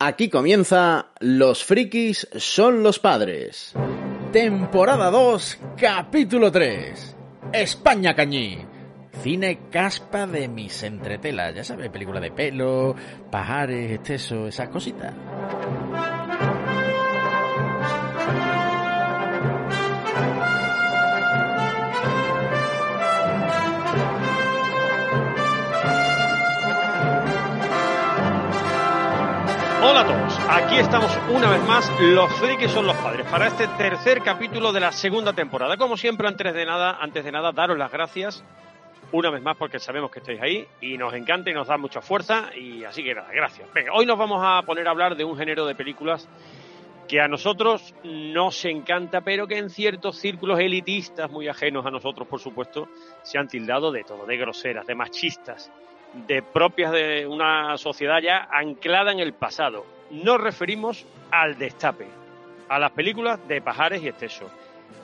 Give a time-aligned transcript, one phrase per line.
[0.00, 3.72] Aquí comienza Los frikis son los padres.
[4.32, 7.16] Temporada 2, capítulo 3.
[7.52, 8.64] España Cañí.
[9.24, 12.94] Cine caspa de mis entretelas, ya sabes, película de pelo,
[13.28, 15.12] pajares, exceso, esas cositas.
[29.90, 33.66] Hola a todos, aquí estamos una vez más, los frikis son los padres, para este
[33.68, 35.78] tercer capítulo de la segunda temporada.
[35.78, 38.44] Como siempre, antes de nada, antes de nada, daros las gracias
[39.12, 42.02] una vez más porque sabemos que estáis ahí y nos encanta y nos da mucha
[42.02, 43.66] fuerza y así que nada, gracias.
[43.94, 46.28] Hoy nos vamos a poner a hablar de un género de películas
[47.08, 52.28] que a nosotros nos encanta, pero que en ciertos círculos elitistas, muy ajenos a nosotros,
[52.28, 52.88] por supuesto,
[53.22, 55.72] se han tildado de todo, de groseras, de machistas,
[56.14, 59.84] de propias de una sociedad ya anclada en el pasado.
[60.10, 62.06] Nos referimos al destape,
[62.68, 64.50] a las películas de pajares y exceso.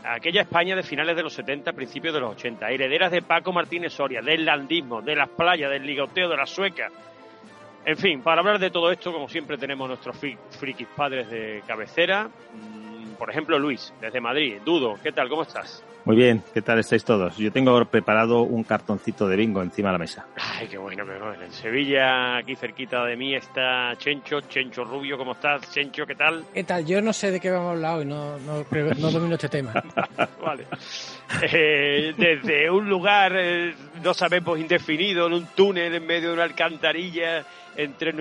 [0.05, 3.53] A aquella España de finales de los 70, principios de los 80, herederas de Paco
[3.53, 6.91] Martínez Soria, del landismo, de las playas, del ligoteo, de la sueca.
[7.87, 12.31] En fin, para hablar de todo esto, como siempre, tenemos nuestros frikis padres de cabecera.
[13.19, 14.59] Por ejemplo, Luis, desde Madrid.
[14.65, 15.29] Dudo, ¿qué tal?
[15.29, 15.83] ¿Cómo estás?
[16.05, 17.37] Muy bien, ¿qué tal estáis todos?
[17.39, 20.27] Yo tengo preparado un cartoncito de bingo encima de la mesa.
[20.37, 21.43] Ay, qué bueno, qué bueno.
[21.43, 25.73] En Sevilla, aquí cerquita de mí, está Chencho, Chencho Rubio, ¿cómo estás?
[25.73, 26.45] Chencho, ¿qué tal?
[26.53, 26.85] ¿Qué tal?
[26.85, 28.67] Yo no sé de qué vamos a hablar hoy, no, no,
[28.99, 29.73] no domino este tema.
[30.45, 30.67] vale.
[31.41, 36.45] Eh, desde un lugar, eh, no sabemos, indefinido, en un túnel en medio de una
[36.45, 38.13] alcantarilla, entre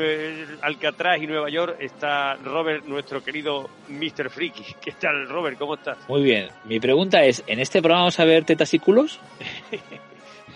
[0.62, 4.30] Alcatraz y Nueva York está Robert, nuestro querido Mr.
[4.30, 4.64] Freaky.
[4.82, 5.58] ¿Qué tal, Robert?
[5.58, 5.98] ¿Cómo estás?
[6.08, 6.50] Muy bien.
[6.66, 9.20] Mi pregunta es, ¿en este programa vamos a ver tetas y culos?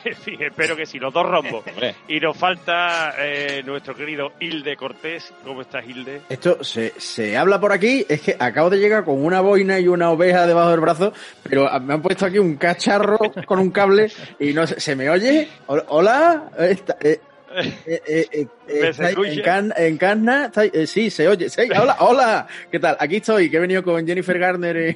[0.24, 1.64] sí, espero que sí, los dos rombos.
[2.08, 5.34] y nos falta eh, nuestro querido Hilde Cortés.
[5.44, 6.22] ¿Cómo estás, Hilde?
[6.30, 9.88] Esto se, se habla por aquí, es que acabo de llegar con una boina y
[9.88, 14.12] una oveja debajo del brazo, pero me han puesto aquí un cacharro con un cable
[14.40, 15.48] y no sé, ¿se me oye?
[15.68, 16.50] ¿Hola?
[16.58, 17.20] Esta, eh,
[17.88, 20.52] eh, eh, eh, en, en Canna,
[20.86, 21.48] sí, se oye.
[21.80, 22.98] hola, hola, ¿qué tal?
[23.00, 24.96] Aquí estoy, que he venido con Jennifer Garner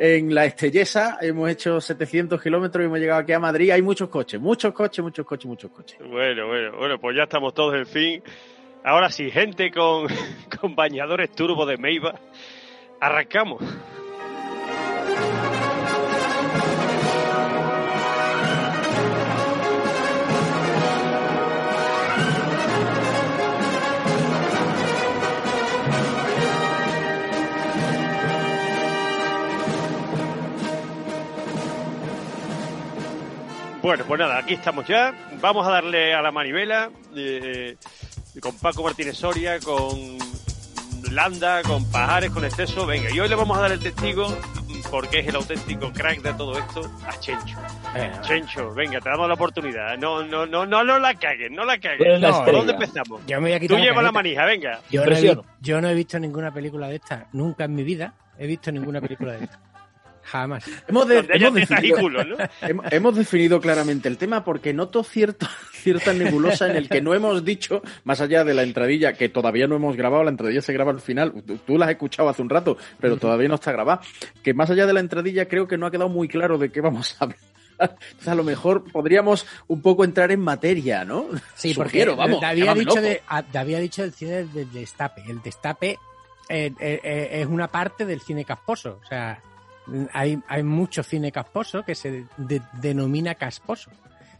[0.00, 1.18] en, La Estellesa.
[1.20, 3.70] Hemos hecho 700 kilómetros y hemos llegado aquí a Madrid.
[3.70, 5.98] Hay muchos coches, muchos coches, muchos coches, muchos coches.
[6.00, 8.22] Bueno, bueno, bueno, pues ya estamos todos en fin.
[8.82, 10.08] Ahora sí, gente con,
[10.60, 12.18] con bañadores turbo de Meiba.
[13.00, 13.62] Arrancamos.
[33.82, 35.14] Bueno, pues nada, aquí estamos ya.
[35.40, 37.76] Vamos a darle a la manivela eh,
[38.40, 40.18] con Paco Martínez Soria, con
[41.10, 42.86] Landa, con Pajares, con exceso.
[42.86, 44.36] Venga, y hoy le vamos a dar el testigo,
[44.90, 47.56] porque es el auténtico crack de todo esto, a Chencho.
[48.20, 49.96] Chencho, venga, te damos la oportunidad.
[49.96, 52.20] No, no, no, no, no la cagues, no la cagues.
[52.20, 53.22] No, ¿Por dónde empezamos?
[53.26, 54.80] Yo me voy a Tú llevas la manija, venga.
[54.90, 58.12] Yo no, he, yo no he visto ninguna película de esta, nunca en mi vida
[58.38, 59.69] he visto ninguna película de esta.
[60.30, 60.64] Jamás.
[62.90, 67.44] Hemos, definido, claramente el tema porque noto cierto, cierta nebulosa en el que no hemos
[67.44, 70.92] dicho, más allá de la entradilla, que todavía no hemos grabado, la entradilla se graba
[70.92, 74.00] al final, tú, la has escuchado hace un rato, pero todavía no está grabada,
[74.42, 76.80] que más allá de la entradilla creo que no ha quedado muy claro de qué
[76.80, 77.38] vamos a hablar.
[77.80, 81.26] Entonces, a lo mejor podríamos un poco entrar en materia, ¿no?
[81.54, 85.22] Sí, porque vamos, había dicho, de, había dicho el cine del destape.
[85.26, 85.98] El destape
[86.50, 88.98] eh, eh, eh, es una parte del cine casposo.
[89.02, 89.40] O sea,
[90.12, 92.26] hay, hay mucho cine casposo que se
[92.80, 93.90] denomina casposo.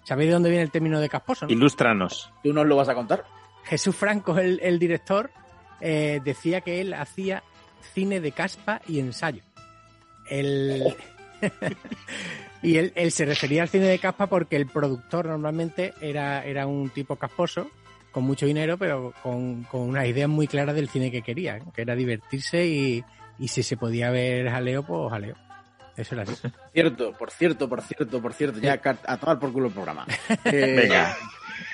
[0.04, 1.46] ¿Sabéis de dónde viene el término de casposo?
[1.48, 2.30] Ilústranos.
[2.42, 3.24] ¿Tú nos lo vas a contar?
[3.64, 5.30] Jesús Franco, el, director,
[5.80, 7.42] eh, decía que él hacía
[7.94, 9.42] cine de caspa y ensayo.
[12.62, 16.90] y él, se refería al cine de caspa porque el productor normalmente era, era un
[16.90, 17.68] tipo casposo,
[18.12, 21.82] con mucho dinero, pero con, con unas ideas muy claras del cine que quería, que
[21.82, 23.04] era divertirse y,
[23.40, 25.34] y si se podía ver jaleo, pues jaleo.
[25.96, 26.34] Eso era así.
[26.74, 28.58] Cierto, por cierto, por cierto, por cierto.
[28.60, 30.06] Ya a tomar por culo el programa.
[30.44, 31.16] Eh, Venga.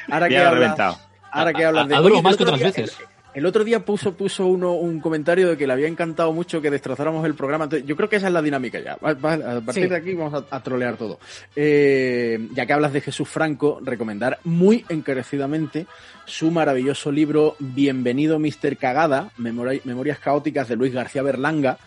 [0.09, 0.99] Ahora que, hablas,
[1.31, 1.97] ahora que hablas de...
[1.97, 2.97] Algo más que otras veces.
[2.99, 3.07] El
[3.45, 7.27] otro día puso, puso uno un comentario de que le había encantado mucho que destrozáramos
[7.27, 7.69] el programa.
[7.69, 8.95] yo creo que esa es la dinámica ya.
[8.95, 11.19] A partir de aquí vamos a, trolear todo.
[11.55, 15.87] Eh, ya que hablas de Jesús Franco, recomendar muy encarecidamente
[16.25, 18.79] su maravilloso libro Bienvenido Mr.
[18.79, 21.79] Cagada, Memorias Caóticas de Luis García Berlanga,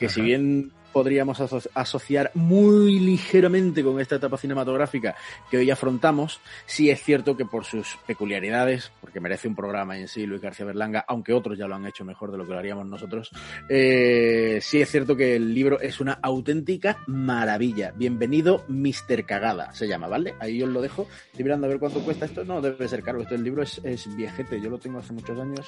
[0.00, 5.14] que si bien podríamos aso- asociar muy ligeramente con esta etapa cinematográfica
[5.50, 6.40] que hoy afrontamos.
[6.64, 10.64] Sí es cierto que por sus peculiaridades, porque merece un programa en sí Luis García
[10.64, 13.30] Berlanga, aunque otros ya lo han hecho mejor de lo que lo haríamos nosotros,
[13.68, 17.92] eh, sí es cierto que el libro es una auténtica maravilla.
[17.94, 19.26] Bienvenido, Mr.
[19.26, 20.34] Cagada, se llama, ¿vale?
[20.40, 21.06] Ahí os lo dejo.
[21.26, 22.42] Estoy mirando a ver cuánto cuesta esto.
[22.42, 23.20] No, debe ser caro.
[23.20, 24.62] Esto, el libro es, es viejete.
[24.62, 25.66] Yo lo tengo hace muchos años.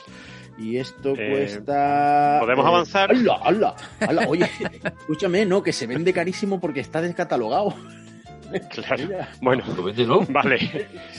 [0.57, 2.39] Y esto Eh, cuesta.
[2.41, 3.11] ¿podemos avanzar?
[3.11, 3.77] ¡Hala, hala!
[4.01, 4.27] hala!
[4.27, 4.49] Oye,
[5.19, 7.75] escúchame, no, que se vende carísimo porque está descatalogado.
[8.71, 9.07] Claro.
[9.07, 9.29] Mira.
[9.43, 10.25] Bueno, Pues véndelo.
[10.31, 10.57] vale.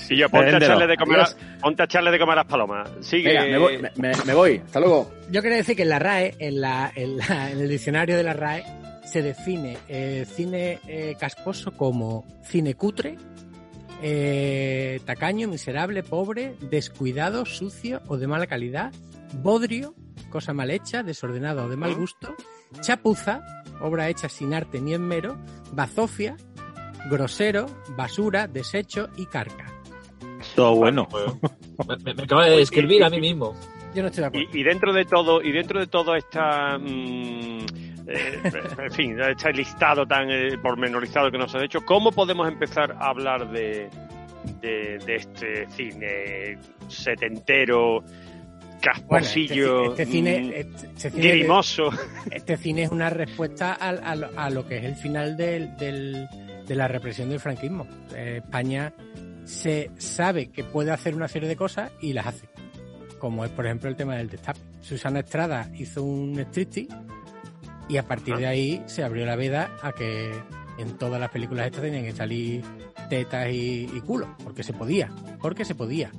[0.09, 1.27] Y yo ponte a, echarle de comer a,
[1.61, 2.89] ponte a echarle de comer a las palomas.
[3.01, 3.29] Sigue.
[3.29, 3.77] Venga, me voy,
[4.25, 4.61] me, voy.
[4.65, 5.11] Hasta luego.
[5.29, 8.23] Yo quería decir que en la RAE, en, la, en, la- en el diccionario de
[8.23, 8.63] la RAE,
[9.05, 13.15] se define eh, cine eh, casposo como cine cutre,
[14.01, 18.91] eh, tacaño, miserable, pobre, descuidado, sucio o de mala calidad,
[19.35, 19.93] bodrio,
[20.31, 22.01] cosa mal hecha, desordenado o de mal ¿Mm?
[22.81, 23.41] Chapuza,
[23.81, 25.37] obra hecha sin arte ni esmero,
[25.73, 26.35] bazofia,
[27.09, 27.65] grosero,
[27.97, 29.65] basura, desecho y carca.
[30.55, 31.07] Todo bueno.
[32.03, 33.55] Me, me- acaba de escribir a mí mismo.
[33.95, 34.49] Yo no estoy de acuerdo.
[34.53, 37.59] Y, y dentro de todo, y dentro de todo esta mm,
[38.07, 38.41] eh,
[38.85, 43.07] en fin, este listado tan eh, pormenorizado que nos has hecho, ¿cómo podemos empezar a
[43.09, 43.89] hablar de,
[44.61, 46.57] de, de este cine
[46.87, 48.03] setentero,
[49.07, 51.21] Bueno, este, casposillo, este cine, mm, este, este cine?
[52.31, 56.27] Este es una respuesta a, lo- a lo que es el final del- del-
[56.67, 57.87] de la represión del franquismo.
[58.15, 58.93] Eh, España
[59.45, 62.47] se sabe que puede hacer una serie de cosas y las hace.
[63.17, 64.59] Como es, por ejemplo, el tema del destape.
[64.81, 66.87] Susana Estrada hizo un striptease
[67.89, 70.31] y a partir de ahí se abrió la veda a que
[70.77, 72.63] en todas las películas estas tenían que salir
[73.09, 74.35] tetas y, y culo.
[74.43, 75.09] Porque se podía.
[75.41, 76.11] Porque se podía.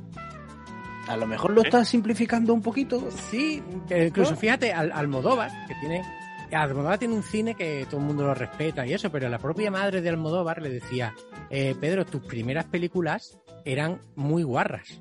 [1.10, 3.08] A lo mejor lo estás simplificando un poquito.
[3.30, 6.02] Sí, que incluso fíjate, Al- Almodóvar, que tiene.
[6.52, 9.70] Almodóvar tiene un cine que todo el mundo lo respeta y eso, pero la propia
[9.70, 11.14] madre de Almodóvar le decía,
[11.48, 15.00] eh, Pedro, tus primeras películas eran muy guarras.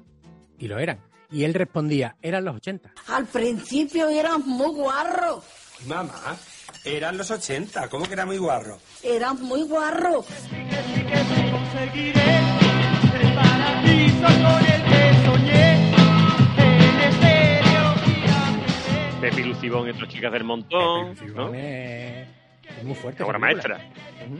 [0.57, 0.99] Y lo eran.
[1.31, 2.91] Y él respondía, eran los 80.
[3.07, 5.43] Al principio eras muy guarro,
[5.87, 6.35] Mamá,
[6.83, 8.77] eran los 80, ¿cómo que era muy guarro?
[9.03, 10.25] eras muy guarro.
[19.21, 21.53] Pepi Lucibón y otras chicas del montón, Pepe ¿no?
[21.53, 22.27] Es,
[22.77, 23.23] es muy fuerte.
[23.23, 23.77] Obra maestra.
[24.25, 24.37] Ujú.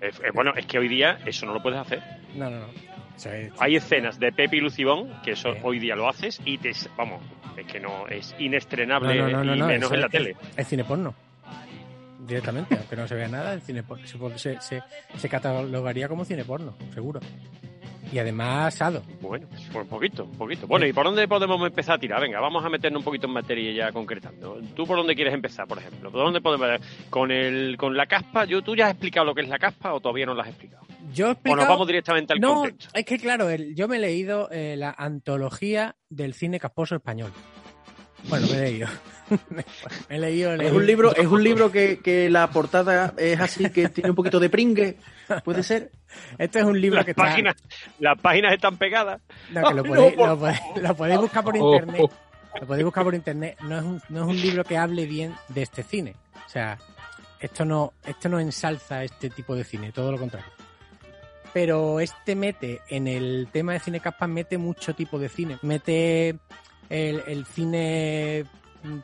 [0.00, 2.02] Es- es- bueno, es que hoy día eso no lo puedes hacer.
[2.34, 2.66] No, no, no.
[3.16, 6.72] Es- Hay escenas de Pepe y Lucibón que eso hoy día lo haces y te,
[6.96, 7.20] vamos,
[7.56, 10.36] es que no es inestrenable No, no, y menos en la tele.
[10.56, 11.14] Es cine porno.
[12.26, 14.06] Directamente, aunque no se vea nada, el cine porno.
[14.06, 14.82] Se, se, se,
[15.16, 17.20] se catalogaría como cine porno, seguro.
[18.10, 19.02] Y además, asado.
[19.20, 20.66] Bueno, pues un poquito, un poquito.
[20.66, 22.20] Bueno, ¿y por dónde podemos empezar a tirar?
[22.22, 24.60] Venga, vamos a meternos un poquito en materia ya concretando.
[24.74, 26.10] ¿Tú por dónde quieres empezar, por ejemplo?
[26.10, 28.46] ¿Por dónde podemos con el con la caspa?
[28.46, 30.48] Yo, ¿Tú ya has explicado lo que es la caspa o todavía no lo has
[30.48, 30.86] explicado?
[31.12, 31.60] Yo he ¿O explicado...
[31.62, 32.90] nos vamos directamente al no, contexto?
[32.94, 37.30] es que claro, el- yo me he leído eh, la antología del cine casposo español.
[38.28, 38.88] Bueno, me he leído.
[39.50, 39.64] Me
[40.08, 40.52] he leído...
[40.54, 44.16] Es un libro, es un libro que, que la portada es así, que tiene un
[44.16, 44.96] poquito de pringue.
[45.44, 45.90] ¿Puede ser?
[46.38, 47.24] Este es un libro Las que está...
[47.24, 47.54] páginas,
[47.98, 49.20] las páginas están pegadas.
[49.50, 52.00] No, que lo podéis, no, por lo podéis- lo podéis buscar por Oh, internet.
[52.02, 52.10] oh.
[52.60, 53.56] Lo podéis buscar por internet.
[53.62, 56.14] No es, un, no es un libro que hable bien de este cine.
[56.46, 56.78] O sea,
[57.40, 60.50] esto no, esto no ensalza este tipo de cine, todo lo contrario.
[61.52, 65.58] Pero este mete, en el tema de cine caspa, mete mucho tipo de cine.
[65.62, 66.30] Mete
[66.90, 68.44] el, el cine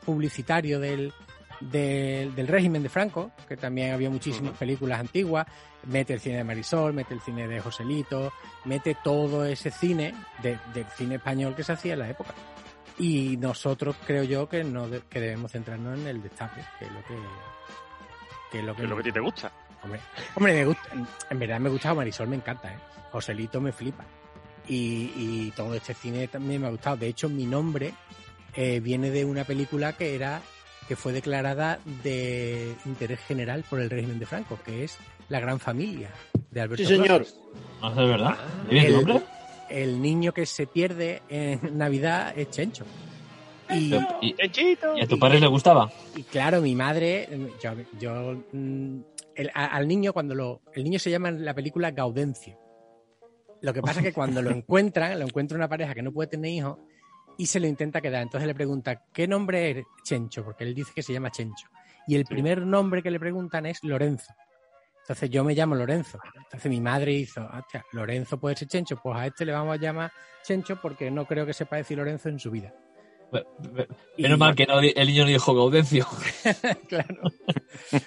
[0.05, 1.13] publicitario del,
[1.59, 5.45] del, del régimen de Franco, que también había muchísimas películas antiguas,
[5.87, 8.31] mete el cine de Marisol, mete el cine de Joselito,
[8.65, 12.33] mete todo ese cine de- del cine español que se hacía en la época.
[12.97, 16.91] Y nosotros creo yo que no de- que debemos centrarnos en el destape, que es
[16.91, 17.15] lo que
[18.51, 19.51] que es lo que, Que es lo que a ti te gusta.
[19.83, 19.99] Hombre,
[20.35, 20.89] hombre, me gusta,
[21.29, 22.77] en verdad me gusta Marisol, me encanta, ¿eh?
[23.11, 24.03] Joselito me flipa.
[24.67, 26.97] Y, y todo este cine también me ha gustado.
[26.97, 27.93] De hecho, mi nombre
[28.55, 30.41] eh, viene de una película que era
[30.87, 34.97] que fue declarada de interés general por el régimen de Franco, que es
[35.29, 36.09] La Gran Familia
[36.51, 37.25] de Alberto Sí, señor.
[37.81, 38.35] ¿No es verdad?
[38.69, 39.25] ¿Viene tu El- nombre?
[39.67, 42.85] El niño que se pierde en Navidad es Chencho.
[43.71, 44.95] Y, ¿Y, ¡Chenchito!
[44.95, 45.91] y a tus padres les gustaba?
[46.15, 47.27] y claro, mi madre,
[47.63, 48.99] yo, yo mm,
[49.33, 52.59] el- al niño cuando lo, el niño se llama en la película Gaudencio.
[53.61, 56.27] Lo que pasa es que cuando lo encuentran, lo encuentra una pareja que no puede
[56.29, 56.77] tener hijos
[57.37, 58.21] y se lo intenta quedar.
[58.21, 60.43] Entonces le pregunta, ¿qué nombre es Chencho?
[60.43, 61.67] Porque él dice que se llama Chencho.
[62.07, 64.33] Y el primer nombre que le preguntan es Lorenzo.
[65.01, 66.19] Entonces yo me llamo Lorenzo.
[66.35, 69.79] Entonces mi madre hizo, hostia, Lorenzo puede ser Chencho, pues a este le vamos a
[69.81, 70.11] llamar
[70.43, 72.73] Chencho porque no creo que sepa decir Lorenzo en su vida.
[74.17, 76.05] Menos mal que no, el niño no dijo Gaudencio.
[76.87, 77.23] claro.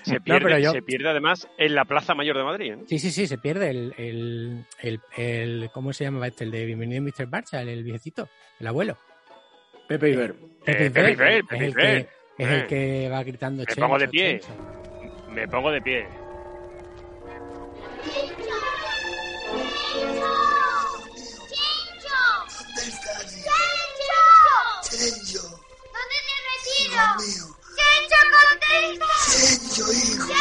[0.05, 2.73] Se pierde, pero yo- se pierde además en la Plaza Mayor de Madrid.
[2.75, 2.79] ¿eh?
[2.87, 6.45] Sí, sí, sí, se pierde el, el, el, el- ¿cómo se llamaba este?
[6.45, 7.27] El de Bienvenido Mr.
[7.27, 8.97] Barcha, el, el viejecito, el abuelo.
[9.89, 10.35] Pepe Iber.
[10.65, 12.09] Pepe Eh, Pepe Iber, Iber, es Pepe el Iber.
[12.37, 12.67] que es el Eh.
[12.69, 14.41] que va gritando Me pongo de "Chencho, pie".
[14.41, 15.31] Chencho".
[15.33, 16.07] Me pongo de pie.
[21.99, 23.57] ¿Dónde estás, hijo?
[24.91, 25.41] Chencho.
[25.95, 27.03] ¿Dónde te retiro?
[27.77, 29.11] ¡Chencho, contesta!
[29.31, 30.38] Chencho, hijo.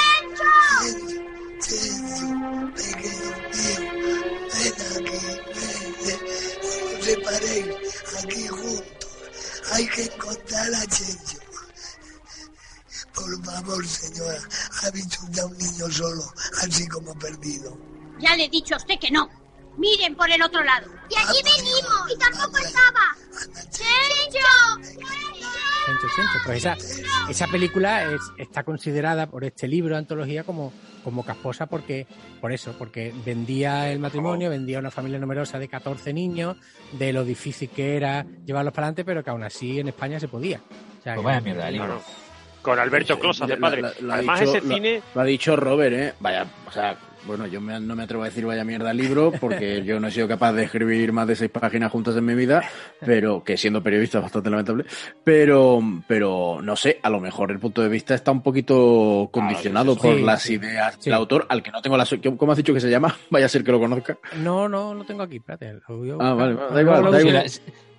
[9.78, 11.38] hay que encontrar a Checho.
[13.14, 14.40] Por favor, señora,
[14.84, 17.78] ha visto a un niño solo, así como perdido.
[18.20, 19.30] Ya le he dicho a usted que no.
[19.78, 20.88] Miren por el otro lado.
[20.92, 23.16] Ah, y allí venimos, y tampoco ah, estaba.
[23.40, 25.00] Andale, ¡Checho!
[25.00, 25.77] ¡Checho!
[26.46, 26.77] Pues esa,
[27.29, 32.06] esa película es, está considerada por este libro de antología como, como casposa porque,
[32.41, 36.58] por eso, porque vendía el matrimonio, vendía una familia numerosa de 14 niños,
[36.91, 40.27] de lo difícil que era llevarlos para adelante, pero que aún así en España se
[40.27, 40.60] podía.
[41.00, 42.01] O sea, pues vaya mierda de libro.
[42.62, 43.84] Con Alberto pues, eh, Closas, de padre.
[44.10, 45.01] Además, ese cine.
[45.15, 46.13] Lo, ha dicho Robert, ¿eh?
[46.20, 46.98] Vaya, o sea,
[47.28, 50.12] bueno, yo me- no me atrevo a decir vaya mierda libro porque yo no he
[50.12, 52.64] sido capaz de escribir más de seis páginas juntas en mi vida,
[53.06, 54.86] pero que siendo periodista es bastante lamentable.
[55.24, 59.94] Pero, pero no sé, a lo mejor el punto de vista está un poquito condicionado
[59.96, 60.54] sí, por sí, las sí.
[60.54, 61.10] ideas Sí.
[61.10, 62.08] del autor, al que no tengo la.
[62.38, 63.16] ¿Cómo has dicho que se llama?
[63.30, 64.18] Vaya a ser que lo conozca.
[64.38, 65.74] No, no, lo tengo aquí, espérate.
[65.88, 67.46] lo voy a Ah, vale, da Luego igual, da igual.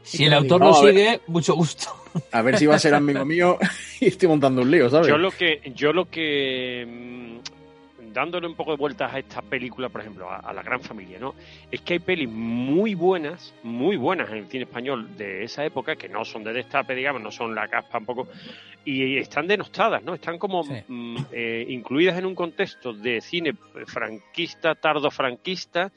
[0.02, 1.86] si el autor lo sigue, mucho gusto.
[2.32, 3.58] A ver si va a ser amigo mío
[4.00, 5.06] y estoy montando un lío, ¿sabes?
[5.08, 7.38] Yo lo que, yo lo que
[8.18, 11.18] dándole un poco de vueltas a esta película, por ejemplo, a, a la gran familia,
[11.18, 11.34] ¿no?
[11.70, 15.96] Es que hay pelis muy buenas, muy buenas en el cine español de esa época,
[15.96, 18.28] que no son de destape, digamos, no son la caspa un poco,
[18.84, 20.14] y están denostadas, ¿no?
[20.14, 20.74] Están como Sí.
[20.88, 23.54] mm, eh, incluidas en un contexto de cine
[23.86, 25.92] franquista, tardo franquista,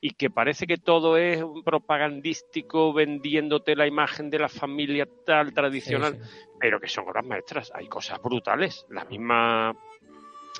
[0.00, 5.52] y que parece que todo es un propagandístico vendiéndote la imagen de la familia tal
[5.52, 6.46] tradicional sí.
[6.58, 7.70] pero que son obras maestras.
[7.74, 8.84] Hay cosas brutales.
[8.90, 9.76] La misma.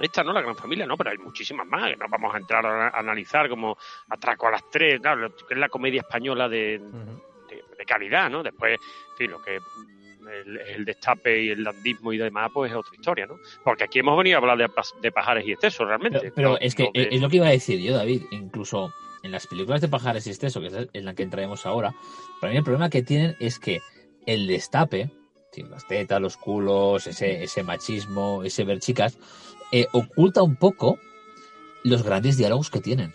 [0.00, 2.64] Esta no, la gran familia, no, pero hay muchísimas más que no vamos a entrar
[2.67, 3.76] a, a analizar como
[4.09, 8.43] Atraco a las tres, claro, que es la comedia española de, de, de calidad, ¿no?
[8.43, 8.78] Después,
[9.12, 12.95] en fin, lo que el, el destape y el dandismo y demás, pues es otra
[12.95, 13.37] historia, ¿no?
[13.64, 14.69] Porque aquí hemos venido a hablar de,
[15.00, 16.19] de pajares y excesos, realmente.
[16.21, 18.23] Pero, pero No- es que no de- es lo que iba a decir yo, David.
[18.33, 21.93] Incluso en las películas de pajares y exceso, que es en la que entraremos ahora,
[22.40, 23.81] para mí el problema que tienen es que
[24.26, 25.11] el destape,
[25.71, 29.19] las tetas, los culos, ese, ese machismo, ese ver chicas,
[29.72, 30.98] eh, oculta un poco
[31.84, 33.14] los grandes diálogos que tienen.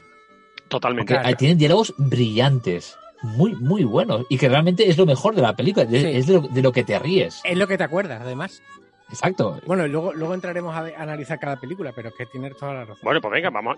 [0.67, 1.13] Totalmente.
[1.13, 5.41] Porque ahí tienen diálogos brillantes, muy, muy buenos, y que realmente es lo mejor de
[5.41, 6.07] la película, de- Sí.
[6.17, 7.41] es de lo, de lo que te ríes.
[7.43, 8.62] Es lo que te acuerdas, además.
[9.10, 9.60] Exacto.
[9.67, 12.74] Bueno, y luego, luego entraremos a, a analizar cada película, pero es que tienes toda
[12.74, 12.98] la razón.
[13.03, 13.75] Bueno, pues venga, vamos,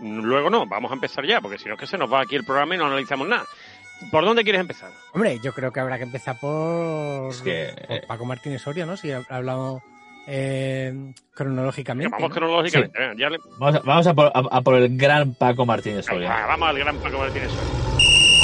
[0.00, 2.36] luego no, vamos a empezar ya, porque si no es que se nos va aquí
[2.36, 3.44] el programa y no analizamos nada.
[4.12, 4.90] ¿Por dónde quieres empezar?
[5.14, 8.84] Hombre, yo creo que habrá que empezar por, Es que, por eh, Paco Martínez Soria,
[8.86, 8.96] ¿no?
[8.96, 9.82] Si hab- hablamos
[10.26, 12.06] eh, cronológicamente.
[12.06, 12.34] Venga, vamos ¿no?
[12.34, 12.98] cronológicamente.
[12.98, 16.04] venga, ya le- Vamos a, vamos a por, a- a por el gran Paco Martínez
[16.06, 16.28] Soria.
[16.30, 17.70] venga, vamos al gran Paco Martínez Soria.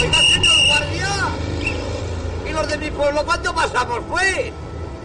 [0.02, 1.08] Oiga, señor guardia.
[2.48, 4.52] ¿Y los de mi pueblo cuándo pasamos, pues?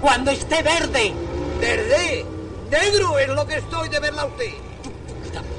[0.01, 1.13] Cuando esté verde.
[1.59, 2.25] ¿Verde?
[2.69, 4.53] Negro es lo que estoy de verla a usted.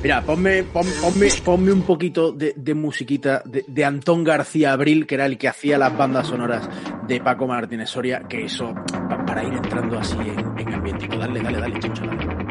[0.03, 5.07] Mira, ponme, pon- ponme, ponme un poquito de, de musiquita de, de Antón García Abril,
[5.07, 6.69] que era el que hacía las bandas sonoras
[7.07, 8.73] de Paco Martínez Soria, que eso,
[9.09, 11.09] pa- para ir entrando así en, en ambiente.
[11.09, 12.48] Dale, dale, dale, chucho, dale.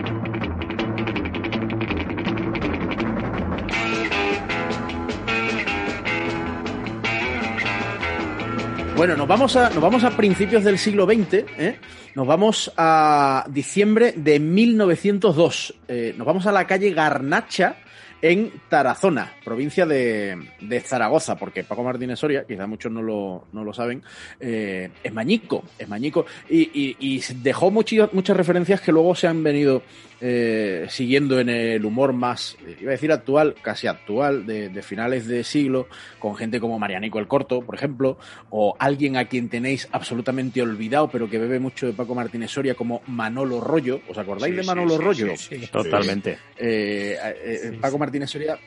[8.97, 11.75] Bueno, nos vamos a, nos vamos a principios del siglo XX, ¿eh?
[12.15, 15.75] Nos vamos a diciembre de 1902.
[15.87, 17.75] Eh, nos vamos a la calle Garnacha
[18.19, 23.63] en Tarazona, provincia de, de Zaragoza, porque Paco Martínez Soria, quizá muchos no lo, no
[23.63, 24.01] lo saben,
[24.39, 29.43] eh, es mañico, es mañico, y, y- y dejó muchas referencias que luego se han
[29.43, 29.83] venido
[30.19, 35.27] eh, siguiendo en el humor más, iba a decir actual, casi actual, de, de finales
[35.27, 35.87] de siglo,
[36.19, 38.17] con gente como Marianico el Corto, por ejemplo,
[38.49, 42.73] o alguien a quien tenéis absolutamente olvidado, pero que bebe mucho de Paco Martínez Soria,
[42.75, 44.01] como Manolo Rollo.
[44.09, 45.37] ¿Os acordáis Sí, de Manolo sí, Rollo?
[45.37, 45.67] sí, sí.
[45.71, 46.37] Totalmente.
[46.57, 48.57] Eh, eh, Paco Martínez Soria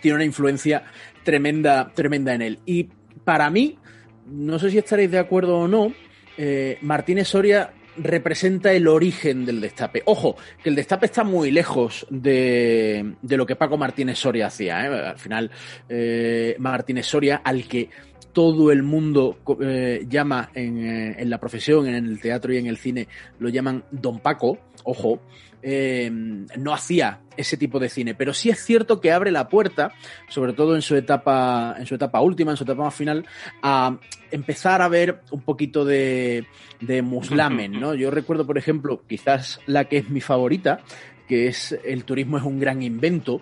[0.00, 0.84] tiene una influencia
[1.22, 2.58] tremenda, tremenda en él.
[2.64, 2.88] Y
[3.24, 3.78] para mí,
[4.26, 5.92] no sé si estaréis de acuerdo o no,
[6.38, 7.72] eh, Martínez Soria
[8.02, 10.02] representa el origen del destape.
[10.06, 14.84] Ojo, que el destape está muy lejos de, de lo que Paco Martínez Soria hacía.
[14.84, 15.08] ¿eh?
[15.08, 15.50] Al final,
[15.88, 17.88] eh, Martínez Soria, al que
[18.32, 20.78] todo el mundo eh, llama en,
[21.18, 25.20] en, la profesión, en el teatro y en el cine, lo llaman Don Paco, ojo,
[25.62, 29.92] eh, no hacía ese tipo de cine, pero sí es cierto que abre la puerta,
[30.28, 33.26] sobre todo en su etapa, en su etapa última, en su etapa más final,
[33.62, 33.98] a
[34.30, 36.46] empezar a ver un poquito de,
[36.80, 37.94] de muslamen, ¿no?
[37.94, 40.80] Yo recuerdo, por ejemplo, quizás la que es mi favorita,
[41.28, 43.40] que es El turismo es un gran invento,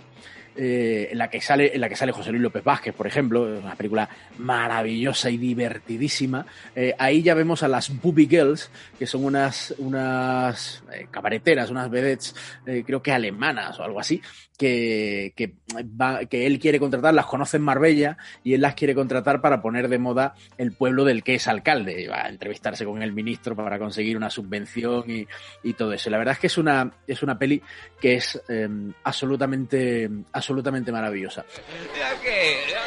[0.59, 3.43] eh, en la que sale en la que sale José Luis López Vázquez, por ejemplo,
[3.43, 6.45] una película maravillosa y divertidísima.
[6.75, 11.89] Eh, ahí ya vemos a las Booby Girls, que son unas unas eh, cabareteras, unas
[11.89, 12.35] vedettes,
[12.67, 14.21] eh, creo que alemanas o algo así,
[14.59, 15.55] que, que,
[15.99, 19.63] va, que él quiere contratar, las conoce en Marbella y él las quiere contratar para
[19.63, 22.09] poner de moda el pueblo del que es alcalde.
[22.09, 25.27] Va a entrevistarse con el ministro para conseguir una subvención y,
[25.63, 26.11] y todo eso.
[26.11, 27.63] La verdad es que es una, es una peli
[28.01, 28.69] que es eh,
[29.05, 31.45] absolutamente, absolutamente maravillosa.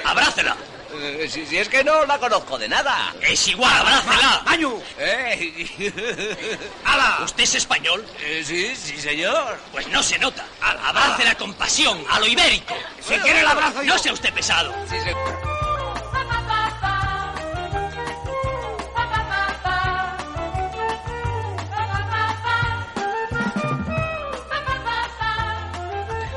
[0.04, 0.56] ¡Abrácela!
[0.94, 3.14] Eh, Si, si es que no la conozco de nada.
[3.22, 4.44] ¡Es igual, abrácela!
[4.46, 4.74] ¡Año!
[5.00, 5.98] ¿Eh?
[6.86, 7.20] ¡Hala!
[7.24, 8.06] ¿Usted es español?
[8.22, 9.58] Eh, sí, sí, señor.
[9.72, 10.46] Pues no se nota.
[10.62, 12.76] Abrácela con pasión, a lo ibérico.
[13.00, 13.94] Si quiere la abrazo yo.
[13.94, 14.74] No sea usted pesado.
[14.90, 15.12] Sí, sí.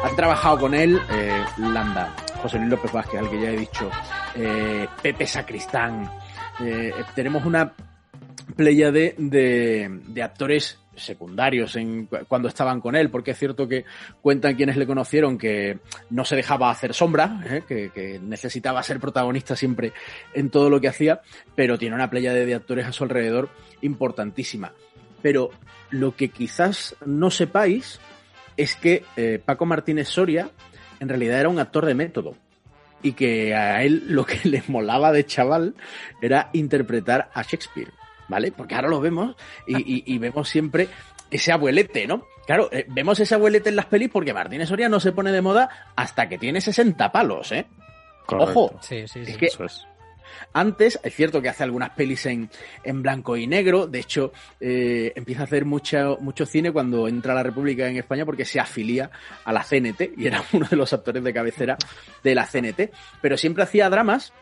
[0.02, 3.90] Han trabajado con él eh, Landa, José Luis López Vázquez, al que ya he dicho,
[4.36, 6.10] eh, Pepe Sacristán.
[6.60, 7.72] Eh, tenemos una
[8.54, 13.86] playa de, de, actores secundarios en, cuando estaban con él, porque es cierto que
[14.20, 15.78] cuentan quienes le conocieron que
[16.10, 17.62] no se dejaba hacer sombra, ¿eh?
[17.66, 19.94] que, necesitaba ser protagonista siempre
[20.34, 21.22] en todo lo que hacía,
[21.54, 23.48] pero tiene una playa de, de actores a su alrededor
[23.80, 24.74] importantísima.
[25.22, 25.48] Pero
[25.88, 28.00] lo que quizás no sepáis
[28.58, 29.02] es que
[29.46, 30.50] Paco Martínez Soria
[31.00, 32.34] en realidad era un actor de método
[33.02, 35.74] y que a él lo que le molaba de chaval
[36.22, 37.92] era interpretar a Shakespeare.
[38.28, 38.52] ¿vale?
[38.52, 39.36] Porque ahora lo vemos
[39.66, 40.88] y, y, y vemos siempre
[41.30, 42.24] ese abuelete, ¿no?
[42.46, 45.40] Claro, eh, vemos ese abuelete en las pelis porque Martínez Soria no se pone de
[45.40, 47.66] moda hasta que tiene 60 palos, ¿eh?
[48.26, 48.52] Correcto.
[48.52, 49.32] Ojo, Sí, sí, sí.
[49.32, 49.86] es que Eso es.
[50.52, 52.50] Antes, es cierto que hace algunas pelis en,
[52.82, 57.34] en blanco y negro, de hecho, eh, empieza a hacer mucho, mucho cine cuando entra
[57.34, 59.10] la República en España porque se afilia
[59.44, 61.76] a la CNT y era uno de los actores de cabecera
[62.22, 64.32] de la CNT, pero siempre hacía dramas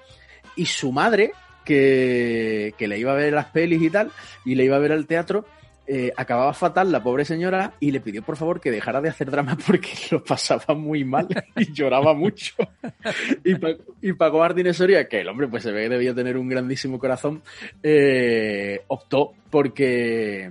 [0.57, 1.33] y su madre,
[1.65, 4.11] que, que le iba a ver las pelis y tal,
[4.45, 5.47] y le iba a ver al teatro,
[5.87, 9.31] eh, acababa fatal la pobre señora y le pidió por favor que dejara de hacer
[9.31, 12.55] drama porque lo pasaba muy mal y lloraba mucho.
[13.45, 14.43] y, Pa- y Paco
[14.73, 17.43] Soria, que el hombre pues se ve que debía tener un grandísimo corazón,
[17.83, 20.51] eh, optó porque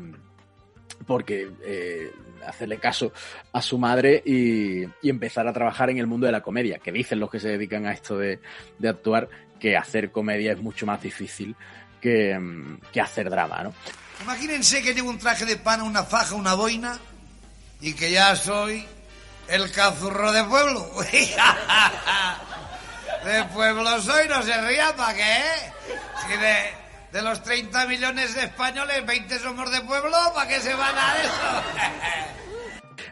[1.07, 2.11] porque eh,
[2.45, 3.11] hacerle caso
[3.53, 6.91] a su madre y, y empezar a trabajar en el mundo de la comedia, que
[6.91, 8.39] dicen los que se dedican a esto de,
[8.79, 9.27] de actuar
[9.59, 11.55] que hacer comedia es mucho más difícil
[11.99, 12.37] que,
[12.91, 13.73] que hacer drama, ¿no?
[14.21, 16.99] Imagínense que llevo un traje de pana, una faja, una boina
[17.79, 18.87] y que ya soy
[19.47, 20.91] el cazurro de pueblo.
[23.25, 25.43] de pueblo soy, no se ría, ¿para qué?
[26.27, 30.95] Si de, los 30 millones de españoles, 20 somos de pueblo, ¿para qué se van
[30.97, 31.63] a eso?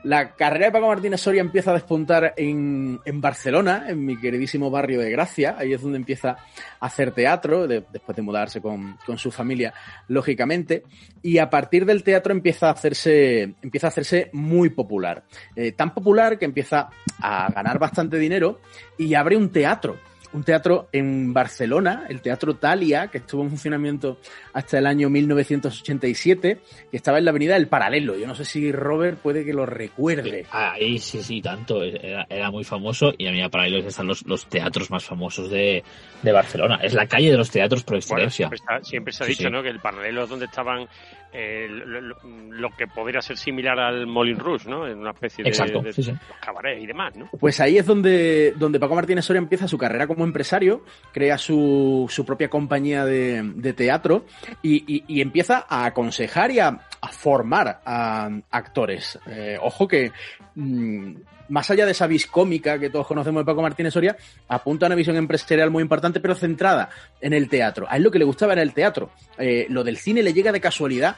[0.04, 4.72] La carrera de Paco Martínez Soria empieza a despuntar en, en Barcelona, en mi queridísimo
[4.72, 5.56] barrio de Gracia.
[5.58, 6.38] Ahí es donde empieza
[6.80, 9.74] a hacer teatro, de- después de mudarse con, con su familia,
[10.08, 10.84] lógicamente.
[11.22, 15.24] Y a partir del teatro empieza a hacerse, empieza a hacerse muy popular.
[15.56, 16.90] Eh, tan popular que empieza
[17.22, 18.62] a ganar bastante dinero
[18.98, 19.98] y abre un teatro.
[20.32, 24.20] Un teatro en Barcelona, el Teatro Talia, que estuvo en funcionamiento
[24.54, 26.60] hasta el año 1987,
[26.92, 28.16] que estaba en la avenida del Paralelo.
[28.18, 30.46] Yo no sé si Robert puede que lo recuerde.
[30.52, 31.84] Ahí sí, sí, tanto.
[31.84, 35.50] Era, era muy famoso y a mí para ellos están los, los teatros más famosos
[35.50, 35.84] de,
[36.22, 36.80] de Barcelona.
[36.84, 38.48] Es la calle de los teatros por Bueno, excelencia.
[38.50, 39.50] siempre, está- siempre se ha Sí, dicho sí.
[39.50, 39.64] ¿no?
[39.64, 40.88] que el paralelo es donde estaban
[41.32, 44.88] eh, lo, que podría ser similar al Molin Rouge, ¿no?
[44.88, 46.12] En una especie de, Exacto, de- sí, sí.
[46.12, 47.30] los cabarets y demás, ¿no?
[47.40, 52.08] Pues ahí es donde, donde Paco Martínez Soria empieza su carrera como empresario, crea su,
[52.10, 54.26] su propia compañía de, de teatro
[54.62, 56.68] y, y- y empieza a aconsejar y a,
[57.02, 59.20] a formar a actores.
[59.28, 60.12] Eh, ojo que
[60.56, 61.14] mm,
[61.50, 64.16] más allá de esa vis cómica que todos conocemos de Paco Martínez Soria,
[64.48, 66.90] apunta a una visión empresarial muy importante, pero centrada
[67.22, 67.86] en el teatro.
[67.90, 69.12] A él lo que le gustaba era el teatro.
[69.38, 71.18] Eh, lo del cine le llega de casualidad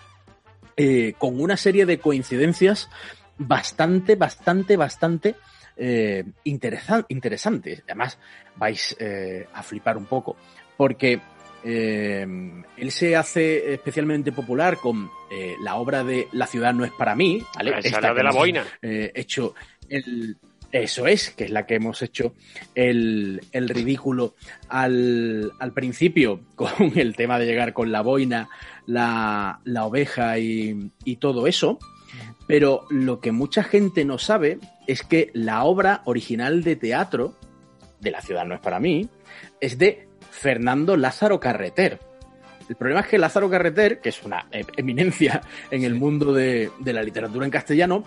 [0.77, 2.89] eh, con una serie de coincidencias
[3.37, 5.35] bastante, bastante, bastante
[5.77, 7.81] eh, interesan- interesantes.
[7.85, 8.17] Además,
[8.55, 8.95] vais
[9.53, 10.35] a flipar un poco,
[10.77, 11.19] porque
[11.63, 12.25] eh,
[12.77, 17.15] él se hace especialmente popular con eh, la obra de La ciudad no es para
[17.15, 17.69] mí, ¿vale?
[17.71, 18.65] Esa es Esta la de la boina.
[18.81, 19.53] eh, hecho
[19.91, 20.37] el,
[20.71, 22.33] Eso es, que es la que hemos hecho
[22.75, 24.35] el, el ridículo
[24.69, 28.49] al, al principio con el tema de llegar con la boina,
[28.85, 31.79] la, la oveja y, y todo eso.
[32.47, 37.35] Pero lo que mucha gente no sabe es que la obra original de teatro
[38.01, 39.07] de La ciudad no es para mí
[39.61, 41.99] es de Fernando Lázaro Carreter.
[42.67, 46.93] El problema es que Lázaro Carreter, que es una eminencia en el mundo de, de
[46.93, 48.03] la literatura en castellano,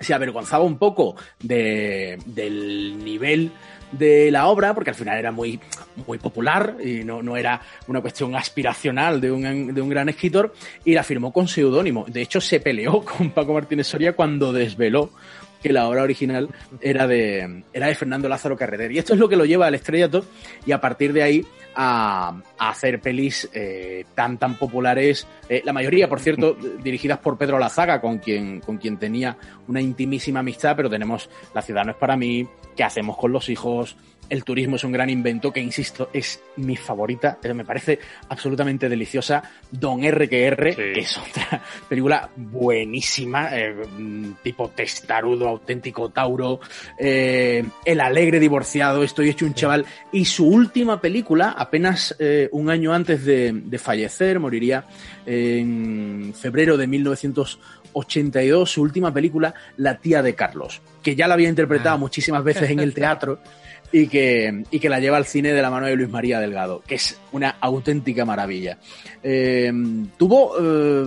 [0.00, 3.50] se avergonzaba un poco de- del nivel
[3.92, 5.58] de la obra, porque al final era muy,
[6.06, 10.52] muy popular y no, no era una cuestión aspiracional de un, de un gran escritor,
[10.84, 12.04] y la firmó con seudónimo.
[12.06, 15.10] De hecho, se peleó con Paco Martínez Soria cuando desveló
[15.62, 16.48] que la obra original
[16.80, 18.92] era de, era de Fernando Lázaro Carreter.
[18.92, 20.24] Y esto es lo que lo lleva al estrellato
[20.66, 26.08] y a partir de ahí a, hacer pelis eh, tan tan populares, eh, la mayoría,
[26.08, 29.36] por cierto, dirigidas por Pedro Lazaga, con quien, con quien tenía
[29.68, 33.48] una intimísima amistad, pero tenemos La ciudad no es para mí, ¿qué hacemos con los
[33.48, 33.96] hijos?
[34.28, 38.88] El turismo es un gran invento que, insisto, es mi favorita, eh, me parece absolutamente
[38.88, 39.42] deliciosa.
[39.70, 46.60] Don R que R, que es otra película buenísima, eh, mm, tipo testarudo, auténtico Tauro,
[46.98, 52.70] eh, El alegre divorciado, Estoy hecho un chaval, y su última película, apenas eh, un
[52.70, 54.84] año antes de, de fallecer, moriría
[55.26, 61.48] en febrero de 1982, su última película, La tía de Carlos, que ya la había
[61.48, 63.40] interpretado muchísimas veces en el teatro
[63.92, 66.82] y que, y que la lleva al cine de la mano de Luis María Delgado,
[66.86, 68.78] que es una auténtica maravilla.
[69.22, 69.72] Eh,
[70.16, 70.54] tuvo.
[70.60, 71.06] eh,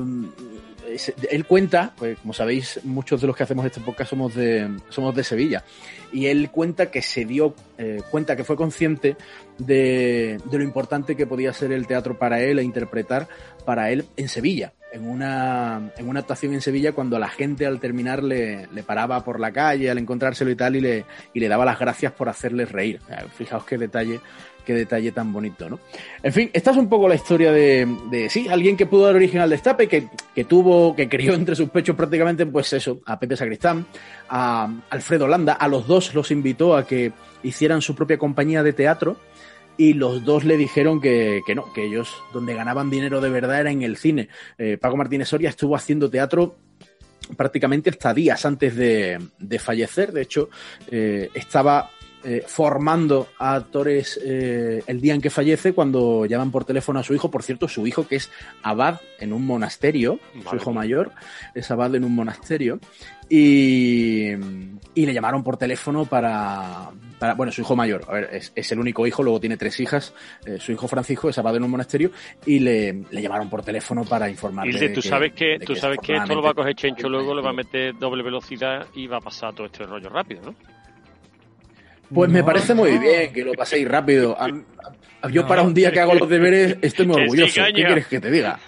[1.30, 5.16] él cuenta, pues, como sabéis, muchos de los que hacemos este podcast somos de, somos
[5.16, 5.64] de Sevilla,
[6.12, 9.16] y él cuenta que se dio eh, cuenta que fue consciente
[9.58, 13.30] de, de lo importante que podía ser el teatro para él e interpretar
[13.64, 14.74] para él en Sevilla.
[14.94, 19.24] En una, en una actuación en Sevilla, cuando la gente al terminar le, le paraba
[19.24, 22.28] por la calle al encontrárselo y tal, y le, y le daba las gracias por
[22.28, 23.00] hacerles reír.
[23.38, 24.20] Fijaos qué detalle,
[24.66, 25.80] qué detalle tan bonito, ¿no?
[26.22, 29.16] En fin, esta es un poco la historia de, de sí, alguien que pudo dar
[29.16, 33.18] origen al destape, que, que tuvo, que crió entre sus pechos prácticamente, pues eso, a
[33.18, 33.86] Pepe Sacristán,
[34.28, 38.74] a Alfredo Landa, a los dos los invitó a que hicieran su propia compañía de
[38.74, 39.16] teatro
[39.78, 43.62] y los dos le dijeron que, que no, que ellos donde ganaban dinero de verdad
[43.62, 44.30] era en el cine.
[44.58, 46.56] Eh, Paco Martínez Soria estuvo haciendo teatro
[47.38, 50.12] prácticamente hasta días antes de, de fallecer.
[50.12, 50.50] De hecho,
[50.90, 51.90] eh, estaba
[52.24, 57.04] eh, formando a actores eh, el día en que fallece cuando llaman por teléfono a
[57.04, 57.32] su hijo.
[57.32, 58.30] Por cierto, su hijo que es
[58.64, 61.12] abad en un monasterio, su hijo mayor
[61.56, 62.80] es abad en un monasterio.
[63.30, 64.32] Y,
[64.94, 68.72] y le llamaron por teléfono para, para- bueno, su hijo mayor, a ver, es, es
[68.74, 70.14] el único hijo, luego tiene tres hijas,
[70.46, 72.12] eh, su hijo Francisco es abad en un monasterio
[72.46, 74.74] y le, le llamaron por teléfono para informarle.
[74.74, 77.42] Hilde, tú sabes que, tú sabes que esto lo va a coger Chencho luego, le
[77.42, 80.56] va a meter doble velocidad y va a pasar todo este rollo rápido, ¿no?
[82.14, 83.00] Pues me parece muy no.
[83.02, 84.36] bien que lo paséis rápido.
[84.40, 84.46] A-
[85.22, 87.62] a- yo No, para un día que hago los deberes estoy muy orgulloso.
[87.68, 88.60] ¿Qué quieres que te diga?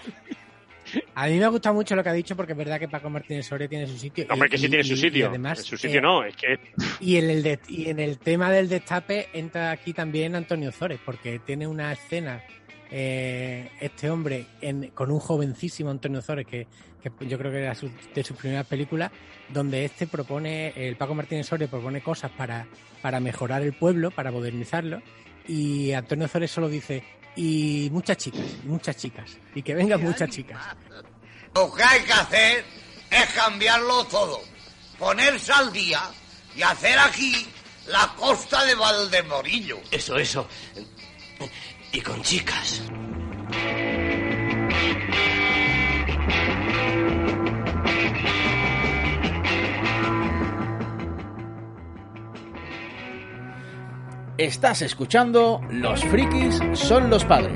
[1.16, 3.48] A mí me gusta mucho lo que ha dicho porque es verdad que Paco Martínez
[3.48, 4.26] Soria tiene su sitio.
[4.30, 5.30] Hombre, que sí Y- tiene su y- y sitio.
[5.30, 6.60] además, su sitio eh, no, es que
[7.00, 11.00] Y en, el de- y en el tema del destape entra aquí también Antonio Zores,
[11.04, 12.44] porque tiene una escena,
[12.92, 16.68] eh, este hombre, en- con un jovencísimo Antonio Zores, que,
[17.04, 19.12] que yo creo que era su- de sus primeras películas,
[19.50, 22.66] donde este propone, el Paco Martínez Soria propone cosas para,
[23.02, 25.02] para mejorar el pueblo, para modernizarlo,
[25.48, 27.04] y Antonio Zores solo dice,
[27.36, 30.60] y muchas chicas, muchas chicas, y que vengan muchas chicas.
[31.54, 32.66] Lo que hay que hacer
[33.12, 34.39] es cambiarlo todo.
[34.98, 36.00] Ponerse al día
[36.56, 37.46] y hacer aquí
[37.88, 39.80] la costa de Valdemorillo.
[39.92, 40.48] Eso, eso.
[41.92, 42.82] Y con chicas.
[54.38, 57.56] Estás escuchando Los frikis son los padres.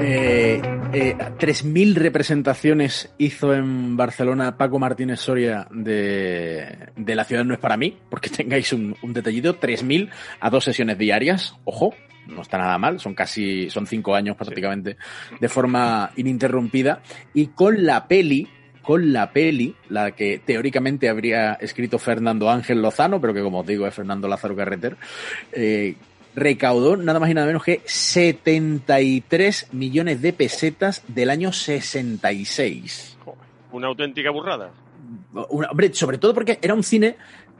[0.00, 0.60] Eh,
[0.92, 7.60] eh, 3.000 representaciones hizo en Barcelona Paco Martínez Soria de, de La ciudad no es
[7.60, 11.94] para mí, porque tengáis un, un detallito, 3.000 a dos sesiones diarias, ojo,
[12.26, 14.96] no está nada mal, son casi, son cinco años prácticamente
[15.40, 17.02] de forma ininterrumpida,
[17.32, 18.48] y con la peli,
[18.84, 23.66] con la peli, la que teóricamente habría escrito Fernando Ángel Lozano, pero que como os
[23.66, 24.96] digo es Fernando Lázaro Carreter,
[25.52, 25.96] eh,
[26.36, 33.18] recaudó nada más y nada menos que 73 millones de pesetas del año 66.
[33.72, 34.70] una auténtica burrada.
[35.50, 37.16] Una- hombre, sobre todo porque era un cine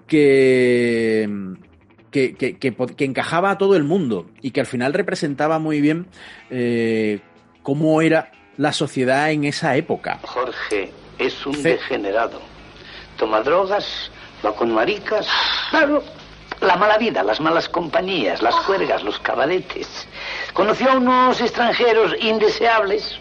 [0.06, 1.28] que,
[2.10, 6.06] que, que, que encajaba a todo el mundo y que al final representaba muy bien
[6.50, 7.20] eh,
[7.62, 10.20] cómo era la sociedad en esa época.
[10.22, 11.62] Jorge, es un Sí.
[11.62, 12.40] degenerado.
[13.16, 14.10] Toma drogas,
[14.44, 15.26] va con maricas.
[15.70, 16.02] Claro,
[16.60, 20.06] la mala vida, las malas compañías, las juergas, los cabaretes.
[20.52, 23.18] Conoció a unos extranjeros indeseables.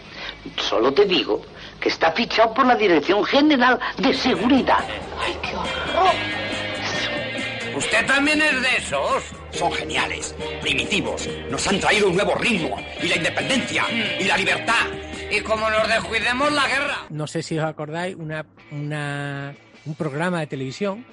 [0.57, 1.41] Solo te digo
[1.79, 4.83] que está fichado por la Dirección General de Seguridad.
[7.75, 9.23] ¿Usted también es de esos?
[9.51, 11.27] Son geniales, primitivos.
[11.49, 12.75] Nos han traído un nuevo ritmo.
[13.01, 13.85] Y la independencia.
[14.19, 14.85] Y la libertad.
[15.35, 16.97] Y como nos descuidemos la guerra.
[17.09, 21.05] No sé si os acordáis, una, una, un programa de televisión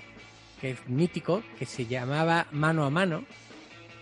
[0.61, 3.25] que es mítico, que se llamaba Mano a Mano,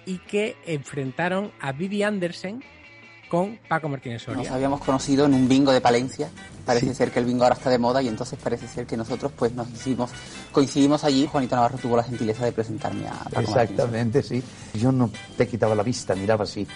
[0.07, 2.65] y que enfrentaron a Vivi Andersen
[3.29, 4.55] con Paco Martínez Nos Soria.
[4.55, 6.31] habíamos conocido en un bingo de Palencia.
[6.65, 6.95] Parece Sí.
[6.95, 9.53] ser que el bingo ahora está de moda y entonces parece ser que nosotros pues
[9.53, 10.11] nos hicimos,
[10.51, 11.27] coincidimos allí.
[11.31, 13.49] Juanito Navarro tuvo la gentileza de presentarme a Paco Martínez.
[13.71, 14.43] Exactamente, sí.
[14.75, 16.67] Yo no te quitaba la vista, miraba así.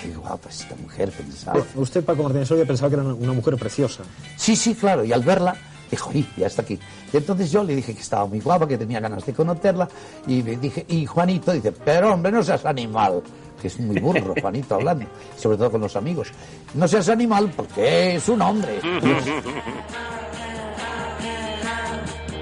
[0.00, 1.62] Qué guapa esta mujer, pensaba.
[1.74, 4.02] Usted, Paco Martínez Soria, pensaba que era una- mujer preciosa.
[4.36, 5.04] Sí, sí, claro.
[5.04, 5.56] Y al verla,
[5.90, 6.78] dijo, "Uy, ya está aquí.
[7.12, 9.88] Y entonces yo le dije que estaba muy guapa, que tenía ganas de conocerla.
[10.26, 13.22] Y le dije, y Juanito dice, pero hombre, no seas animal.
[13.60, 15.06] Que es muy burro, Juanito, hablando.
[15.36, 16.28] Sobre todo con los amigos.
[16.74, 18.78] No seas animal porque es un hombre.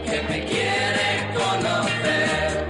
[0.05, 2.67] Que me quiere conocer.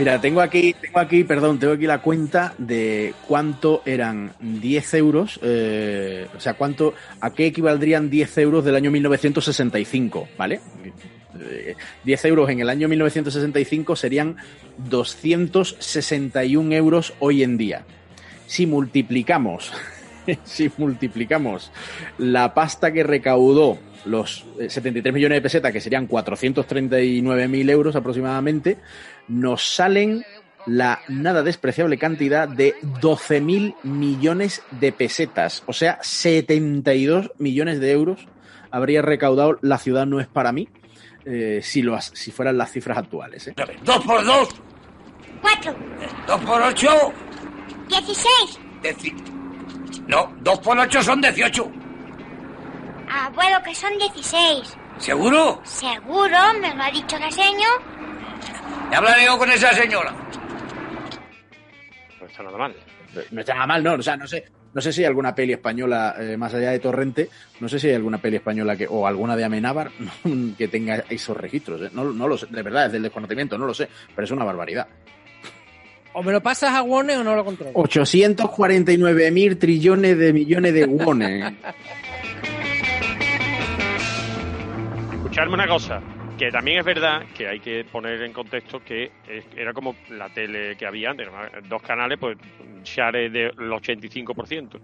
[0.00, 5.38] Mira, tengo aquí, tengo aquí, perdón, tengo aquí la cuenta de cuánto eran 10 euros,
[5.42, 10.60] eh, o sea, cuánto, a qué equivaldrían 10 euros del año 1965, ¿vale?
[11.38, 14.36] Eh, 10 euros en el año 1965 serían
[14.78, 17.84] 261 euros hoy en día.
[18.46, 19.70] Si multiplicamos,
[20.44, 21.70] si multiplicamos
[22.16, 28.78] la pasta que recaudó los eh, 73 millones de pesetas, que serían 439.000 euros aproximadamente,
[29.30, 30.24] nos salen
[30.66, 38.26] la nada despreciable cantidad de 12.000 millones de pesetas, o sea, 72 millones de euros
[38.70, 40.68] habría recaudado la ciudad no es para mí
[41.24, 43.48] eh, si, lo, as- si fueran las cifras actuales.
[43.48, 43.54] ¿eh?
[43.82, 44.48] Dos por dos.
[45.40, 45.74] Cuatro.
[46.26, 46.88] Dos por ocho.
[47.88, 48.58] Dieciséis.
[48.82, 49.14] Deci-
[50.06, 51.70] No, dos por ocho son dieciocho.
[53.10, 54.76] Abuelo, que son dieciséis.
[54.98, 55.60] ¿Seguro?
[55.64, 57.66] Seguro, me lo ha dicho la seño.
[58.90, 60.12] Ya hablaré yo con esa señora.
[62.20, 62.74] No está nada mal.
[63.30, 65.52] No está nada mal, no, o sea, no sé, no sé si hay alguna peli
[65.52, 69.06] española, eh, más allá de Torrente, no sé si hay alguna peli española que, o
[69.06, 69.90] alguna de Amenábar
[70.58, 71.82] que tenga esos registros.
[71.82, 71.90] ¿eh?
[71.92, 74.44] No, no lo sé, de verdad, es del desconocimiento, no lo sé, pero es una
[74.44, 74.86] barbaridad.
[76.12, 77.72] O me lo pasas a Warner o no lo controlo.
[77.74, 81.52] 849 mil trillones de millones de wones.
[85.12, 86.02] Escucharme una cosa,
[86.40, 90.30] que también es verdad que hay que poner en contexto que es- era como la
[90.30, 91.28] tele que había antes,
[91.68, 92.38] dos canales, pues
[92.82, 94.80] share del 85%,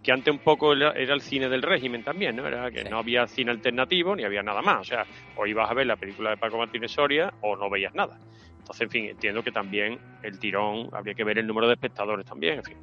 [0.00, 2.46] que antes un poco era, era el cine del régimen también, ¿no?
[2.46, 5.74] Era que no había cine alternativo ni había nada más, o sea, o ibas a
[5.74, 8.16] ver la película de Paco Martínez Soria o no veías nada.
[8.58, 12.24] Entonces, en fin, entiendo que también el tirón, habría que ver el número de espectadores
[12.24, 12.76] también, en fin.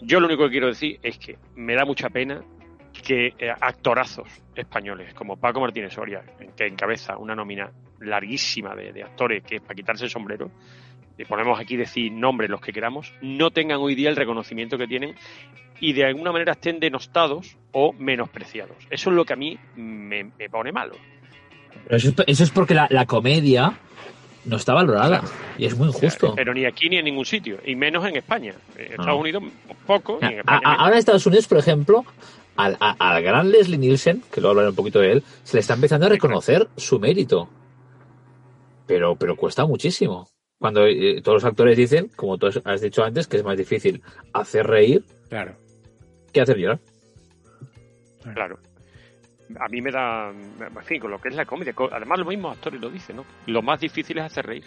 [0.00, 2.40] Yo lo único que quiero decir es que me da mucha pena
[3.02, 6.22] que eh, actorazos españoles como Paco Martínez Soria,
[6.56, 10.50] que encabeza una nómina larguísima de, de actores que es para quitarse el sombrero,
[11.18, 14.86] y ponemos aquí decir nombres los que queramos, no tengan hoy día el reconocimiento que
[14.86, 15.14] tienen
[15.80, 18.76] y de alguna manera estén denostados o menospreciados.
[18.90, 20.94] Eso es lo que a mí me, me pone malo.
[21.84, 23.72] Pero eso, es, eso es porque la, la comedia
[24.44, 25.22] no está valorada.
[25.58, 26.34] Y es muy injusto.
[26.36, 28.54] Pero ni aquí ni en ningún sitio, y menos en España.
[28.76, 29.16] En Estados No.
[29.18, 29.42] Unidos
[29.86, 30.80] poco, y en A- España a- menos.
[30.80, 32.04] ahora en Estados Unidos, por ejemplo,
[32.56, 35.60] al, a- al gran Leslie Nielsen, que luego hablaré un poquito de él, se le
[35.60, 37.48] está empezando a reconocer su mérito.
[38.86, 40.28] Pero, pero cuesta muchísimo.
[40.58, 44.02] Cuando eh, todos los actores dicen, como tú has- dicho antes, que es más difícil
[44.32, 45.56] hacer reír Claro.
[46.32, 46.78] que hacer llorar.
[48.34, 48.58] Claro.
[49.60, 51.72] A mí me da, en fin, con lo que es la comedia.
[51.72, 53.24] co- Además, los mismos actores lo dicen, ¿no?
[53.46, 54.64] Lo más difícil es hacer reír.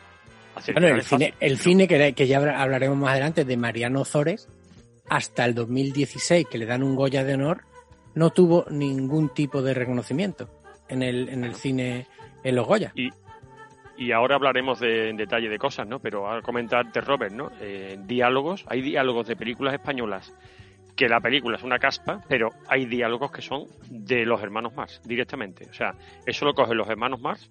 [0.56, 3.58] Hacer Bueno, llorar el cine, el cine que, que ya habla- hablaremos más adelante de
[3.58, 4.48] Mariano Zores,
[5.10, 7.64] hasta el 2016, que le dan un Goya de honor,
[8.16, 10.50] no tuvo ningún tipo de reconocimiento
[10.88, 12.08] en el, en el cine,
[12.44, 12.92] en los Goya.
[12.96, 13.10] Y,
[13.98, 16.00] y ahora hablaremos de, en detalle de cosas, ¿no?
[16.00, 17.52] Pero a comentarte, Robert, ¿no?
[17.62, 20.34] Eh, diálogos, hay diálogos de películas españolas
[20.96, 25.02] que la película es una caspa, pero hay diálogos que son de los hermanos Marx,
[25.06, 25.66] directamente.
[25.70, 25.96] O sea,
[26.26, 27.50] eso lo cogen los hermanos Marx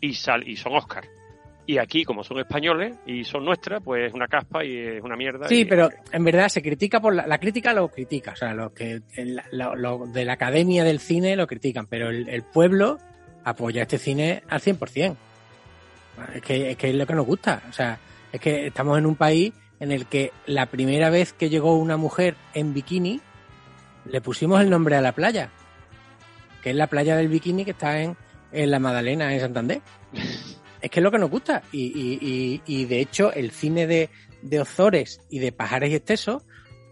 [0.00, 1.04] y, sal, y son Oscar.
[1.66, 5.16] Y aquí, como son españoles y son nuestras, pues es una caspa y es una
[5.16, 5.48] mierda.
[5.48, 8.52] Sí, y- pero en verdad se critica por la, la crítica lo critica, o sea,
[8.52, 9.00] lo que
[9.52, 12.98] lo, lo de la academia del cine lo critican, pero el, el pueblo
[13.44, 15.16] apoya este cine al 100%.
[16.34, 17.62] Es que, es que es lo que nos gusta.
[17.68, 17.98] O sea,
[18.30, 21.96] es que estamos en un país en el que la primera vez que llegó una
[21.96, 23.20] mujer en bikini,
[24.04, 25.48] le pusimos el nombre a la playa,
[26.62, 28.16] que es la playa del bikini que está en,
[28.52, 29.80] en la Madalena, en Santander.
[30.84, 31.62] Es que es lo que nos gusta.
[31.72, 34.10] Y, y, y, y de hecho, el cine de,
[34.42, 36.42] de Ozores y de Pajares y Excesos,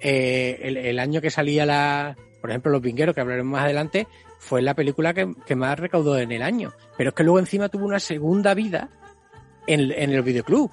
[0.01, 4.07] eh, el, el año que salía la, por ejemplo, Los Vingueros, que hablaremos más adelante,
[4.39, 6.73] fue la película que, que más recaudó en el año.
[6.97, 8.89] Pero es que luego encima tuvo una segunda vida
[9.67, 10.71] en, en el videoclub.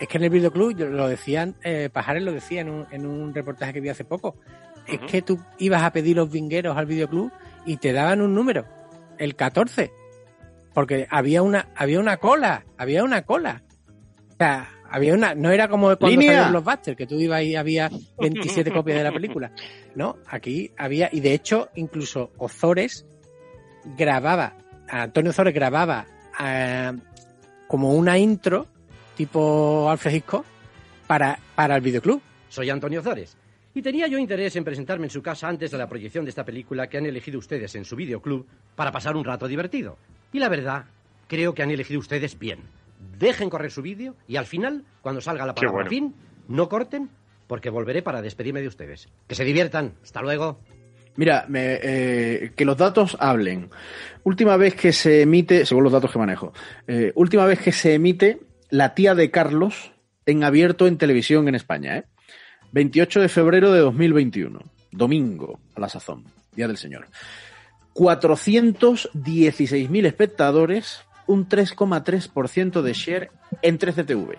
[0.00, 3.06] Es que en el videoclub, yo lo decían, eh, Pajares lo decía en un, en
[3.06, 4.34] un reportaje que vi hace poco,
[4.88, 7.30] es que tú ibas a pedir los vingueros al videoclub
[7.64, 8.64] y te daban un número,
[9.18, 9.92] el 14,
[10.80, 13.60] porque había una, había una cola, había una cola.
[14.30, 16.28] O sea, había una, no era como cuando ¡Línea!
[16.28, 19.52] salieron los Busters, que tú ibas y había 27 copias de la película.
[19.94, 23.04] No, aquí había, y de hecho, incluso Ozores
[23.94, 24.56] grababa,
[24.88, 26.06] Antonio Ozores grababa
[26.42, 26.92] eh,
[27.68, 28.66] como una intro,
[29.18, 30.46] tipo Alfred Hitchcock,
[31.06, 32.22] para, para el videoclub.
[32.48, 33.36] Soy Antonio Zores.
[33.74, 36.46] Y tenía yo interés en presentarme en su casa antes de la proyección de esta
[36.46, 39.98] película que han elegido ustedes en su videoclub para pasar un rato divertido.
[40.32, 40.84] Y la verdad,
[41.28, 42.60] creo que han elegido ustedes bien.
[43.18, 45.90] Dejen correr su vídeo y al final, cuando salga la palabra bueno.
[45.90, 46.14] fin,
[46.48, 47.08] no corten
[47.46, 49.08] porque volveré para despedirme de ustedes.
[49.26, 49.94] Que se diviertan.
[50.02, 50.60] Hasta luego.
[51.16, 53.68] Mira, me- eh, que los datos hablen.
[54.22, 56.52] Última vez que se emite, según los datos que manejo,
[56.86, 58.38] eh, última vez que se emite
[58.70, 59.90] La tía de Carlos
[60.26, 62.04] en abierto en televisión en España, ¿eh?
[62.72, 64.60] 28 de febrero de 2021,
[64.92, 66.22] domingo a la sazón,
[66.54, 67.08] Día del Señor.
[67.94, 73.30] 416.000 espectadores, un 3,3% de share
[73.62, 74.36] en 13TV.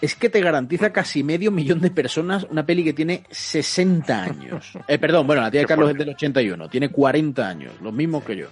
[0.00, 4.72] Es que te garantiza casi medio millón de personas una peli que tiene 60 años.
[4.88, 8.24] Eh, perdón, bueno, la tía de Carlos es del 81, tiene 40 años, los mismos
[8.24, 8.48] que yo.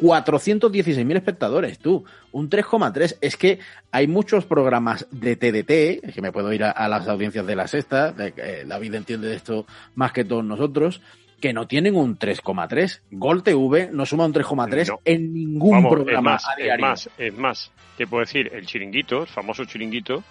[0.00, 2.04] 416.000 espectadores, tú.
[2.32, 3.18] Un 3,3.
[3.20, 7.08] Es que hay muchos programas de TDT, es que me puedo ir a, a las
[7.08, 11.00] audiencias de la sexta, eh, David entiende de esto más que todos nosotros,
[11.42, 13.02] que no tienen un 3,3.
[13.10, 15.00] Gol TV no suma un 3,3 No.
[15.04, 16.86] en ningún Vamos, programa es más, a es diario.
[16.86, 20.22] más, es más, te puedo decir, el chiringuito, el famoso chiringuito,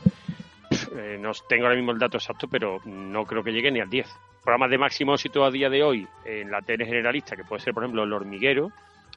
[0.95, 3.89] eh, no tengo ahora mismo el dato exacto, pero no creo que llegue ni al
[3.89, 4.07] 10.
[4.43, 7.73] Programas de máximo éxito a día de hoy en la tele generalista, que puede ser,
[7.73, 8.71] por ejemplo, El Hormiguero,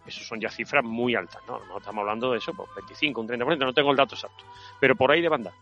[0.06, 1.60] esos son ya cifras muy altas, ¿no?
[1.66, 4.44] No estamos hablando de eso, pues 25, un 30%, no tengo el dato exacto,
[4.80, 5.52] pero por ahí de banda,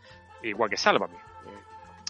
[0.43, 1.15] igual que Sálvame.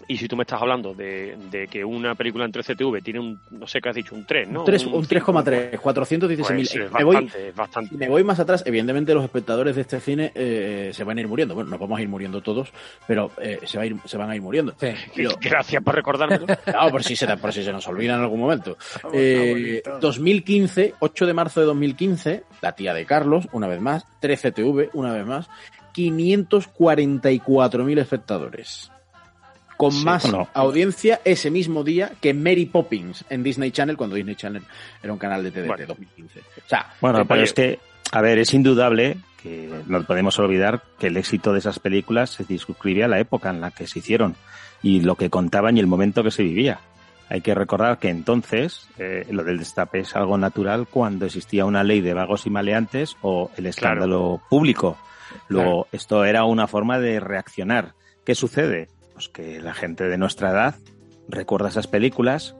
[0.07, 3.39] Y si tú me estás hablando de, de que una película en 13TV tiene un,
[3.51, 4.59] no sé qué has dicho, un 3, ¿no?
[4.61, 6.37] Un tres- Un un 3,3, 416.000.
[6.39, 10.31] Pues es me, voy, bastante, me voy más atrás, evidentemente los espectadores de este cine
[10.35, 11.55] eh, se van a ir muriendo.
[11.55, 12.71] Bueno, nos vamos a ir muriendo todos,
[13.07, 14.73] pero eh, se, va a ir, se van a ir muriendo.
[14.79, 14.97] Pero-
[15.41, 16.45] Gracias por recordármelo.
[16.45, 18.77] Claro, por si, se, por si se nos olvida en algún momento.
[19.15, 24.89] Eh, 2015, 8 de marzo de 2015, La tía de Carlos, una vez más, 13TV,
[24.93, 25.47] una vez más,
[25.95, 28.91] 544.000 espectadores.
[29.83, 30.47] Con Sí, más bueno.
[30.53, 34.63] audiencia ese mismo día que Mary Poppins en Disney Channel, cuando Disney Channel
[35.01, 36.39] era un canal de TDT 2015.
[36.39, 37.79] O sea, Bueno, que- pero es que,
[38.11, 42.45] a ver, es indudable que no podemos olvidar que el éxito de esas películas se
[42.45, 44.35] circunscribía a la época en la que se hicieron
[44.81, 46.79] y lo que contaban y el momento que se vivía.
[47.29, 51.83] Hay que recordar que entonces eh, lo del destape es algo natural cuando existía una
[51.83, 54.97] ley de vagos y maleantes o el escándalo público.
[55.47, 57.93] Luego, esto era una forma de reaccionar.
[58.25, 58.87] ¿Qué sucede?
[59.13, 60.75] Pues que la gente de nuestra edad
[61.27, 62.55] recuerda esas películas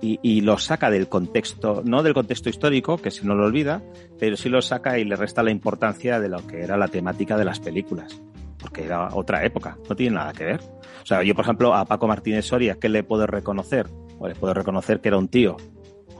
[0.00, 3.82] y, y los saca del contexto, no del contexto histórico, que si no lo olvida,
[4.18, 7.36] pero sí lo saca y le resta la importancia de lo que era la temática
[7.36, 8.20] de las películas.
[8.58, 10.60] Porque era otra época, no tiene nada que ver.
[11.02, 13.88] O sea, yo, por ejemplo, a Paco Martínez Soria, ¿qué le puedo reconocer?
[14.18, 15.56] Pues le puedo reconocer que era un tío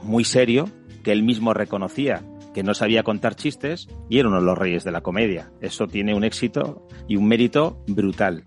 [0.03, 0.69] muy serio,
[1.03, 2.23] que él mismo reconocía
[2.55, 5.51] que no sabía contar chistes y era uno de los reyes de la comedia.
[5.59, 8.45] Eso tiene un éxito y un mérito brutal.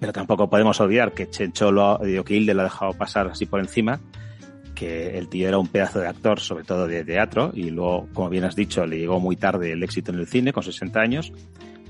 [0.00, 3.46] Pero tampoco podemos olvidar que Chencho lo, digo, que Hilde lo ha dejado pasar así
[3.46, 4.00] por encima,
[4.74, 8.28] que el tío era un pedazo de actor, sobre todo de teatro, y luego, como
[8.28, 11.32] bien has dicho, le llegó muy tarde el éxito en el cine, con 60 años,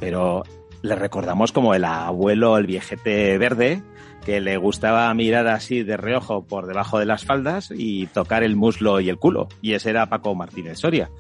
[0.01, 0.43] pero
[0.81, 3.83] le recordamos como el abuelo, el viejete verde,
[4.25, 8.57] que le gustaba mirar así de reojo por debajo de las faldas y tocar el
[8.57, 9.49] muslo y el culo.
[9.63, 11.11] Y ese era Paco Martínez Soria.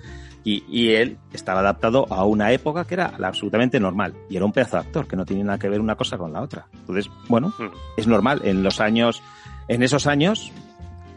[0.44, 4.14] Y, y él estaba adaptado a una época que era absolutamente normal.
[4.31, 6.33] Y era un pedazo de actor, que no tiene nada que ver una cosa con
[6.33, 6.66] la otra.
[6.72, 7.52] Entonces, bueno,
[7.96, 8.40] es normal.
[8.44, 9.23] En los años,
[9.69, 10.52] en esos años,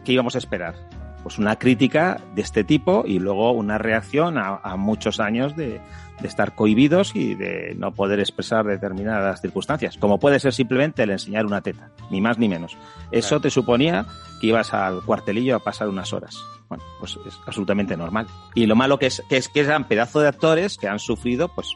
[0.04, 0.76] ¿qué íbamos a esperar?
[1.24, 5.80] Pues una crítica de este tipo y luego una reacción a, a muchos años de,
[6.22, 11.10] de estar cohibidos y de no poder expresar determinadas circunstancias, como puede ser simplemente el
[11.12, 12.78] enseñar una teta, ni más ni menos.
[13.12, 14.06] Eso te suponía
[14.40, 16.38] que ibas al cuartelillo a pasar unas horas.
[16.70, 18.28] Bueno, pues es absolutamente normal.
[18.56, 21.50] Y lo malo que es que, es que eran pedazos de actores que han sufrido,
[21.50, 21.76] pues,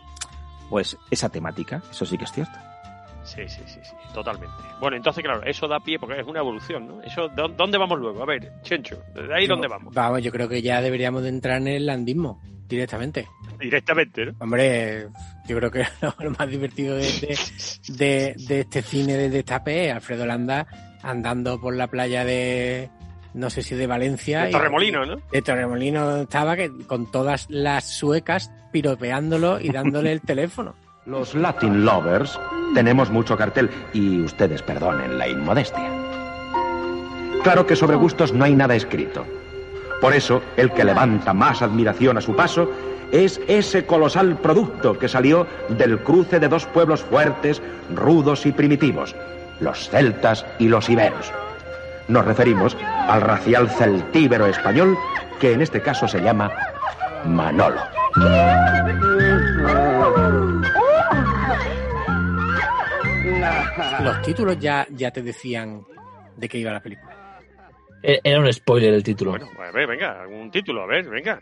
[0.69, 1.81] pues esa temática.
[1.91, 2.57] Eso sí que es cierto.
[3.23, 4.53] Sí, sí, sí, sí, totalmente.
[4.79, 7.01] Bueno, entonces, claro, eso da pie porque es una evolución, ¿no?
[7.01, 8.21] Eso, ¿dó- ¿Dónde vamos luego?
[8.21, 9.93] A ver, Chencho, ¿de ahí dónde vamos?
[9.95, 13.27] Vamos, yo creo que ya deberíamos de entrar en el landismo directamente.
[13.59, 14.33] Directamente, ¿no?
[14.39, 15.07] Hombre,
[15.47, 15.85] yo creo que
[16.19, 17.37] lo, más divertido de, de,
[17.97, 20.67] de- de este cine de destape es Alfredo Landa
[21.03, 22.89] andando por la playa de,
[23.33, 24.43] no sé si de Valencia.
[24.43, 25.17] De y- Torremolino, ¿no?
[25.31, 30.75] De Torremolino estaba que, con todas las suecas piropeándolo y dándole el teléfono.
[31.05, 32.39] Los Latin Lovers
[32.73, 35.87] tenemos mucho cartel y ustedes perdonen la inmodestia.
[37.43, 39.23] Claro que sobre gustos no hay nada escrito.
[40.01, 42.69] Por eso, el que levanta más admiración a su paso
[43.11, 47.61] es ese colosal producto que salió del cruce de dos pueblos fuertes,
[47.93, 49.15] rudos y primitivos,
[49.59, 51.31] los celtas y los iberos.
[52.07, 52.77] Nos referimos
[53.07, 54.97] al racial celtíbero español,
[55.39, 56.51] que en este caso se llama
[57.25, 57.81] Manolo.
[64.01, 65.83] Los títulos ya, ya te decían
[66.35, 67.14] de qué iba la película.
[68.07, 69.31] E- Era un spoiler el título.
[69.31, 71.39] Bueno, a ver, venga, algún título, a ver, venga.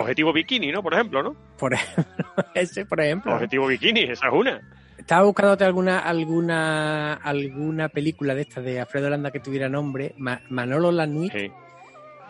[0.00, 0.82] Objetivo Bikini, ¿no?
[0.82, 1.36] Por ejemplo, ¿no?
[1.58, 2.04] Por ejemplo,
[2.54, 3.34] ese, por ejemplo.
[3.34, 4.60] Objetivo Bikini, esa es una.
[4.98, 10.14] Estaba buscándote alguna, alguna, alguna película de estas de Alfredo Landa que tuviera nombre.
[10.18, 11.32] Ma- Manolo Lanuit.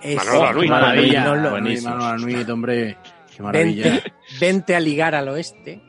[0.03, 1.20] Es- Manolo Lanuit, maravilla.
[1.24, 1.51] Manolo-.
[1.84, 2.97] Manolo Lanuit, hombre.
[3.37, 3.84] Qué maravilla.
[3.84, 5.80] Vente, vente a ligar al oeste.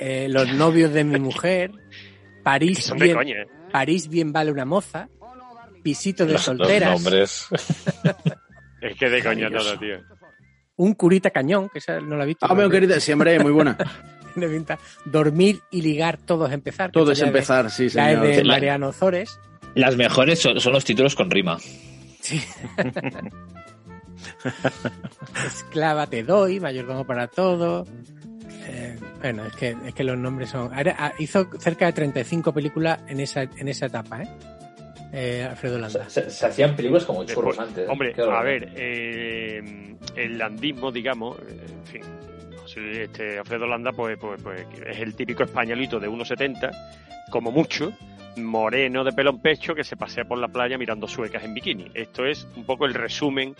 [0.00, 1.70] eh, los novios de mi mujer.
[2.42, 3.46] París son de bien, coña, ¿eh?
[3.70, 5.08] París bien vale una moza.
[5.84, 6.90] Pisito de Los- los solteras.
[7.00, 7.46] nombres.
[8.80, 9.64] Es que de Maravilloso.
[9.64, 9.96] todo, tío.
[10.76, 12.44] Un curita cañón, que esa no la he visto.
[12.44, 13.78] Ah, meu querida, siempre muy buena.
[14.34, 14.78] Tiene pinta.
[15.06, 16.90] Dormir y ligar, todos empezar.
[16.90, 18.20] Todo es ya de- empezar, sí, es señor.
[18.26, 19.38] de Sí, la- Mariano Zores.
[19.74, 21.56] Las mejores son, son los títulos con rima.
[25.46, 27.86] Esclava te doy, mayordomo para todo.
[28.66, 30.72] Eh, bueno, es que, es que los nombres son.
[30.74, 34.28] Ahora, ah, hizo cerca de 35 películas en esa, en esa etapa, ¿eh?
[35.16, 36.10] Eh, Alfredo Landa.
[36.10, 37.88] Se, se hacían películas como churros Después, antes.
[37.88, 42.02] Hombre, a ver, eh, el landismo, digamos, eh, en fin,
[42.76, 46.72] este Alfredo Landa, pues, pues, pues es el típico españolito de 1,70,
[47.30, 47.92] como mucho,
[48.36, 51.92] moreno de pelo en pecho que se pasea por la playa mirando suecas en bikini.
[51.94, 53.54] Esto es un poco el resumen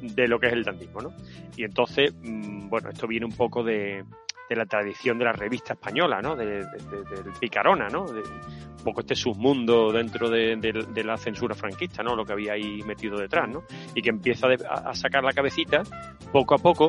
[0.00, 1.12] de lo que es el dandismo, ¿no?
[1.56, 4.04] Y entonces, mm, bueno, esto viene un poco de,
[4.50, 6.34] de la tradición de la revista española, ¿no?
[6.34, 8.02] De, de- de- del Picarona, ¿no?
[8.02, 10.56] Un poco este submundo dentro de,
[11.04, 12.16] la censura franquista, ¿no?
[12.16, 13.62] Lo que había ahí metido detrás, ¿no?
[13.94, 15.82] Y que empieza a, a sacar la cabecita
[16.32, 16.88] poco a poco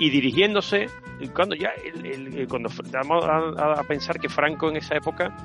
[0.00, 0.86] y dirigiéndose
[1.32, 5.36] cuando ya el- cuando vamos a, pensar que Franco en esa época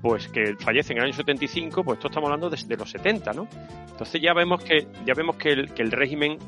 [0.00, 3.48] pues que fallece en el año 75, pues esto estamos hablando desde los 70, ¿no?
[3.90, 6.38] Entonces ya vemos que ya vemos que el régimen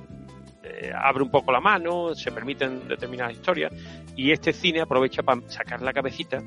[0.68, 3.72] eh, abre un poco la mano, se permiten determinadas historias
[4.16, 6.42] y este cine aprovecha para sacar la cabecita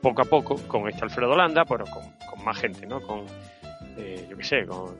[0.00, 3.00] poco a poco con este Alfredo Landa, pero con, con más gente, ¿no?
[3.00, 3.24] Con,
[3.96, 4.96] eh, yo qué sé, con,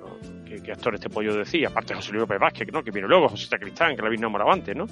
[0.46, 1.66] ¿qué, qué actores te puedo decir?
[1.66, 2.82] Aparte José Luis López Vázquez, ¿no?
[2.82, 4.86] Que viene luego, José Sacristán, que lo habéis nombrado antes, ¿no?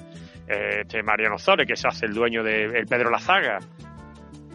[0.47, 3.59] Eh, este Mariano Zores, que se hace el dueño de el Pedro Lazaga,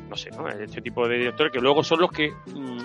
[0.08, 0.48] no sé, ¿no?
[0.48, 2.78] Este tipo de directores que luego son los que mm,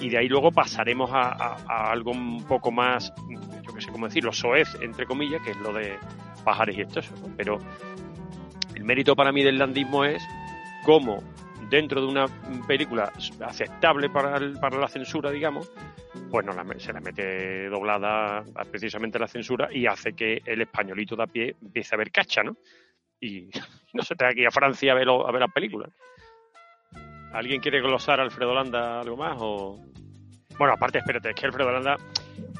[0.00, 4.06] y de ahí luego pasaremos a, algo un poco más, mm, yo qué sé cómo
[4.08, 5.96] decirlo, soez, entre comillas, que es lo de
[6.44, 7.00] Pajares y esto.
[7.36, 7.58] Pero
[8.74, 10.22] el mérito para mí del landismo es
[10.84, 11.22] cómo
[11.70, 12.26] dentro de una
[12.66, 13.12] película
[13.46, 15.70] aceptable para, el- para la censura, digamos,
[16.30, 21.16] pues la se la mete doblada a precisamente la censura y hace que el españolito
[21.16, 22.56] de a pie empiece a ver cacha, ¿no?
[23.20, 23.48] Y
[23.94, 25.90] no se tenga que a Francia a ver, a ver las películas.
[27.32, 29.36] ¿Alguien quiere glosar a Alfredo Landa algo más?
[29.40, 29.78] o
[30.58, 31.96] Bueno, aparte, espérate, es que Alfredo Landa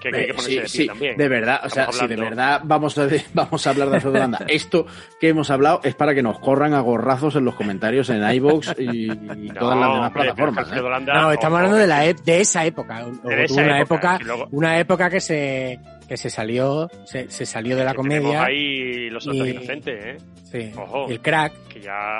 [0.00, 1.16] que, que hay que Eh, ponerse sí, de sí, también.
[1.16, 4.44] de verdad, o sea, si de verdad vamos a, vamos a hablar de Alfredo Landa.
[4.48, 4.86] Esto
[5.20, 8.74] que hemos hablado es para que nos corran a gorrazos en los comentarios en iVoox
[8.78, 10.72] y, y todas las demás hombre, plataformas.
[10.72, 10.82] ¿eh?
[10.82, 13.06] Landa- No, estamos hablando de la ep- de esa época.
[13.06, 16.90] o- De esa una época, época, y luego- una época que se que se salió
[17.06, 18.44] se, se salió de la comedia.
[18.44, 20.16] ahí los y- inocentes, ¿eh?
[20.50, 21.08] Sí, Ojo.
[21.08, 21.52] el crack.
[21.68, 22.18] Que ya.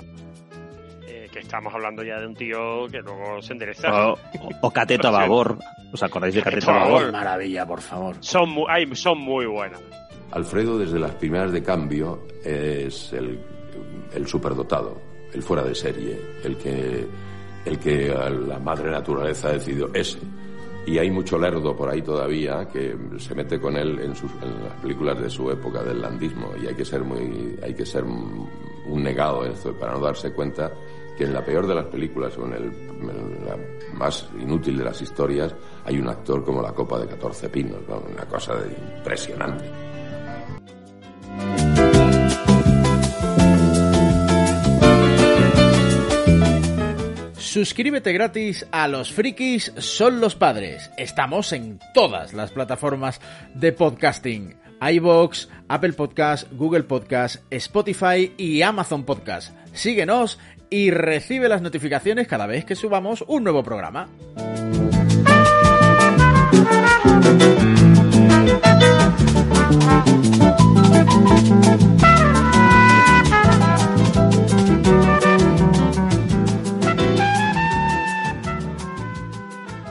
[1.33, 4.13] Que estamos hablando ya de un tío que luego se endereza.
[4.13, 4.19] O,
[4.61, 5.59] o Cateto a babor.
[5.93, 7.11] ¿Os acordáis de Cateto a babor?
[7.11, 8.17] Maravilla, por favor.
[8.21, 9.81] Son muy, ay, son muy buenas.
[10.31, 13.41] Alfredo, desde las primeras de cambio, es el,
[14.15, 15.01] el superdotado,
[15.33, 17.07] el fuera de serie, el que,
[17.65, 20.19] el que la madre naturaleza ha decidido ese
[20.87, 24.65] Y hay mucho lerdo por ahí todavía que se mete con él en, sus, en
[24.65, 28.05] las películas de su época del landismo y hay que ser muy, hay que ser
[28.05, 30.73] un negado eso para no darse cuenta
[31.23, 33.57] en la peor de las películas o en, el, la
[33.95, 35.55] más inútil de las historias
[35.85, 37.99] hay un actor como la copa de 14 pinos, ¿no?
[38.01, 38.55] una cosa
[38.97, 39.65] impresionante.
[47.37, 50.91] Suscríbete gratis a Los Frikis son los padres.
[50.97, 53.21] Estamos en todas las plataformas
[53.55, 54.57] de podcasting.
[54.81, 59.55] iVoox, Apple Podcast, Google Podcast, Spotify y Amazon Podcast.
[59.75, 60.39] Síguenos
[60.73, 64.09] y recibe las notificaciones cada vez que subamos un nuevo programa.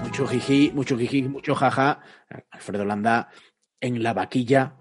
[0.02, 2.00] Mucho jiji, mucho jiji, mucho jaja.
[2.50, 3.30] Alfredo Landa
[3.80, 4.74] en la vaquilla.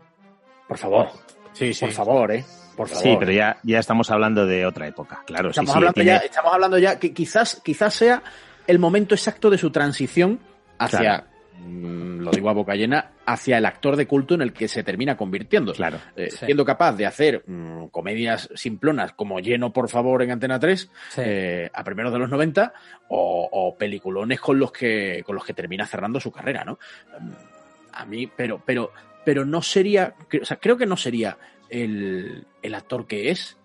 [0.66, 1.10] Por favor.
[1.52, 1.84] Sí, sí.
[1.84, 2.42] Por favor, ¿eh?
[2.80, 3.02] Por favor.
[3.02, 5.50] Sí, pero ya, ya estamos hablando de otra época, claro.
[5.50, 8.22] Estamos, sí, hablando tiene- ya, estamos hablando ya que quizás, quizás sea
[8.66, 10.38] el momento exacto de su transición
[10.78, 11.24] hacia, Claro.
[11.58, 14.82] mm, lo digo a boca llena, hacia el actor de culto en el que se
[14.82, 15.74] termina convirtiendo.
[15.74, 15.98] Claro.
[16.16, 16.46] Eh, Sí.
[16.46, 21.20] Siendo capaz de hacer mm, comedias simplonas como Lleno, por favor, en Antena 3, Sí.
[21.22, 22.72] eh, a primeros de los 90,
[23.08, 26.78] o, o peliculones con los que, con los que termina cerrando su carrera, ¿no?
[27.20, 27.30] Mm,
[27.92, 28.92] A mí, pero, pero,
[29.24, 31.36] pero no sería, cre- o sea, creo que no sería
[31.70, 33.56] el, el actor que es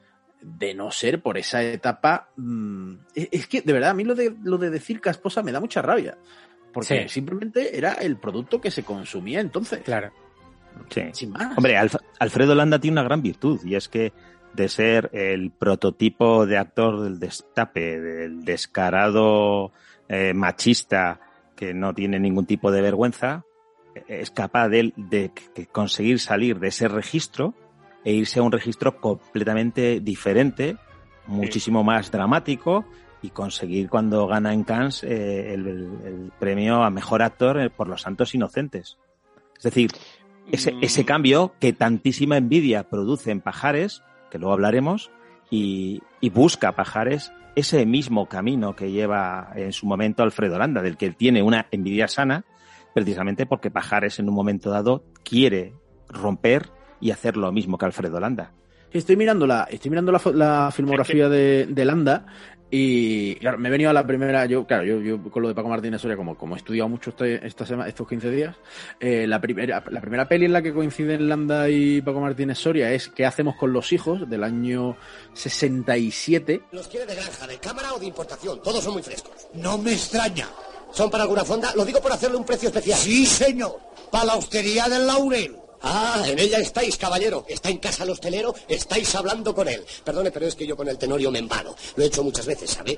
[0.42, 2.30] de no ser por esa etapa.
[2.38, 5.52] mm, es, es que, de verdad, a mí lo de, lo de decir casposa me
[5.52, 6.18] da mucha rabia.
[6.72, 7.10] Porque Sí.
[7.10, 9.80] simplemente era el producto que se consumía entonces.
[9.84, 10.12] Claro.
[10.90, 11.04] Sí.
[11.14, 11.58] Sin más.
[11.58, 14.12] Hombre, Alf- Alfredo Landa tiene una gran virtud y es que
[14.54, 19.72] de ser el prototipo de actor del destape, del descarado
[20.10, 21.20] eh, machista
[21.56, 23.44] que no tiene ningún tipo de vergüenza,
[23.96, 27.54] eh, es capaz de, de que- conseguir salir de ese registro
[28.06, 30.78] e irse a un registro completamente diferente,
[31.28, 32.86] muchísimo más dramático
[33.22, 38.04] y conseguir cuando gana en Cannes eh, el, premio a mejor actor eh, por Los
[38.04, 38.98] Santos Inocentes.
[39.58, 39.92] Es decir,
[40.52, 40.84] ese, Mm.
[40.84, 45.10] ese cambio que tantísima envidia produce en Pajares, que luego hablaremos,
[45.50, 50.98] y, y busca Pajares ese mismo camino que lleva en su momento Alfredo Landa, del
[50.98, 52.46] que él tiene una envidia sana,
[52.94, 55.74] precisamente porque Pajares en un momento dado quiere
[56.10, 56.70] romper
[57.00, 58.52] y hacer lo mismo que Alfredo Landa.
[58.92, 62.26] Estoy mirando la, estoy mirando la, filmografía de, de Landa
[62.72, 65.56] y claro, me he venido a la primera, yo, claro, yo, yo con lo de
[65.56, 68.56] Paco Martínez Soria, como, como he estudiado mucho este, esta estos 15 días,
[69.00, 72.92] eh, la, primera, la primera peli en la que coinciden Landa y Paco Martínez Soria
[72.92, 74.30] es ¿Qué hacemos con los hijos?
[74.30, 74.98] del año
[75.34, 76.64] 67.
[76.72, 78.62] ¿Los quiere de granja, de cámara o de importación?
[78.62, 79.48] Todos son muy frescos.
[79.54, 80.48] No me extraña.
[80.92, 81.74] ¿Son para alguna fonda?
[81.76, 82.98] Lo digo por hacerle un precio especial.
[82.98, 83.80] Sí, señor.
[84.12, 85.56] Para la hostería del Laurel.
[85.82, 87.46] Ah, en ella estáis, caballero.
[87.48, 89.84] Está en casa el hostelero, estáis hablando con él.
[90.04, 91.76] Perdone, pero es que yo con el tenorio me embalo.
[91.96, 92.98] Lo he hecho muchas veces, ¿sabe?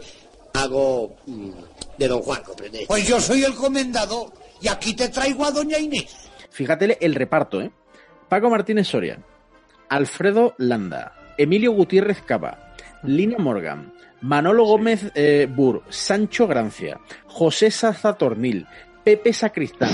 [0.53, 1.51] Hago mm,
[1.97, 2.85] de don Juan, ¿comprende?
[2.87, 6.15] Pues yo soy el comendador y aquí te traigo a doña Inés.
[6.49, 7.71] Fíjate el reparto, ¿eh?
[8.29, 9.19] Paco Martínez Soria,
[9.89, 12.73] Alfredo Landa, Emilio Gutiérrez Cava,
[13.03, 18.67] Lina Morgan, Manolo Gómez eh, Bur, Sancho Grancia, José Saza Tornil,
[19.07, 19.89] Pepe Sacristán,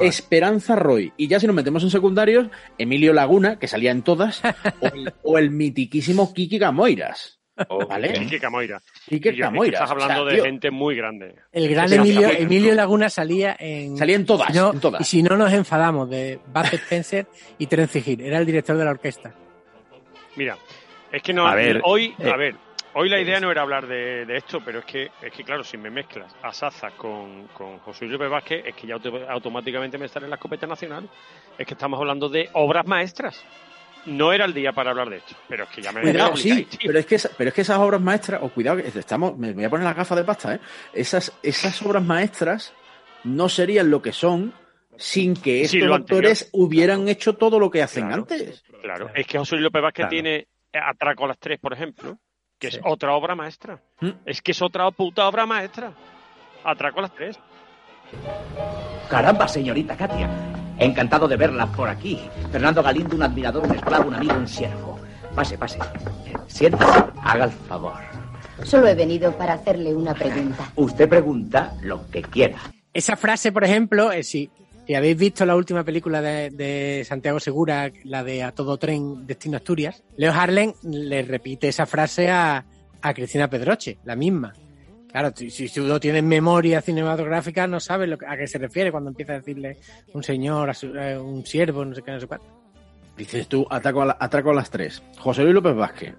[0.00, 2.48] Esperanza Roy, y ya si nos metemos en secundarios,
[2.78, 4.40] Emilio Laguna, que salía en todas,
[4.80, 7.40] o el, o el mitiquísimo Kiki Gamoiras.
[7.86, 8.14] ¿Vale?
[8.14, 8.80] Quique Camoira.
[9.06, 10.44] Quique Estás hablando o sea, de tío.
[10.44, 11.34] gente muy grande.
[11.52, 13.98] El gran Emilio, Laguna salía en.
[13.98, 15.00] Salía en todas, si no- en todas.
[15.02, 17.26] Y si no nos enfadamos de Bud Spencer
[17.58, 19.34] y Terence Hill, era el director de la orquesta.
[20.36, 20.56] Mira,
[21.12, 21.46] es que no.
[21.46, 22.56] A ver, hoy, eh, a ver,
[22.94, 25.62] hoy la idea no era hablar de, de esto, pero es que, es que claro,
[25.64, 29.28] si me mezclas a Saza con, con José Luis López Vázquez, es que ya auto-
[29.28, 31.08] automáticamente me sale en la escopeta nacional.
[31.58, 33.44] Es que estamos hablando de obras maestras.
[34.06, 36.64] No era el día para hablar de esto, pero es que ya me Cuidado, sí,
[36.64, 36.78] tío.
[36.88, 39.64] pero es que pero es que esas obras maestras, o cuidado que estamos, me voy
[39.64, 40.60] a poner las gafas de pasta, ¿eh?
[40.92, 42.74] Esas, esas obras maestras
[43.24, 44.52] no serían lo que son
[44.98, 48.22] sin que estos actores hubieran hecho todo lo que hacen Claro.
[48.30, 48.62] antes.
[48.82, 50.10] Claro, es que José Luis López Vázquez Claro.
[50.10, 52.18] tiene Atraco a las tres, por ejemplo,
[52.64, 52.80] que es Sí.
[52.84, 53.80] otra obra maestra.
[54.00, 54.10] ¿Mm?
[54.26, 55.92] Es que es otra puta obra maestra.
[56.64, 57.38] Atraco a las tres.
[59.08, 60.28] Caramba, señorita Katia.
[60.78, 62.18] Encantado de verla por aquí.
[62.50, 64.98] Fernando Galindo, un admirador, un esclavo, un amigo, un siervo.
[65.34, 65.78] Pase, pase.
[66.46, 67.94] Siéntase, haga el favor.
[68.62, 70.64] Solo he venido para hacerle una pregunta.
[70.76, 72.56] Usted pregunta lo que quiera.
[72.92, 74.50] Esa frase, por ejemplo, eh, si,
[74.86, 79.26] si habéis visto la última película de, de Santiago Segura, la de A Todo Tren,
[79.26, 82.64] Destino Asturias, Leo Harlem le repite esa frase a,
[83.02, 84.52] a Cristina Pedroche, la misma.
[85.10, 88.90] Claro, si, si tú no tienes memoria cinematográfica, no sabes lo a qué se refiere
[88.90, 89.76] cuando empieza a decirle
[90.12, 92.46] un señor, a su- a un siervo, no sé qué, no sé cuánto.
[93.16, 95.02] Dices tú, atraco a, la- atraco a las tres.
[95.18, 96.14] José Luis López Vázquez.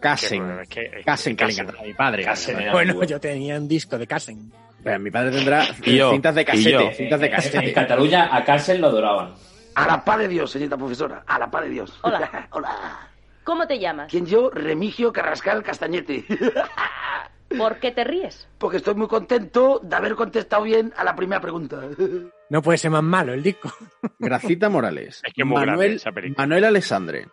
[0.00, 0.44] Casen.
[0.68, 2.24] que- que Casen, que le Casen- encantaba a mi padre.
[2.24, 4.52] Casen Bueno, yo tenía un disco de Casen.
[4.86, 6.70] Pero mi padre tendrá Y yo, cintas de y casete.
[6.70, 6.90] yo.
[6.92, 7.74] Cintas de En.
[7.74, 9.34] Cataluña a Carsen lo adoraban.
[9.74, 11.24] A la paz de Dios, señorita profesora.
[11.26, 11.98] A la paz de Dios.
[12.02, 12.46] Hola.
[12.52, 13.08] Hola.
[13.42, 14.08] ¿Cómo te llamas?
[14.12, 14.48] ¿Quién yo?
[14.48, 16.24] Remigio Carrascal Castañete.
[17.58, 18.48] ¿Por qué te ríes?
[18.58, 21.80] Porque estoy muy contento de haber contestado bien a la primera pregunta.
[22.48, 23.72] No puede ser más malo el disco.
[24.20, 25.20] Gracita Morales.
[25.26, 26.42] Es que es muy grande Manuel, esa película.
[26.44, 27.26] Manuel Alessandre.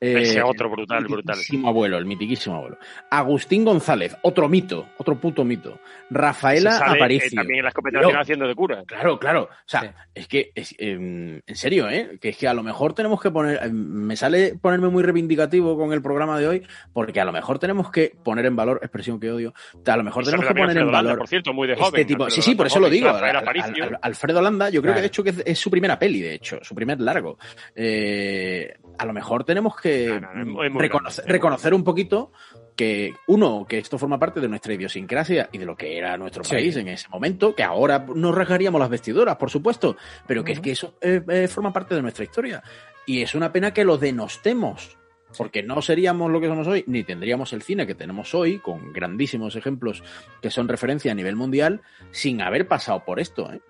[0.00, 1.36] Ese Eh, otro brutal, el brutal.
[1.36, 2.78] mitiquísimo abuelo, el mitiquísimo abuelo.
[3.10, 5.78] Agustín González, otro mito, otro puto mito.
[6.10, 7.30] Rafaela Se sale, eh, Aparicio.
[7.36, 8.82] también en la escopeta nacional haciendo de cura.
[8.86, 9.44] Claro, claro.
[9.44, 12.18] O sea, es que, es- em, en serio, ¿eh?
[12.20, 13.60] Que es que a lo mejor tenemos que poner.
[13.62, 13.72] em,
[14.04, 17.90] Me sale ponerme muy reivindicativo con el programa de hoy, porque a lo mejor tenemos
[17.90, 19.54] que poner en valor, expresión que odio,
[19.86, 21.18] a lo mejor tenemos que poner en Alfredo Landa, valor.
[21.18, 22.06] por cierto, muy de este joven.
[22.06, 22.24] tipo.
[22.24, 23.06] Alfredo Sí, sí, por eso lo digo.
[23.06, 23.84] Rafael Al- al- Aparicio.
[23.84, 26.34] al- Alfredo Landa, yo creo que de hecho que es, es su primera peli, de
[26.34, 27.38] hecho, su primer largo.
[27.74, 30.78] Eh, a lo mejor tenemos que No, no,
[31.26, 32.32] reconocer, un poquito
[32.76, 36.42] que, uno, que esto forma parte de nuestra idiosincrasia y de lo que era nuestro
[36.44, 36.54] Sí.
[36.54, 40.60] país en ese momento, que ahora nos rasgaríamos las vestiduras, por supuesto, pero que es
[40.60, 42.62] que eso eh, eh, forma parte de nuestra historia.
[43.06, 44.96] Y es una pena que lo denostemos.
[45.36, 48.92] Porque no seríamos lo que somos hoy, ni tendríamos el cine que tenemos hoy, con
[48.92, 50.04] grandísimos ejemplos
[50.40, 51.80] que son referencia a nivel mundial,
[52.12, 53.52] sin haber pasado por esto.
[53.52, 53.60] ¿eh?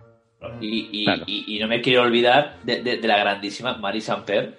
[0.60, 1.22] Y, y- Claro.
[1.26, 4.58] y- y no me quiero olvidar de, de- de la grandísima Marie Samper,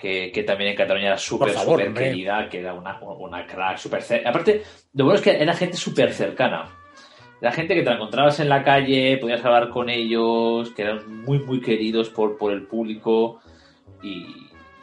[0.00, 4.02] que, que también en Cataluña era súper, súper querida, que era una, una crack, súper
[4.26, 4.62] Aparte,
[4.94, 6.68] lo bueno es que era gente súper cercana.
[7.40, 11.22] Era gente que te la encontrabas en la calle, podías hablar con ellos, que eran
[11.24, 13.40] muy, muy queridos por, por el público.
[14.02, 14.26] Y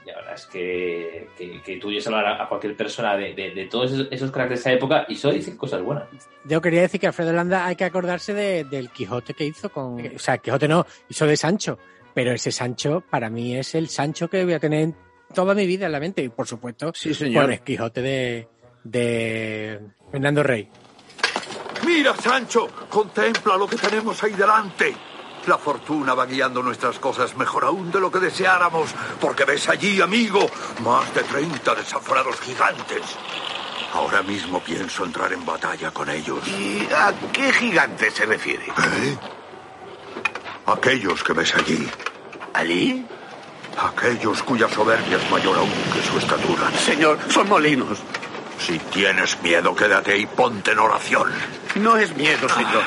[0.06, 3.52] la verdad es que, que, que tú oyes hablar a, a cualquier persona de, de-
[3.52, 6.06] de todos esos, esos cracks de esa época y solo dicen cosas buenas.
[6.46, 10.00] Yo quería decir que Alfredo Landa hay que acordarse de- del Quijote que hizo con.
[10.16, 11.78] O sea, Quijote no, hizo de Sancho.
[12.16, 14.90] Pero ese Sancho, para mí, es el Sancho que voy a tener
[15.34, 16.22] toda mi vida en la mente.
[16.24, 17.52] Y por supuesto, Sí, señor.
[17.52, 18.48] el Quijote de,
[18.84, 19.80] de
[20.12, 20.70] Fernando Rey.
[21.86, 24.94] Mira, Sancho, contempla lo que tenemos ahí delante.
[25.48, 30.02] La fortuna va guiando nuestras cosas mejor aún de lo que deseáramos, porque ves allí,
[30.02, 30.50] amigo,
[30.84, 33.04] más de 30 desaforados gigantes.
[33.94, 36.46] Ahora mismo pienso entrar en batalla con ellos.
[36.48, 38.66] ¿Y a qué gigante se refiere?
[38.66, 39.18] ¿Eh?
[40.66, 41.88] Aquellos que ves allí.
[42.54, 43.06] ¿Allí?
[43.78, 46.72] Aquellos cuya soberbia es mayor aún que su estatura.
[46.72, 48.00] Señor, son molinos.
[48.60, 51.32] Si tienes miedo, quédate y ponte en oración.
[51.76, 52.84] No es miedo, señor.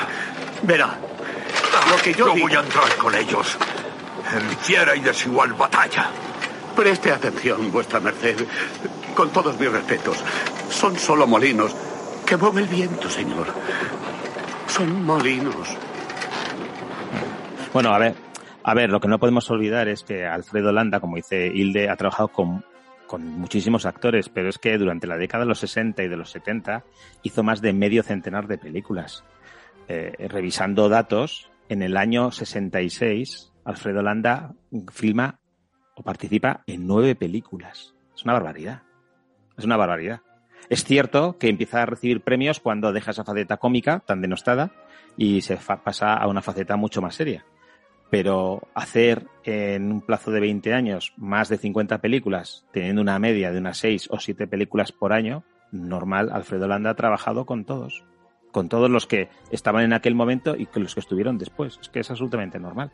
[0.63, 0.99] Verá,
[1.89, 2.47] lo que yo Yo digo...
[2.47, 3.57] voy a entrar con ellos
[4.33, 6.09] en fiera y desigual batalla.
[6.75, 8.45] Preste atención, vuestra merced.
[9.15, 10.17] Con todos mis respetos,
[10.69, 11.73] son solo molinos
[12.25, 13.47] que mueve el viento, señor.
[14.67, 15.67] Son molinos.
[17.73, 18.15] Bueno, a ver,
[18.63, 21.95] a ver, lo que no podemos olvidar es que Alfredo Landa, como dice Hilde, ha
[21.95, 22.63] trabajado con,
[23.07, 26.31] con muchísimos actores, pero es que durante la década de los 60 y de los
[26.31, 26.83] 70
[27.23, 29.23] hizo más de medio centenar de películas.
[29.87, 34.53] Eh, revisando datos, en el año 66, Alfredo Landa
[34.91, 35.39] filma
[35.95, 37.95] o participa en nueve películas.
[38.15, 38.83] Es una barbaridad.
[39.57, 40.21] Es una barbaridad.
[40.69, 44.71] Es cierto que empieza a recibir premios cuando deja esa faceta cómica tan denostada
[45.17, 47.45] y se pasa a una faceta mucho más seria.
[48.11, 53.51] Pero hacer en un plazo de 20 años más de 50 películas, teniendo una media
[53.51, 58.03] de unas 6 o 7 películas por año, normal, Alfredo Landa ha trabajado con todos.
[58.51, 61.79] Con todos los que estaban en aquel momento y con los que estuvieron después.
[61.81, 62.91] Es que es absolutamente normal.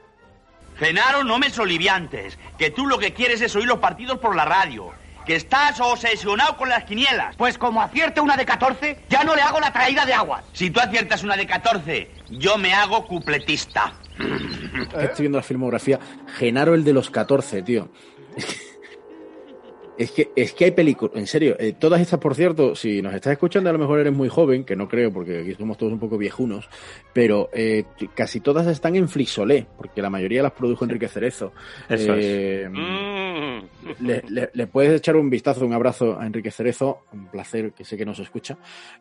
[0.78, 2.38] Genaro, no me soliviantes.
[2.59, 4.91] Que tú lo que quieres es oír los partidos por la radio.
[5.26, 7.36] Que estás obsesionado con las quinielas.
[7.36, 10.43] Pues como acierte una de 14, ya no le hago la traída de agua.
[10.53, 13.93] Si tú aciertas una de 14, yo me hago cupletista.
[14.84, 15.99] Estoy viendo la filmografía.
[16.38, 17.89] Genaro, el de los 14, tío.
[18.36, 18.66] Es que,
[19.97, 23.13] es que, es que hay películas, en serio, eh, todas estas, por cierto, si nos
[23.13, 25.91] estás escuchando, a lo mejor eres muy joven, que no creo, porque aquí somos todos
[25.93, 26.69] un poco viejunos,
[27.13, 27.83] pero eh,
[28.15, 31.53] casi todas están en Flixolé, porque la mayoría las produjo Enrique Cerezo.
[31.89, 32.25] Eso es.
[32.25, 34.05] Eh, Mm.
[34.05, 37.83] le, le- le puedes echar un vistazo, un abrazo a Enrique Cerezo, un placer que
[37.85, 38.57] sé que nos escucha,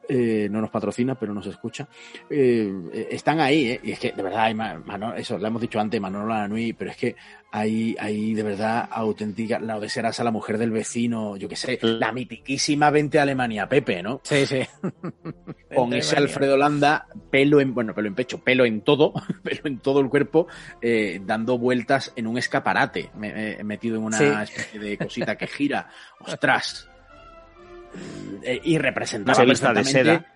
[0.08, 1.88] eh, no nos patrocina, pero nos escucha.
[2.30, 5.60] Eh, están ahí, eh, y es que de verdad hay ma- Mano- eso, lo hemos
[5.60, 7.16] dicho antes, Manolo Lanui, pero es que
[7.58, 11.78] hay, hay de verdad auténtica, la de Serasa, la mujer del vecino, yo qué sé,
[11.80, 14.20] la mitiquísima Vente a Alemania, Pepe, ¿no?
[14.24, 14.60] Sí, sí.
[15.74, 16.16] Con ese.
[16.16, 20.08] Alfredo Landa, pelo en, bueno, pelo en pecho, pelo en todo, pelo en todo el
[20.08, 20.46] cuerpo,
[20.82, 24.24] eh, dando vueltas en un escaparate, me- eh, metido en una Sí.
[24.52, 25.88] especie de cosita que gira.
[26.20, 26.88] ¡Ostras!
[28.42, 30.26] Eh, y representaba de seda.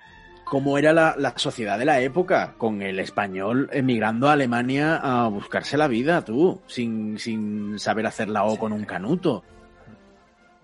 [0.51, 5.29] Cómo era la, la sociedad de la época, con el español emigrando a Alemania a
[5.29, 9.45] buscarse la vida, tú, sin, sin saber hacer la O con un canuto.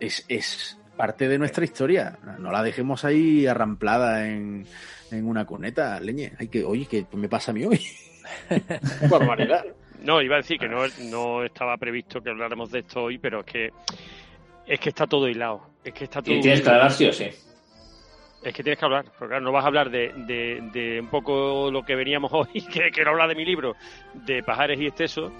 [0.00, 2.18] Es, es parte de nuestra historia.
[2.40, 4.66] No la dejemos ahí arramplada en,
[5.12, 6.32] en una cuneta, leñe.
[6.36, 7.80] Hay que, oye, ¿qué me pasa a mí hoy?
[9.08, 9.66] Barbaridad.
[10.02, 10.80] No, iba a decir que no,
[11.10, 13.70] no estaba previsto que habláramos de esto hoy, pero es que
[14.66, 15.70] es que está todo hilado.
[15.84, 17.30] Es que está todo Y tienes que hablar sí o sí.
[18.46, 21.08] Es que tienes que hablar, porque claro, no vas a hablar de, de, de un
[21.08, 23.74] poco lo que veníamos hoy, que quiero hablar de mi libro,
[24.14, 25.32] de pajares y excesos,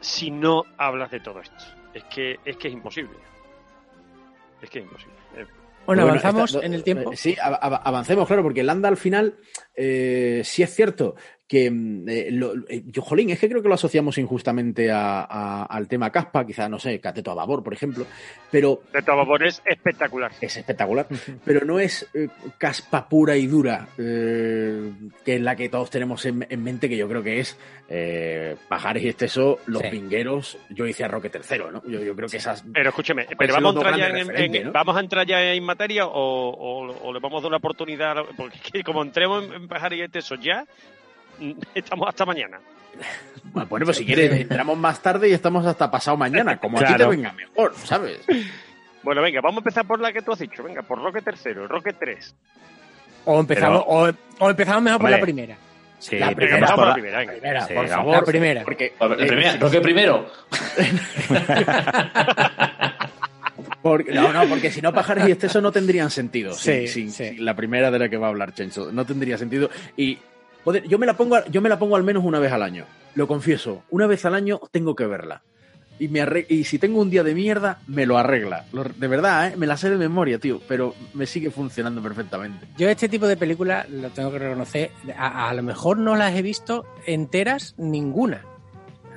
[0.00, 1.56] si no hablas de todo esto.
[1.92, 3.16] Es que es que es imposible.
[4.62, 5.14] Es que es imposible.
[5.36, 5.46] Eh,
[5.86, 7.12] Bueno, avanzamos esta- en el tiempo.
[7.12, 9.34] eh, Sí, av- av- avancemos, claro, porque Landa al final
[9.74, 11.16] eh, sí es cierto
[11.48, 15.20] que mm, eh, lo- eh, yo, jolín, es que creo que lo asociamos injustamente a-
[15.22, 18.04] a- al tema caspa, quizá, no sé, cateto a babor, por ejemplo,
[18.50, 20.32] pero De todo vapor es espectacular.
[20.40, 21.06] es espectacular,
[21.44, 22.28] pero no es eh,
[22.58, 24.90] caspa pura y dura, eh,
[25.24, 27.56] que es la que todos tenemos en, en mente, que yo creo que es
[27.88, 29.88] eh, Pajares y Exceso, Los Sí.
[29.90, 31.80] Pingueros, yo hice a Roque tercero, ¿no?
[31.86, 32.64] Yo, yo creo que esas...
[32.72, 36.06] Pero escúcheme, pero vamos a entrar ya en, en- vamos a entrar ya en materia
[36.06, 36.10] o,
[36.50, 40.02] o- o le vamos a dar una oportunidad, porque como entremos en, en pajares y
[40.02, 40.66] excesos ya,
[41.74, 42.58] estamos hasta mañana.
[43.68, 46.86] Bueno, pues si quieres, entramos más tarde y estamos hasta pasado mañana, como a ti
[46.88, 47.10] te Claro.
[47.10, 48.20] venga mejor, ¿sabes?
[49.02, 50.64] Bueno, venga, vamos a empezar por la que tú has dicho.
[50.64, 52.34] Venga, por Roque tercero, Roque 3.
[53.26, 54.10] O empezamos, o,
[54.40, 55.56] o empezamos mejor por la primera.
[56.00, 56.74] Sí, la empezamos primera.
[56.74, 57.32] por la primera, venga.
[57.34, 58.12] Primera, Sí, por favor.
[58.16, 58.62] La primera.
[58.64, 60.26] Porque, La eh, primera, Roque primero.
[63.82, 66.52] porque- no, no, porque si no, Pajares y Exceso no tendrían sentido.
[66.54, 67.36] Sí, sin, sin- sí.
[67.36, 68.90] sin la primera de la que va a hablar Chencho.
[68.92, 69.70] No tendría sentido.
[69.96, 70.18] Y
[70.88, 72.84] yo me la pongo, yo me la pongo al menos una vez al año.
[73.14, 73.82] Lo confieso.
[73.90, 75.42] Una vez al año tengo que verla.
[75.98, 78.66] Y, me arre- y si tengo un día de mierda, me lo arregla.
[78.98, 79.56] De verdad, ¿eh?
[79.56, 80.60] me la sé de memoria, tío.
[80.68, 82.66] Pero me sigue funcionando perfectamente.
[82.76, 86.34] Yo este tipo de películas, lo tengo que reconocer, a, a lo mejor no las
[86.34, 88.42] he visto enteras ninguna.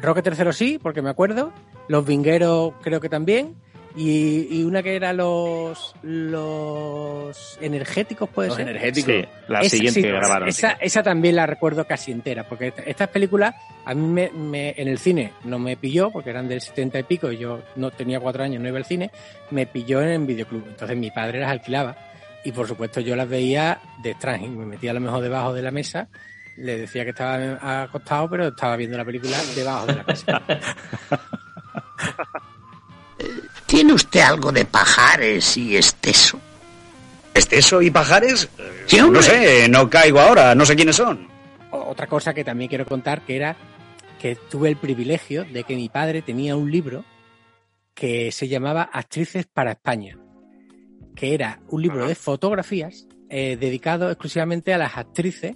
[0.01, 1.51] Roque tercero sí, porque me acuerdo.
[1.89, 3.55] Los Vingueros creo que también.
[3.95, 8.69] Y, y una que era los los energéticos, puede Los ser.
[8.69, 9.11] energéticos.
[9.13, 10.47] Sí, la Esa- siguiente sí, que grabaron.
[10.47, 14.75] Esa, esa también la recuerdo casi entera, porque esta- estas películas a mí me, me-
[14.77, 17.89] en el cine no me pilló, porque eran del 70 y pico, y yo no
[17.91, 19.09] tenía cuatro años, no iba al cine,
[19.51, 20.65] me pilló en el videoclub.
[20.67, 21.97] Entonces mi padre las alquilaba
[22.45, 25.63] y por supuesto yo las veía de extraño, me metía a lo mejor debajo de
[25.63, 26.07] la mesa,
[26.57, 30.41] le decía que estaba acostado, pero estaba viendo la película debajo de la mesa.
[33.69, 36.39] ¿Tiene usted algo de pajares y esteso?
[37.33, 38.49] ¿Esteso y pajares?
[38.87, 41.27] Sí, no sé, no caigo ahora, no sé quiénes son.
[41.71, 43.55] Otra cosa que también quiero contar que era
[44.19, 47.05] que tuve el privilegio de que mi padre tenía un libro
[47.93, 50.17] que se llamaba Actrices para España,
[51.15, 55.55] que era un libro de fotografías eh, dedicado exclusivamente a las actrices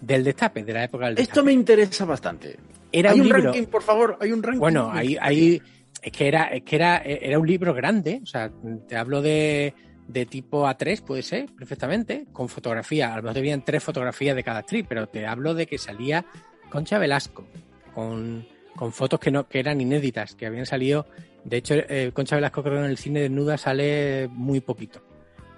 [0.00, 1.30] del destape, de la época del destape.
[1.30, 2.58] Esto me interesa bastante.
[2.90, 4.58] Era hay un un, libro- ranking, por favor, hay un ranking.
[4.60, 5.62] Bueno, ahí, ahí
[6.04, 8.50] es que era, es que era, era un libro grande, o sea,
[8.88, 9.74] te hablo de,
[10.06, 13.12] de tipo A3, puede ser, perfectamente, con fotografía.
[13.12, 15.78] A lo mejor te venían tres fotografías de cada actriz, pero te hablo de que
[15.78, 16.24] salía
[16.70, 17.46] Concha Velasco,
[17.94, 18.46] con,
[18.76, 21.06] con fotos que no, que eran inéditas, que habían salido.
[21.44, 25.02] De hecho, eh, Concha Velasco creo que en el cine desnuda sale muy poquito.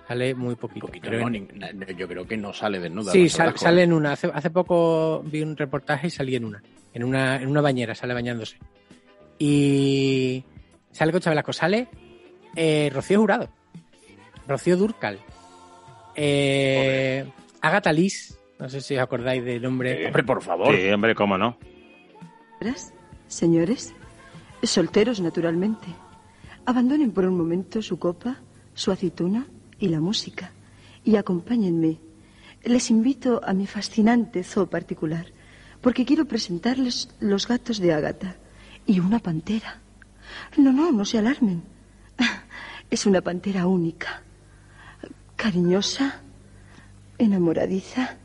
[0.06, 0.86] Sale muy poquito.
[0.86, 3.10] Poquito, pero no, en- ni- yo creo que no sale desnuda.
[3.10, 3.84] Sí, sal- sale ¿eh?
[3.84, 4.12] en una.
[4.12, 6.62] Hace, hace poco vi un reportaje y salí en una.
[6.94, 8.56] En una, en una bañera, sale bañándose.
[9.38, 10.44] Y
[10.92, 11.88] sale Concha Velasco, sale
[12.54, 13.48] eh, Rocío Jurado,
[14.46, 15.18] Rocío Durcal,
[16.14, 17.26] eh,
[17.60, 20.06] Agatha Liz, no sé si os acordáis del nombre.
[20.06, 20.74] Hombre, por favor.
[20.74, 21.58] Sí, hombre, cómo no.
[22.58, 22.92] Señoras,
[23.28, 23.94] Señores,
[24.62, 25.88] solteros naturalmente,
[26.64, 28.40] abandonen por un momento su copa,
[28.74, 29.46] su aceituna
[29.78, 30.52] y la música
[31.04, 31.98] y acompáñenme.
[32.64, 35.26] Les invito a mi fascinante zoo particular
[35.80, 38.36] porque quiero presentarles los gatos de Ágata
[38.86, 39.80] y una pantera.
[40.56, 41.62] No, no, no se alarmen.
[42.90, 44.22] Es una pantera única,
[45.34, 46.20] cariñosa,
[47.18, 48.16] enamoradiza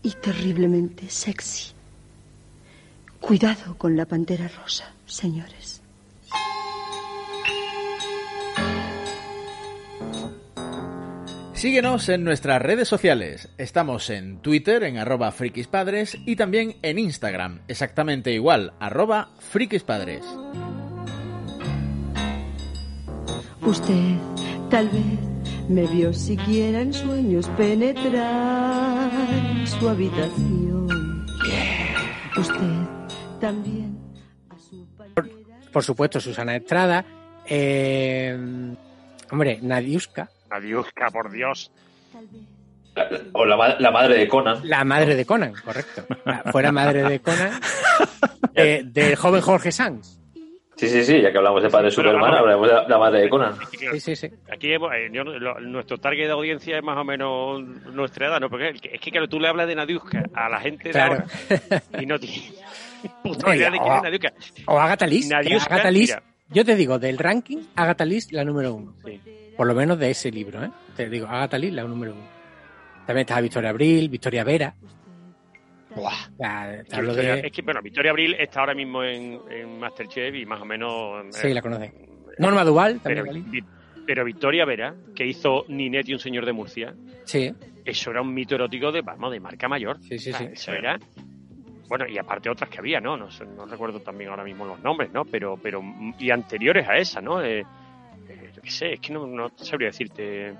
[0.00, 1.72] y terriblemente sexy.
[3.20, 5.55] Cuidado con la pantera rosa, señores.
[11.56, 13.48] Síguenos en nuestras redes sociales.
[13.56, 20.22] Estamos en Twitter, en arroba frikispadres, y también en Instagram, exactamente igual, arroba frikispadres.
[23.62, 24.16] Usted
[24.70, 25.18] tal vez
[25.70, 31.26] me vio siquiera en sueños penetrar en su habitación.
[32.36, 33.98] Usted también.
[35.72, 37.04] Por supuesto, Susana Estrada.
[37.48, 38.36] eh,
[39.30, 40.28] hombre, Nadiuska.
[40.50, 41.70] Nadiuska, por Dios.
[43.32, 44.60] O la, ma- la madre de Conan.
[44.64, 46.04] La madre de Conan, correcto.
[46.24, 47.60] La- Fuera madre de Conan,
[48.54, 50.18] de- del joven Jorge Sanz.
[50.76, 53.28] Sí, sí, sí, ya que hablamos de padre Superman, hablamos de la, la madre de
[53.30, 53.54] Conan.
[53.92, 54.30] Sí, sí, sí.
[54.50, 57.62] Aquí hemos- eh, yo no- lo- nuestro target de audiencia es más o menos
[57.94, 58.48] nuestra edad, ¿no?
[58.50, 61.24] Porque es que- claro, tú le hablas de Nadiuska a la gente de Claro.
[61.24, 62.42] ahora y no tiene
[63.22, 64.32] puta No, y idea de quién o- es Nadiuska.
[64.66, 65.28] O Agatha Liz.
[65.28, 66.16] Nadiuska, Agatha Liz,
[66.50, 68.94] yo te digo, del ranking, Agatha Liz la número uno.
[69.04, 69.20] Sí.
[69.56, 70.70] Por lo menos de ese libro, ¿eh?
[70.96, 72.26] Te digo, Agatha Liz la número uno.
[73.06, 74.74] También está Victoria Abril, Victoria Vera.
[76.38, 77.46] Ya, te hablo Victoria- de...
[77.46, 81.24] Es que, bueno, Victoria Abril está ahora mismo en, en Masterchef y más o menos...
[81.34, 81.92] Sí, eh, la conoce.
[82.38, 83.50] Norma Duval pero, también.
[83.50, 83.64] Vi-
[84.04, 86.94] pero Victoria Vera, que hizo Ninette y un señor de Murcia,
[87.24, 87.50] Sí.
[87.84, 89.98] eso era un mito erótico de, vamos, de marca mayor.
[90.02, 90.52] Sí, sí, O sea, sí.
[90.52, 90.98] Eso era...
[91.88, 93.16] Bueno, y aparte otras que había, ¿no?
[93.16, 95.24] No, sé, no recuerdo también ahora mismo los nombres, ¿no?
[95.24, 95.80] Pero, pero
[96.18, 97.40] y anteriores a esa, ¿no?
[97.42, 97.64] Eh,
[98.28, 100.54] eh, yo qué sé, es que no, no sabría decirte...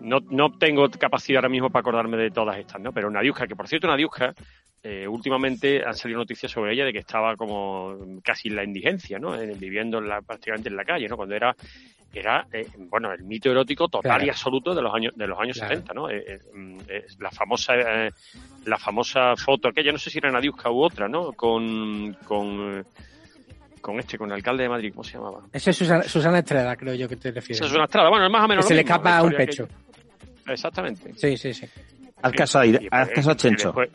[0.00, 2.92] No, no tengo capacidad ahora mismo para acordarme de todas estas, ¿no?
[2.92, 4.34] Pero Nadiuska, que por cierto, Nadiuska,
[4.82, 9.20] eh, últimamente han salido noticias sobre ella de que estaba como casi en la indigencia,
[9.20, 9.40] ¿no?
[9.40, 11.16] Eh, viviendo en la, prácticamente en la calle, ¿no?
[11.16, 11.54] Cuando era
[12.14, 14.26] era eh, bueno el mito erótico total Claro.
[14.26, 15.76] y absoluto de los años de los años Claro.
[15.76, 18.10] 70 no Eh, eh, mm, eh, la famosa eh,
[18.66, 22.84] la famosa foto aquella no sé si era Nadiuska u otra no con con eh,
[23.82, 26.74] con este con el alcalde de Madrid cómo se llamaba Esa es Susana, Susana Estrada,
[26.76, 27.58] creo yo que te refieres.
[27.58, 29.32] esa es una estrada bueno es más o menos Que lo se le escapa un
[29.32, 29.68] pecho.
[30.46, 31.66] exactamente Sí, sí, sí.
[32.22, 33.68] Haz caso a, Y haz después- caso a Chencho.
[33.72, 33.90] después-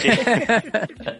[0.00, 0.08] Sí.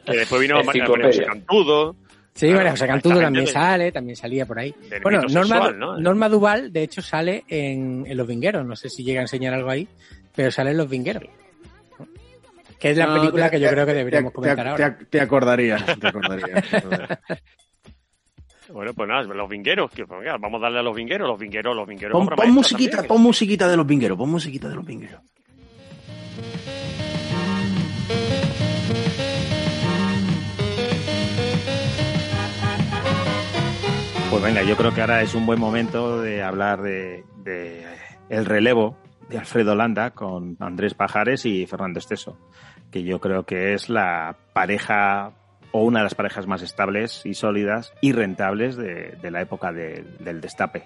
[0.07, 0.87] que después vino María.
[0.87, 1.95] José Cantudo
[2.35, 4.73] Sí, Claro, María José Cantudo también de- sale, también salía por ahí.
[4.89, 5.99] del Bueno, Norma, sexual, ¿no?
[5.99, 8.65] Norma Duval, de hecho, sale en, en Los Vingueros.
[8.65, 9.89] No sé si llega a enseñar algo ahí,
[10.37, 11.25] pero sale en Los Vingueros.
[12.79, 14.71] Que es la No, película te- que yo te- creo que deberíamos te- comentar te-
[14.71, 14.99] ahora.
[15.11, 16.65] Te acordarías, te acordarías.
[16.71, 17.19] te acordarías.
[18.73, 21.39] bueno pues nada los vingueros que pues, venga, vamos a darle a los vingueros los
[21.39, 23.09] vingueros los vingueros Pon, musiquita, también.
[23.09, 25.21] pon musiquita de los vingueros, pon musiquita de los vingueros.
[34.31, 37.85] Pues venga, yo creo que ahora es un buen momento de hablar de, de
[38.29, 38.97] el relevo
[39.29, 42.39] de Alfredo Landa con Andrés Pajares y Fernando Esteso,
[42.91, 45.33] que yo creo que es la pareja
[45.73, 50.05] o una de las parejas más estables y sólidas y rentables de, la época de-
[50.21, 50.85] del destape.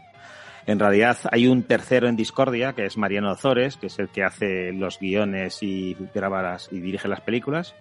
[0.67, 4.25] En realidad hay un tercero en discordia, que es Mariano Ozores, que es el que
[4.25, 7.75] hace los guiones y graba las, y dirige las películas.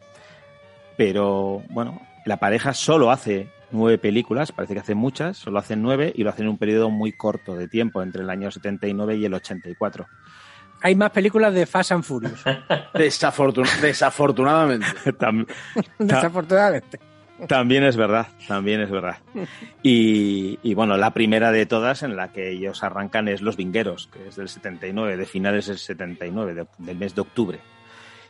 [0.98, 6.12] Pero bueno, la pareja solo hace nueve películas, parece que hace muchas, solo hacen nueve
[6.16, 9.26] y lo hacen en un periodo muy corto de tiempo, entre el año 79 y
[9.26, 10.08] el 84.
[10.82, 12.44] Hay más películas de Fast and Furious.
[12.94, 14.86] Desafortun- desafortunadamente.
[15.18, 15.48] Tam-
[16.00, 17.00] Desafortunadamente.
[17.48, 19.18] También es verdad, también es verdad.
[19.82, 24.10] Y, y, bueno, la primera de todas en la que ellos arrancan es Los Vingueros,
[24.14, 27.60] que es del 79, de finales del 79, de- del mes de octubre.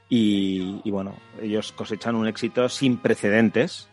[0.08, 3.90] Y, y bueno, ellos cosechan un éxito sin precedentes,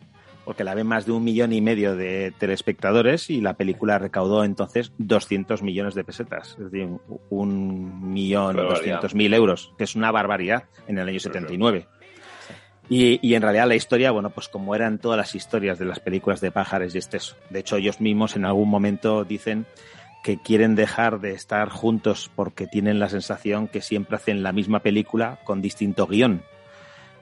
[0.49, 4.45] porque la ven más de un millón y medio de telespectadores y la película recaudó
[4.45, 6.89] entonces 200 millones de pesetas, es decir,
[7.29, 11.87] un- millón doscientos mil euros, que es una barbaridad en el año 79.
[12.89, 16.01] Y, y en realidad la historia, bueno, pues como eran todas las historias de las
[16.01, 17.37] películas de Pájaros y Esteso.
[17.51, 19.67] De hecho, ellos mismos en algún momento dicen
[20.25, 24.81] que quieren dejar de estar juntos porque tienen la sensación que siempre hacen la misma
[24.81, 26.43] película con distinto guion.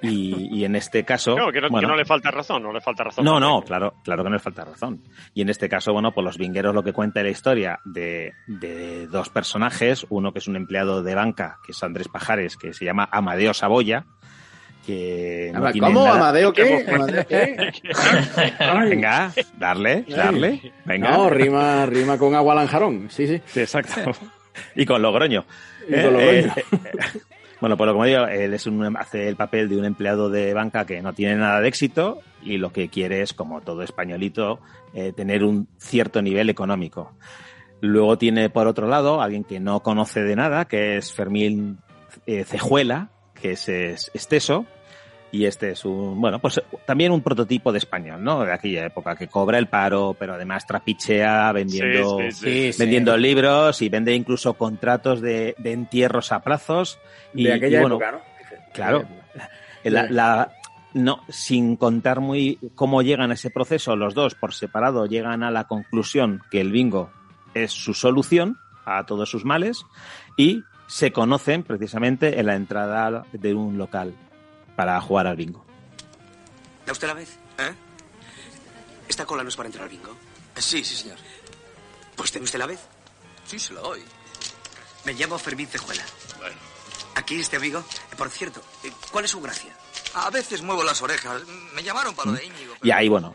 [0.02, 1.36] Y, y en este caso...
[1.36, 3.24] No, que no, que bueno, no le falta razón, no le falta razón.
[3.24, 5.02] no, no, claro, claro que no le falta razón.
[5.34, 8.34] Y en este caso, bueno, pues los vingueros lo que cuenta es la historia de,
[8.46, 12.72] de dos personajes, uno que es un empleado de banca, que es Andrés Pajares, que
[12.74, 14.04] se llama Amadeo Saboya,
[14.86, 16.04] que no ¿Cómo?
[16.04, 16.86] nada- ¿Amadeo qué?
[16.88, 17.72] ¿Amadeo qué?
[18.90, 21.10] Venga, darle, darle, venga.
[21.10, 23.08] No, rima, rima con agua lanjarón.
[23.10, 23.40] Sí, sí.
[23.46, 24.12] Sí, exacto.
[24.76, 25.44] y con Logroño.
[25.88, 26.28] Y con Logroño.
[26.30, 27.20] Eh, eh,
[27.60, 30.84] bueno, pues como digo, él es un, hace el papel de un empleado de banca
[30.84, 34.60] que no tiene nada de éxito y lo que quiere es, como todo españolito,
[34.94, 37.12] eh, tener un cierto nivel económico.
[37.80, 41.78] Luego tiene, por otro lado, alguien que no conoce de nada, que es Fermín
[42.26, 44.66] eh, Cejuela, que es, es esteso,
[45.36, 48.44] y este es un, bueno, pues también un prototipo de español, ¿no?
[48.44, 52.78] De aquella época, que cobra el paro, pero además trapichea vendiendo, Sí, sí, sí.
[52.78, 56.98] vendiendo libros y vende incluso contratos de, de entierros a plazos.
[57.34, 58.18] Y, De aquella y bueno, época, ¿no?
[58.72, 59.04] Claro.
[59.84, 60.52] La, la-
[60.94, 65.50] no, sin contar muy cómo llegan a ese proceso, los dos por separado llegan a
[65.50, 67.10] la conclusión que el bingo
[67.52, 68.56] es su solución
[68.86, 69.84] a todos sus males
[70.38, 74.14] y se conocen precisamente en la entrada de un local
[74.76, 75.64] para jugar al bingo.
[76.84, 77.38] ¿Da usted la vez?
[77.58, 77.74] ¿Eh?
[79.08, 80.14] ¿Esta cola no es para entrar al bingo?
[80.56, 81.18] Sí, sí, señor.
[82.14, 82.80] Pues tiene usted la vez.
[83.46, 84.02] Sí, se la doy.
[85.04, 86.04] Me llamo Fermín Cejuela.
[86.38, 86.56] Bueno,
[87.16, 87.82] ¿Aquí este amigo?
[88.18, 89.72] Por cierto, eh, ¿cuál es su gracia?
[90.14, 91.42] A veces muevo las orejas.
[91.74, 92.74] Me llamaron para lo de Íñigo.
[92.82, 93.34] Y ahí, bueno,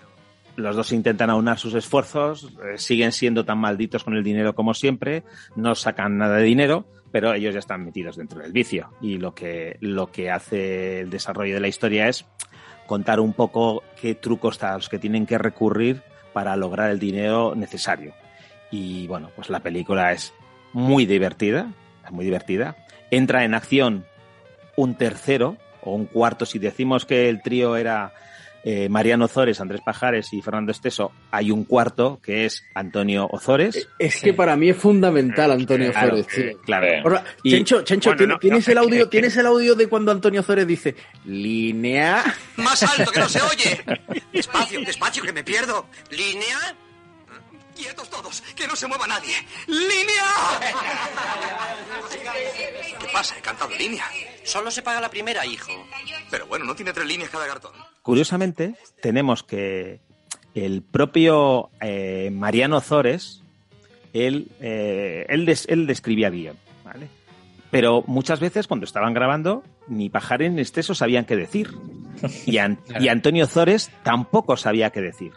[0.55, 4.75] los dos intentan aunar sus esfuerzos, eh, siguen siendo tan malditos con el dinero como
[4.75, 5.23] siempre,
[5.55, 8.91] no sacan nada de dinero, pero ellos ya están metidos dentro del vicio.
[9.01, 12.25] Y lo que, lo que hace el desarrollo de la historia es
[12.87, 16.01] contar un poco qué trucos a los que tienen que recurrir
[16.33, 18.13] para lograr el dinero necesario.
[18.71, 20.33] Y bueno, pues la película es
[20.73, 21.73] muy divertida,
[22.09, 22.75] muy divertida.
[23.09, 24.05] Entra en acción
[24.75, 26.45] un tercero o un cuarto.
[26.45, 28.13] Si decimos que el trío era
[28.63, 33.87] eh, Mariano Ozores, Andrés Pajares y Fernando Esteso, hay un cuarto que es Antonio Ozores.
[33.99, 36.61] Es que para mí es fundamental Antonio Claro, Ozores, tío.
[36.61, 36.87] claro.
[37.03, 39.75] Ahora, Y- Chencho, Chencho, bueno, ¿tienes, no, tienes no, el audio, que- ¿tienes el audio
[39.75, 40.95] de cuando Antonio Ozores dice
[41.25, 42.23] línea?
[42.57, 43.81] Más alto, que no se oye.
[44.33, 45.85] Despacio, despacio, que me pierdo.
[46.09, 46.57] ¿Línea?
[47.75, 49.33] Quietos todos, que no se mueva nadie.
[49.65, 50.25] ¡Línea!
[52.99, 53.35] ¿Qué pasa?
[53.37, 54.05] He cantado línea.
[54.43, 55.71] Solo se paga la primera, hijo.
[56.29, 57.71] Pero bueno, no tiene tres líneas cada cartón.
[58.01, 59.99] Curiosamente, tenemos que
[60.55, 63.43] el propio eh, Mariano Ozores,
[64.13, 67.07] él, eh, él, des- él describía guion, ¿vale?
[67.69, 71.69] Pero muchas veces cuando estaban grabando, ni Pajares ni Esteso sabían qué decir.
[72.45, 75.31] Y, An- y Antonio Ozores tampoco sabía qué decir.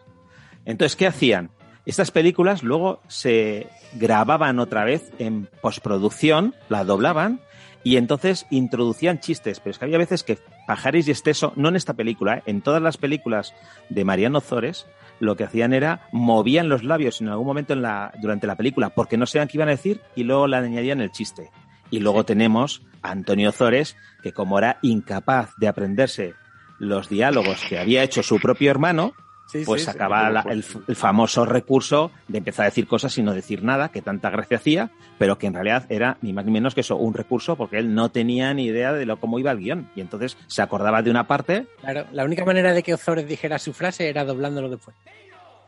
[0.65, 1.51] Entonces, ¿qué hacían?
[1.87, 7.41] Estas películas luego se grababan otra vez en postproducción, la doblaban
[7.85, 9.61] y entonces introducían chistes.
[9.61, 12.43] Pero es que había veces que Pajares y Esteso, no en esta película, ¿eh?
[12.47, 13.55] en todas las películas
[13.91, 14.87] de Mariano Zores,
[15.21, 18.91] lo que hacían era movían los labios en algún momento en la, durante la película
[18.91, 21.51] porque no sabían qué iban a decir y luego le añadían el chiste.
[21.91, 26.35] Y luego tenemos a Antonio Zores, que como era incapaz de aprenderse
[26.79, 29.15] los diálogos que había hecho su propio hermano,
[29.61, 33.17] Sí, pues sí, sí, sacaba la- el, el famoso recurso de empezar a decir cosas
[33.19, 36.45] y no decir nada, que tanta gracia hacía, pero que en realidad era ni más
[36.45, 39.39] ni menos que eso, un recurso, porque él no tenía ni idea de lo, cómo
[39.39, 39.89] iba el guion.
[39.95, 43.59] Y entonces se acordaba de una parte Claro, la única manera de que Ozores dijera
[43.59, 44.97] su frase era doblándolo después.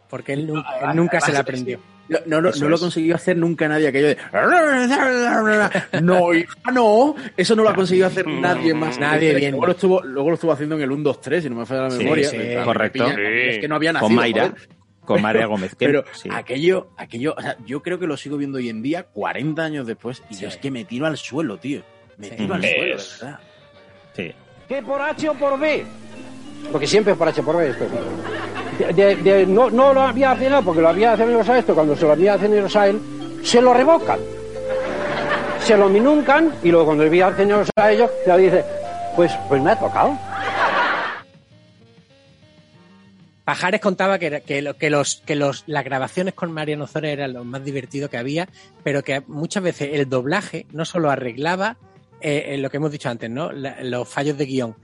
[0.09, 1.81] Porque él, nu- él nunca se la aprendió.
[2.09, 4.17] No, no, no, lo consiguió hacer nunca nadie aquello de
[6.03, 8.99] no, hija, no, eso no lo ha conseguido hacer nadie más.
[9.01, 9.51] Nadie bien.
[9.53, 11.67] Luego lo estuvo, luego lo estuvo haciendo en el 1, 2, 3, si no me
[11.67, 12.29] falla la memoria.
[12.29, 13.07] sí, correcto.
[13.11, 14.07] Es que no había nacido.
[14.09, 14.69] con Mayra, joder.
[15.05, 15.75] con María Gómez.
[15.75, 16.29] que- Pero sí.
[16.33, 19.87] aquello, aquello, o sea, yo creo que lo sigo viendo hoy en día, 40 años
[19.87, 21.83] después, y yo es que me tiro al suelo, tío.
[22.19, 23.41] Me tiro al suelo, de verdad.
[24.15, 24.33] Sí.
[24.69, 25.85] ¿Qué por H o por B?
[26.73, 27.85] Porque siempre es por H por esto.
[28.95, 32.05] De- de- no, no lo había cenado porque lo había cenado a esto, cuando se
[32.05, 33.01] lo había cenado a él,
[33.43, 34.19] se lo revocan.
[35.65, 38.65] Se lo minuncan y luego cuando le había cenado a ellos, ya dice,
[39.17, 40.17] pues, pues me ha tocado.
[43.45, 47.33] Pajares contaba que, que, lo- que los, que los, las grabaciones con Mariano Ozores eran
[47.33, 48.49] lo más divertido que había,
[48.83, 51.77] pero que muchas veces el doblaje no solo arreglaba
[52.21, 53.53] eh, eh, lo que hemos dicho antes, ¿no?
[53.53, 54.75] Los fallos de guion,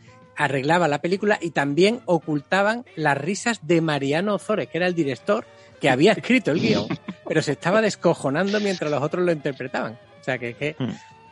[0.45, 5.45] arreglaba la película y también ocultaban las risas de Mariano Ozores, que era el director
[5.80, 6.86] que había escrito el guion,
[7.26, 9.99] pero se estaba descojonando mientras los otros lo interpretaban.
[10.20, 10.76] O sea, que, que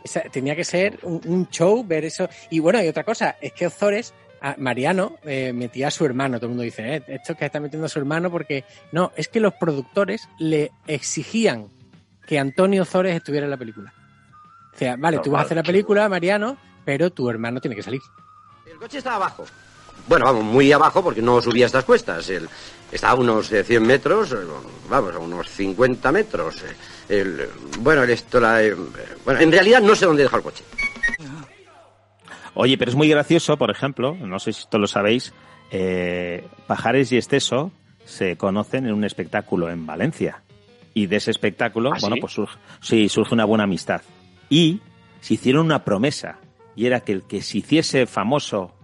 [0.05, 2.29] esa- tenía que ser un, un show ver eso.
[2.51, 6.39] Y bueno, y otra cosa, es que Ozores, a Mariano, eh, metía a su hermano.
[6.39, 8.65] Todo el mundo dice, eh, esto es que está metiendo a su hermano porque...
[8.91, 11.69] No, es que los productores le exigían
[12.27, 13.93] que Antonio Ozores estuviera en la película.
[14.75, 17.83] O sea, vale, tú vas a hacer la película, Mariano, pero tu hermano tiene que
[17.83, 18.01] salir.
[18.71, 19.45] El coche estaba abajo.
[20.09, 22.29] Bueno, vamos, muy abajo porque no subía estas cuestas.
[22.31, 22.49] El,
[22.91, 24.37] estaba a unos eh, 100 metros, eh,
[24.89, 26.63] vamos, a unos 50 metros.
[26.63, 27.49] eh, El,
[27.81, 28.75] bueno, el esto, la, eh,
[29.25, 30.65] bueno, en realidad no sé dónde dejar el coche.
[32.55, 35.33] Oye, pero es muy gracioso, por ejemplo, no sé si esto lo sabéis,
[35.71, 37.71] eh, Pajares y Esteso
[38.05, 40.43] se conocen en un espectáculo en Valencia.
[40.93, 42.21] Y de ese espectáculo, ¿Ah, bueno, sí?
[42.21, 44.03] pues surge, sí, surge una buena amistad.
[44.49, 44.81] Y
[45.21, 46.39] se hicieron una promesa,
[46.77, 48.75] y era que el que se hiciese famoso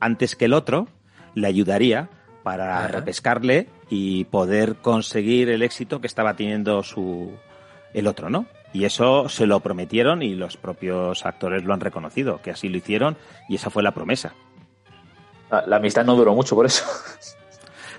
[0.00, 0.88] antes que el otro,
[1.34, 2.08] le ayudaría
[2.42, 7.32] para repescarle y poder conseguir el éxito que estaba teniendo su
[7.94, 8.46] el otro, ¿no?
[8.72, 12.76] Y eso se lo prometieron y los propios actores lo han reconocido, que así lo
[12.76, 13.16] hicieron
[13.48, 14.34] y esa fue la promesa.
[15.50, 16.84] La, la amistad no duró mucho por eso.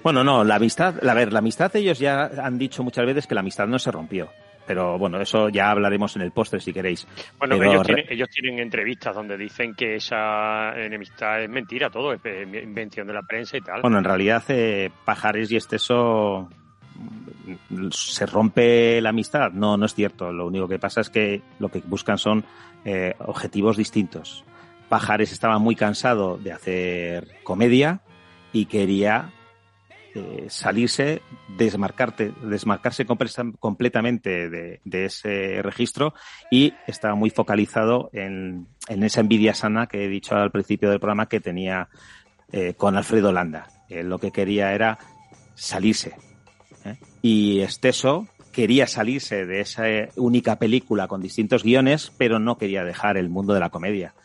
[0.02, 3.36] Bueno, no, la amistad, a ver, la amistad ellos ya han dicho muchas veces que
[3.36, 4.30] la amistad no se rompió.
[4.70, 7.08] Pero bueno, eso ya hablaremos en el postre si queréis.
[7.40, 12.14] Bueno, Pero ellos tienen, ellos tienen entrevistas donde dicen que esa enemistad es mentira, todo
[12.14, 13.82] es invención de la prensa y tal.
[13.82, 16.50] Bueno, en realidad eh, Pajares y Esteso
[17.90, 19.52] se rompe la amistad.
[19.54, 20.32] No, no es cierto.
[20.32, 22.46] Lo único que pasa es que lo que buscan son
[22.86, 24.46] eh, objetivos distintos.
[24.88, 28.02] Pajares estaba muy cansado de hacer comedia
[28.54, 29.32] y quería
[30.16, 31.22] eh, salirse,
[31.58, 36.14] desmarcarte, desmarcarse comple- completamente de, ese registro
[36.50, 41.00] y estaba muy focalizado en, en esa envidia sana que he dicho al principio del
[41.00, 41.90] programa que tenía
[42.52, 43.68] eh, con Alfredo Landa.
[43.90, 44.98] Él lo que quería era
[45.56, 46.16] salirse.
[46.86, 46.98] ¿eh?
[47.22, 49.84] Y Esteso quería salirse de esa
[50.16, 54.16] única película con distintos guiones, pero no quería dejar el mundo de la comedia.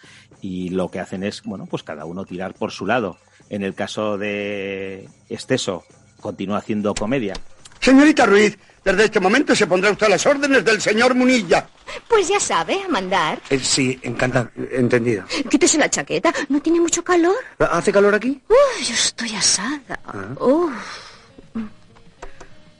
[0.41, 3.16] Y lo que hacen es, bueno, pues cada uno tirar por su lado.
[3.55, 5.84] En el caso de Esteso,
[6.20, 7.34] continúa haciendo comedia.
[7.78, 11.64] Señorita Ruiz, desde este momento se pondrá usted a las órdenes del señor Munilla.
[12.09, 13.40] Pues ya sabe, a mandar.
[13.50, 14.50] Eh, sí, encantado.
[14.72, 15.24] Entendido.
[15.48, 16.34] Quítese la chaqueta.
[16.48, 17.36] ¿No tiene mucho calor?
[17.61, 18.42] ¿Hace calor aquí?
[18.48, 20.00] Uy, yo estoy asada.
[20.05, 20.34] Ah.
[20.40, 20.72] Uf.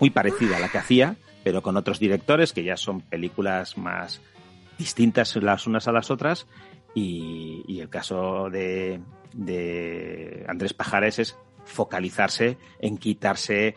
[0.01, 1.15] muy parecida a la que hacía,
[1.45, 4.21] pero con otros directores que ya son películas más
[4.77, 6.49] distintas las unas a las otras.
[6.97, 8.99] Y, y el caso de,
[9.35, 13.75] de Andrés Pajares es focalizarse en quitarse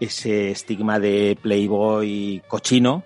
[0.00, 3.04] ese estigma de playboy cochino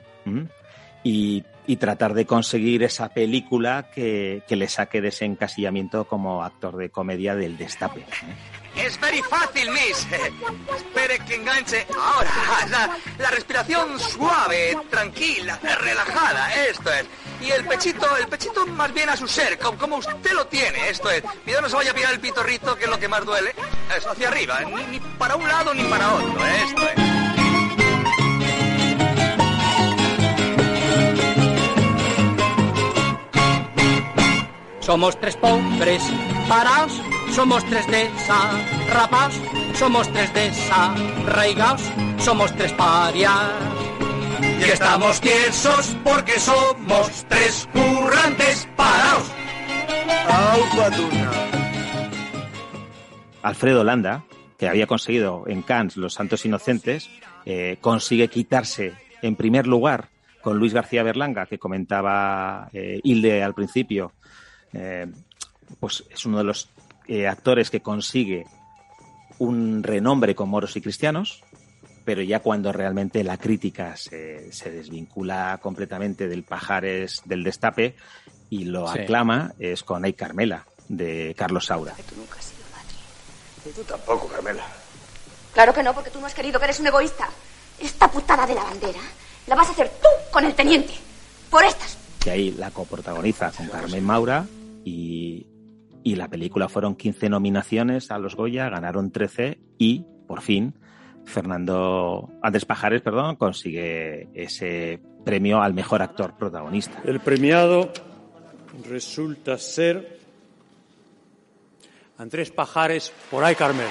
[1.03, 6.45] y, y tratar de conseguir esa película que, que le saque de ese encasillamiento como
[6.45, 8.05] actor de comedia del destape.
[8.77, 10.07] Es very fácil, Miss.
[10.77, 11.87] Espere que enganche.
[11.95, 17.07] Ahora, la, respiración suave, tranquila, relajada, esto es.
[17.41, 21.11] Y el pechito, el pechito más bien a su ser, como, usted lo tiene, esto
[21.11, 21.23] es.
[21.45, 23.55] Cuidado no se vaya a pillar el pitorrito, que es lo que más duele.
[23.97, 27.13] Eso, hacia arriba, ni, ni para un lado ni para otro, esto es.
[34.83, 36.03] Somos tres pobres
[36.49, 37.01] paraos,
[37.33, 39.35] somos tres desarrapaos,
[39.75, 41.83] somos tres desarraigaos,
[42.19, 43.33] somos tres parias.
[44.61, 49.31] Y estamos tiesos porque somos tres currantes paraos.
[53.43, 54.25] Alfredo Landa,
[54.59, 57.11] que había conseguido en Cannes Los Santos Inocentes,
[57.45, 60.11] eh, consigue quitarse en primer lugar
[60.43, 64.13] con Luis García Berlanga, que comentaba eh, Hilde al principio,
[64.73, 65.07] eh,
[65.81, 66.69] pues es uno de los
[67.13, 68.47] eh, actores que consigue
[69.39, 71.43] un renombre con moros y cristianos,
[72.05, 77.97] pero ya cuando realmente la crítica se, se desvincula completamente del Pajares del Destape
[78.51, 79.01] y lo Sí.
[79.01, 81.95] aclama es con Ay Carmela, de Carlos Saura.
[82.09, 83.71] Tú nunca has sido madre.
[83.71, 84.65] Y tú tampoco, Carmela.
[85.53, 87.29] Claro que no, porque tú no has querido, que eres un egoísta.
[87.79, 89.01] Esta putada de la bandera
[89.47, 90.95] la vas a hacer tú con el teniente.
[91.51, 91.99] Por estas.
[92.21, 94.47] que ahí la coprotagoniza con Carmen Maura
[94.85, 95.45] y,
[96.05, 100.75] y la película fueron 15 nominaciones a los Goya, ganaron 13 y por fin
[101.25, 107.01] Fernando Andrés Pajares, perdón, consigue ese premio al mejor actor protagonista.
[107.05, 107.93] El premiado
[108.89, 110.19] resulta ser
[112.19, 113.91] Andrés Pajares por ahí Carmela.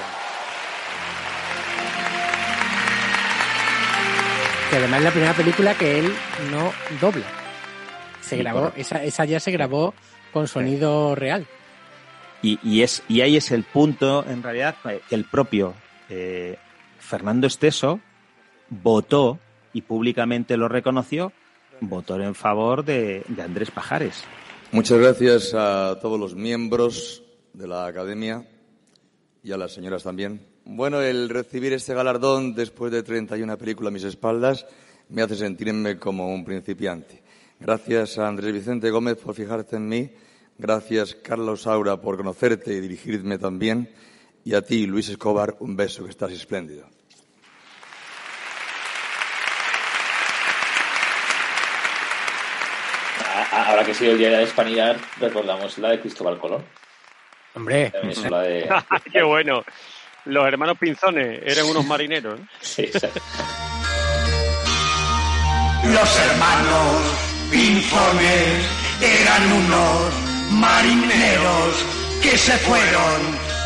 [4.70, 6.14] Que además es la primera película que él
[6.50, 7.26] no dobla.
[8.22, 9.94] Se Sí, grabó, esa, esa ya se grabó
[10.32, 11.46] con sonido real.
[12.44, 14.76] Y, es, y ahí es el punto, en realidad,
[15.08, 15.76] que el propio
[16.10, 16.58] eh,
[17.00, 18.00] Fernando Esteso
[18.70, 19.40] votó
[19.74, 21.32] y públicamente lo reconoció,
[21.82, 24.24] votó en favor de, de Andrés Pajares.
[24.72, 27.24] Muchas gracias a todos los miembros
[27.54, 28.48] de la Academia
[29.44, 30.42] y a las señoras también.
[30.66, 34.66] Bueno, el recibir este galardón después de 31 películas a mis espaldas
[35.10, 37.22] me hace sentirme como un principiante.
[37.60, 40.12] Gracias a Andrés Vicente Gómez por fijarte en mí.
[40.58, 43.90] Gracias, Carlos Saura, por conocerte y dirigirme también.
[44.44, 46.88] Y a ti, Luis Escobar, un beso, que estás espléndido.
[53.34, 56.38] A- a- Ahora que ha sido el día de la hispanidad, recordamos la de Cristóbal
[56.40, 56.64] Colón.
[57.56, 57.90] Hombre.
[57.92, 58.70] También es la de...
[59.12, 59.64] Qué bueno.
[60.26, 62.40] Los hermanos Pinzones eran unos marineros.
[62.40, 62.44] ¿eh?
[62.62, 63.20] Sí, exacto.
[65.84, 67.02] Los hermanos
[67.50, 68.66] Pinzones
[69.02, 71.86] eran unos marineros
[72.22, 73.20] que se fueron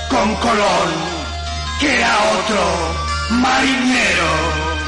[0.09, 0.89] con Colón,
[1.79, 2.63] que era otro
[3.31, 4.31] marinero.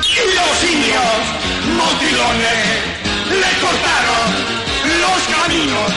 [0.04, 1.24] Y los indios
[1.76, 2.98] motilones
[3.30, 4.58] le cortaron
[5.02, 5.91] los caminos.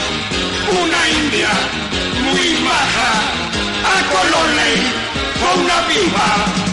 [0.83, 1.51] Una india
[2.25, 3.11] muy baja
[3.93, 6.70] a Colón le hizo una pipa.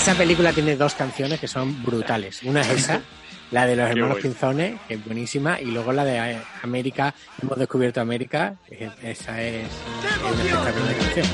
[0.00, 2.42] Esa película tiene dos canciones que son brutales.
[2.44, 3.02] Una es esa,
[3.50, 4.22] la de los Qué hermanos bueno.
[4.22, 8.54] Pinzones, que es buenísima, y luego la de eh, América, hemos descubierto América,
[9.02, 9.70] esa es, es
[10.22, 11.26] una espectacular canción.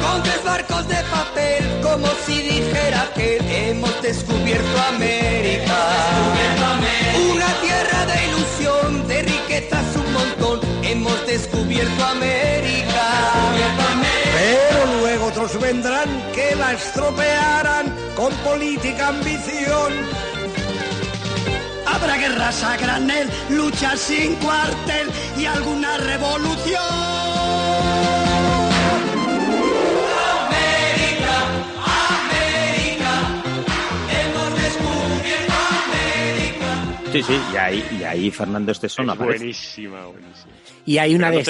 [0.00, 5.76] Con tres barcos de papel, como si dijera que hemos descubierto América.
[7.30, 10.60] Una tierra de ilusión, de riquezas un montón.
[10.82, 14.11] Hemos descubierto descubierto América.
[15.00, 17.86] Luego otros vendrán que la estropearán
[18.16, 19.92] con política ambición.
[21.86, 26.82] Habrá guerras a granel, luchas sin cuartel y alguna revolución.
[30.38, 31.36] América,
[32.18, 33.12] América,
[34.10, 35.52] hemos descubierto
[35.84, 37.12] América.
[37.12, 39.38] Sí, sí, y ahí, y ahí Fernando Esteso no Es aparece.
[39.38, 40.52] buenísima, buenísima.
[40.86, 41.44] Y hay una de...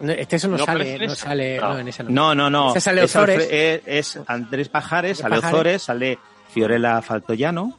[0.00, 1.72] ¿Fernando No, este eso no, ¿No sale, no sale, No.
[1.74, 2.10] no, en esa no.
[2.10, 2.70] No, no, no.
[2.70, 3.38] Ese sale es, Ozores.
[3.48, 5.54] Alfre- es, es Andrés Pajares, sale Pajares.
[5.54, 6.18] Ozores, sale
[6.52, 7.78] Fiorella Faltoyano.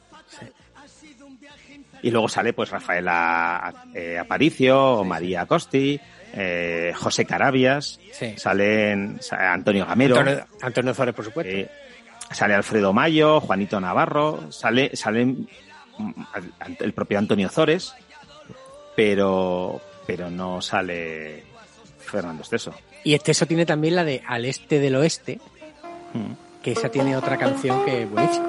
[2.04, 6.00] Y luego sale pues Rafaela eh, Aparicio, o María Costi,
[6.32, 8.34] eh, José Carabias, Sí.
[8.36, 11.52] salen sa- Antonio Gamero, Antonio, Antonio Zores, por supuesto.
[11.52, 11.70] eh,
[12.32, 15.48] sale Alfredo Mayo, Juanito Navarro, sale, salen
[16.32, 17.94] al- el propio Antonio Zores,
[18.96, 21.44] pero, pero no sale
[22.12, 22.72] Fernando Esteso.
[23.04, 25.40] Y este eso tiene también la de Al Este del Oeste,
[26.14, 26.32] Mm.
[26.62, 28.48] que esa tiene otra canción que es buenísima.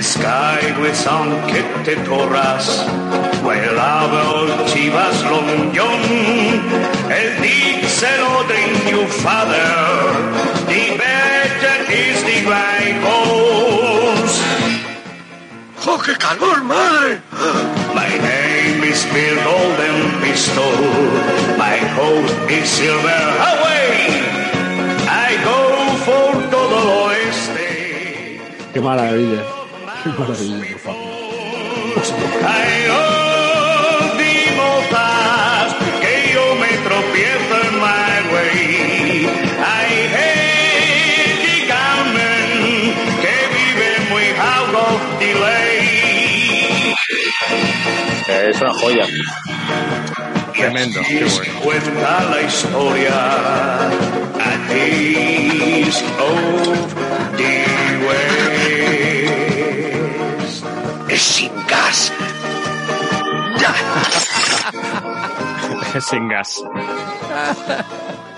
[0.00, 2.86] Skyway aunque te torras,
[3.42, 6.00] vuelava chivas longión,
[7.10, 9.62] el díselo de your father,
[10.66, 13.71] the better is the right horse.
[15.84, 17.20] ¡Oh, qué calor, madre!
[17.92, 20.72] My name is Bill Golden Pistol,
[21.58, 24.22] my host is Silver Away.
[25.08, 25.58] I go
[26.04, 28.40] for todo lo oeste.
[28.72, 29.42] Qué maravilla.
[30.04, 31.12] Qué maravilla, por favor.
[48.32, 49.06] Es una joya.
[50.54, 51.60] Tremendo, qué bueno.
[51.62, 53.12] Cuenta la historia
[53.84, 56.94] a this of
[57.36, 57.64] the
[58.06, 58.72] west.
[61.10, 62.12] Es sin gas.
[66.00, 66.62] Sin gas.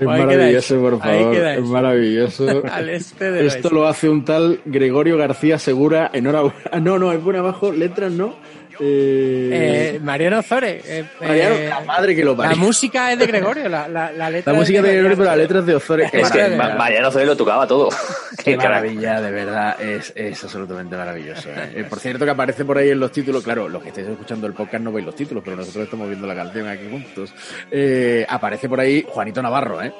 [0.00, 1.36] Es Ahí maravilloso, por favor.
[1.36, 2.62] Es maravilloso.
[2.72, 6.10] Al este del Esto lo hace un tal Gregorio García Segura.
[6.12, 6.56] Enhorabuena.
[6.80, 7.72] No, no, es por abajo.
[7.72, 8.34] Letras no.
[8.80, 10.84] Eh, Eh, Mariano Zores.
[10.86, 12.56] eh, Mariano, eh, la madre que lo La parió.
[12.56, 15.36] música es de Gregorio, la, la, la letra La música es de Gregorio, pero Mariano.
[15.36, 16.10] las letras de Ozores.
[16.14, 17.88] Es que Mariano Zores lo tocaba todo.
[18.44, 21.48] Qué maravilla, de verdad, es, es absolutamente maravilloso.
[21.88, 24.52] por cierto, que aparece por ahí en los títulos, claro, los que estáis escuchando el
[24.54, 27.32] podcast no veis los títulos, pero nosotros estamos viendo la canción aquí juntos.
[27.70, 29.92] Eh, aparece por ahí Juanito Navarro, ¿eh?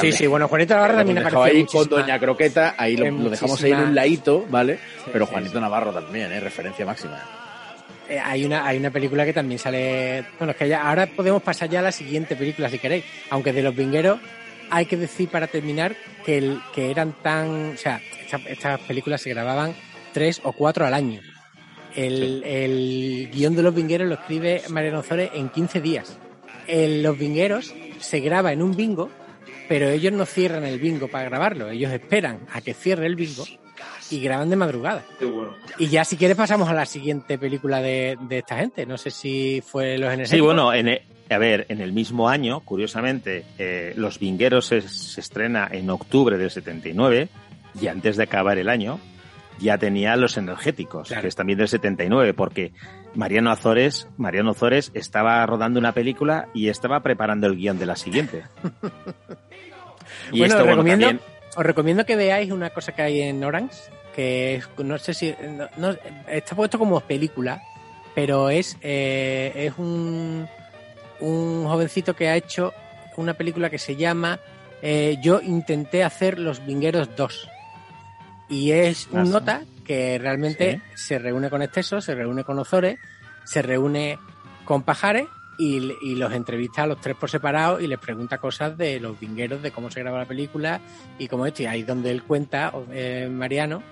[0.00, 3.70] Sí, sí, bueno, Juanito Navarro también aparece ahí con Doña Croqueta, ahí lo, dejamos ahí
[3.70, 4.80] en un ladito, ¿vale?
[5.12, 6.40] pero sí, Juanito Navarro también, ¿eh?
[6.40, 7.45] Referencia máxima.
[8.08, 11.42] Eh, hay una hay una película que también sale bueno es que ya ahora podemos
[11.42, 13.04] pasar ya a la siguiente película si queréis.
[13.30, 14.20] Aunque de los vingueros
[14.70, 19.20] hay que decir para terminar que el, que eran tan o sea esta- estas películas
[19.22, 19.74] se grababan
[20.12, 21.20] tres o cuatro al año.
[21.94, 26.18] El, el guion de los vingueros lo escribe Mariano Ozores en 15 días.
[26.68, 29.10] El- los vingueros se graba en un bingo
[29.68, 33.44] pero ellos no cierran el bingo para grabarlo ellos esperan a que cierre el bingo
[34.10, 35.02] y graban de madrugada
[35.78, 38.86] y ya si quieres pasamos a la siguiente película de, de esta gente.
[38.86, 40.30] No sé si fue Los Energéticos.
[40.30, 44.80] Sí, bueno, en e- a ver, en el mismo año, curiosamente, eh, Los Vingueros se,
[44.82, 47.28] se estrena en octubre del 79
[47.80, 49.00] y antes de acabar el año
[49.58, 51.22] ya tenía Los Energéticos, Claro.
[51.22, 52.72] que es también del 79, porque
[53.14, 57.96] Mariano Azores, Mariano Azores estaba rodando una película y estaba preparando el guion de la
[57.96, 58.44] siguiente.
[60.32, 63.42] Y bueno, esto, bueno, recomiendo, también- os recomiendo que veáis una cosa que hay en
[63.42, 63.76] Orange,
[64.14, 65.96] que es, no sé si, no- no-
[66.28, 67.62] está puesto como película,
[68.14, 70.46] pero es, eh, es un,
[71.20, 72.72] un jovencito que ha hecho
[73.16, 74.38] una película que se llama
[74.82, 77.48] eh, Yo intenté hacer Los Vingueros 2.
[78.48, 82.98] Y es un nota que realmente se reúne con Esteso, se reúne con Ozores,
[83.44, 84.18] se reúne
[84.64, 85.26] con Pajares
[85.58, 89.18] y, y los entrevista a los tres por separado y les pregunta cosas de los
[89.18, 90.80] vingueros, de cómo se graba la película
[91.18, 91.62] y cómo esto.
[91.62, 93.82] Y ahí es donde él cuenta, eh, Mariano,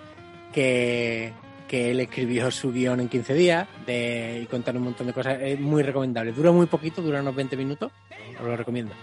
[0.53, 1.33] que,
[1.69, 5.39] que él escribió su guion en 15 días de, y contar un montón de cosas.
[5.41, 6.33] Es muy recomendable.
[6.33, 7.93] Dura muy poquito, dura unos 20 minutos.
[8.39, 8.95] Os lo recomiendo.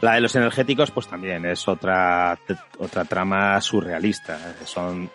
[0.00, 2.38] La de los energéticos, pues también es otra,
[2.78, 4.54] otra trama surrealista.
[4.64, 5.10] Son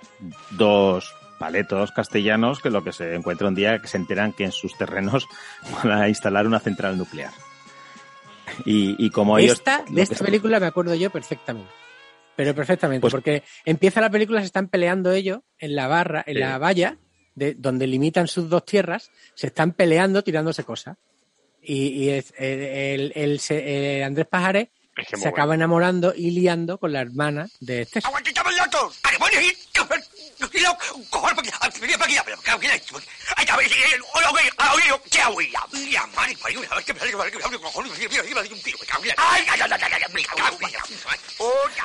[0.52, 4.52] dos paletos castellanos que lo que se encuentra un día que se enteran que en
[4.52, 5.28] sus terrenos
[5.84, 7.32] van a instalar una central nuclear.
[8.66, 9.54] Y, y como ellos...
[9.60, 11.70] esta, de esta película me acuerdo yo perfectamente.
[12.36, 16.36] Pero perfectamente, Pues- porque empieza la película, se están peleando ellos en la barra, en
[16.36, 16.40] Sí.
[16.40, 16.98] la valla,
[17.36, 20.98] de, donde limitan sus dos tierras, se están peleando, tirándose cosas.
[21.62, 24.70] Y, y es- el, el- el- se- eh, Andrés Pajares
[25.02, 28.02] Es que se acaba enamorando y liando con la hermana de este.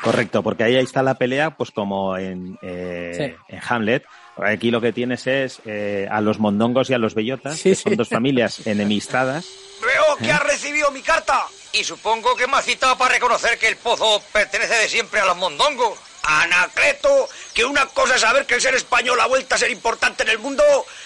[0.03, 4.05] Correcto, porque ahí está la pelea, pues como en, eh, en Hamlet.
[4.43, 7.97] Aquí lo que tienes es eh, a los mondongos y a los bellotas, que son
[7.97, 9.47] dos familias enemistadas.
[9.81, 11.47] Veo que has recibido mi carta.
[11.73, 15.27] Y supongo que me has citado para reconocer que el pozo pertenece de siempre a
[15.27, 15.99] los mondongos.
[16.23, 20.25] Anacleto, que una cosa es saber que el ser español ha vuelto a ser importante
[20.25, 20.63] en el mundo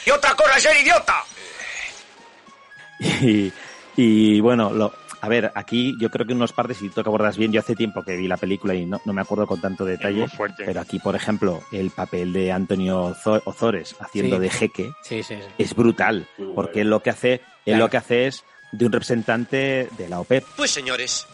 [0.07, 1.24] y otra cosa es ser idiota.
[3.23, 3.51] Y,
[3.97, 7.36] y bueno, lo, a ver, aquí yo creo que unos partes, si tú que abordas
[7.36, 9.84] bien, yo hace tiempo que vi la película y no, no me acuerdo con tanto
[9.84, 10.26] detalle,
[10.56, 14.42] pero aquí, por ejemplo, el papel de Antonio Ozo- Ozores haciendo Sí.
[14.42, 15.48] de jeque Sí, sí, sí.
[15.59, 17.84] es brutal, porque él lo que hace, él Claro.
[17.84, 20.44] lo que hace es de un representante de la OPEP.
[20.56, 21.26] Pues señores,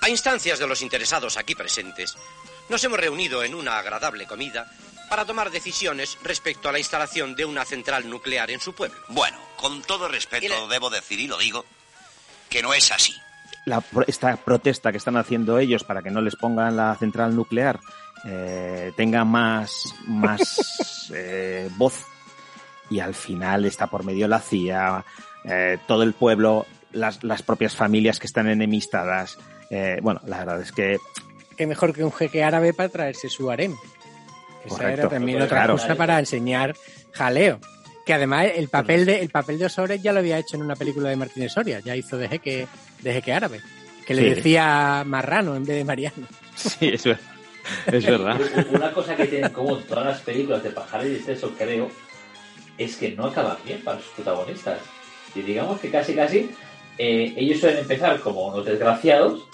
[0.00, 2.16] a instancias de los interesados aquí presentes,
[2.68, 4.70] nos hemos reunido en una agradable comida
[5.08, 8.98] para tomar decisiones respecto a la instalación de una central nuclear en su pueblo.
[9.08, 11.64] Bueno, con todo respeto debo decir, y lo digo,
[12.48, 13.14] que no es así.
[13.66, 17.34] La, pro- esta protesta que están haciendo ellos para que no les pongan la central
[17.36, 17.78] nuclear
[18.24, 22.04] eh, tenga más, más eh, voz
[22.90, 25.04] y al final está por medio la CIA,
[25.44, 29.38] eh, todo el pueblo, las, las propias familias que están enemistadas.
[29.70, 30.98] eh, bueno, la verdad es que
[31.56, 33.74] Qué mejor que un jeque árabe para traerse su harem.
[34.64, 35.00] Esa Correcto.
[35.02, 35.72] era también otra Claro.
[35.74, 36.74] cosa para enseñar
[37.12, 37.58] jaleo.
[38.06, 40.76] Que además el papel de el papel de Osores ya lo había hecho en una
[40.76, 42.66] película de Martínez Soria, ya hizo de jeque,
[43.02, 43.60] de jeque árabe.
[44.06, 46.26] Que le decía marrano en vez de mariano.
[46.56, 47.18] sí, es, ver-
[47.86, 48.40] es verdad.
[48.72, 51.88] Una cosa que tienen en común todas las películas de Pajares y Exceso, creo,
[52.78, 54.78] es que no acaban bien para sus protagonistas.
[55.34, 56.50] Y digamos que casi casi
[56.98, 59.44] eh, ellos suelen empezar como unos desgraciados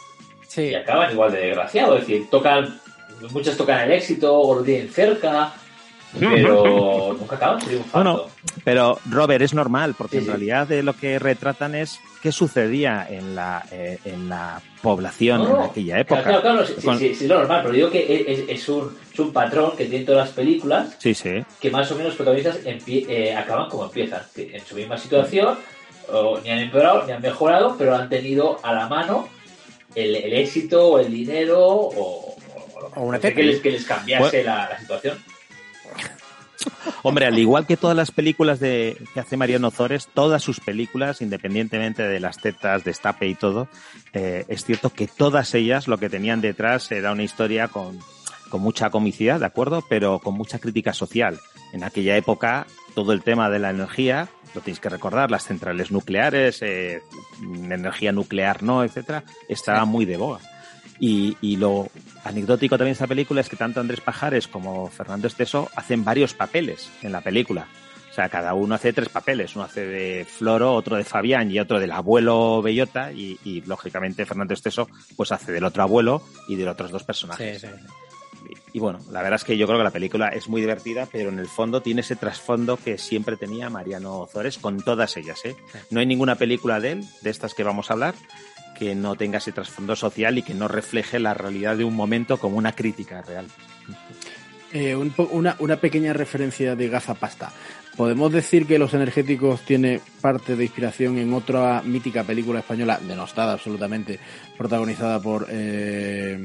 [0.56, 2.00] y acaban igual de desgraciados.
[2.00, 2.80] Es decir, tocan,
[3.30, 5.52] muchos tocan el éxito o lo tienen cerca,
[6.18, 8.12] pero nunca acaban triunfando.
[8.12, 8.30] Bueno,
[8.64, 10.30] pero Robert es normal, porque Sí, en sí.
[10.30, 15.64] realidad de lo que retratan es qué sucedía en la, eh, en la población No,
[15.64, 16.22] en aquella época.
[16.22, 18.96] Claro, claro, sí, Con- sí, sí, es lo normal, pero digo que es, es- un,
[19.12, 21.44] es un patrón que tienen todas las películas sí, sí.
[21.60, 24.98] que más o menos los protagonistas empie- eh, acaban como empiezan, que en su misma
[24.98, 25.56] situación,
[26.10, 29.28] o ni han empeorado ni han mejorado, pero han tenido a la mano
[29.94, 32.36] el, el éxito o el dinero o,
[32.94, 34.44] o una que les, que les cambiase Bueno.
[34.56, 35.18] la, la situación.
[37.02, 41.20] Hombre, al igual que todas las películas de que hace Mariano Zores, todas sus películas,
[41.20, 43.68] independientemente de las tetas, destape y todo,
[44.12, 47.98] eh, es cierto que todas ellas lo que tenían detrás era una historia con,
[48.48, 49.84] con mucha comicidad, ¿de acuerdo?
[49.88, 51.40] Pero con mucha crítica social.
[51.72, 55.90] En aquella época, todo el tema de la energía, lo tenéis que recordar, las centrales
[55.90, 57.02] nucleares, eh,
[57.42, 60.40] energía nuclear no, etcétera, estaba muy de boga.
[61.00, 61.88] Y, y lo
[62.24, 66.34] anecdótico también de esta película es que tanto Andrés Pajares como Fernando Esteso hacen varios
[66.34, 67.68] papeles en la película.
[68.10, 69.54] O sea, cada uno hace tres papeles.
[69.54, 73.12] Uno hace de Floro, otro de Fabián y otro del abuelo Bellota.
[73.12, 77.04] Y, y, lógicamente Fernando Esteso pues hace del otro abuelo y de los otros dos
[77.04, 77.60] personajes.
[77.60, 77.72] Sí, sí.
[78.72, 81.06] Y, y bueno, la verdad es que yo creo que la película es muy divertida,
[81.10, 85.40] pero en el fondo tiene ese trasfondo que siempre tenía Mariano Ozores con todas ellas.
[85.44, 85.56] ¿eh?
[85.90, 88.14] No hay ninguna película de él, de estas que vamos a hablar,
[88.78, 92.38] que no tenga ese trasfondo social y que no refleje la realidad de un momento
[92.38, 93.46] como una crítica real.
[94.72, 97.50] Eh, un po- una, una pequeña referencia de gafapasta.
[97.96, 103.54] ¿Podemos decir que Los Energéticos tiene parte de inspiración en otra mítica película española, denostada
[103.54, 104.20] absolutamente,
[104.56, 105.46] protagonizada por...
[105.50, 106.38] eh,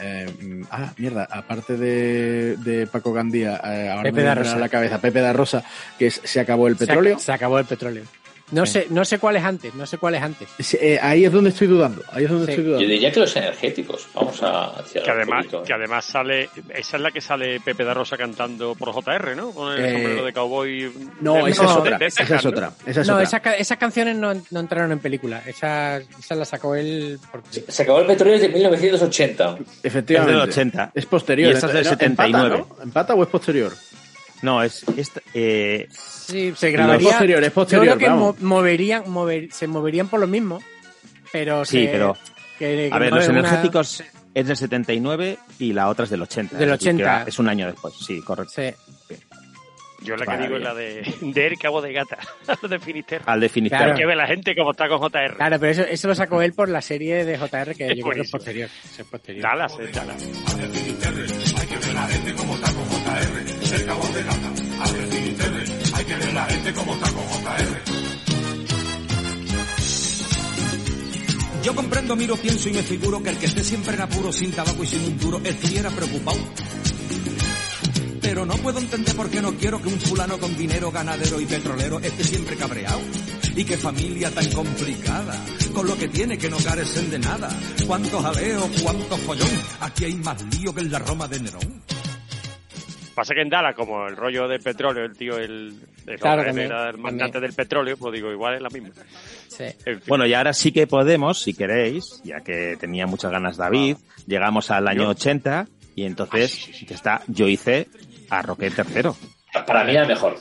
[0.00, 4.56] eh, ah, mierda, aparte de, de Paco Gandía, eh, ahora Pepe me da Rosa.
[4.58, 5.62] la cabeza, Pepe da Rosa,
[5.98, 7.18] que es Se acabó el Se ac- petróleo.
[7.18, 8.04] Se, acabó el petróleo.
[8.50, 10.48] No sé, no sé cuál es antes, no sé cuál es antes.
[10.60, 12.52] Sí, eh, ahí es donde estoy dudando, ahí es donde Sí.
[12.52, 12.82] estoy dudando.
[12.84, 14.06] Yo diría que los energéticos.
[14.14, 15.62] Vamos a hacia Que además, poquito.
[15.64, 19.50] que además sale, esa es la que sale Pepe da Rosa cantando por JR, ¿no?
[19.52, 20.92] Con el Eh, sombrero de cowboy.
[21.20, 23.24] no, de- esa es otra, de esa es otra, esa es no, otra.
[23.24, 25.42] esa ca- esas canciones no, no entraron en película.
[25.46, 27.18] Esas, esas las sacó él.
[27.32, 27.64] Porque...
[27.66, 29.56] Se acabó el petróleo desde 1980.
[29.82, 30.32] Efectivamente.
[30.34, 30.90] Es del 80.
[30.94, 31.50] Es posterior.
[31.50, 31.90] Y esta es del ¿no?
[31.90, 32.56] 79.
[32.56, 32.82] ¿Empata, no?
[32.84, 33.72] ¿Empata o es posterior?
[34.44, 34.84] No, es...
[34.96, 37.08] esta- eh, Sí, se Es grabaría.
[37.08, 38.40] posterior, es posterior, Yo creo que vamos.
[38.40, 40.62] mo- moverían, mover, se moverían por lo mismo,
[41.32, 42.16] pero sí, se- pero...
[42.58, 44.02] que- que A ver, los es una- energéticos
[44.34, 46.56] es del 79 y la otra es del 80.
[46.56, 47.20] Del es decir, que 80.
[47.20, 48.52] era- Es un año después, sí, correcto.
[50.04, 52.18] Yo la que digo es la de, de El Cabo de Gata,
[52.68, 53.24] de Finisterre.
[53.26, 53.92] Al de Finisterre.
[53.92, 55.34] Hay que ver la gente cómo está con JR.
[55.36, 58.14] Claro, pero eso, eso lo sacó él por la serie de JR que yo creo
[58.14, 58.68] que es posterior.
[58.98, 59.42] es posterior.
[59.42, 60.22] Dallas, es Dallas.
[60.22, 64.48] Hay que ver la gente como está con JR, el cabo de gata.
[64.80, 68.04] A ver, Finisterre, hay Hay que ver la gente como está con JR.
[71.64, 74.52] Yo comprendo, miro, pienso y me figuro que el que esté siempre en apuro, sin
[74.52, 76.36] tabaco y sin un duro, estuviera preocupado.
[78.24, 81.44] Pero no puedo entender por qué no quiero que un fulano con dinero, ganadero y
[81.44, 83.00] petrolero esté siempre cabreado.
[83.54, 85.36] Y qué familia tan complicada,
[85.74, 87.50] con lo que tiene que no carecen de nada.
[87.86, 91.82] Cuánto jaleo, cuánto follón, aquí hay más lío que en la Roma de Nerón.
[93.14, 96.46] Pasa que en Dallas, como el rollo del petróleo, el tío, el, el Claro, hombre
[96.46, 98.90] también, era el mandante del petróleo, pues digo, igual es la misma.
[99.58, 100.02] En fin.
[100.08, 104.70] Bueno, y ahora sí que podemos, si queréis, ya que tenía muchas ganas David, llegamos
[104.70, 107.86] al año 80 y entonces ya está, yo hice
[108.38, 109.16] a Roque tercero.
[109.66, 110.36] Para mí era mejor.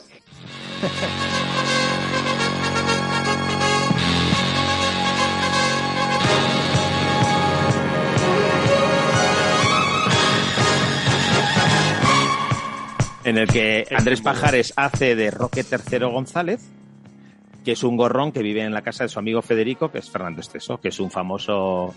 [13.25, 16.69] en el que Andrés Pajares hace de Roque III González,
[17.63, 20.09] que es un gorrón que vive en la casa de su amigo Federico, que es
[20.09, 21.93] Fernando Esteso, que es un famoso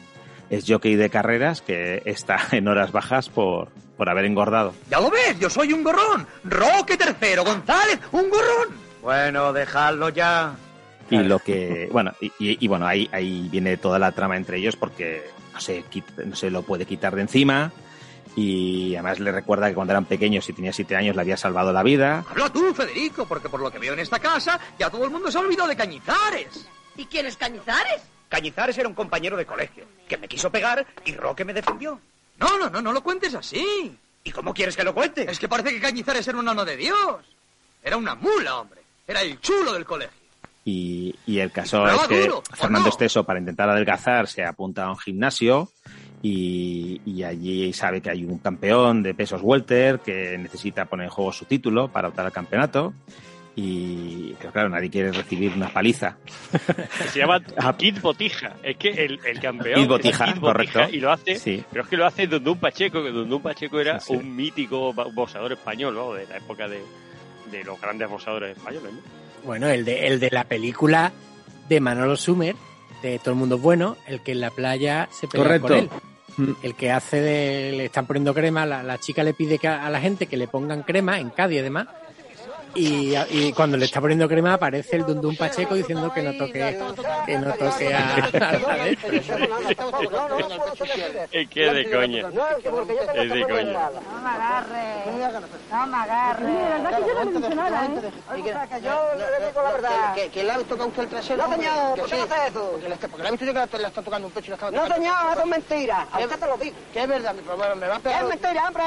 [0.48, 4.74] es jockey de carreras que está en horas bajas por, por haber engordado.
[4.90, 6.26] Ya lo ves, yo soy un gorrón.
[6.44, 8.76] Roque tercero, González, un gorrón.
[9.02, 10.54] Bueno, dejadlo ya.
[11.10, 14.58] Y lo que, bueno, y, y- y bueno, ahí, ahí viene toda la trama entre
[14.58, 15.22] ellos porque
[15.54, 15.84] no se,
[16.24, 17.70] no se lo puede quitar de encima.
[18.34, 21.72] Y además le recuerda que cuando eran pequeños y tenía siete años le había salvado
[21.72, 22.24] la vida.
[22.28, 25.30] Habla tú, Federico, porque por lo que veo en esta casa, ya todo el mundo
[25.30, 26.68] se ha olvidado de Cañizares.
[26.96, 28.02] ¿Y quién es Cañizares?
[28.28, 31.98] Cañizares era un compañero de colegio, que me quiso pegar y Roque me defendió.
[32.38, 33.96] No, no, no, no lo cuentes así.
[34.24, 35.30] ¿Y cómo quieres que lo cuente?
[35.30, 37.24] Es que parece que Cañizares era un ano de Dios.
[37.82, 38.82] Era una mula, hombre.
[39.06, 40.16] Era el chulo del colegio.
[40.64, 42.88] Y, y el caso es que duro, ¿o Fernando no?
[42.88, 45.70] Esteso, para intentar adelgazar, se apunta a un gimnasio
[46.22, 51.10] y, y allí sabe que hay un campeón de pesos welter que necesita poner en
[51.10, 52.94] juego su título para optar al campeonato.
[53.58, 56.18] Y pero claro, nadie quiere recibir una paliza.
[57.12, 57.40] Se llama
[57.78, 58.54] Kid Botija.
[58.62, 59.80] Es que el, el campeón.
[59.80, 60.94] Kid Botija, es Kid Botija correcto.
[60.96, 61.36] Y lo hace.
[61.38, 61.64] Sí.
[61.70, 64.16] Pero es que lo hace Dundun Pacheco, que Dundun Pacheco era Sí, sí.
[64.18, 66.12] un mítico bo- boxeador español, ¿no?
[66.12, 66.82] De la época de,
[67.50, 69.00] de los grandes boxeadores españoles, ¿no?
[69.44, 71.12] Bueno, el de, el de la película
[71.68, 72.54] de Manolo Sumer,
[73.02, 75.68] de Todo el mundo es bueno, el que en la playa se pelea Correcto.
[75.68, 75.76] con
[76.48, 76.54] él.
[76.62, 77.72] El que hace de.
[77.74, 80.36] Le están poniendo crema, la, la chica le pide que a, a la gente que
[80.36, 81.88] le pongan crema, en Cádiz además.
[82.76, 86.78] Y, y cuando le está poniendo crema aparece el Dundun Pacheco diciendo que no toque,
[87.24, 88.88] que no toque a, la
[91.32, 92.28] Es que es de coña.
[93.14, 93.90] Es de coña.
[93.90, 95.04] No me agarre.
[95.70, 96.46] No me agarre.
[96.46, 97.90] Mira, verdad que yo no mencioné nada, ¿eh?
[98.82, 100.14] yo le digo la verdad.
[100.32, 101.46] ¿Que, le ha tocado usted el trasero?
[101.48, 102.70] No, señor, ¿por qué no hace eso?
[102.70, 102.88] Porque
[103.22, 104.94] le, ha visto yo que le, está tocando un pecho y le estaba No, tocando.
[104.96, 106.06] señor, eso es mentira.
[106.12, 106.76] A usted te lo digo.
[106.92, 108.22] Que es verdad, mi problema, me va a ¿Qué pegar.
[108.22, 108.84] es mentira, hombre?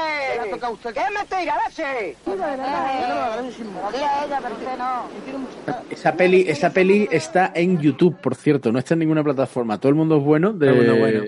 [0.82, 0.92] ¿Qué?
[0.92, 2.16] ¿Qué es mentira, leche?
[2.26, 5.80] Yo no me ella, pero usted no.
[5.90, 9.78] Esa peli, esa peli está en YouTube, por cierto, no está en ninguna plataforma.
[9.78, 11.24] Todo el mundo es bueno de, Todo el mundo es bueno.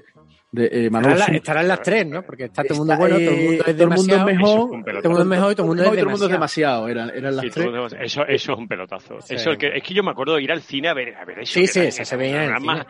[0.53, 1.37] de eh, Manuel Estarán, la- Sumer.
[1.37, 2.23] estarán las tres, ¿no?
[2.23, 4.29] Porque está todo el mundo bueno, todo el mundo es todo el mundo demasiado.
[4.29, 6.27] es mejor, Todo el mundo es mejor y todo el mundo es todo el mundo
[6.27, 6.89] es demasiado.
[6.89, 7.67] Eran, eran las Sí, tres.
[8.01, 9.21] eso, eso es un pelotazo.
[9.23, 9.35] Sí.
[9.35, 11.25] Eso es, que, es que yo me acuerdo de ir al cine a ver, a
[11.25, 11.55] ver eso.
[11.55, 12.87] Sí, sí, era- eso se veía en el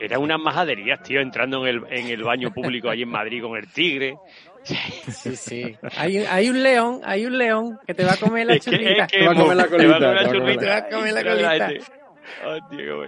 [0.00, 3.56] Era unas majaderías, tío, entrando en el, en el baño público allí en Madrid con
[3.58, 4.16] el tigre.
[4.64, 5.76] Sí, sí.
[5.96, 8.70] Hay, un- hay un león, hay un león que te va a comer la que
[8.70, 11.70] Te va a comer la colita, te va a comer la- colita.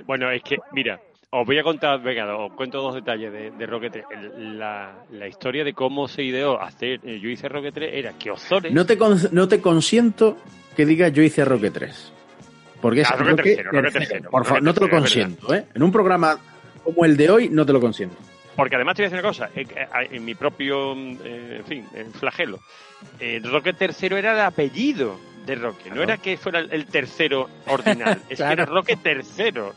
[0.06, 0.30] bueno.
[0.30, 1.00] Es que, mira,
[1.30, 4.04] os voy a contar, venga, os cuento dos detalles de, de Rocket 3.
[4.10, 8.12] El- la, la historia de cómo se ideó hacer, eh, yo hice Rocket 3, era
[8.12, 8.72] que Ozores...
[8.72, 10.36] No te, con- no te consiento
[10.76, 12.12] que digas yo hice Roque 3.
[12.80, 14.04] Porque es Ah, Roque Roque tercero, Roque tercero.
[14.08, 15.64] tercero, Por favor, Roque no te lo consiento, ¿eh?
[15.74, 16.38] En un programa
[16.82, 18.16] como el de hoy, no te lo consiento.
[18.56, 21.56] Porque además te voy a decir una cosa, eh, eh, en mi propio, mm, eh,
[21.58, 22.60] en fin, eh, flagelo,
[23.20, 28.22] eh, Roque tercero era el apellido de Roque, no era que fuera el- tercero ordinal,
[28.30, 29.74] es que era Roque tercero.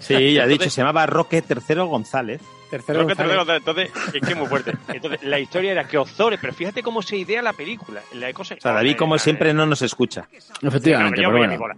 [0.00, 2.40] Sí, ya he dicho, se llamaba Roque III González.
[2.68, 4.72] Tercero Roque tercero, entonces, es que es muy fuerte.
[4.88, 8.02] Entonces, la historia era que Ozores, pero fíjate cómo se idea la película.
[8.14, 10.26] La cosa, O sea, David, como siempre, no nos escucha.
[10.60, 11.74] Efectivamente, pero bueno.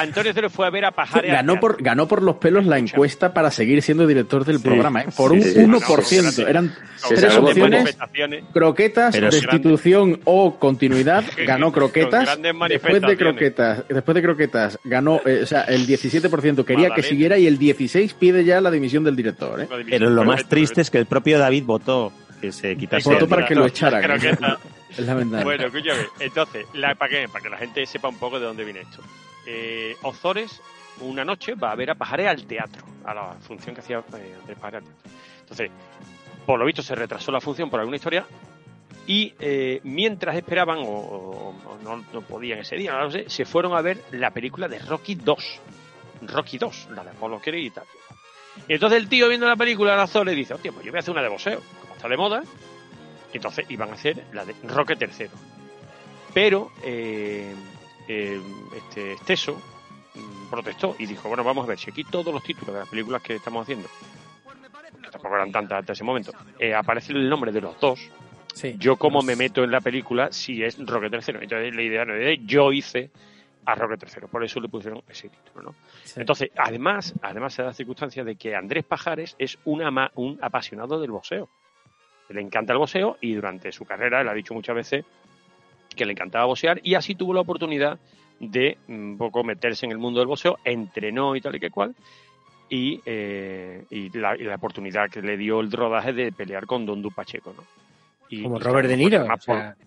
[0.00, 1.30] Antonio Cero fue a ver a Pajares.
[1.30, 4.64] Ganó por, ganó por los pelos la encuesta para seguir siendo director del Sí.
[4.64, 5.06] programa, ¿eh?
[5.16, 5.84] Por Sí, un sí.
[5.84, 6.48] 1%.
[6.48, 6.74] Eran
[7.08, 7.94] tres opciones.
[8.52, 11.24] Croquetas, Pero destitución o continuidad.
[11.46, 12.38] Ganó croquetas.
[12.68, 17.38] Después de croquetas, después de croquetas ganó, eh, o sea, el 17% quería que siguiera
[17.38, 19.68] y el 16 pide ya la dimisión del director, ¿eh?
[19.88, 23.08] Pero lo más triste es que el propio David votó que se quitase.
[23.08, 24.02] Votó para que lo echaran.
[24.92, 25.44] Es lamentable.
[25.44, 26.02] Bueno, escúchame.
[26.20, 29.00] Entonces, la, para, que, para que la gente sepa un poco de dónde viene esto.
[29.46, 30.60] Eh, Ozores,
[31.00, 34.36] una noche, va a ver a Pajares al teatro, a la función que hacía eh,
[34.40, 35.10] Andrés Pajares al teatro.
[35.40, 35.70] Entonces,
[36.46, 38.26] por lo visto se retrasó la función por alguna historia
[39.06, 43.74] Y eh, mientras esperaban, o, o- no, podían ese día, no lo sé, se fueron
[43.74, 45.60] a ver la película de Rocky 2.
[46.28, 47.84] Rocky 2, la de Apollo Creed y tal.
[48.68, 51.00] Y entonces el tío viendo la película, Razor, le dice, hostia, pues yo voy a
[51.00, 52.42] hacer una de boxeo, como está de moda.
[53.32, 55.26] Entonces iban a hacer la de Roque III.
[56.34, 57.54] Pero eh,
[58.08, 58.40] eh,
[58.76, 59.54] este Esteso
[60.14, 62.88] mm, protestó y dijo, bueno, vamos a ver, si aquí todos los títulos de las
[62.88, 63.88] películas que estamos haciendo,
[65.02, 68.00] que tampoco eran tantas hasta ese momento, eh, aparece el nombre de los dos,
[68.54, 68.76] Sí.
[68.78, 71.38] yo como me meto en la película si es Roque III.
[71.42, 73.10] Entonces la idea no es yo hice
[73.64, 75.74] a Roque III, por eso le pusieron ese título, ¿no?
[76.16, 80.38] Entonces, además, además se da la circunstancia de que Andrés Pajares es un, ama- un
[80.42, 81.48] apasionado del boxeo.
[82.28, 85.04] Le encanta el boxeo y durante su carrera, él ha dicho muchas veces
[85.94, 87.98] que le encantaba boxear y así tuvo la oportunidad
[88.40, 91.70] de mm, un poco meterse en el mundo del boxeo, entrenó y tal y que
[91.70, 91.94] cual,
[92.68, 96.86] y, eh, y, la, y la oportunidad que le dio el rodaje de pelear con
[96.86, 97.62] Don Pacheco, ¿no?
[98.28, 99.18] Y- Como Robert De Niro.
[99.20, 99.82] además o sea, por-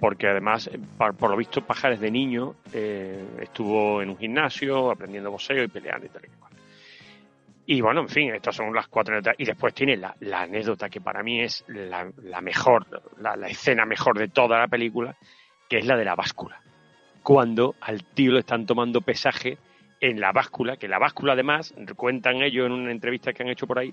[0.00, 0.78] porque además, eh,
[1.18, 6.06] por, lo visto, Pajares de niño eh, estuvo en un gimnasio aprendiendo boxeo y peleando
[6.06, 6.47] y tal y cual.
[7.70, 9.38] Y bueno, en fin, estas son las cuatro anécdotas.
[9.38, 12.86] Y después tiene la, la anécdota que para mí es la, la mejor,
[13.20, 15.14] la, la escena mejor de toda la película,
[15.68, 16.62] que es la de la báscula.
[17.22, 19.58] Cuando al tío le están tomando pesaje
[20.00, 23.66] en la báscula, que la báscula además, cuentan ellos en una entrevista que han hecho
[23.66, 23.92] por ahí,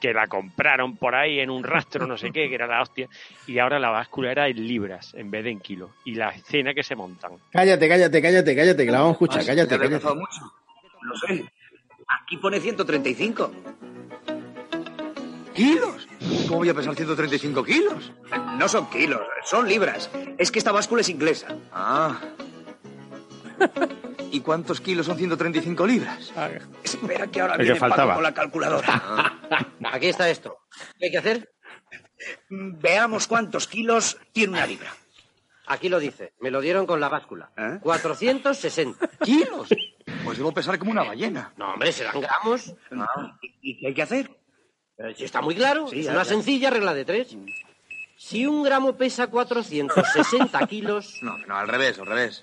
[0.00, 3.08] que la compraron por ahí en un rastro, no sé qué, que era la hostia,
[3.46, 5.92] y ahora la báscula era en libras en vez de en kilos.
[6.04, 7.34] Y la escena que se montan.
[7.52, 9.94] Cállate, cállate, cállate, cállate, que la vamos a escuchar, cállate, cállate.
[9.94, 10.52] empezado mucho.
[11.02, 11.44] Lo sé.
[12.08, 13.52] Aquí pone 135.
[15.54, 16.08] ¿Kilos?
[16.46, 18.12] ¿Cómo voy a pesar 135 kilos?
[18.58, 20.10] No son kilos, son libras.
[20.38, 21.48] Es que esta báscula es inglesa.
[21.72, 22.18] Ah.
[24.30, 26.32] ¿Y cuántos kilos son 135 libras?
[26.82, 28.14] Espera que ahora que viene Paco faltaba.
[28.14, 29.38] con la calculadora.
[29.92, 30.58] Aquí está esto.
[30.98, 31.52] ¿Qué hay que hacer?
[32.48, 34.94] Veamos cuántos kilos tiene una libra.
[35.66, 36.32] Aquí lo dice.
[36.40, 37.50] Me lo dieron con la báscula.
[37.82, 39.08] 460.
[39.22, 39.68] ¿Kilos?
[40.24, 41.52] Pues debo pesar como una ballena.
[41.56, 42.74] No, hombre, serán gramos.
[43.60, 44.30] ¿Y qué hay que hacer?
[44.98, 46.28] Eh, Si está muy claro, Sí, es ya, una ya.
[46.28, 47.36] sencilla regla de tres.
[48.16, 51.18] Si un gramo pesa 460 kilos...
[51.22, 52.40] No, no, al revés, al revés.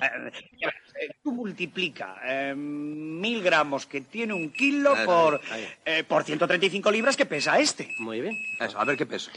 [1.24, 5.68] tú multiplica eh, mil gramos que tiene un kilo Ahí, por, ahí.
[5.86, 7.96] eh, por 135 libras que pesa este.
[8.00, 8.36] Muy bien.
[8.60, 9.32] Eso, a ver qué peso.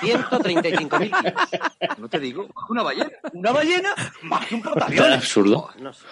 [0.00, 1.34] 135.000 kilos.
[1.98, 3.10] No te digo, una ballena.
[3.34, 3.94] ¿Una ballena?
[4.22, 5.16] Más que un portaaviones.
[5.18, 5.70] absurdo.
[5.78, 6.04] No sé.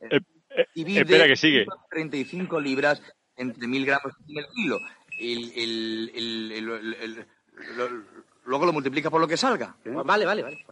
[0.00, 0.20] Eh,
[0.50, 1.66] eh, Divide espera que sigue.
[1.90, 3.02] 35 libras
[3.36, 4.78] entre mil gramos que tiene el kilo.
[5.18, 7.26] El, el, el, el- el- el-
[7.76, 8.04] lo-
[8.44, 9.76] luego lo multiplica por lo que salga.
[9.84, 10.64] Vale, vale, vale.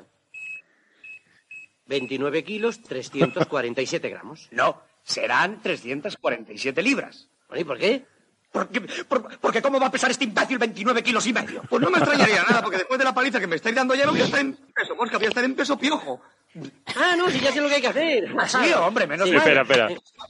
[1.86, 4.48] 29 kilos, 347 gramos.
[4.52, 7.28] No, serán 347 libras.
[7.54, 8.04] ¿Y por qué?
[8.50, 11.62] Porque, por- porque ¿cómo va a pesar este imbécil 29 kilos y medio?
[11.68, 14.06] Pues no me extrañaría nada, porque después de la paliza que me estáis dando ya
[14.06, 16.22] no voy a estar en peso, Mosca, voy a estar en peso piojo.
[16.96, 18.34] Ah, no, si ya sé lo que hay que hacer.
[18.48, 19.42] Sí, hombre, menos Sí, mal.
[19.42, 19.88] Espera, espera.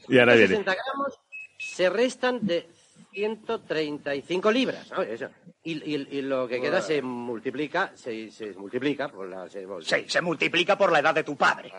[0.09, 0.48] Y ahora viene.
[0.48, 1.18] 60 gramos
[1.59, 2.68] se restan de
[3.12, 4.90] 135 libras.
[4.90, 5.02] ¿no?
[5.02, 5.28] Eso.
[5.62, 9.48] Y, y- y lo que queda se multiplica, se, se multiplica por la...
[9.48, 11.72] Se, Sí, se multiplica por la edad de tu padre.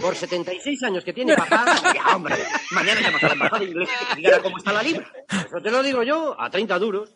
[0.00, 1.64] Por 76 años que tiene papá.
[1.94, 2.36] Ya, hombre,
[2.72, 5.10] mañana llamas a la embajada inglesa que te cómo está la libra.
[5.46, 7.14] Eso te lo digo yo, a 30 duros.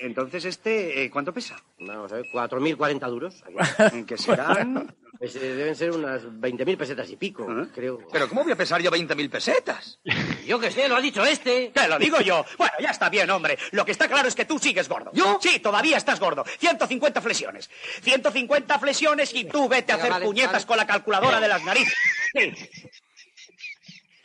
[0.00, 1.62] Entonces, este, eh, ¿cuánto pesa?
[1.78, 3.42] Vamos a ver, 4.040 duros.
[4.06, 4.94] Que serán...
[5.22, 8.00] Pues, eh, deben ser unas 20.000 pesetas y pico, creo.
[8.10, 10.00] Pero ¿cómo voy a pesar yo 20.000 pesetas?
[10.48, 11.70] Yo que sé, lo ha dicho este.
[11.70, 12.44] Que lo digo yo.
[12.58, 13.56] Bueno, ya está bien, hombre.
[13.70, 15.12] Lo que está claro es que tú sigues gordo.
[15.14, 15.38] ¿Yo?
[15.40, 16.44] Sí, todavía estás gordo.
[16.58, 17.70] 150 flexiones.
[18.02, 20.66] 150 flexiones y tú vete a hacer vale, puñetas vale.
[20.66, 21.94] con la calculadora de las narices.
[22.34, 22.50] Sí.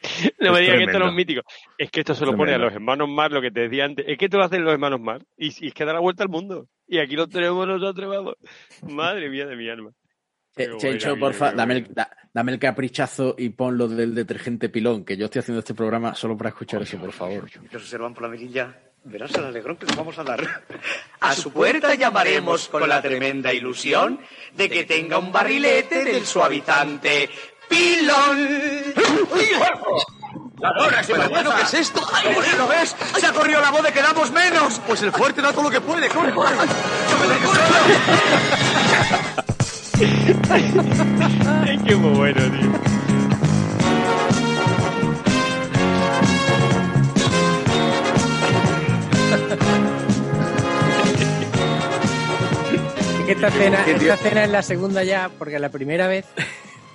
[0.39, 1.41] No me Es digan que esto no es mítico.
[1.77, 2.43] Es que esto se lo Tremendo.
[2.43, 4.05] pone a los hermanos Mar, lo que te decía antes.
[4.07, 5.21] Es que esto lo hacen los hermanos Mar.
[5.38, 6.67] Y, y es que da la vuelta al mundo.
[6.88, 8.35] Y aquí lo tenemos nosotros, vamos.
[8.84, 9.91] Madre mía de mi alma.
[10.55, 15.05] Qué Chencho, porfa, dame el, da- dame el caprichazo y pon lo del detergente pilón,
[15.05, 17.47] que yo estoy haciendo este programa solo para escuchar eso, por favor.
[17.71, 18.75] Los observan por la mirilla.
[19.03, 20.39] Verás el alegrón que les vamos a dar.
[21.21, 24.19] A su puerta llamaremos con la tremenda ilusión
[24.55, 27.29] de que tenga un barrilete del suavizante
[27.69, 28.48] Pilón.
[30.60, 32.02] La lora se me bueno, ¿qué es esto?
[32.14, 32.95] Ay, ¿Lo ves?
[33.19, 34.80] Se ha corrido la voz de que damos menos.
[34.88, 36.34] Pues el fuerte da todo lo que puede, corre.
[40.49, 40.73] Ay,
[41.68, 42.72] Es que muy bueno, tío.
[53.27, 54.14] Esta escena, Qué tío.
[54.14, 56.26] esta escena es la segunda ya, porque la primera vez.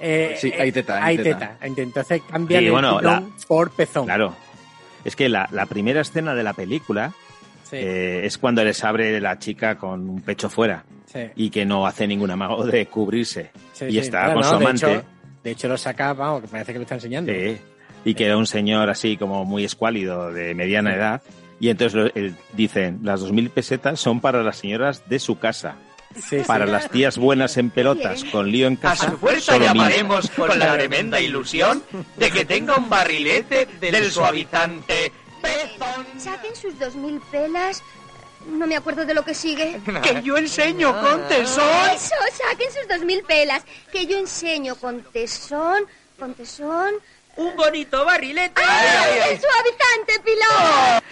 [0.02, 1.56] Eh, Sí, hay teta, Hay hay teta.
[1.58, 1.82] teta.
[1.82, 4.04] Entonces cambian Sí, el bueno, pilón por pezón.
[4.06, 4.34] Claro.
[5.04, 7.12] Es que la, la primera escena de la película
[7.64, 7.76] Sí.
[7.76, 10.84] eh, es cuando les abre la chica con un pecho fuera.
[11.36, 13.50] y que no hace ningún amago de cubrirse.
[13.74, 13.98] Sí, y sí.
[13.98, 14.92] está No, con no, su de amante.
[14.94, 15.04] hecho-
[15.44, 17.30] De hecho, lo saca, vamos, que parece que lo está enseñando.
[17.32, 17.58] Sí.
[18.04, 21.22] Y que era un señor así como muy escuálido, de mediana edad.
[21.60, 25.38] Y entonces lo- él- dicen, las dos mil pesetas son para las señoras de su
[25.38, 25.76] casa.
[26.46, 29.10] Para las tías buenas en pelotas con lío en A casa.
[29.10, 31.82] su puerta llamaremos con la tremenda ilusión
[32.16, 35.12] de que tenga un barrilete del suavizante
[36.18, 37.82] Saquen sus dos mil pelas.
[38.46, 39.80] No me acuerdo de lo que sigue.
[40.02, 41.90] Que yo enseño con tesón.
[41.94, 43.64] Eso, saquen sus dos mil pelas.
[43.92, 45.84] Que yo enseño con tesón,
[46.18, 46.94] con tesón.
[47.36, 48.60] Un bonito barrilete.
[48.62, 51.02] ¡Ay, el suavizante, pilón!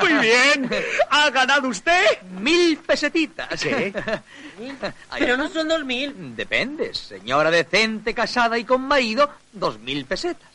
[0.00, 0.70] Muy bien.
[1.10, 3.64] Ha ganado usted mil pesetitas.
[3.66, 3.92] ¿eh?
[5.18, 6.34] Pero no son dos mil.
[6.34, 6.94] Depende.
[6.94, 10.49] Señora decente, casada y con marido, dos mil pesetas.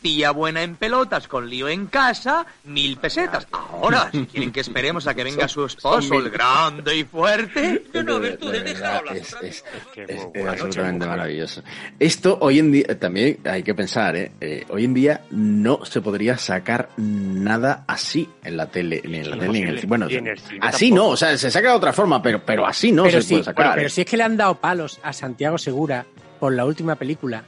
[0.00, 3.48] Tía buena en pelotas con lío en casa, mil pesetas.
[3.50, 7.82] Ahora, si quieren que esperemos a que venga su esposo, el grande y fuerte.
[7.92, 9.64] De verdad, es, es-
[9.96, 11.62] es- es absolutamente maravilloso.
[11.98, 14.30] Esto hoy en día, también hay que pensar, ¿eh?
[14.40, 19.30] Eh, hoy en día no se podría sacar nada así en la tele, ni en
[19.30, 19.88] la tele, ni en el cine.
[19.88, 21.08] Bueno, Y en el cine así tampoco.
[21.08, 23.34] no, o sea, se saca de otra forma, pero, pero así no pero se sí,
[23.34, 23.64] puede sacar.
[23.66, 23.90] bueno, pero ¿eh?
[23.90, 26.06] si es que le han dado palos a Santiago Segura
[26.38, 27.42] por la última película,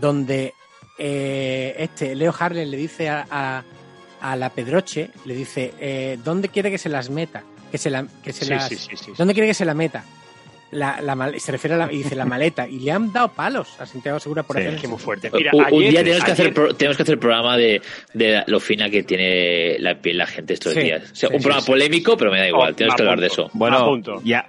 [0.00, 0.52] donde
[0.98, 3.62] eh, este Leo Harlem le dice a, a,
[4.20, 7.42] a la Pedroche, le dice, eh, ¿dónde quiere que se las meta?
[7.70, 9.12] Que se la, que se Sí, las, sí, sí, sí, sí.
[9.16, 10.04] ¿Dónde quiere que se la meta?
[10.70, 11.02] La,
[11.38, 14.18] se refiere a la, y dice la maleta y le han dado palos a Santiago
[14.18, 14.94] Segura por Sí, hacer es que eso.
[14.96, 15.28] muy fuerte.
[15.30, 17.82] Un- Mira, un ayer- día tenemos que, hacer, tenemos que hacer programa de,
[18.14, 21.02] de lo fina que tiene la piel la gente estos Sí, días.
[21.12, 21.70] O sea, sí, un sí, programa sí.
[21.72, 23.50] polémico, pero me da igual, Oh, tenemos que hablar de eso.
[23.52, 24.48] Bueno, ya.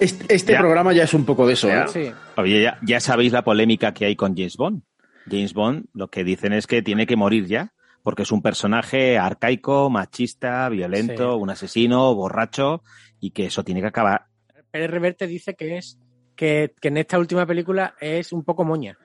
[0.00, 0.58] Este, este Ya.
[0.58, 1.86] programa ya es un poco de eso, Ya.
[1.94, 2.14] ¿eh?
[2.36, 4.82] Oye, ya, ya sabéis la polémica que hay con James Bond.
[5.30, 9.18] James Bond lo que dicen es que tiene que morir ya, porque es un personaje
[9.18, 11.42] arcaico, machista, violento, Sí.
[11.42, 12.82] un asesino, borracho,
[13.20, 14.26] y que eso tiene que acabar.
[14.70, 15.98] Pérez Reverte dice que es
[16.36, 18.96] que, que en esta última película es un poco moña.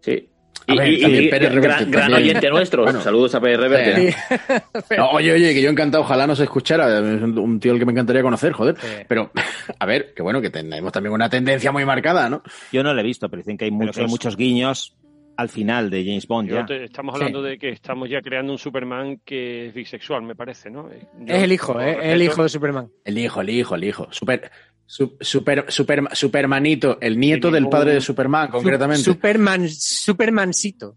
[0.00, 0.28] Sí.
[0.68, 0.94] A Y, ver, y-
[1.26, 2.22] y Pérez gran, Reverte gran también.
[2.30, 2.84] oyente nuestro.
[2.84, 3.00] Bueno.
[3.00, 4.12] Saludos a Pérez Reverte.
[4.12, 4.94] Sí.
[4.96, 7.84] No, oye, oye, que yo encantado, ojalá nos escuchara, es un un tío al que
[7.86, 8.76] me encantaría conocer, joder.
[9.08, 9.30] Pero,
[9.78, 12.42] a ver, que bueno, que tenemos también una tendencia muy marcada, ¿no?
[12.72, 14.94] Yo no lo he visto, pero dicen que hay, mucho- hay pues- muchos guiños
[15.36, 16.66] al final de James Bond Yo ya.
[16.66, 17.20] te- estamos Sí.
[17.20, 20.88] hablando de que estamos ya creando un Superman que es bisexual, me parece, ¿no?
[21.18, 21.98] Yo- Es el hijo, ¿eh?
[22.00, 22.88] es el hijo de Superman.
[23.04, 24.08] El hijo, el hijo, el hijo.
[24.10, 24.50] Super,
[24.86, 29.02] su- super, super, Supermanito, el nieto del padre de Superman, concretamente.
[29.02, 30.96] Superman, Supermancito.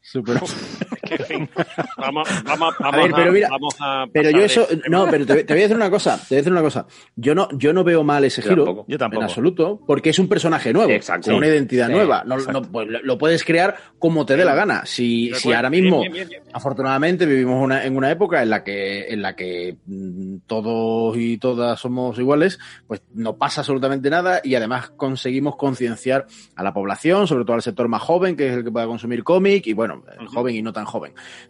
[0.00, 0.40] Super-
[1.18, 1.50] en fin,
[1.96, 5.26] vamos, vamos, A vamos ver, pero mira, vamos a pero yo eso, este no, pero
[5.26, 6.86] te, te voy a decir una cosa, te voy a decir una cosa.
[7.16, 8.84] Yo no, yo no veo mal ese Yo giro, tampoco.
[8.88, 9.20] Yo tampoco.
[9.22, 11.26] en absoluto, porque es un personaje nuevo, Exacto.
[11.30, 12.24] con una identidad Sí, nueva.
[12.24, 14.84] No, pues, lo puedes crear como te dé la gana.
[14.86, 16.54] Si, si ahora mismo, Bien, bien, bien, bien.
[16.54, 21.38] afortunadamente, vivimos una, en una época en la que, en la que mm, todos y
[21.38, 27.26] todas somos iguales, pues no pasa absolutamente nada y además conseguimos concienciar a la población,
[27.26, 30.02] sobre todo al sector más joven, que es el que pueda consumir cómic, y bueno,
[30.20, 31.01] el joven y no tan joven.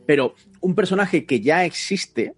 [0.06, 2.34] Pero un personaje que ya existe,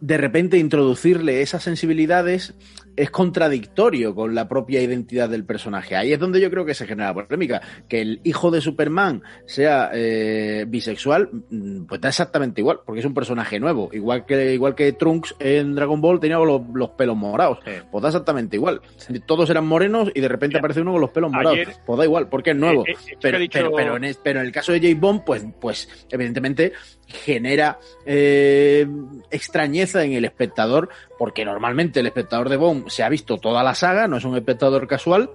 [0.00, 2.54] de repente introducirle esas sensibilidades
[2.96, 5.96] es contradictorio con la propia identidad del personaje.
[5.96, 7.60] Ahí es donde yo creo que se genera polémica.
[7.88, 13.06] Que el hijo de Superman sea eh, bisexual, mm, pues da exactamente igual, porque es
[13.06, 13.90] un personaje nuevo.
[13.92, 17.58] Igual que, igual que Trunks en Dragon Ball tenía los, los pelos morados.
[17.90, 18.80] Pues da exactamente igual.
[19.26, 21.58] Todos eran morenos y de repente aparece uno con los pelos morados.
[21.58, 22.82] Ayer- Pues da igual, porque es nuevo.
[22.86, 25.22] Eh, eh, esto pero, dicho- pero, pero en pero en el caso de James Bond,
[25.24, 26.72] pues, pues evidentemente
[27.06, 28.86] genera eh,
[29.30, 33.74] extrañeza en el espectador, porque normalmente el espectador de Bond se ha visto toda la
[33.74, 35.30] saga, no es un espectador casual,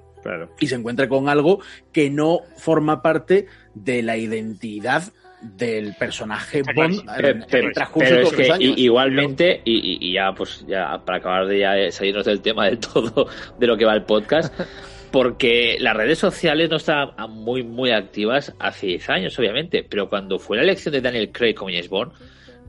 [0.59, 1.61] y se encuentra con algo
[1.93, 5.03] que no forma parte de la identidad
[5.41, 8.73] del personaje Bond en, Pero, en pero- transcurso es todos los que años.
[8.77, 12.79] igualmente, y, y- y ya pues ya para acabar de ya salirnos del tema del
[12.79, 13.27] todo
[13.57, 14.53] de lo que va el podcast,
[15.11, 20.39] porque las redes sociales no estaban muy muy activas hace 10 años, obviamente, pero cuando
[20.39, 22.11] fue la elección de Daniel Craig como James Bond,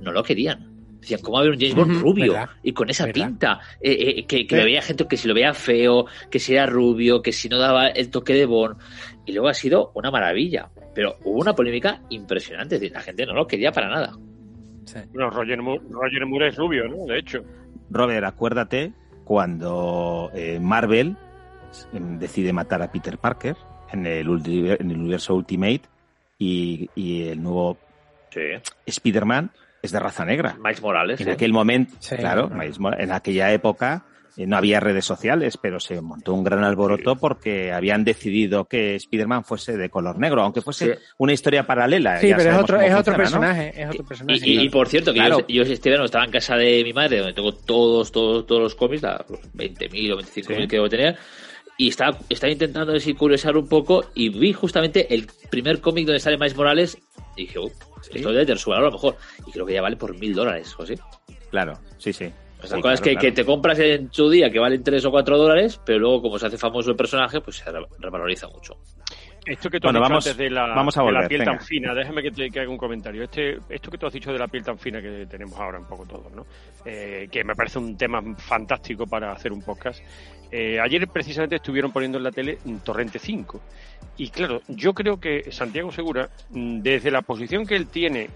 [0.00, 0.68] no lo querían.
[1.00, 2.32] Decían, ¿cómo va a haber un James Bond rubio?
[2.34, 2.50] ¿verdad?
[2.62, 3.26] Y con esa ¿Verdad?
[3.26, 3.60] pinta.
[3.80, 4.82] Eh, eh, que que Eh.
[4.82, 8.10] gente que si lo veía feo, que si era rubio, que si no daba el
[8.10, 8.76] toque de Bond.
[9.24, 10.68] Y luego ha sido una maravilla.
[10.94, 12.74] Pero hubo una polémica impresionante.
[12.74, 14.12] Es decir, la gente no lo quería para nada.
[15.12, 17.04] Bueno, Roger Moore, Roger Moore es rubio, ¿no?
[17.06, 17.38] De hecho.
[17.90, 18.92] Robert, acuérdate
[19.24, 21.16] cuando eh, Marvel
[21.92, 23.56] decide matar a Peter Parker
[23.92, 25.82] en el, ulti- en el universo Ultimate
[26.38, 27.78] y, y el nuevo
[28.86, 29.50] Spider-Man
[29.82, 30.56] es de raza negra.
[30.62, 31.20] Miles Morales.
[31.20, 31.32] En sí.
[31.32, 32.16] aquel momento, Sí.
[32.16, 34.04] claro, Miles Mor- en aquella época
[34.36, 38.94] eh, no había redes sociales, pero se montó un gran alboroto porque habían decidido que
[38.94, 41.00] Spider-Man fuese de color negro, aunque fuese Sí.
[41.18, 42.18] una historia paralela.
[42.18, 43.52] Sí, ya pero es otro, es otro funciona, ¿no?
[43.54, 43.82] personaje.
[43.82, 44.40] Es otro personaje.
[44.48, 45.46] Y, y- y por cierto, que Claro.
[45.48, 48.74] yo, yo verano estaba en casa de mi madre, donde tengo todos, todos, todos los
[48.76, 50.68] cómics, la- los 20.000 o 25.000 Sí.
[50.68, 51.16] que debo tener,
[51.84, 56.20] y estaba, estaba intentando así curiosar un poco, y vi justamente el primer cómic donde
[56.20, 56.98] sale Miles Morales,
[57.36, 57.70] y dije, uh,
[58.12, 59.16] esto debe tener su valor a lo mejor,
[59.46, 60.94] y creo que ya vale por mil dólares, o así.
[61.50, 62.24] Claro, sí, sí.
[62.58, 63.20] Esas Sí, cosas claro, que, claro.
[63.20, 66.38] que te compras en su día que valen 3 o 4 dólares, pero luego como
[66.38, 68.74] se hace famoso el personaje, pues se re- revaloriza mucho.
[69.46, 71.28] Esto que tú Bueno, has dicho vamos- antes de la, vamos a de la volver,
[71.28, 71.52] piel venga.
[71.56, 73.22] tan fina, déjame que te que haga un comentario.
[73.24, 75.86] Este, esto que tú has dicho de la piel tan fina que tenemos ahora un
[75.86, 76.44] poco todos, ¿no?
[76.84, 80.02] Eh, que me parece un tema fantástico para hacer un podcast.
[80.52, 83.60] Eh, ayer precisamente estuvieron poniendo en la tele Torrente 5.
[84.16, 88.28] Y claro, yo creo que Santiago Segura, mm, desde la posición que él tiene,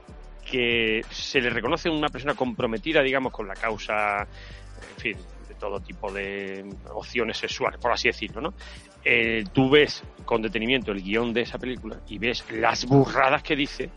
[0.48, 5.16] que se le reconoce una persona comprometida, digamos, con la causa, en fin,
[5.48, 8.54] de todo tipo de opciones sexuales, por así decirlo, ¿no?
[9.04, 13.56] Eh, tú ves con detenimiento el guion de esa película y ves las burradas que
[13.56, 13.90] dice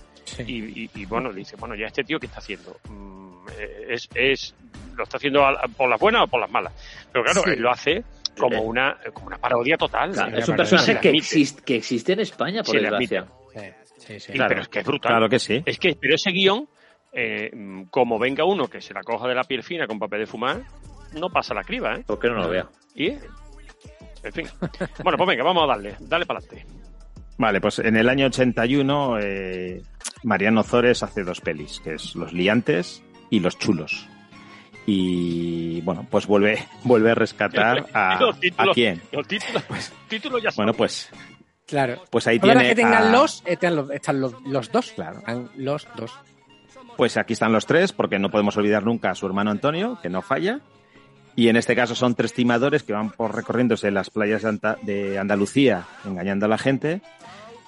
[0.45, 2.75] y, y- y, bueno, le dice, bueno, ya este tío, ¿qué está haciendo?
[2.89, 4.55] Mm, eh, es, es,
[4.95, 5.41] ¿Lo está haciendo
[5.77, 6.73] por las buenas o por las malas?
[7.11, 7.49] Pero claro, Sí.
[7.51, 8.03] él lo hace
[8.37, 10.11] como una, como una parodia total.
[10.11, 13.27] Claro, es un personaje que, existe, que existe en España, por desgracia.
[13.97, 14.31] Sí, sí.
[14.33, 15.11] Sí, pero es que es brutal.
[15.11, 15.61] Claro que sí.
[15.65, 16.67] Es que, pero ese guion,
[17.11, 17.51] eh,
[17.89, 20.61] como venga uno que se la coja de la piel fina con papel de fumar,
[21.13, 22.03] no pasa la criba, ¿eh?
[22.05, 22.67] ¿Por qué no lo vea?
[22.95, 24.47] Y, en fin.
[25.03, 26.65] Bueno, pues venga, vamos a darle, dale para adelante.
[27.38, 29.84] Vale, pues en el año 81 eh,
[30.23, 34.07] Mariano Zores hace dos pelis, que es Los Liantes y Los Chulos.
[34.85, 39.01] Y bueno, pues vuelve, vuelve a rescatar a, ¿a títulos- quién.
[39.11, 39.64] Los títulos,
[40.07, 41.09] títulos ya Bueno, pues,
[41.65, 42.01] Claro.
[42.09, 44.91] pues ahí Ahora tiene que tengan a- los, están los, están los, los dos.
[44.93, 45.22] Claro.
[45.57, 46.11] Los dos.
[46.95, 50.09] Pues aquí están los tres, porque no podemos olvidar nunca a su hermano Antonio, que
[50.09, 50.61] no falla.
[51.35, 54.77] Y en este caso son tres timadores que van por recorriéndose las playas de, Anta-
[54.81, 57.01] de Andalucía, engañando a la gente.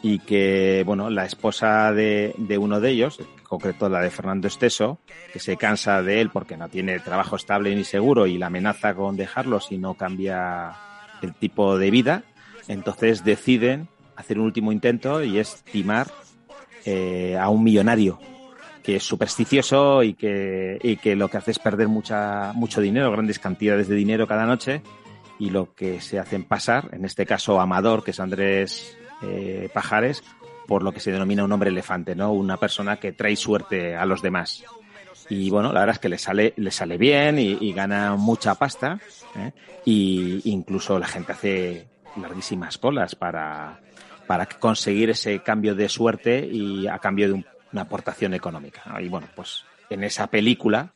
[0.02, 4.48] Y que, bueno, la esposa de, de uno de ellos, en concreto la de Fernando
[4.48, 5.00] Esteso,
[5.34, 8.94] que se cansa de él porque no tiene trabajo estable ni seguro y la amenaza
[8.94, 10.74] con dejarlo si no cambia
[11.22, 12.24] el tipo de vida,
[12.68, 16.08] entonces deciden hacer un último intento y es timar
[16.86, 18.20] eh, a un millonario
[18.84, 23.12] que es supersticioso y que, y que lo que hace es perder mucha, mucho dinero,
[23.12, 24.82] grandes cantidades de dinero cada noche
[25.38, 30.24] y lo que se hacen pasar, en este caso Amador, que es Andrés eh, Pajares,
[30.68, 32.32] por lo que se denomina un hombre elefante, ¿no?
[32.32, 34.64] Una persona que trae suerte a los demás.
[35.30, 38.56] Y bueno, la verdad es que le sale, le sale bien y, y gana mucha
[38.56, 39.00] pasta.
[39.36, 39.52] ¿eh?
[39.86, 41.88] Y incluso la gente hace
[42.20, 43.80] larguísimas colas para,
[44.28, 48.82] para conseguir ese cambio de suerte y a cambio de un- una aportación económica.
[49.00, 50.94] Y bueno, pues en esa película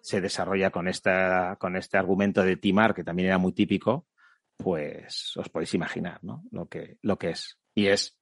[0.00, 4.04] se desarrolla con esta, con este argumento de timar, que también era muy típico,
[4.56, 6.44] pues os podéis imaginar, ¿no?
[6.50, 7.58] Lo que, lo que es.
[7.74, 8.16] Y es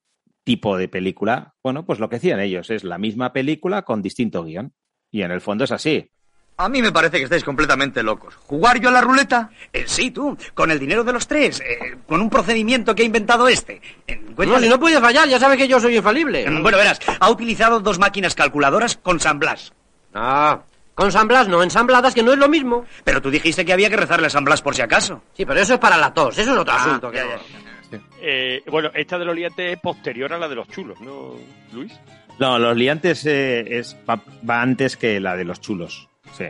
[0.44, 4.44] tipo de película, bueno, pues lo que decían ellos, es la misma película con distinto
[4.44, 4.72] guion.
[5.10, 6.10] Y en el fondo es así.
[6.56, 8.34] A mí me parece que estáis completamente locos.
[8.36, 9.50] ¿Jugar yo a la ruleta?
[9.72, 13.06] Eh, sí, tú, con el dinero de los tres, eh, con un procedimiento que ha
[13.06, 13.80] inventado este.
[14.36, 16.44] No, si no puede fallar, ya sabes que yo soy infalible.
[16.60, 19.72] Bueno, verás, ha utilizado dos máquinas calculadoras con San Blas.
[20.14, 20.62] Ah,
[20.94, 22.84] con San Blas no, ensambladas, que no es lo mismo.
[23.04, 25.22] Pero tú dijiste que había que rezarle a San Blas por si acaso.
[25.34, 27.10] Sí, pero eso es para la tos, eso es otro Ah, asunto.
[27.10, 27.98] que ya.
[28.20, 31.34] Eh, bueno, esta de los liantes es posterior a la de los chulos, ¿no,
[31.72, 31.92] Luis?
[32.38, 36.08] No, los liantes eh, es, va, va antes que la de los chulos.
[36.36, 36.46] Sí.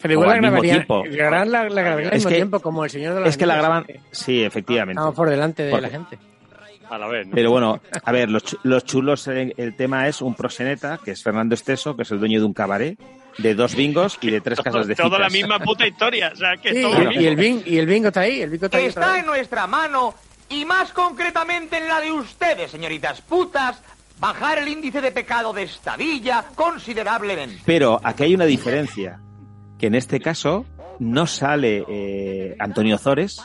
[0.00, 2.60] Pero igual O la al mismo grabarían, la, la grabarían al Es mismo que- tiempo,
[2.60, 3.86] como el señor de los Es que la graban.
[4.10, 4.98] Sí, efectivamente.
[5.00, 6.18] Estamos por delante de Porque- la gente.
[6.88, 7.34] A la vez, ¿no?
[7.34, 11.22] Pero bueno, a ver, los, los chulos, eh, el tema es un proseneta, que es
[11.22, 12.98] Fernando Esteso, que es el dueño de un cabaret,
[13.38, 15.10] de dos bingos y de tres casas de citas.
[15.10, 17.86] Toda la misma puta historia, o sea, que Sí, todo y, el bing, y el
[17.86, 18.86] bingo está ahí, el bingo está ahí.
[18.86, 19.20] Está vez.
[19.20, 20.14] en nuestra mano,
[20.48, 23.82] y más concretamente en la de ustedes, señoritas putas,
[24.18, 27.60] bajar el índice de pecado de esta villa considerablemente.
[27.64, 29.20] Pero aquí hay una diferencia,
[29.78, 30.64] que en este caso
[30.98, 33.40] no sale eh, Antonio Zores,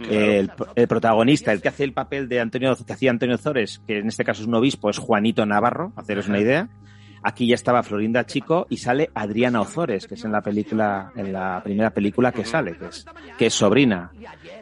[0.00, 3.98] el, el protagonista, el que hace el papel de Antonio, que hacía Antonio Zores, que
[3.98, 6.68] en este caso es un obispo, es Juanito Navarro, haceros una idea.
[7.26, 11.32] Aquí ya estaba Florinda Chico y sale Adriana Ozores, que es en la película, en
[11.32, 13.06] la primera película que sale, que es,
[13.38, 14.10] que es sobrina.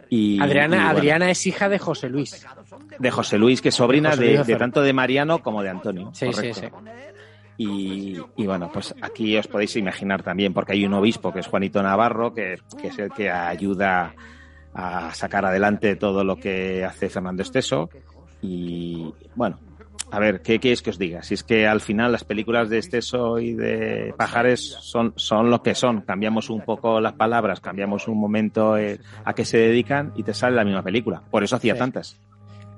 [0.09, 2.47] Y, Adriana, y bueno, Adriana es hija de José Luis.
[3.01, 4.59] de José Luis, que es sobrina de, Luis de Ozores.
[4.59, 6.11] tanto de Mariano como de Antonio.
[6.15, 6.83] Sí, sí, correcto.
[7.57, 11.49] Y, y bueno, pues aquí os podéis imaginar también, porque hay un obispo que es
[11.49, 14.15] Juanito Navarro, que, que es el que ayuda
[14.75, 17.91] a sacar adelante todo lo que hace Fernando Esteso.
[18.41, 19.59] Y bueno,
[20.11, 21.23] a ver, ¿qué quieres que os diga?
[21.23, 25.63] Si es que al final las películas de Esteso y de Pajares son, son lo
[25.63, 26.01] que son.
[26.03, 30.35] Cambiamos un poco las palabras, cambiamos un momento eh, a qué se dedican y te
[30.35, 31.23] sale la misma película.
[31.31, 31.79] Por eso hacía Sí.
[31.79, 32.21] tantas.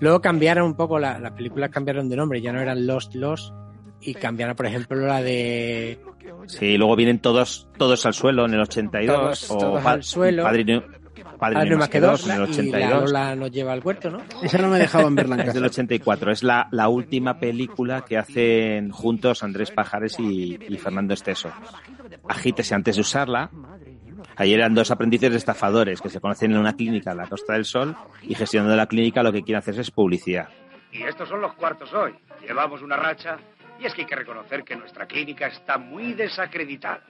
[0.01, 3.55] Luego cambiaron un poco, la- las películas cambiaron de nombre, ya no eran Lost Lost
[4.01, 5.99] y cambiaron, por ejemplo, la de
[6.47, 9.16] Sí, luego vienen todos, todos al suelo en el 82.
[9.16, 10.43] Todos- o todos al suelo.
[10.43, 10.83] Padrino,
[11.40, 13.11] Ah, no, más que dos en el y la 82.
[13.11, 14.23] Lola nos lleva al huerto, ¿no?
[14.43, 15.59] Esa no me dejaban verla en Es casa.
[15.59, 16.32] del 84.
[16.32, 21.51] Es la, la última película que hacen juntos Andrés Pajares y, y Fernando Esteso.
[22.28, 23.51] Agítese antes de usarla.
[24.36, 27.52] Ahí eran dos aprendices de estafadores que se conocen en una clínica en la Costa
[27.52, 30.48] del Sol y gestionando la clínica lo que quieren hacer es publicidad.
[30.93, 32.15] Y estos son los cuartos hoy.
[32.47, 33.36] Llevamos una racha
[33.81, 37.01] y es que hay que reconocer que nuestra clínica está muy desacreditada.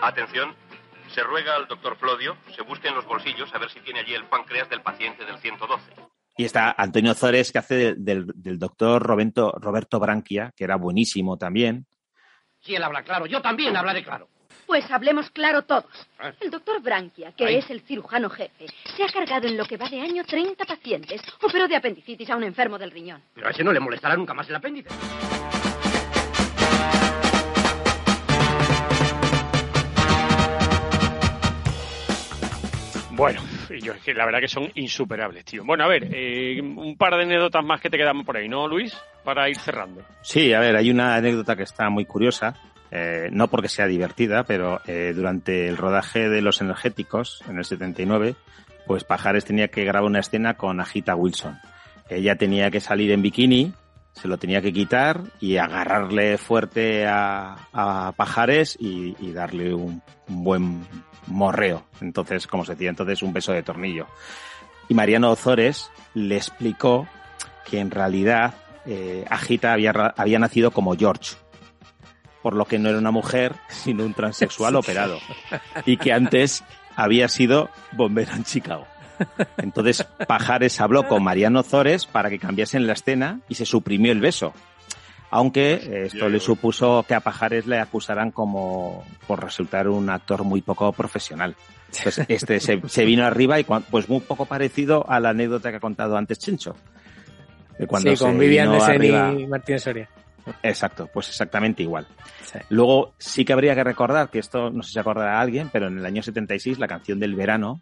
[0.00, 0.50] Atención,
[1.12, 4.14] se ruega al doctor Flodio se busque en los bolsillos a ver si tiene allí
[4.14, 5.82] el páncreas del paciente del 112.
[6.36, 10.76] Y está Antonio Zores que hace del, del- del doctor Roberto, Roberto Branquia, que era
[10.76, 11.86] buenísimo también.
[12.60, 14.28] Si él habla claro, yo también hablaré claro.
[14.66, 15.84] Pues hablemos claro todos.
[16.22, 16.32] ¿Eh?
[16.40, 18.66] El doctor Branquia, que es el cirujano jefe,
[18.96, 21.20] se ha cargado en lo que va de año 30 pacientes.
[21.42, 23.20] Operó de apendicitis a un enfermo del riñón.
[23.34, 24.88] Pero a ese no le molestará nunca más el apéndice.
[33.22, 33.40] Bueno,
[33.80, 35.64] yo la verdad que son insuperables, tío.
[35.64, 38.66] Bueno, a ver, eh, un par de anécdotas más que te quedamos por ahí, ¿no,
[38.66, 38.96] Luis?
[39.22, 40.02] Para ir cerrando.
[40.22, 42.56] Sí, a ver, hay una anécdota que está muy curiosa,
[42.90, 47.64] eh, no porque sea divertida, pero eh, durante el rodaje de Los Energéticos, en el
[47.64, 48.34] 79,
[48.88, 51.60] pues Pajares tenía que grabar una escena con Agita Wilson.
[52.08, 53.72] Ella tenía que salir en bikini,
[54.14, 60.02] se lo tenía que quitar y agarrarle fuerte a, a Pajares y, y darle un,
[60.26, 60.84] un buen
[61.26, 61.84] morreo.
[62.00, 64.06] Entonces, como se decía, entonces un beso de tornillo.
[64.88, 67.06] Y Mariano Ozores le explicó
[67.64, 68.54] que en realidad
[68.86, 71.36] eh, Agita había, había nacido como George,
[72.42, 75.18] por lo que no era una mujer, sino un transexual operado,
[75.86, 76.64] y que antes
[76.96, 78.86] había sido bombero en Chicago.
[79.56, 84.20] Entonces Pajares habló con Mariano Ozores para que cambiasen la escena y se suprimió el
[84.20, 84.52] beso.
[85.32, 90.44] Aunque eh, esto le supuso que a Pajares le acusaran como por resultar un actor
[90.44, 91.56] muy poco profesional.
[92.02, 95.78] Pues este se, se vino arriba y pues muy poco parecido a la anécdota que
[95.78, 96.38] ha contado antes
[97.88, 100.08] cuando sí, con Vivian arriba- y Martínez Soria.
[100.62, 102.06] Exacto, pues exactamente igual.
[102.68, 105.86] Luego sí que habría que recordar que esto no sé si se acordará alguien, pero
[105.86, 107.80] en el año 76 la canción del verano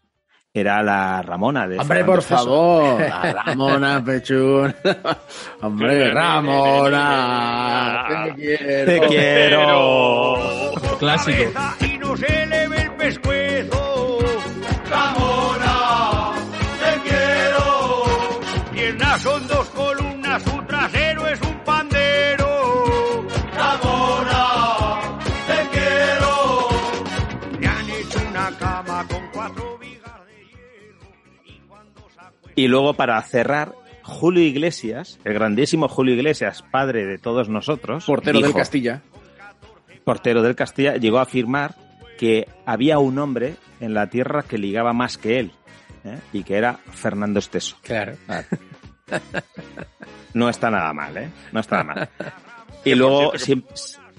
[0.52, 3.00] era la Ramona de Hombre, por favor.
[3.08, 4.74] La Ramona, Pechún.
[5.62, 8.04] Hombre, Ramona.
[8.34, 8.84] Te quiero.
[8.86, 10.36] Te quiero.
[10.98, 11.52] Clásico.
[11.80, 13.39] Y no se le ve el pescuezo.
[32.60, 33.72] Y luego para cerrar,
[34.02, 39.00] Julio Iglesias, el grandísimo Julio Iglesias, padre de todos nosotros, Portero del Castilla.
[40.04, 41.74] portero del Castilla, llegó a afirmar
[42.18, 45.52] que había un hombre en la tierra que ligaba más que él,
[46.04, 46.18] ¿eh?
[46.34, 47.78] y que era Fernando Esteso.
[47.82, 48.12] Claro.
[50.34, 51.28] No está nada mal, ¿eh?
[51.50, 52.32] No está nada mal.
[52.84, 53.74] Y luego siempre,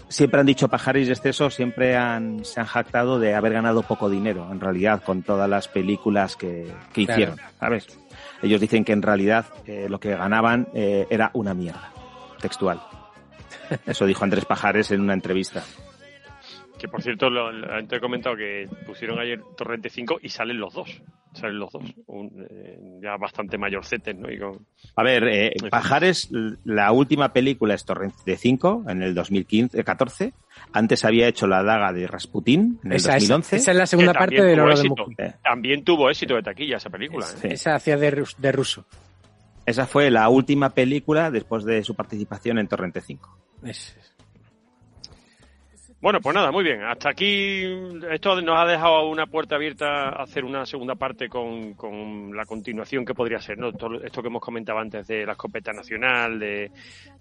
[0.09, 4.09] siempre han dicho Pajares y Esteso, siempre han, se han jactado de haber ganado poco
[4.09, 7.21] dinero, en realidad, con todas las películas que, que Claro.
[7.21, 7.87] hicieron, ¿sabes?
[8.41, 11.91] Ellos dicen que en realidad eh, lo que ganaban eh, era una mierda,
[12.39, 12.81] textual.
[13.85, 15.63] Eso dijo Andrés Pajares en una entrevista.
[16.81, 20.59] Que por cierto, lo, lo- antes he comentado que pusieron ayer Torrente 5 y salen
[20.59, 20.99] los dos.
[21.33, 21.83] Salen los dos.
[22.07, 24.31] Un, eh, ya bastante mayorcetes, ¿no?
[24.31, 26.29] Y con- A ver, eh, Pajares,
[26.65, 30.33] la última película es Torrente 5 en el 2015, 14.
[30.73, 33.55] Antes había hecho La daga de Rasputín en el Esa es- 2011.
[33.57, 34.95] esa es la segunda parte tuvo oro de éxito.
[34.97, 35.13] Moscú.
[35.43, 37.27] También tuvo éxito de taquilla esa película.
[37.43, 37.49] ¿eh?
[37.51, 38.85] Esa hacía de, de ruso.
[39.67, 43.37] Esa fue la última película después de su participación en Torrente 5.
[46.01, 46.81] Bueno, pues nada, muy bien.
[46.83, 47.63] Hasta aquí
[48.09, 52.43] esto nos ha dejado una puerta abierta a hacer una segunda parte con, con la
[52.45, 53.71] continuación que podría ser, ¿no?
[53.71, 56.71] Todo esto que hemos comentado antes de la escopeta nacional, de,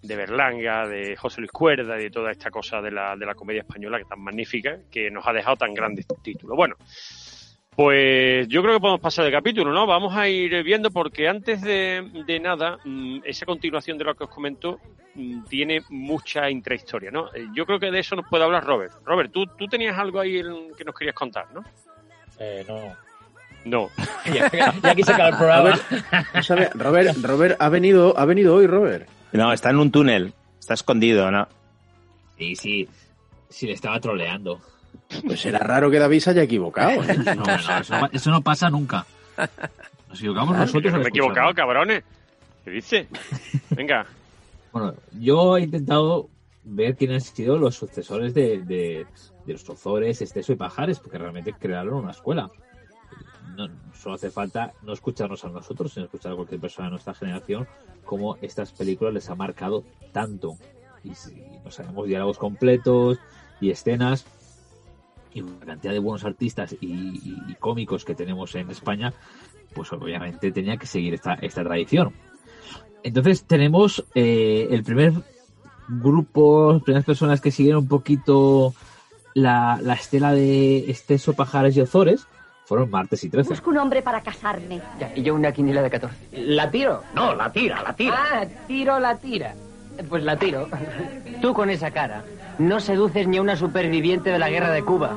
[0.01, 3.35] de Berlanga, de José Luis Cuerda y de toda esta cosa de la, de la
[3.35, 6.57] comedia española que tan magnífica, que nos ha dejado tan grandes títulos.
[6.57, 6.77] Bueno,
[7.75, 9.87] pues yo creo que podemos pasar de capítulo, ¿no?
[9.87, 14.25] Vamos a ir viendo porque antes de, de nada, mm, esa continuación de lo que
[14.25, 14.81] os comento
[15.15, 17.33] mm, tiene mucha intrahistoria, ¿no?
[17.35, 18.93] Eh, Yo creo que de eso nos puede hablar Robert.
[19.05, 21.65] Robert, tú, tú tenías algo ahí en- que nos querías contar, ¿no?
[22.39, 22.97] Eh, no.
[23.65, 23.91] No.
[24.35, 25.71] Ya, ya quise acabar el programa.
[25.71, 29.09] Robert, no sabe- Robert, Robert ha venido, ha venido hoy, Robert.
[29.33, 30.33] No, está en un túnel.
[30.59, 31.47] Está escondido, ¿no?
[32.37, 32.89] Sí, sí.
[33.49, 34.61] Sí, le estaba troleando.
[35.27, 36.91] Pues era raro que David se haya equivocado.
[37.03, 37.17] ¿eh?
[37.25, 39.05] No, no, eso, no- eso no pasa nunca.
[40.09, 40.93] Nos equivocamos nosotros.
[40.93, 42.05] no me he equivocado, cabrones.
[42.65, 43.09] ¿Qué dice?
[43.71, 44.07] Venga.
[44.73, 46.29] Bueno, yo he intentado
[46.63, 49.05] ver quiénes han sido los sucesores de, de,
[49.45, 52.49] de los Ozores, Esteso y Pajares, porque realmente crearon una escuela.
[53.57, 53.67] No,
[54.01, 57.67] solo hace falta no escucharnos a nosotros, sino escuchar a cualquier persona de nuestra generación,
[58.05, 59.83] cómo estas películas les ha marcado
[60.13, 60.57] tanto.
[61.03, 63.19] Y si no sabemos diálogos completos
[63.61, 64.25] y escenas
[65.35, 69.13] y una cantidad de buenos artistas y, y- y cómicos que tenemos en España,
[69.75, 72.13] pues obviamente tenía que seguir esta, esta tradición.
[73.03, 75.13] Entonces tenemos eh, el primer
[75.89, 78.75] grupo, las primeras personas que siguieron un poquito
[79.35, 82.27] la, la estela de Esteso, Pajares y Ozores
[82.67, 83.49] fueron Martes y Trece.
[83.51, 84.81] Busco un hombre para casarme.
[85.17, 86.17] Y yo una quiniela de 14.
[86.33, 87.03] ¿La tiro?
[87.15, 88.15] No, la tira, la tira.
[88.17, 89.55] Ah, tiro la tira.
[90.09, 90.69] Pues la tiro.
[91.41, 92.25] Tú con esa cara
[92.59, 95.11] no seduces ni a una superviviente de la guerra de Cuba.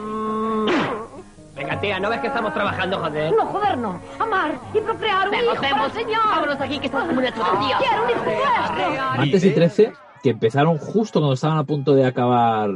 [1.56, 3.32] Venga, tía, ¿no ves que estamos trabajando, joder?
[3.34, 4.02] No, joder, no.
[4.20, 6.22] Amar y procrear un hijo para el Señor.
[6.26, 7.78] Vámonos aquí, que estamos como una chotilla.
[7.78, 9.04] Quiero un hijo nuestro.
[9.18, 9.94] Martes y Trece,
[10.24, 12.72] que empezaron justo cuando estaban a punto de acabar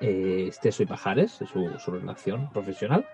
[0.00, 3.06] eh, Esteso y Pajares, su, su relación profesional.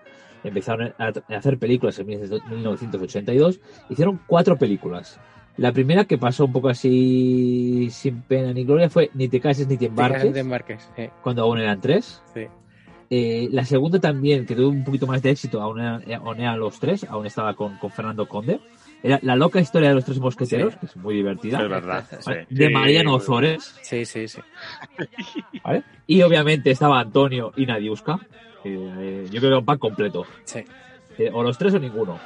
[0.43, 3.59] Empezaron a, a hacer películas en 1982.
[3.89, 5.19] Hicieron cuatro películas.
[5.59, 9.67] La primera que pasó un poco así sin pena ni gloria fue Ni te cases
[9.67, 10.89] ni te embarques,
[11.21, 12.21] cuando aún eran tres.
[12.33, 12.47] Sí.
[13.11, 16.39] Eh, la segunda también, que tuvo un poquito más de éxito, aún eran, eh, aún
[16.39, 18.61] eran los tres, aún estaba con, con Fernando Conde.
[19.03, 21.61] Era La loca historia de los tres mosqueteros, que es muy divertida.
[21.61, 22.45] Es verdad, ¿vale?
[22.49, 22.55] sí.
[22.55, 23.75] De Sí, Mariano Ozores.
[23.81, 24.39] Sí, sí, sí.
[25.63, 25.83] ¿vale?
[26.07, 28.19] Y obviamente estaba Antonio y Nadiuska.
[28.63, 30.25] eh, yo creo que era un pack completo.
[30.45, 30.63] Sí.
[31.17, 32.17] Eh, o los tres o ninguno.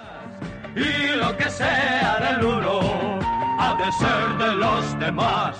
[0.75, 3.22] Y lo que sea del uno
[3.63, 5.57] ha de ser de los demás.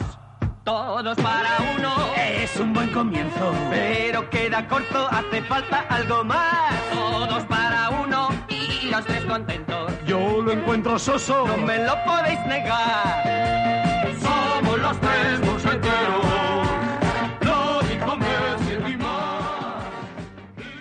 [0.63, 1.93] Todos para uno
[2.25, 3.53] Es un buen comienzo.
[3.69, 6.73] pero queda corto, hace falta algo más.
[6.93, 9.91] Todos para uno y los tres contentos.
[10.05, 11.45] Yo lo encuentro soso.
[11.47, 13.23] No me lo podéis negar.
[14.21, 16.23] Somos los tres mosqueteros.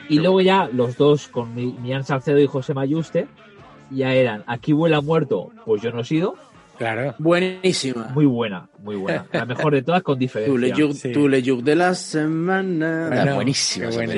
[0.09, 3.29] Y luego ya los dos con Mi- Millán Salcedo y José Mayuste
[3.91, 6.35] ya eran Aquí vuela muerto, pues yo no he sido.
[6.83, 7.15] Claro.
[7.19, 8.09] Buenísima.
[8.13, 9.25] Muy buena, muy buena.
[9.33, 10.59] La mejor de todas con Tu diferencia.
[10.59, 13.07] le Juk- tu le de la semana.
[13.09, 13.89] Bueno, buenísima.
[13.91, 14.15] buena.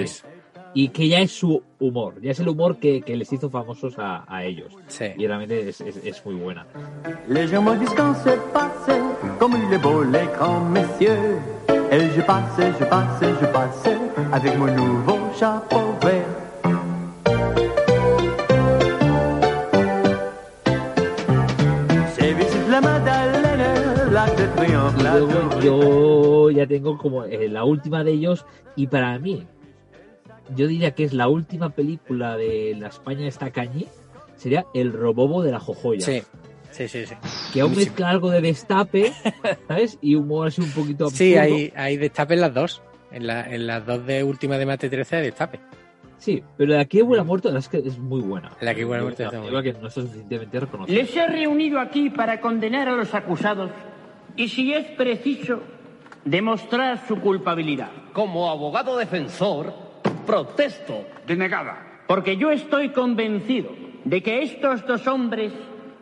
[0.76, 3.94] Y que ya es su humor, ya es el humor que, que les hizo famosos
[3.98, 4.72] a, a ellos.
[4.88, 5.04] Sí.
[5.16, 6.66] Y realmente es, es- es muy buena.
[7.28, 8.98] Les gens me disent quand c'est passé,
[9.38, 11.36] comme il est beau les grands messieurs.
[11.92, 13.96] Et je passais, je passais, je passais,
[14.32, 16.24] avec mon nouveau chapeau vert.
[24.98, 28.44] Y luego yo ya tengo como eh, la última de ellos
[28.76, 29.46] y para mí,
[30.54, 33.86] yo diría que es la última película de la España está cañí,
[34.36, 36.04] sería El Robobo de la Jojoya.
[36.04, 36.22] Sí.
[36.70, 37.14] Sí, sí, sí.
[37.52, 39.12] Que aún mezcla algo de destape,
[39.68, 39.96] ¿sabes?
[40.02, 41.16] Y humor así un poquito absurdo.
[41.18, 42.82] Sí, hay, hay destape en las dos.
[43.12, 45.60] En, la- en las dos de última de Mate 13 hay destape.
[46.18, 48.50] Sí, pero la que huele a muerto la es que es muy buena.
[48.60, 50.96] La que huele a muerto está muy creo que no está suficientemente reconocida.
[50.96, 53.70] Les he reunido aquí para condenar a los acusados
[54.36, 55.62] y, si es preciso,
[56.24, 57.90] demostrar su culpabilidad.
[58.12, 59.72] Como abogado defensor,
[60.26, 61.06] protesto.
[61.26, 62.02] Denegada.
[62.06, 63.70] Porque yo estoy convencido
[64.04, 65.52] de que estos dos hombres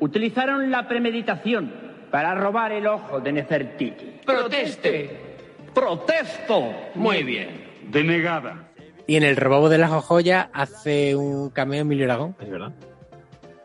[0.01, 1.73] utilizaron la premeditación
[2.11, 4.21] para robar el ojo de Nefertiti.
[4.27, 5.37] Proteste.
[5.73, 6.71] Protesto.
[6.95, 7.65] Muy bien.
[7.91, 8.69] Denegada.
[9.07, 12.37] Y en el robobo de la jojoya hace un cameo Emilio Aragón.
[12.41, 12.73] Es verdad.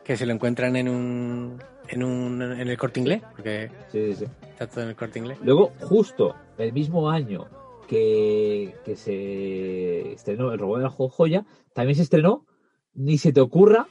[0.04, 1.64] Que se lo encuentran en un.
[1.90, 2.42] En un.
[2.42, 3.22] en el corte inglés.
[3.32, 4.26] Porque Sí, sí, sí.
[4.50, 5.38] está todo en el corte inglés.
[5.44, 7.48] Luego, justo el mismo año
[7.88, 12.46] que, que se estrenó El robot de la joya, también se estrenó
[12.94, 13.88] Ni se te ocurra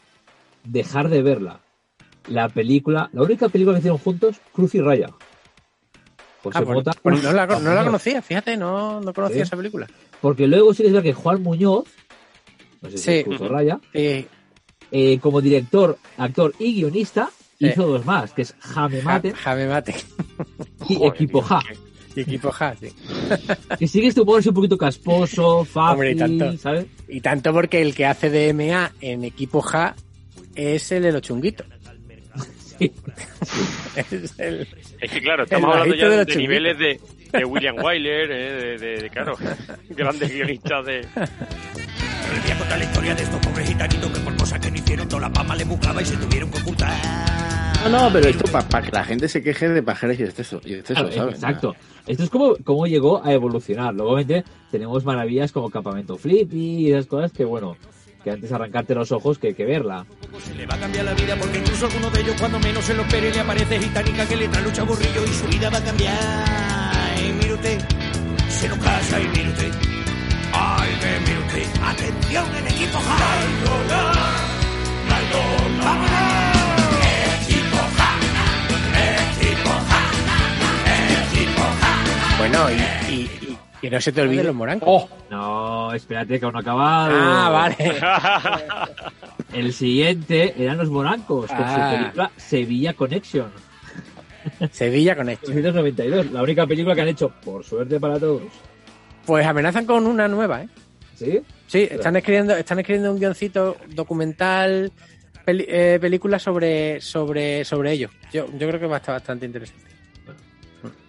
[0.64, 1.60] dejar de verla.
[2.28, 5.10] La película, la única película que hicieron juntos, Cruz y Raya.
[6.42, 7.84] José Ah, pues- Mota- pues no, la, no la Muñoz.
[7.84, 9.42] conocía, fíjate, no, no conocía Sí.
[9.42, 9.86] esa película.
[10.20, 11.84] Porque luego sí que es verdad que Juan Muñoz,
[12.82, 13.10] no sé si Sí.
[13.18, 14.26] es Cruz o Raya, eh,
[15.20, 17.66] como director, actor y guionista, Sí.
[17.68, 19.94] hizo dos más, que es Jame Mate Ja- Jame Mate.
[20.88, 21.60] y Equipo Ja.
[22.14, 22.88] Y equipo Ja, sí.
[23.78, 26.56] Que sigue este humor así un poquito casposo, fácil, Hombre, y tanto.
[26.58, 26.86] ¿sabes?
[27.08, 29.94] Y tanto porque el que hace de MA en equipo Ja
[30.54, 31.66] es el de los chunguitos.
[33.96, 34.66] es el,
[35.00, 37.00] Es que claro, estamos hablando ya de de, los niveles de,
[37.32, 39.34] de William Wyler, eh, de, de- de, claro,
[39.90, 41.06] grandes guionistas de...
[42.32, 44.76] Les voy a contar la historia de estos pobres gitanitos que por cosas que no
[44.76, 46.92] hicieron toda la pama le buscaba y se tuvieron que ocultar.
[47.84, 50.74] No, no, pero esto para que la gente se queje de pajeras y exceso, y
[50.74, 51.34] exceso Claro, ¿sabes?
[51.36, 51.76] Exacto.
[52.06, 53.94] Esto es como, como llegó a evolucionar.
[53.94, 57.76] Luego, obviamente, tenemos maravillas como Campamento Flippy y esas cosas que, bueno,
[58.24, 60.04] que antes arrancarte los ojos que, que verla.
[60.44, 62.94] Se le va a cambiar la vida porque incluso alguno de ellos cuando menos se
[62.94, 65.84] lo espere le aparece gitánica que le trae lucha burrillo y su vida va a
[65.84, 67.18] cambiar.
[67.24, 67.78] Y mire usted,
[68.48, 69.95] se lo casa y mire usted.
[71.82, 73.16] Atención en equipo Ja.
[75.84, 76.06] ¡Vámonos!
[77.42, 78.10] Equipo Ja.
[79.38, 80.00] Equipo Ja.
[81.32, 82.38] Equipo Ja.
[82.38, 84.88] Bueno, y, y, y que no se te olvide los morancos.
[84.88, 87.14] Oh, no, espérate que aún no ha acabado.
[87.14, 88.00] Ah, vale.
[89.58, 91.90] El siguiente eran los morancos con Ah.
[91.90, 93.50] su película Sevilla Connection.
[94.70, 95.54] Sevilla Connection.
[95.54, 98.42] 1992, la única película que han hecho, por suerte para todos.
[99.26, 100.68] Pues amenazan con una nueva, ¿eh?
[101.14, 101.40] ¿Sí?
[101.66, 104.92] Sí, están escribiendo, están escribiendo un guioncito documental,
[105.44, 108.08] peli- eh, película sobre, sobre, sobre ello.
[108.32, 109.82] Yo, yo creo que va a estar bastante interesante.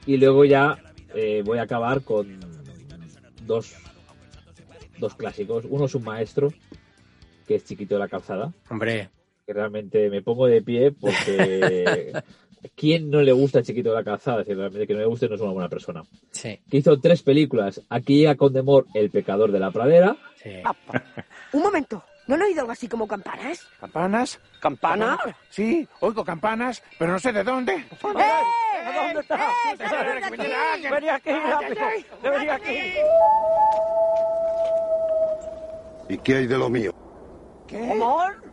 [0.05, 0.77] Y luego ya
[1.13, 2.39] eh, voy a acabar con
[3.45, 3.75] dos,
[4.97, 5.65] dos clásicos.
[5.69, 6.51] Uno es un maestro,
[7.45, 8.51] que es Chiquito de la Calzada.
[8.69, 9.09] Hombre.
[9.45, 12.13] Que realmente me pongo de pie porque...
[12.75, 14.39] ¿Quién no le gusta Chiquito de la Calzada?
[14.39, 16.03] Decir, realmente que no le guste no es una buena persona.
[16.31, 16.59] Sí.
[16.69, 17.81] Que hizo tres películas.
[17.89, 20.15] Aquí llega Condemor, El pecador de la pradera.
[21.53, 23.67] Un momento, ¿no han oído algo así como campanas?
[23.79, 24.39] ¿Campanas?
[24.61, 25.19] ¿Campanas?
[25.49, 27.73] Sí, oigo campanas, pero no sé de dónde.
[27.73, 27.85] ¡Eh!
[28.95, 29.39] ¿Dónde está?
[30.91, 31.85] Venía aquí, rápido.
[32.23, 32.77] Venía aquí.
[36.09, 36.93] ¿Y qué hay de lo mío?
[37.67, 37.91] ¿Qué?
[37.91, 38.46] ¿Amor?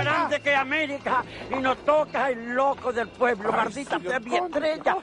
[0.00, 4.96] Grande que América y nos toca el loco del pueblo, maldita sea mi estrella.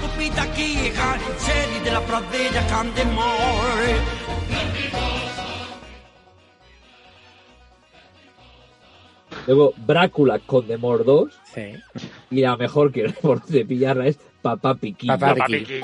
[0.00, 0.92] Copita aquí,
[1.38, 3.94] Serie de la pradera Candemore.
[9.46, 11.40] Luego Brácula Condemor 2.
[11.54, 11.74] Sí.
[12.30, 14.74] Y la mejor que por de pillarla es Papá.
[14.74, 15.16] Piquillo,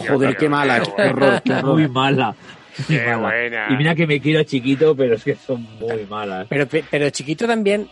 [0.08, 1.74] Joder, qué mala, qué horror, qué horror.
[1.74, 2.34] Muy mala.
[2.78, 3.16] Muy Qué mala.
[3.18, 3.66] buena.
[3.70, 6.46] Y mira que me quiero a chiquito, pero es que son muy malas.
[6.48, 7.88] Pero, pero Chiquito también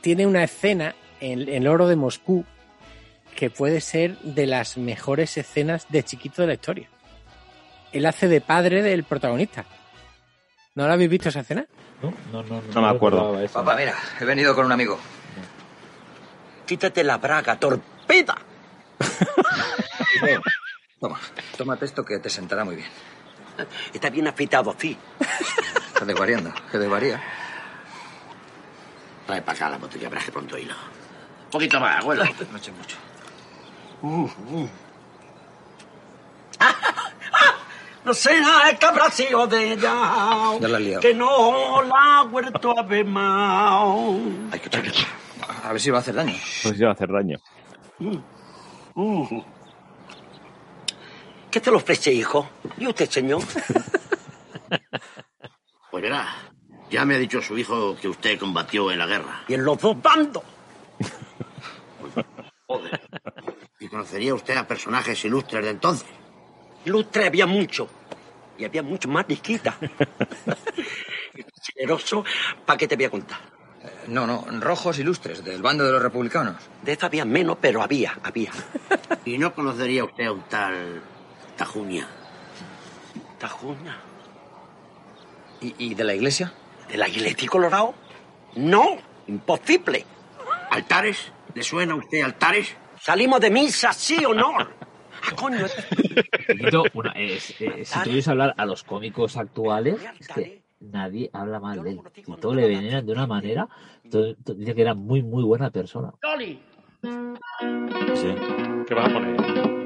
[0.00, 2.44] tiene una escena en, en el oro de Moscú
[3.34, 6.88] que puede ser de las mejores escenas de Chiquito de la historia.
[7.92, 9.64] Él hace de padre del protagonista.
[10.74, 11.66] ¿No lo habéis visto esa escena?
[12.02, 12.62] No, no, no.
[12.74, 13.38] No me acuerdo.
[13.52, 14.98] Papá, mira, he venido con un amigo.
[16.66, 18.36] Quítate la braga, torpeda.
[21.00, 21.18] Toma,
[21.56, 22.88] tómate esto que te sentará muy bien.
[23.92, 24.96] Está bien afeitado, sí.
[25.88, 27.20] Estás desvariando, que desvaría.
[29.26, 30.74] Trae para acá la botella, braje pronto hilo.
[31.44, 32.24] Un poquito más, abuelo.
[32.24, 32.96] No eches mucho.
[38.04, 40.58] No será el cabracillo de ella.
[40.58, 41.02] Ya la liado.
[41.02, 44.14] Que no la ha vuelto a ver más.
[44.50, 44.92] Hay que echarle.
[45.62, 46.34] A ver si va a hacer daño.
[46.62, 47.38] Pues ya va a hacer daño.
[47.98, 49.40] Mm.
[51.50, 52.50] ¿Qué te lo ofrece, hijo?
[52.76, 53.42] ¿Y usted, señor?
[55.90, 56.26] pues verá,
[56.90, 59.44] ya me ha dicho su hijo que usted combatió en la guerra.
[59.48, 60.42] Y en los dos bandos.
[62.66, 63.00] Joder.
[63.80, 66.08] ¿Y conocería usted a personajes ilustres de entonces?
[66.84, 67.88] Lustre había mucho.
[68.58, 69.76] Y había mucho más disquita.
[71.74, 72.24] Generoso,
[72.66, 73.38] ¿para qué te voy a contar?
[74.08, 76.56] No, no, rojos ilustres, del bando de los republicanos.
[76.82, 78.50] De eso había menos, pero había, había.
[79.24, 81.02] ¿Y no conocería usted a un tal
[81.58, 82.06] Tajuña?
[83.38, 83.96] Tajuña.
[85.60, 86.52] ¿Y, y de la iglesia?
[86.88, 87.94] ¿De la iglesia colorado?
[88.56, 90.04] No, imposible.
[90.70, 91.32] ¿Altares?
[91.54, 92.74] ¿Le suena a usted altares?
[93.00, 94.52] Salimos de misa, sí o no.
[95.20, 95.66] Ah, coño.
[95.66, 101.82] Es- eh, si tú oyes hablar a los cómicos actuales, es que nadie habla mal
[101.82, 102.00] de él.
[102.24, 103.68] Y todo le veneran de una manera.
[104.08, 106.12] todo- todo- dice que era muy, muy buena persona.
[106.22, 106.62] Loli.
[107.02, 108.32] Sí.
[108.86, 109.77] ¿Qué vas a poner?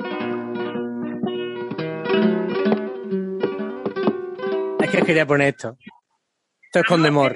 [4.80, 5.76] Es que quería poner esto.
[6.62, 7.34] Esto es Condemor.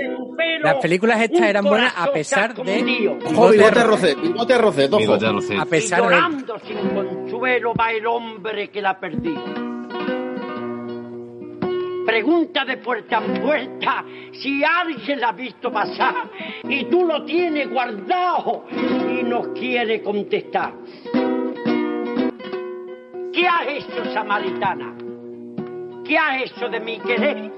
[0.63, 2.83] Las películas estas eran buenas a pesar de...
[2.83, 4.99] Bigote arrocet, bigote ojo.
[4.99, 5.59] Bigote arrocet.
[5.61, 6.05] A Y pesar de...
[6.07, 9.35] llorando sin consuelo va el hombre que la perdió.
[12.07, 16.31] Pregunta de puerta en puerta si alguien la ha visto pasar
[16.65, 20.73] y tú lo tienes guardado y no quiere contestar.
[23.37, 24.95] ¿Qué has hecho, samaritana?
[26.07, 27.53] ¿Qué has hecho de mi querer?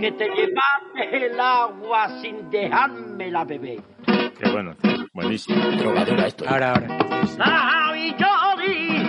[0.00, 3.78] Que te llevaste el agua sin dejármela beber.
[4.04, 4.74] Qué bueno,
[5.12, 5.64] buenísimo.
[5.70, 6.44] Drogadura esto.
[6.48, 6.98] Ahora, ahora.
[7.38, 9.08] Ay, Johnny,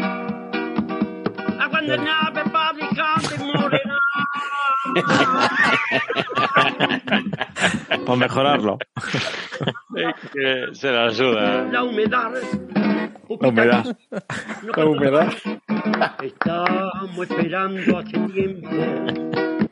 [1.59, 4.08] a cuando nave fabricante morirá.
[8.05, 8.77] Por mejorarlo.
[9.95, 11.63] Es que se la suda.
[11.71, 12.31] La humedad.
[13.39, 13.97] La humedad.
[14.75, 15.33] La humedad.
[16.21, 18.69] Estamos esperando hace tiempo.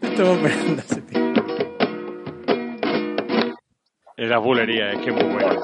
[0.02, 1.42] Estamos esperando hace tiempo.
[4.18, 5.62] Es la bulería, es que es muy bueno.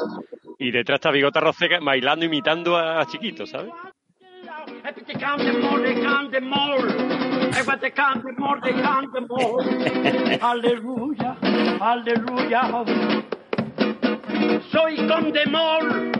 [0.59, 3.71] Y detrás está Bigota Roseca bailando, imitando a Chiquito, ¿sabes?
[7.53, 7.75] Cante more.
[7.75, 10.39] Eh, te cante more, cante more.
[10.41, 11.37] Aleluya,
[11.79, 12.83] aleluya.
[14.71, 16.11] Soy condemor.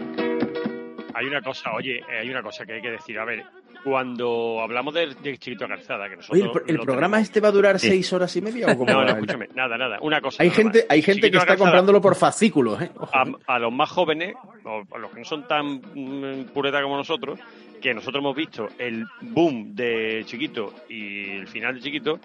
[1.16, 3.18] Hay una cosa, oye, eh, hay una cosa que hay que decir.
[3.20, 3.44] A ver,
[3.84, 6.42] cuando hablamos de, de Chiquito Calzada, que nosotros.
[6.42, 7.90] Oye, ¿el, programa tenemos- este va a durar Sí.
[7.90, 9.98] seis horas y media o cómo No, va no, el- escúchame, nada, nada.
[10.02, 10.42] Una cosa.
[10.44, 10.88] Hay gente, más.
[10.90, 12.92] hay gente que está Calzada, comprándolo por fascículos, ¿eh?
[13.12, 16.98] a, a los más jóvenes, o a los que no son tan mm, pureta como
[16.98, 17.40] nosotros,
[17.82, 22.20] que nosotros hemos visto el boom de Chiquito y el final de Chiquito,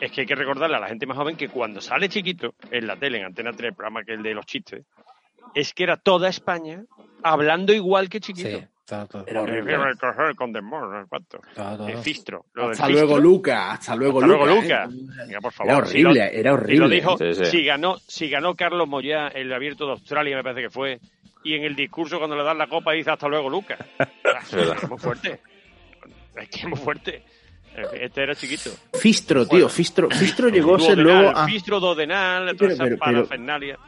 [0.00, 2.86] es que hay que recordarle a la gente más joven que cuando sale Chiquito en
[2.86, 4.84] la tele, en Antena 3, el programa que es el de los chistes,
[5.54, 6.84] es que era toda España
[7.22, 8.66] hablando igual que Chiquito.
[9.26, 9.76] Era horrible.
[10.36, 11.06] Con demor,
[12.02, 12.44] fistro.
[12.54, 13.72] Hasta luego, Luca.
[13.72, 14.84] Hasta luego, Luca.
[14.84, 14.88] ¿eh?
[15.26, 15.72] Venga, por favor.
[15.72, 16.94] Era horrible, era Y lo horrible.
[16.96, 17.16] dijo.
[17.44, 21.00] Si, ganó, si ganó Carlos Moyá el abierto de Australia, me parece que fue,
[21.42, 23.78] y en el discurso cuando le dan la copa dice hasta luego, Luca.
[23.98, 25.40] es que muy fuerte.
[26.36, 27.22] Es que es muy fuerte.
[27.94, 28.70] Este era chiquito.
[28.92, 29.68] Fistro, tío.
[29.68, 31.46] Fistro, Fistro llegó a ser luego a...
[31.46, 33.78] Fistro, Dodenal, Pero- toda esa parafernalia.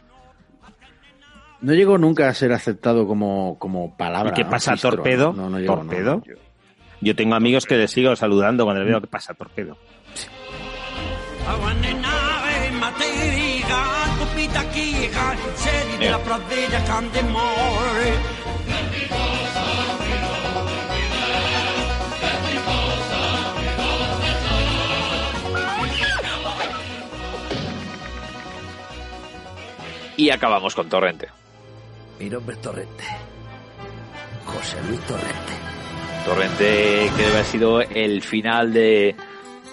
[1.60, 4.30] No llegó nunca a ser aceptado como, como palabra.
[4.30, 4.50] ¿Y qué ¿no?
[4.50, 5.32] pasa, torpedo?
[5.32, 5.82] No, no llegó, no.
[5.82, 6.22] ¿Torpedo?
[7.00, 9.76] Yo tengo amigos que les sigo saludando cuando les veo que pasa, torpedo.
[30.16, 31.28] Y acabamos con Torrente.
[32.18, 33.04] Mi nombre es Torrente.
[34.46, 35.52] José Luis Torrente.
[36.24, 39.14] Torrente que debe haber sido el final de,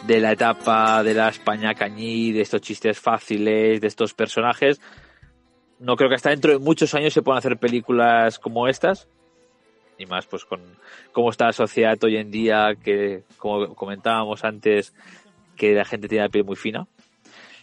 [0.05, 4.81] de la etapa de la España cañí, de estos chistes fáciles, de estos personajes.
[5.79, 9.07] No creo que hasta dentro de muchos años se puedan hacer películas como estas.
[9.97, 10.59] Y más pues con
[11.13, 14.93] cómo está la sociedad hoy en día, que como comentábamos antes,
[15.55, 16.87] que la gente tiene la piel muy fina.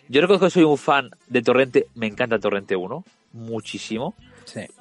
[0.08, 4.14] Yo reconozco que soy un fan de Torrente, me encanta Torrente 1, muchísimo.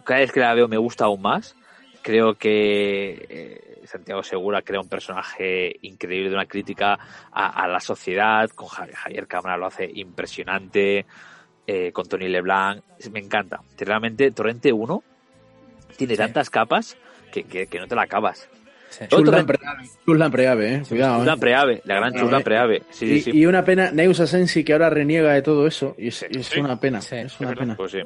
[0.03, 1.55] Cada vez que la veo me gusta aún más.
[2.01, 6.97] Creo que eh, Santiago Segura crea un personaje increíble de una crítica
[7.31, 8.49] a, a la sociedad.
[8.51, 11.05] Con Javier, Javier Cámara lo hace impresionante.
[11.67, 12.81] eh, con Tony Leblanc.
[13.11, 13.59] Me encanta.
[13.77, 15.03] Realmente Torrente 1
[15.97, 16.97] tiene tantas capas
[17.31, 18.49] que, que- que no te la acabas.
[19.45, 20.81] Torrente- Preave, Chuslan Preave, eh.
[20.89, 21.37] Cuidado, eh.
[21.39, 22.81] Preave, la gran Chuslan Preave.
[22.89, 23.31] Sí, sí, y, sí.
[23.41, 25.93] y una pena, Neus Asensi que ahora reniega de todo eso.
[25.99, 26.97] Y es, es una pena.
[26.99, 27.75] es una pena.
[27.75, 27.99] Pues sí.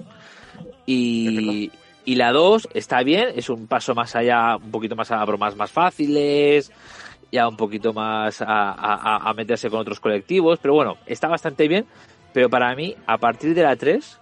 [0.85, 1.72] Y,
[2.05, 5.55] y la 2 está bien, es un paso más allá, un poquito más a bromas
[5.55, 6.72] más fáciles,
[7.31, 11.68] ya un poquito más a, a- a meterse con otros colectivos, pero bueno, está bastante
[11.68, 11.85] bien.
[12.34, 14.19] Pero para mí, a partir de la 3,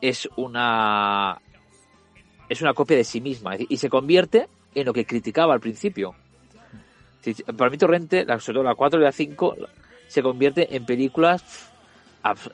[0.00, 1.38] es una.
[2.48, 3.54] Es una copia de sí misma.
[3.56, 6.14] Y se convierte en lo que criticaba al principio.
[7.56, 9.56] Para mí, Torrente, la- sobre todo la 4 y la 5,
[10.06, 11.70] se convierte en películas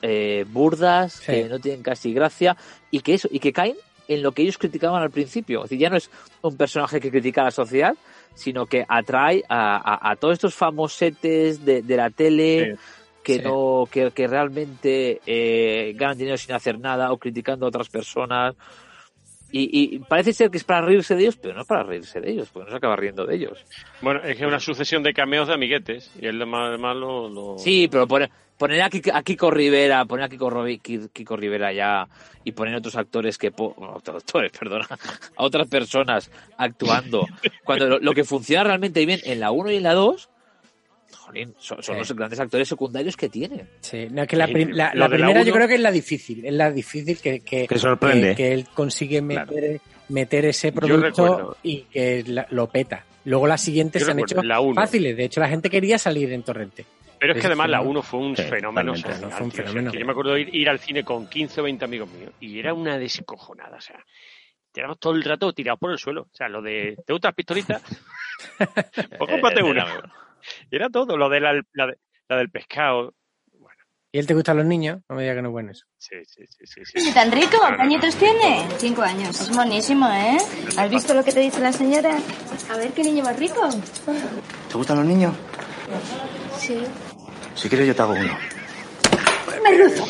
[0.01, 2.55] eh, burdas, que no tienen casi gracia,
[2.91, 3.75] y que eso, y que caen
[4.07, 5.59] en lo que ellos criticaban al principio.
[5.63, 6.09] Es decir, ya no es
[6.41, 7.95] un personaje que critica a la sociedad,
[8.35, 12.77] sino que atrae a, a- a todos estos famosetes de, de la tele
[13.23, 13.41] que Sí.
[13.41, 18.55] no, que, que realmente eh, ganan dinero sin hacer nada o criticando a otras personas.
[19.55, 22.19] Y, y parece ser que es para reírse de ellos, pero no es para reírse
[22.19, 23.63] de ellos, porque no se acaba riendo de ellos.
[24.01, 26.11] Bueno, es que es una sucesión de cameos de amiguetes.
[26.19, 30.25] Y él además lo, lo- Sí, pero poner, poner a, Kiko, a Kiko Rivera, poner
[30.25, 30.49] a Kiko,
[31.13, 32.07] Kiko Rivera ya
[32.43, 33.51] y poner otros actores que...
[33.51, 34.87] bueno, otros actores, perdona.
[35.35, 37.27] A otras personas actuando.
[37.63, 40.29] Cuando lo, lo que funciona realmente bien en la 1 y en la 2,
[41.23, 41.99] jolín, son, son Sí.
[41.99, 43.67] los grandes actores secundarios que tienen.
[43.81, 45.67] Sí, no, es que la, Sí, prim- la- lo la de la primera yo creo
[45.67, 48.29] que es la difícil, es la difícil que, que, Que sorprende.
[48.29, 53.05] que, que él consigue meter, meter ese producto y que la- lo peta.
[53.25, 54.75] Luego las siguientes Yo se han recuerdo, hecho la uno.
[54.75, 56.85] fáciles, de hecho la gente quería salir en Torrente.
[57.19, 57.99] Pero es que además la fenómeno.
[57.99, 59.13] 1 fue un Sí, fenómeno totalmente.
[59.25, 59.31] social.
[59.31, 59.61] Fue un tío.
[59.61, 59.91] O sea, fenómeno.
[59.93, 62.59] que yo me acuerdo ir, ir al cine con 15 o 20 amigos míos y
[62.59, 63.77] era una descojonada.
[63.77, 64.03] O sea,
[64.75, 66.23] éramos todo el rato tirados por el suelo.
[66.23, 67.81] O sea, lo de, ¿te gustan las pistolitas?
[68.57, 69.85] pues cómprate Eh, una.
[70.69, 71.97] Era- Era todo, lo de la, la, de-
[72.29, 73.13] la del pescado.
[74.15, 74.99] ¿Y él te gustan los niños?
[75.09, 75.85] No me digas que no es bueno eso.
[75.97, 76.99] Sí, sí, sí, sí.
[77.01, 77.13] sí.
[77.15, 77.57] ¿Tan rico?
[77.75, 78.63] ¿Cuántos tiene?
[78.77, 79.41] Cinco años.
[79.41, 80.37] Es monísimo, ¿eh?
[80.77, 82.15] ¿Has visto lo que te dice la señora?
[82.71, 83.67] A ver qué niño más rico.
[84.69, 85.33] ¿Te gustan los niños?
[86.59, 86.83] Sí.
[87.55, 88.37] Si quieres yo te hago uno.
[89.63, 90.05] merluzo.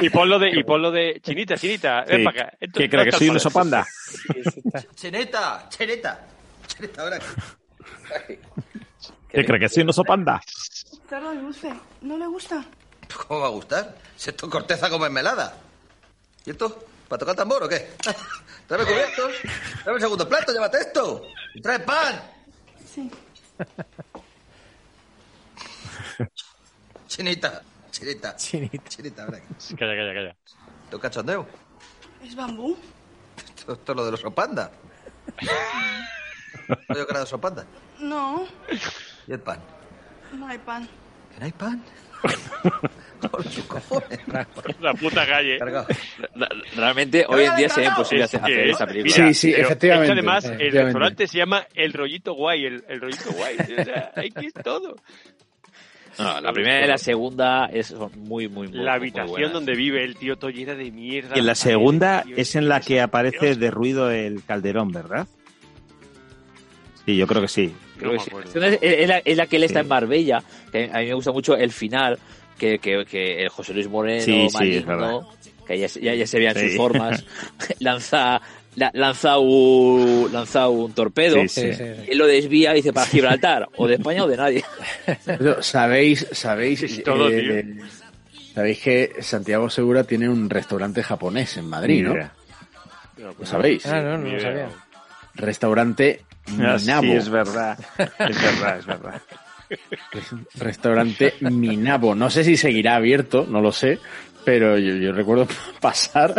[0.00, 2.24] Y ponlo de, y ponlo de chinita, chinita, ven Sí.
[2.24, 2.56] para acá.
[2.60, 3.86] Esto- ¿Qué cree, que soy un es oso panda?
[4.94, 6.26] Cheneta, Cheneta.
[6.66, 7.18] Cheneta, ahora.
[9.28, 10.40] ¿Qué cree, que soy un oso panda?
[11.08, 11.72] Cerdo dulce.
[12.02, 12.64] ¿No le gusta?
[13.26, 13.96] ¿Cómo va a gustar?
[14.16, 15.56] Si esto es corteza como mermelada.
[16.44, 16.84] ¿Y esto?
[17.08, 17.90] ¿Para tocar tambor o qué?
[18.66, 19.32] Tráeme cubiertos.
[19.82, 21.26] Tráeme el segundo plato, llévate esto.
[21.54, 22.20] Y trae pan.
[22.86, 23.10] Sí.
[27.08, 28.36] Chinita, chinita.
[28.36, 28.88] Chinita.
[28.88, 29.40] Chinita, ahora.
[29.76, 30.36] Calla, calla, calla.
[30.90, 31.46] ¿Tú cachondeo?
[32.22, 32.76] ¿Es bambú?
[33.36, 34.70] Esto, esto es lo de los opanda.
[36.88, 37.64] ¿No yo de sopanda?
[37.98, 38.46] No,
[39.26, 39.60] ¿Y el pan?
[40.36, 40.88] no hay pan.
[41.34, 41.82] ¿Que no hay pan?
[44.80, 45.58] La puta calle.
[46.76, 49.14] Realmente hoy en día sería imposible hacer, hacer esa película.
[49.16, 50.84] Mira, Sí, sí, pero efectivamente, Es que además el efectivamente.
[50.84, 53.56] restaurante se llama El Rollito Guay, el, el Rollito Guay.
[53.78, 54.96] O sea, hay que es todo.
[56.18, 59.52] No, la primera y la segunda es, son muy, muy, muy La muy habitación buenas.
[59.52, 61.36] donde vive el tío todo llena de mierda.
[61.36, 65.26] Y en la segunda es en la que aparece de ruido el calderón, ¿verdad?
[67.06, 67.74] Sí, yo creo que sí.
[67.98, 68.30] Creo que sí.
[68.82, 70.42] Es, la, es la que él está en Marbella.
[70.70, 72.18] que a mí me gusta mucho el final,
[72.58, 75.28] que, que, que el José Luis Moreno, Sí, maligno,
[75.66, 76.68] que ya, se- ya, ya se vean Sí.
[76.68, 77.24] sus formas,
[77.80, 78.40] lanza,
[78.76, 81.70] la- lanza, un, lanza un torpedo, Sí,
[82.06, 84.64] él lo desvía y dice para Gibraltar, o de España o de nadie.
[85.60, 87.76] ¿Sabéis, sabéis, todo, eh,
[88.54, 92.12] sabéis que Santiago Segura tiene un restaurante japonés en Madrid, ¿no?
[92.14, 92.32] Mira.
[93.38, 93.84] ¿Lo sabéis?
[93.86, 94.68] Ah, no, no lo sabía.
[95.34, 96.22] Restaurante
[96.60, 97.12] Ah, sí, Minabo.
[97.14, 97.78] es verdad.
[97.98, 99.22] Es verdad, es verdad.
[100.58, 102.14] Restaurante Minabo.
[102.14, 103.98] No sé si seguirá abierto, no lo sé,
[104.44, 105.46] pero yo, yo recuerdo
[105.80, 106.34] pasar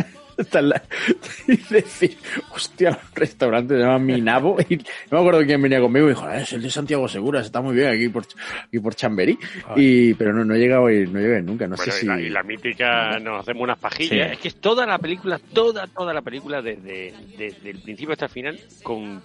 [0.53, 0.81] la-
[1.47, 2.17] y decir,
[2.53, 4.57] hostia, un restaurante se llama Minabo.
[4.67, 7.41] Y no me acuerdo quién venía conmigo y dijo, "Ah, es el de Santiago Segura,
[7.41, 8.23] está muy bien aquí por,
[8.65, 9.37] aquí por Chamberí.
[9.75, 11.91] Y, pero no, no he llegado ir, no he llegado a ir nunca, no Bueno,
[11.91, 12.07] sé y, si...
[12.07, 14.09] la, y la mítica nos hacemos unas pajillas.
[14.29, 14.33] Sí.
[14.33, 18.25] Es que es toda la película, toda, toda la película desde, desde el principio hasta
[18.25, 19.21] el final con.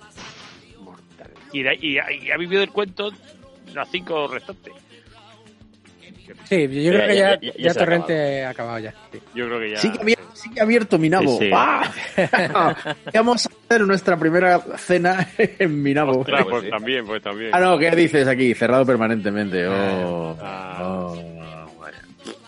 [1.53, 3.11] Y, de- y, ha- y ha vivido el cuento
[3.75, 4.73] las cinco restantes.
[6.45, 8.95] Sí, yo creo que ya, ya- ya ya ha Torrente ha acabado ya.
[9.13, 9.19] sí.
[9.35, 9.77] Yo creo que ya.
[9.79, 10.25] Sí que, abierto,
[10.59, 11.39] ha abierto Minabo.
[11.39, 11.51] Sí, sí.
[11.55, 11.93] ¡Ah!
[13.13, 16.21] ¿Qué vamos a hacer nuestra primera cena en Minabo?
[16.21, 17.51] Ostras, pues también, pues también.
[17.53, 18.55] Ah, no, ¿qué dices aquí?
[18.55, 19.67] Cerrado permanentemente.
[19.69, 20.79] Oh, Ah.
[20.83, 21.17] oh,
[21.81, 22.03] vaya.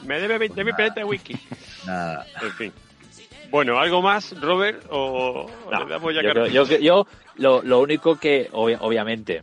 [0.05, 1.37] Me debe 20.000 pesetas de whisky.
[1.87, 2.27] Nada.
[2.43, 2.73] En fin.
[3.51, 4.85] Bueno, ¿algo más, Robert?
[4.91, 6.47] ¿O No, le damos ya yo, creo-
[6.79, 7.07] yo,
[7.37, 9.43] lo, lo único que, obvia- obviamente,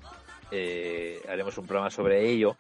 [0.52, 2.56] eh, haremos un programa sobre ello,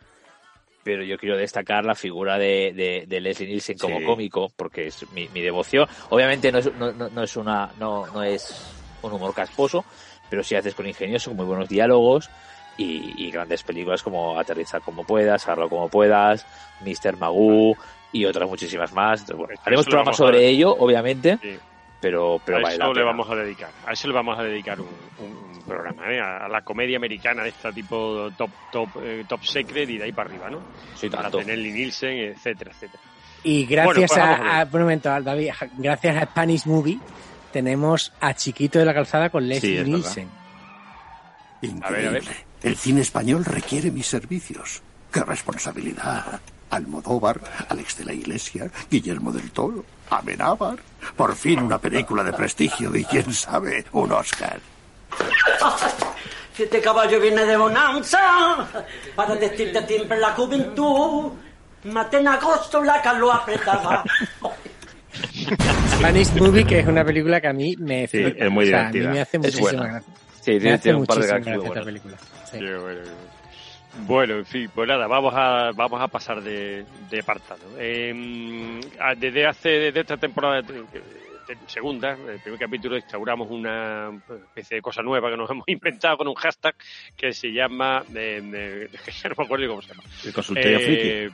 [0.83, 4.05] pero yo quiero destacar la figura de, de, de Leslie Nielsen como Sí.
[4.05, 5.87] cómico, porque es mi, mi devoción.
[6.09, 8.73] Obviamente no es, no, no- no es una, no, no es
[9.03, 9.85] un humor casposo,
[10.29, 12.29] pero sí haces con ingenioso, con muy buenos diálogos
[12.77, 16.45] y, y grandes películas como Aterrizar como puedas, Harlo como puedas,
[16.81, 17.17] Mr.
[17.17, 17.75] Magoo
[18.11, 19.21] y otras muchísimas más.
[19.21, 21.57] Entonces, bueno, Esto haremos programas sobre ello, obviamente, Sí.
[22.01, 23.05] pero, pero a vale eso le pena.
[23.05, 23.69] vamos a dedicar.
[23.85, 24.87] A eso le vamos a dedicar un,
[25.19, 26.19] un- un programa, ¿eh?
[26.19, 30.03] A, a la comedia americana de esta tipo top top eh, top secret y de
[30.05, 30.59] ahí para arriba, ¿no?
[30.95, 33.01] Sí, Para tener Nielsen, etcétera, etcétera.
[33.43, 34.51] Y Bueno, gracias pues vamos a ver.
[34.51, 36.99] a, a- por un momento, David, gracias a Spanish Movie,
[37.51, 39.83] tenemos a Chiquito de la Calzada con Leslie.
[39.83, 40.29] Nielsen.
[41.81, 42.23] A ver, a ver.
[42.61, 44.81] El cine español requiere mis servicios.
[45.11, 46.39] ¡Qué responsabilidad!
[46.75, 47.39] Almodóvar,
[47.69, 50.77] Alex de la Iglesia, Guillermo del Toro, Amenábar.
[51.15, 54.59] Por fin una película de prestigio y quién sabe, un Oscar.
[56.53, 58.65] Si este caballo viene de bonanza,
[59.15, 61.31] para decirte siempre la juventud,
[61.85, 64.03] maté en agosto la calor apretaba.
[65.97, 68.89] Spanish Movie, que es una película que a mí me Sí, es muy O sea,
[68.91, 69.05] divertida.
[69.05, 69.87] A mí me hace Es muchísima buena.
[69.93, 70.13] gracia.
[70.41, 72.17] Sí, tiene, un par de muchísima gags muy gracia esta película.
[72.51, 72.59] Sí.
[72.59, 72.81] Qué bueno.
[72.81, 73.01] Bueno,
[74.39, 77.61] en fin, pues nada, vamos a, vamos a pasar de, de apartado.
[77.79, 84.11] Eh, a- desde hace, desde esta temporada de- de segunda, el primer capítulo, instauramos una
[84.47, 86.75] especie de cosa nueva que nos hemos inventado con un hashtag
[87.15, 88.89] que se llama, eh, eh,
[89.23, 90.03] ya no me acuerdo cómo se llama.
[90.25, 91.29] El consultorio Eh,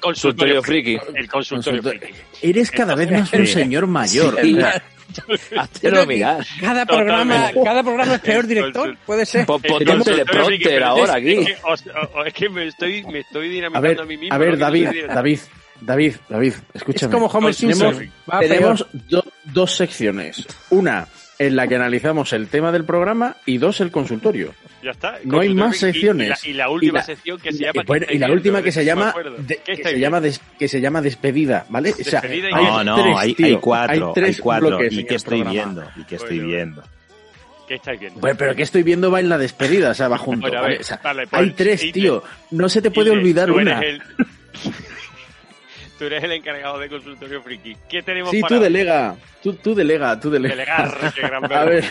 [0.00, 0.98] Consultorio friki.
[1.14, 2.18] El consultorio Consultor- friki.
[2.42, 4.38] Eres cada vez más un señor mayor.
[4.42, 4.58] Sí.
[5.56, 6.46] Hazlo mirar.
[6.60, 9.46] Cada programa, cada programa es peor director, puede ser.
[9.46, 11.32] Pon, pon El un consultorio teleprompter ahora aquí.
[11.38, 11.84] Es que, os-
[12.14, 14.34] o- es que me estoy, me estoy a dinamitando ver, a, mí mismo.
[14.34, 15.38] a ver, David, David,
[15.80, 17.10] David, David, escúchame.
[17.10, 18.12] Es como Homer Simpson.
[18.38, 18.86] Tenemos
[19.44, 20.46] dos secciones.
[20.70, 21.08] Una
[21.38, 24.54] en la que analizamos el tema del programa y dos el consultorio.
[24.82, 25.18] Ya está.
[25.24, 25.76] No hay más.
[25.76, 26.44] Y- secciones.
[26.44, 27.82] Y, la, y la última Y la- sección que se y- llama.
[27.86, 29.36] bueno, ¿qué y la última que se llama acuerdo.
[29.38, 30.38] de- ¿Qué que se llama viendo?
[30.38, 31.90] des- que se llama despedida, ¿vale?
[31.92, 34.40] O sea, Despedida y hay No, no, tres, hay, tío, hay cuatro, hay hay, tres
[34.40, 34.68] cuatro.
[34.68, 35.50] bloques ¿Y qué estoy programa.
[35.52, 35.90] viendo?
[35.96, 36.82] ¿Y qué estoy Bueno, viendo?
[37.68, 38.20] ¿Qué estáis viendo?
[38.20, 40.40] Bueno, pero que estoy viendo va en la despedida, o sea, va junto.
[40.40, 40.74] Bueno, a ¿vale?
[40.76, 42.22] ver, O sea, vale, pues, hay tres, tío.
[42.50, 43.80] No se te puede olvidar una.
[43.80, 44.00] el-
[45.98, 47.76] Tú eres el encargado de consultorio friki.
[47.88, 50.54] ¿Qué tenemos Sí, para tú delega, tú, tú delega, tú delega.
[50.54, 51.84] Delegar, qué gran A ver,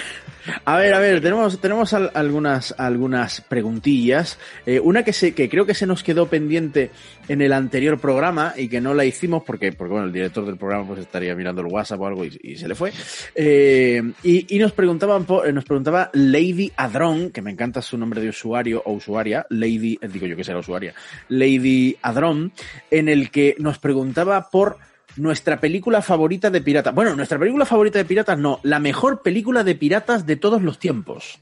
[0.65, 4.39] a ver, a ver, tenemos, tenemos al- algunas, algunas preguntillas.
[4.65, 6.91] Eh, una que se, que creo que se nos quedó pendiente
[7.27, 10.57] en el anterior programa y que no la hicimos porque, porque bueno, el director del
[10.57, 12.91] programa pues estaría mirando el WhatsApp o algo y, se le fue.
[13.35, 18.21] Eh, y, nos preguntaban, por- eh, nos preguntaba Lady Adron, que me encanta su nombre
[18.21, 20.93] de usuario o usuaria, Lady, digo yo que la usuaria,
[21.29, 22.51] Lady Adron,
[22.89, 24.77] en el que nos preguntaba por
[25.17, 26.93] nuestra película favorita de piratas.
[26.93, 30.79] Bueno, nuestra película favorita de piratas no, la mejor película de piratas de todos los
[30.79, 31.39] tiempos.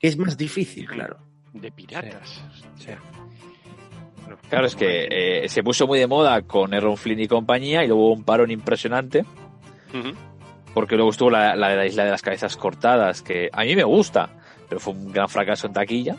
[0.00, 1.18] Es más difícil, claro.
[1.52, 2.42] De piratas.
[4.48, 7.88] Claro, es que eh, se puso muy de moda con Erron Flynn y compañía y
[7.88, 9.24] luego hubo un parón impresionante
[10.74, 13.76] porque luego estuvo la, la de la isla de las cabezas cortadas que a mí
[13.76, 14.28] me gusta,
[14.68, 16.16] pero fue un gran fracaso en taquilla.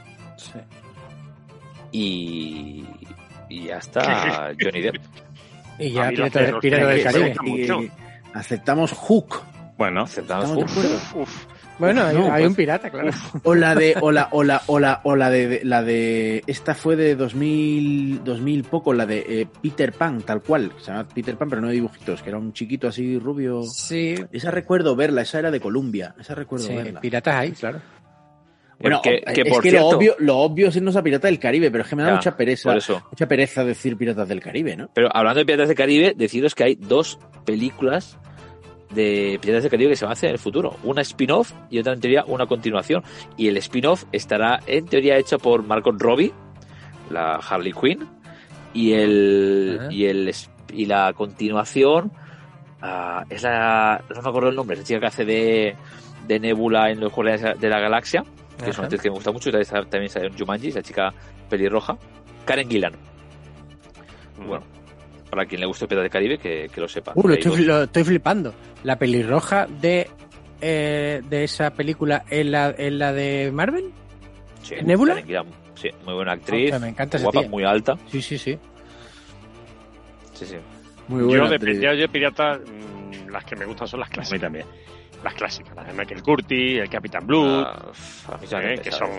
[1.91, 2.85] Y,
[3.49, 4.95] y ya está Johnny Depp.
[5.79, 6.59] Y ya mí los del
[7.03, 7.33] Caribe.
[7.43, 7.91] que- que-
[8.33, 9.41] Aceptamos Hook.
[9.77, 11.27] Bueno, aceptamos ¿Estamos de acuerdo?
[11.77, 13.09] Bueno, hay, No, hay pues- un pirata, claro.
[13.43, 16.41] O la de, o la, o la, o la, o la de, de- la de,
[16.47, 21.05] esta fue de 2000, 2000 poco, la de eh, Peter Pan, tal cual, se llama
[21.13, 23.63] Peter Pan, pero no de dibujitos, que era un chiquito así rubio.
[23.63, 24.15] Sí.
[24.31, 27.01] Esa recuerdo verla, esa era de Columbia, esa recuerdo Sí, verla.
[27.01, 27.81] piratas hay, claro.
[28.79, 31.27] Bueno, Que- que es por que cierto- lo obvio, lo obvio es irnos a Pirata
[31.27, 33.03] del Caribe, pero es que me da Ya, mucha pereza, por eso.
[33.11, 34.89] mucha pereza decir Piratas del Caribe, ¿no?
[34.93, 38.17] Pero hablando de Piratas del Caribe, deciros que hay dos películas
[38.93, 40.75] de Piratas del Caribe que se van a hacer en el futuro.
[40.83, 43.03] Una spin-off y otra en teoría una continuación.
[43.37, 46.33] Y el spin-off estará en teoría hecho por Margot Robbie,
[47.09, 48.07] la Harley Quinn,
[48.73, 50.31] y el y el
[50.73, 52.11] y la continuación
[52.81, 55.75] ah, es la no me acuerdo el nombre, es la chica que hace de,
[56.27, 58.23] de Nebula en los Juegos de la Galaxia,
[58.63, 61.13] que es una actriz que me gusta mucho, y también sale en Jumanji, la chica
[61.49, 61.97] pelirroja,
[62.45, 62.93] Karen Gillan.
[64.37, 64.63] Bueno,
[65.29, 67.13] para quien le guste Piratas del Caribe, que, que lo sepa.
[67.15, 68.53] Uh, lo estoy, lo estoy flipando.
[68.83, 70.09] La pelirroja de,
[70.61, 73.91] eh, de esa película es la, la de Marvel.
[74.61, 75.13] Sí, ¿Nebula?
[75.13, 75.45] Karen Gillan,
[75.75, 77.97] sí, muy buena actriz, me encanta guapa, muy alta.
[78.09, 78.57] Sí, sí, sí.
[80.33, 80.55] Sí, sí.
[81.07, 84.31] Muy yo de, yo de pirata, mm, las que me gustan son las clásicas.
[84.31, 84.65] A mí también.
[85.25, 87.91] Las clásicas, las de Michael Curtis, el Capitán Blue, Ah,
[88.61, 89.09] eh, que son...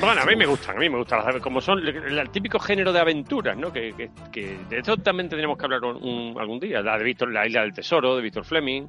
[0.00, 2.90] Bueno, a mí me gustan, a mí me gustan como son el, el típico género
[2.90, 3.70] de aventuras, ¿no?
[3.70, 6.80] Que, que, que de esto también tendríamos que hablar un- un- algún día.
[6.80, 8.86] La de Víctor, la isla del tesoro, de Víctor Fleming,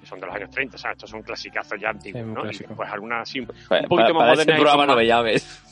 [0.00, 0.96] que son de los años 30, ¿sabes?
[0.96, 2.44] Estos son clasicazos ya antiguos, Sí, ¿no?
[2.50, 4.56] Y después algunas así un Para, poquito para- más para modernas.
[4.56, 5.62] programa son no más- me llames.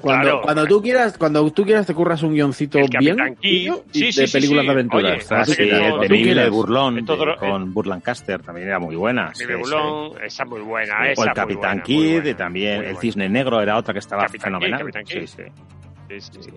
[0.00, 0.40] Cuando, Claro.
[0.42, 4.26] cuando tú quieras, cuando tú quieras te curras un guioncito El bien Sí, sí, de
[4.26, 4.66] sí, películas sí.
[4.66, 5.30] de aventuras.
[5.32, 6.08] Oye, Así no- cuando
[6.44, 6.48] de.
[6.50, 9.34] Burlón, de- dro- con Burt Lancaster, también era muy buena.
[9.34, 9.44] sí.
[9.46, 12.34] Bulón, esa es muy buena, O esa el es muy Capitán buena, Kidd, buena, y
[12.34, 13.00] también el buena.
[13.00, 14.80] Cisne Negro era otra que estaba Capitán fenomenal.
[14.80, 15.42] Capitán Sí, sí.
[16.08, 16.50] Sí, sí, sí.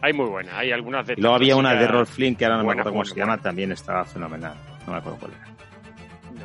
[0.00, 2.56] Hay muy buenas, hay algunas de Y luego había una de Errol Flynn que ahora
[2.56, 3.42] no me buena, acuerdo cómo buena, se llama, buena.
[3.42, 4.54] también estaba fenomenal.
[4.86, 5.46] No me acuerdo cuál era.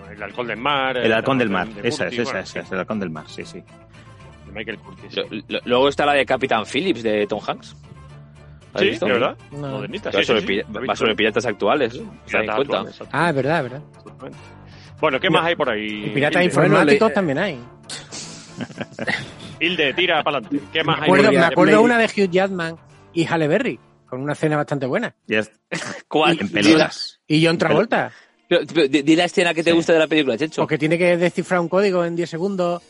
[0.02, 0.98] No, el Halcón del Mar.
[0.98, 3.64] El Halcón del Mar, esa es, esa es, el Halcón del Mar, sí, sí.
[4.54, 5.16] Michael Curtis.
[5.16, 7.76] Lo- lo- Luego está la de Capitán Phillips de Tom Hanks.
[8.74, 9.06] ¿La has Sí, visto?
[9.06, 9.38] de verdad.
[9.52, 9.68] No.
[9.68, 10.62] Modernita, Va sí, sobre, sí, sí.
[10.88, 12.00] Va sobre piratas actuales.
[13.12, 13.82] Ah, es verdad, es verdad.
[15.00, 16.06] Bueno, ¿qué más hay por ahí?
[16.06, 17.60] Y piratas informáticos le- también hay.
[19.60, 20.66] Hilde, tira para adelante.
[20.72, 21.10] ¿Qué más Me hay?
[21.10, 22.76] acuerdo, por me acuerdo una de Hugh Jackman
[23.14, 25.14] y Halle Berry, con una escena bastante buena.
[26.08, 26.38] ¿Cuál?
[26.40, 27.20] En pelotas.
[27.28, 28.12] Y John Travolta,
[28.48, 30.62] Pero, pero, di di la escena que te gusta de la película, Chencho.
[30.62, 32.82] porque tiene que descifrar un código en 10 segundos.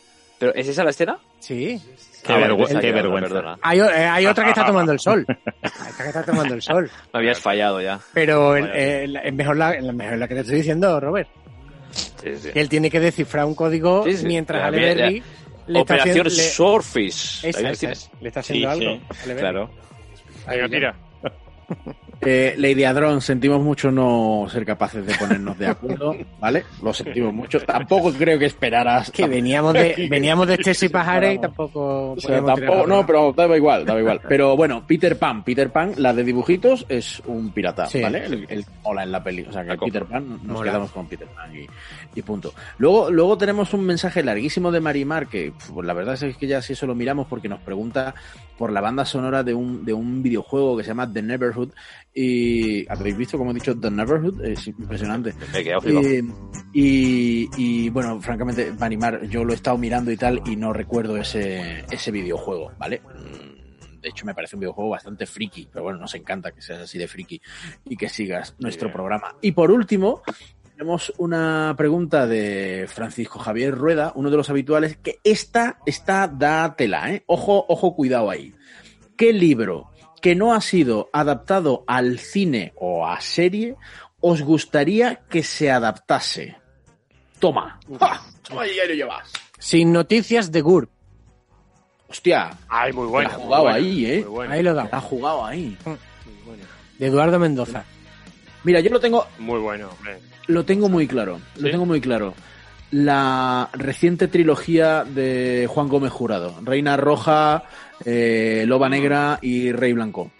[0.41, 1.19] ¿Pero es esa la escena?
[1.39, 1.79] Sí.
[2.23, 3.57] Qué, Ah, vergüenza, qué vergüenza.
[3.61, 5.23] Hay, eh, hay otra que está tomando el sol.
[5.27, 6.89] Hay otra que está tomando el sol.
[7.13, 7.99] Me habías fallado ya.
[8.13, 11.29] Pero el- la- es mejor la, la- mejor la que te estoy diciendo, Robert.
[11.91, 12.49] Sí, sí.
[12.51, 14.25] Que él tiene que descifrar un código Sí, sí.
[14.25, 15.21] mientras la- Berry
[15.67, 16.23] le está Operación haciendo...
[16.29, 17.45] le- Swordfish.
[17.45, 17.91] Esa, ¿La esa viste?
[17.91, 18.11] es.
[18.21, 18.99] Le está haciendo algo.
[19.37, 19.69] Claro.
[20.47, 20.95] Venga, tira.
[22.23, 26.63] Eh, Lady Adron, sentimos mucho no ser capaces de ponernos de acuerdo, ¿vale?
[26.83, 27.59] Lo sentimos mucho.
[27.61, 29.09] Tampoco creo que esperaras.
[29.09, 32.11] Que veníamos de, veníamos de Chess y Pajares y tampoco...
[32.11, 34.21] O sea, tampoco, no, pero daba igual, daba igual.
[34.29, 38.25] Pero bueno, Peter Pan, Peter Pan, la de dibujitos es un pirata, Sí, ¿vale?
[38.25, 39.41] El, el mola en la peli.
[39.43, 40.71] O sea, que Peter Pan nos Mola.
[40.71, 41.65] quedamos con Peter Pan y,
[42.17, 42.53] y punto.
[42.77, 46.61] Luego, luego tenemos un mensaje larguísimo de Marimar que pf, la verdad es que ya
[46.61, 48.13] si eso lo miramos porque nos pregunta
[48.57, 51.69] por la banda sonora de un, de un videojuego que se llama The Neverhood.
[52.13, 55.33] Y habéis visto, como he dicho, The Neverhood, es impresionante.
[56.09, 56.23] Eh,
[56.73, 61.17] y, y, bueno, francamente, Marimar, yo lo he estado mirando y tal y no recuerdo
[61.17, 63.01] ese, ese videojuego, ¿vale?
[63.01, 66.81] Mm, De hecho, me parece un videojuego bastante friki, pero bueno, nos encanta que seas
[66.81, 67.41] así de friki
[67.85, 69.35] y que sigas nuestro programa.
[69.41, 70.21] Y por último,
[70.81, 76.75] tenemos una pregunta de Francisco Javier Rueda, uno de los habituales, que esta, esta da
[76.75, 77.23] tela, ¿eh?
[77.27, 78.55] Ojo, ojo, cuidado ahí.
[79.15, 79.91] ¿Qué libro
[80.23, 83.75] que no ha sido adaptado al cine o a serie
[84.21, 86.57] os gustaría que se adaptase?
[87.37, 87.79] Toma.
[87.87, 89.31] Y ahí lo llevas.
[89.59, 90.89] Sin noticias de Gur.
[92.07, 92.57] Hostia.
[92.67, 93.29] Ay, muy bueno.
[93.29, 94.25] ha jugado ahí, ¿eh?
[94.49, 94.89] Ahí lo da.
[94.91, 95.77] Ha jugado ahí.
[96.97, 97.85] De Eduardo Mendoza.
[98.63, 100.30] Mira, yo lo tengo, Muy bueno, hombre.
[100.47, 101.39] Lo tengo muy claro.
[101.57, 102.33] Lo tengo muy claro.
[102.91, 106.55] La reciente trilogía de Juan Gómez Jurado.
[106.61, 107.63] Reina Roja,
[108.03, 110.31] eh, Loba Negra y Rey Blanco.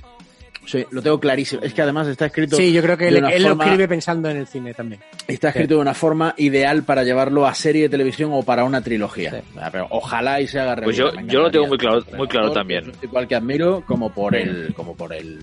[0.66, 1.64] Sí, lo tengo clarísimo.
[1.64, 2.56] Es que además está escrito.
[2.56, 5.02] Sí, yo creo que él, lo escribe pensando en el cine también.
[5.28, 8.82] Está escrito de una forma ideal para llevarlo a serie de televisión o para una
[8.82, 9.42] trilogía.
[9.72, 12.92] Pero ojalá y se haga Pues yo, yo lo tengo muy claro, muy claro también.
[13.02, 15.40] Igual que admiro, como por el, como por el,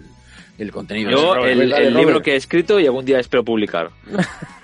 [0.59, 1.11] el contenido.
[1.11, 3.91] Yo, Robert, el, el libro que he escrito y algún día espero publicar.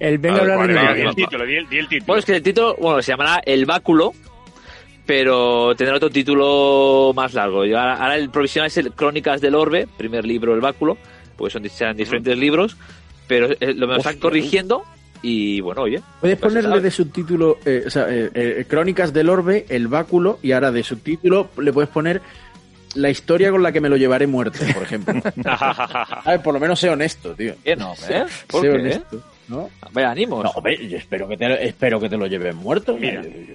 [0.00, 2.06] El venga a A ver, hablar de el título, di el, di el título.
[2.06, 4.12] Bueno, es que el título, bueno, se llamará El Báculo,
[5.06, 7.62] pero tendrá otro título más largo.
[7.62, 10.98] Ahora, ahora el provisional es el Crónicas del Orbe, primer libro El Báculo,
[11.36, 12.76] porque son serán diferentes libros,
[13.26, 14.82] pero eh, lo me están corrigiendo
[15.22, 16.00] y bueno, oye.
[16.20, 20.38] Puedes pues ponerle de subtítulo, eh, o sea, eh, eh, Crónicas del Orbe, el báculo,
[20.42, 22.20] y ahora de subtítulo le puedes poner
[22.94, 25.14] la historia con la que me lo llevaré muerto, por ejemplo.
[25.44, 27.54] A ver, por lo menos sé honesto, tío.
[27.64, 28.24] ¿Qué no, Sé- eh?
[28.46, 28.74] ¿Por sé qué?
[28.74, 29.70] honesto, ¿no?
[29.92, 30.44] Vaya ánimos.
[30.44, 32.96] No, hombre, yo espero que te, espero que te lo lleves muerto.
[32.96, 33.22] Mira.
[33.22, 33.54] Yo- yo-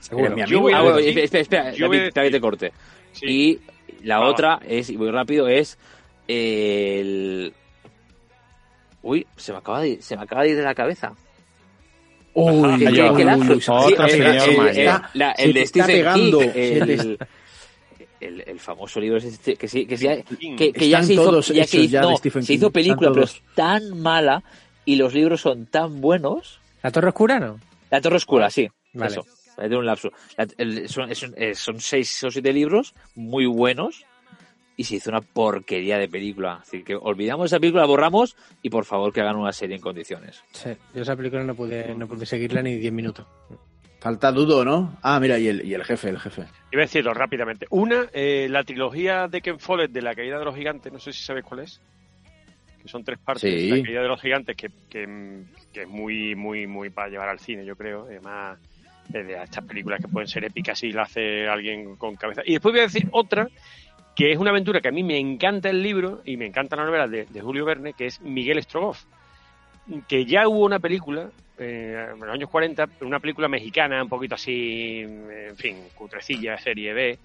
[0.00, 0.30] Seguro.
[0.30, 0.60] Mi Yo amigo.
[0.62, 2.72] voy a Ah, bueno, espera, espera, yo voy a David, que te corte.
[3.12, 3.26] Sí.
[3.26, 3.60] Y
[4.06, 5.76] la otra es, y muy rápido, es
[6.26, 7.52] el...
[9.02, 11.12] Uy, se me acaba de, se me acaba de ir de la cabeza.
[12.32, 17.18] Uy, uy, se Sí, eh, eh, eh, la- el de está Stephen pegando, King, el,
[18.20, 19.96] el, el famoso libro este que sí, que,
[20.88, 21.24] ya se hizo,
[21.88, 24.42] ya no, se hizo película, pero es tan mala
[24.84, 26.60] y los libros son tan buenos.
[26.82, 27.58] ¿La Torre Oscura no?
[27.90, 28.68] La Torre Oscura, sí.
[28.92, 29.12] Vale.
[29.12, 29.26] Eso.
[29.78, 30.10] Un lapso.
[30.38, 34.04] La- el- son, es un- son seis o siete libros muy buenos
[34.76, 36.60] y se hizo una porquería de película.
[36.62, 39.82] Así que olvidamos esa película, la borramos y por favor que hagan una serie en
[39.82, 40.42] condiciones.
[40.52, 43.26] Sí, yo esa película no pude, no pude seguirla ni 10 minutos.
[44.00, 44.96] Falta Dudo, ¿no?
[45.02, 46.46] Ah, mira, y el, y el jefe, el jefe.
[46.72, 47.66] Iba a decirlo rápidamente.
[47.68, 51.12] Una, eh, la trilogía de Ken Follett de la caída de los gigantes, no sé
[51.12, 51.80] si sabéis cuál es.
[52.82, 53.42] Que son tres partes.
[53.42, 53.68] Sí.
[53.68, 57.40] La caída de los gigantes, que, que, que es muy, muy, muy para llevar al
[57.40, 58.04] cine, yo creo.
[58.04, 58.58] Además,
[59.08, 62.40] de estas películas que pueden ser épicas si la hace alguien con cabeza.
[62.46, 63.48] Y después voy a decir otra,
[64.16, 66.86] que es una aventura que a mí me encanta el libro y me encanta la
[66.86, 69.04] novela de, de Julio Verne, que es Miguel Strogoff.
[70.08, 74.34] Que ya hubo una película eh, en los años 40, una película mexicana, un poquito
[74.34, 77.18] así, en fin, cutrecilla, serie B,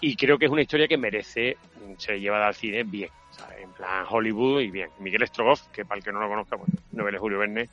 [0.00, 1.56] y creo que es una historia que merece
[1.98, 3.62] ser llevada al cine bien, ¿sabes?
[3.62, 4.88] en plan Hollywood y bien.
[4.98, 7.68] Miguel Strogoff, que para el que no lo conozca, bueno, novela de Julio Verne,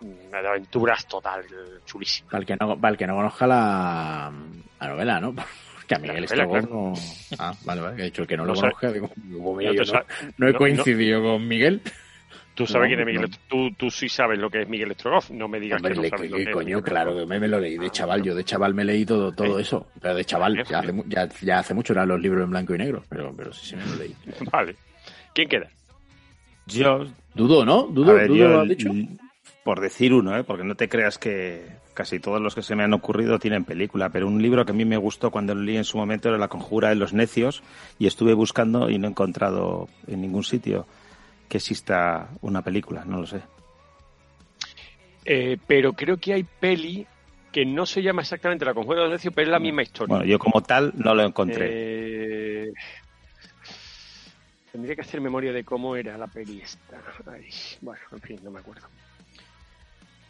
[0.00, 1.44] una de aventuras total,
[1.86, 2.30] chulísima.
[2.30, 4.32] Para el que no, para el que no conozca la,
[4.80, 5.34] la novela, ¿no?
[5.86, 6.66] Que a Miguel novela, claro.
[6.66, 6.92] no...
[7.38, 8.00] Ah, vale, vale.
[8.00, 8.90] He dicho el que no, No lo sabe- conozca.
[8.90, 9.82] Digo, no yo
[10.38, 11.82] no, he coincidido con Miguel.
[12.54, 13.36] Tú sabes No, quién es Miguel no.
[13.48, 15.30] Tú, tú sí sabes lo que es Miguel Strogoff.
[15.30, 16.54] No me digas Hombre, que no le- sabes lo que que es.
[16.54, 18.22] coño, Miguel claro, que me, me lo leí de chaval.
[18.22, 19.88] Yo de chaval me leí todo, todo eso.
[20.00, 22.74] Pero de chaval, ya hace, mu- ya, ya hace mucho eran los libros en blanco
[22.74, 23.02] y negro.
[23.08, 24.14] Pero, pero sí, sí me lo leí.
[24.52, 24.76] Vale.
[25.34, 25.68] ¿Quién queda?
[26.66, 27.82] Yo, Dudo, ¿no?
[27.82, 28.88] Dudo, ver, Dudo yo, lo has dicho.
[29.64, 30.44] por decir uno, ¿eh?
[30.44, 34.08] porque no te creas que casi todos los que se me han ocurrido tienen película,
[34.10, 36.38] pero un libro que a mí me gustó cuando lo leí en su momento era
[36.38, 37.62] La conjura de los necios
[37.98, 40.86] y estuve buscando y no he encontrado en ningún sitio
[41.48, 43.40] que exista una película, no lo sé.
[45.24, 47.06] Eh, pero creo que hay peli
[47.50, 50.16] que no se llama exactamente La Conjura de los Necios, pero es la misma historia.
[50.16, 51.68] Bueno, yo como tal no lo encontré.
[51.70, 52.72] Eh,
[54.72, 57.00] Tendría que hacer memoria de cómo era la peli esta.
[57.32, 57.46] Ay,
[57.80, 58.88] bueno, en fin, no me acuerdo.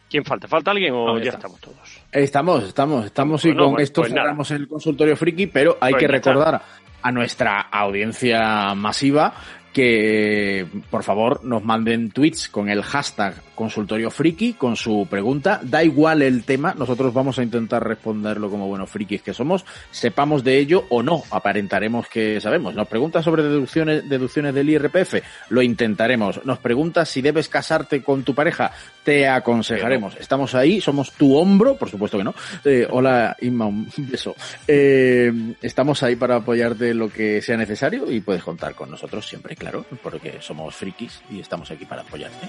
[0.07, 0.47] ¿Quién falta?
[0.47, 1.37] ¿Falta alguien o No, ya está.
[1.37, 2.01] estamos todos?
[2.11, 4.25] Estamos, estamos, estamos y con pues- esto pues nada.
[4.27, 6.61] cerramos el consultorio friki, pero hay Pues que recordar
[7.01, 9.33] a nuestra audiencia masiva
[9.75, 15.59] que por favor nos manden tweets con el hashtag consultorio friki con su pregunta.
[15.63, 20.43] Da igual el tema, nosotros vamos a intentar responderlo como buenos frikis que somos, sepamos
[20.43, 22.75] de ello o no, aparentaremos que sabemos.
[22.75, 25.15] Nos pregunta sobre deducciones, deducciones del IRPF,
[25.49, 26.45] lo intentaremos.
[26.45, 28.71] Nos pregunta si debes casarte con tu pareja,
[29.03, 30.15] te aconsejaremos.
[30.17, 32.35] Estamos ahí, somos tu hombro, por supuesto que no.
[32.63, 34.35] Eh, hola Inma, un beso.
[34.67, 39.27] Eh, estamos ahí para apoyarte en lo que sea necesario y puedes contar con nosotros
[39.27, 42.47] siempre, claro, porque somos frikis y estamos aquí para apoyarte.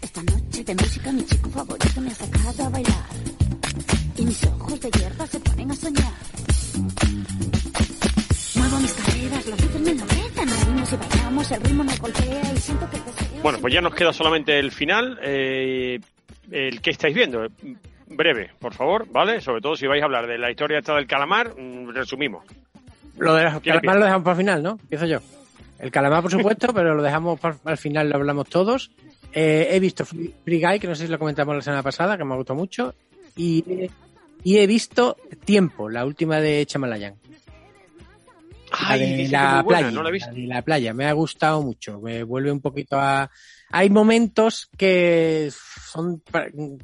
[0.00, 3.04] Esta noche de música, mi chico favorito me ha sacado a bailar.
[4.16, 6.12] Y mis ojos de hierba se ponen a soñar.
[9.48, 10.48] Muevo mis caderas, los ritmos me enloquecen.
[10.48, 13.42] Reímos y bailamos, el ritmo me golpea y siento que el deseo...
[13.42, 15.18] Bueno, pues ya nos queda solamente el final.
[15.22, 16.00] eh,
[16.50, 17.46] el que estáis viendo.
[18.06, 19.40] Breve, por favor, ¿vale?
[19.40, 22.44] Sobre todo si vais a hablar de la historia esta del calamar, mm, resumimos.
[23.18, 24.70] Lo de los ¿Quién calamar lo dejamos para el final, ¿no?
[24.82, 25.18] Empiezo yo.
[25.78, 28.90] El calamar, por supuesto, pero lo dejamos para al final, lo hablamos todos.
[29.34, 32.24] Eh, he visto Free Guy, que no sé si lo comentamos la semana pasada, que
[32.24, 32.94] me ha gustado mucho.
[33.36, 33.62] Y,
[34.42, 37.14] y he visto Tiempo, la última de Chamalayan.
[38.70, 40.30] La Ay, de la buena, playa, no la he visto.
[40.30, 42.00] la de la playa, me ha gustado mucho.
[42.00, 43.30] Me vuelve un poquito a.
[43.70, 46.22] Hay momentos que son,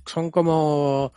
[0.06, 1.12] son como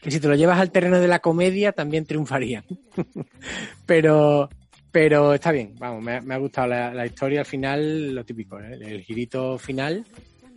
[0.00, 2.64] que si te lo llevas al terreno de la comedia también triunfarían.
[3.86, 4.48] pero,
[4.90, 8.24] pero está bien, vamos, me, ha- me ha gustado la, la historia al final, lo
[8.24, 8.78] típico, ¿eh?
[8.80, 10.04] el girito final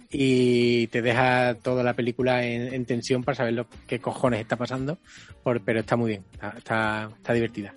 [0.10, 4.56] y te deja toda la película en, en tensión para saber lo qué cojones está
[4.58, 4.98] pasando,
[5.44, 7.74] por- pero está muy bien, está, está, está divertida.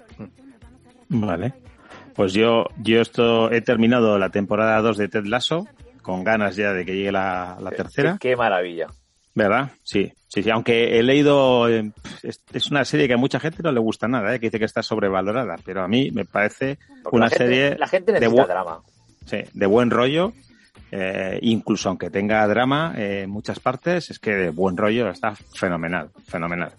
[1.09, 1.52] Vale.
[2.15, 5.66] Pues yo, yo esto he terminado la temporada 2 de Ted Lasso,
[6.03, 8.19] con ganas ya de que llegue la, la tercera.
[8.20, 8.86] Qué maravilla.
[9.35, 9.73] ¿Verdad?
[9.82, 10.51] Sí, sí, sí.
[10.51, 11.91] Aunque he leído, eh,
[12.23, 14.39] es, una serie que a mucha gente no le gusta nada, ¿eh?
[14.39, 17.77] que dice que está sobrevalorada, pero a mí me parece Porque una la gente- serie
[17.78, 18.81] la gente de, necesita bu- drama.
[19.27, 20.32] sí, de buen rollo,
[20.93, 25.35] eh, incluso aunque tenga drama eh, en muchas partes, es que de buen rollo está
[25.35, 26.70] fenomenal, fenomenal.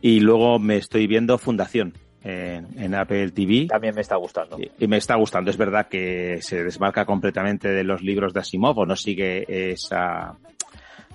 [0.00, 1.92] Y luego me estoy viendo Fundación
[2.26, 3.66] en, en Apple TV.
[3.68, 4.58] También me está gustando.
[4.58, 5.50] Y, y me está gustando.
[5.50, 10.36] Es verdad que se desmarca completamente de los libros de Asimov, o no sigue esa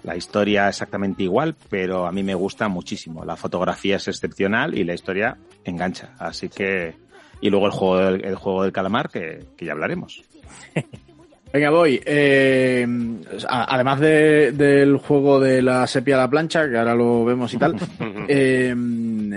[0.03, 3.23] la historia exactamente igual, pero a mí me gusta muchísimo.
[3.23, 6.15] La fotografía es excepcional y la historia engancha.
[6.17, 6.95] Así que
[7.41, 10.23] y luego el juego del, el juego del calamar que, que ya hablaremos.
[11.53, 12.01] Venga, voy.
[12.05, 12.87] Eh,
[13.49, 17.57] además de- del juego de la sepia a la plancha, que ahora lo vemos y
[17.57, 17.75] tal,
[18.29, 18.73] eh,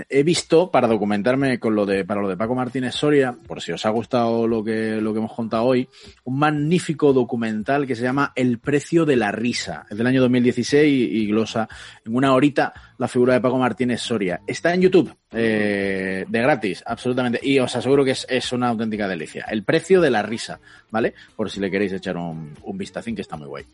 [0.09, 3.73] he visto, para documentarme con lo de, para lo de Paco Martínez Soria, por si
[3.73, 5.89] os ha gustado lo que, lo que hemos contado hoy,
[6.23, 9.85] un magnífico documental que se llama El precio de la risa.
[9.89, 11.67] Es del año 2016 y, y glosa
[12.05, 14.39] en una horita la figura de Paco Martínez Soria.
[14.47, 17.41] Está en YouTube, eh, de gratis, absolutamente.
[17.43, 19.45] Y os aseguro que es, es una auténtica delicia.
[19.49, 20.61] El precio de la risa,
[20.91, 21.13] ¿vale?
[21.35, 23.65] Por si le queréis echar un, un vistacín que está muy guay.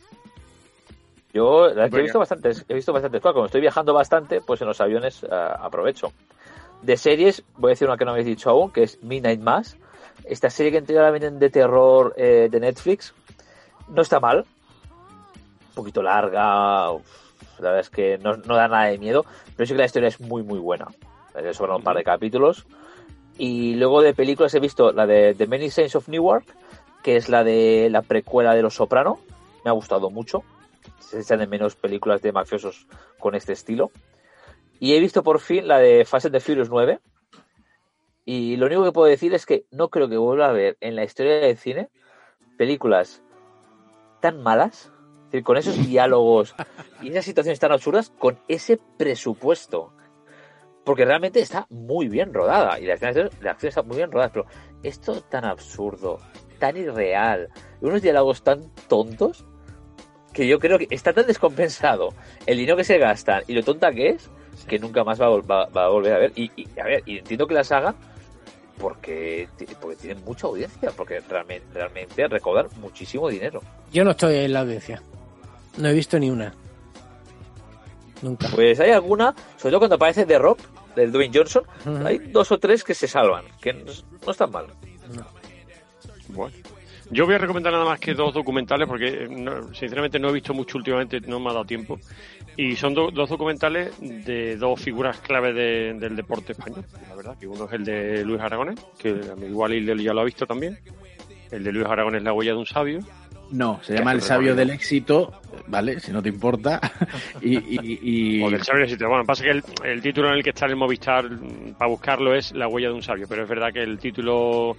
[1.33, 3.33] Yo la verdad que he visto bastantes, he visto bastantes cosas.
[3.33, 6.11] Como estoy viajando bastante, pues en los aviones ah, aprovecho.
[6.81, 9.77] De series, voy a decir una que no habéis dicho aún, que es Midnight Mass.
[10.25, 13.13] Esta serie que en teoría la venden de terror eh, de Netflix.
[13.87, 14.45] No está mal.
[15.69, 16.91] Un poquito larga.
[16.91, 17.05] uf,
[17.59, 19.25] la verdad es que no, no da nada de miedo.
[19.55, 20.87] Pero sí que la historia es muy, muy buena.
[21.35, 22.65] Eh, Sobran un par de capítulos.
[23.37, 26.45] Y luego de películas he visto la de The Many Saints of Newark,
[27.03, 29.19] que es la de la precuela de Los Soprano.
[29.63, 30.43] Me ha gustado mucho.
[30.99, 32.87] Se echan de menos películas de mafiosos
[33.19, 33.91] con este estilo.
[34.79, 36.99] Y he visto por fin la de Fast and the Furious 9.
[38.25, 40.95] Y lo único que puedo decir es que no creo que vuelva a ver en
[40.95, 41.89] la historia del cine
[42.57, 43.23] películas
[44.19, 44.91] tan malas,
[45.25, 46.55] es decir, con esos diálogos
[47.01, 49.93] y esas situaciones tan absurdas, con ese presupuesto.
[50.83, 54.31] Porque realmente está muy bien rodada y la acción, la acción está muy bien rodada,
[54.31, 54.45] pero
[54.83, 56.19] esto tan absurdo,
[56.61, 57.49] tan irreal,
[57.81, 59.43] unos diálogos tan tontos
[60.31, 62.13] que yo creo que está tan descompensado
[62.45, 64.29] el dinero que se gastan y lo tonta que es
[64.67, 66.31] que nunca más va va- va a volver a ver.
[66.35, 67.95] Y, y, a ver, y entiendo que las hagan
[68.79, 69.47] porque,
[69.81, 73.61] porque tienen mucha audiencia, porque realmente, realmente recaudan muchísimo dinero.
[73.91, 75.01] Yo no estoy en la audiencia.
[75.77, 76.53] No he visto ni una.
[78.21, 78.47] Nunca.
[78.53, 80.59] Pues hay alguna, sobre todo cuando aparece The Rock,
[80.95, 81.63] del Dwayne Johnson,
[82.05, 83.91] hay dos o tres que se salvan, que no,
[84.25, 84.67] no están mal.
[86.33, 86.55] Bueno.
[87.13, 90.33] Yo voy a recomendar nada más que dos documentales porque eh, no- sinceramente no he
[90.33, 91.99] visto mucho últimamente, no me ha dado tiempo.
[92.55, 97.37] Y son do- dos documentales de dos figuras clave de- del deporte español, la verdad.
[97.37, 99.09] Que uno es el de Luis Aragones, que
[99.45, 100.77] igual Hilde ya lo ha visto también.
[101.51, 102.99] El de Luis Aragones, La huella de un sabio.
[103.51, 105.33] No, se llama El sabio del éxito,
[105.67, 105.99] ¿vale?
[105.99, 106.79] Si no te importa.
[107.41, 107.99] y, y,
[108.39, 109.09] y- O del sabio del sitio.
[109.09, 111.89] Bueno, pasa que el, el título en el que está en el Movistar mm, para
[111.89, 114.77] buscarlo es La huella de un sabio, pero es verdad que el título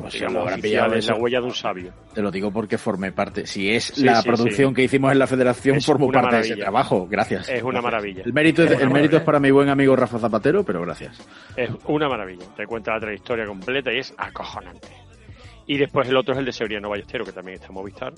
[0.00, 1.92] Pues digamos, habrá pillado La huella de un sabio.
[2.12, 3.46] Te lo digo porque formé parte.
[3.46, 4.74] Si es Sí, la sí, producción sí.
[4.74, 7.06] que hicimos en la federación, Es formo parte de ese trabajo.
[7.08, 7.48] Gracias.
[7.48, 7.82] Es una Gracias.
[7.84, 8.22] maravilla.
[8.24, 11.18] El mérito, es, el mérito es para mi buen amigo Rafa Zapatero, pero gracias.
[11.56, 12.44] Es una maravilla.
[12.56, 14.88] Te cuenta la trayectoria completa y es acojonante.
[15.66, 18.12] Y después el otro es el de Severiano Ballestero, que también está en Movistar.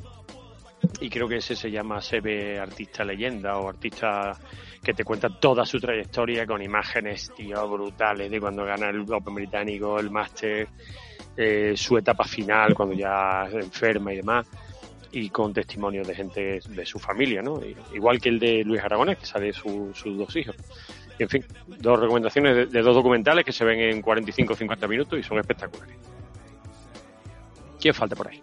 [1.01, 4.33] Y creo que ese se llama Sebe Artista Leyenda o Artista
[4.83, 9.35] que te cuenta toda su trayectoria con imágenes, tío, brutales de cuando gana el Open
[9.35, 10.69] Británico, el Máster,
[11.39, 14.47] eh, su etapa final, cuando ya se enferma y demás.
[15.11, 17.61] y con testimonios de gente de su familia, ¿no?
[17.95, 20.55] Igual que el de Luis Aragonés, que sale su- sus dos hijos.
[21.19, 21.45] Y, en fin,
[21.79, 25.23] dos recomendaciones de, de dos documentales que se ven en 45 o 50 minutos y
[25.23, 25.97] son espectaculares.
[27.81, 28.43] ¿Quién falta por ahí?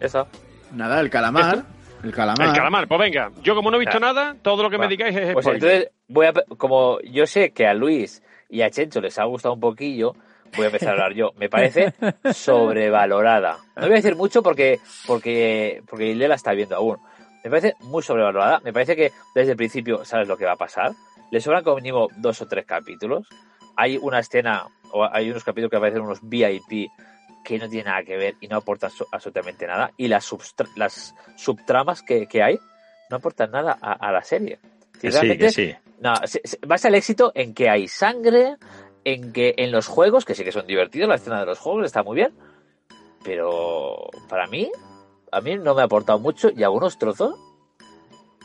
[0.00, 0.26] Eso.
[0.74, 1.64] Nada, el calamar.
[2.02, 2.48] El calamar.
[2.48, 5.16] El calamar, pues venga, yo como no he visto nada, todo lo que me digáis
[5.16, 5.62] es Pues spoiler.
[5.70, 9.54] entonces, voy a, como yo sé que a Luis y a Chencho les ha gustado
[9.54, 10.14] un poquillo,
[10.56, 11.32] voy a empezar a hablar yo.
[11.36, 11.92] Me parece
[12.32, 13.58] sobrevalorada.
[13.76, 16.98] No voy a decir mucho porque porque porque Hilde la está viendo aún.
[17.42, 18.60] Me parece muy sobrevalorada.
[18.60, 20.92] Me parece que desde el principio sabes lo que va a pasar.
[21.30, 23.26] Le sobran como mínimo dos o tres capítulos.
[23.76, 26.90] Hay una escena, o hay unos capítulos que aparecen unos VIP
[27.44, 29.90] que no tienen nada que ver y no aportan so- absolutamente nada.
[29.96, 30.30] Y las,
[30.76, 32.58] las subtramas que, que hay
[33.10, 34.58] no aportan nada a, a la serie.
[35.20, 35.74] Sí, sí.
[36.00, 38.56] no, se- se- basa el éxito en que hay sangre,
[39.04, 41.84] en que en los juegos, que sí que son divertidos, la escena de los juegos
[41.86, 42.32] está muy bien,
[43.24, 44.70] pero para mí,
[45.32, 47.34] a mí no me ha aportado mucho y algunos trozos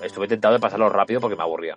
[0.04, 1.76] estuve tentado de pasarlo rápido porque me aburría.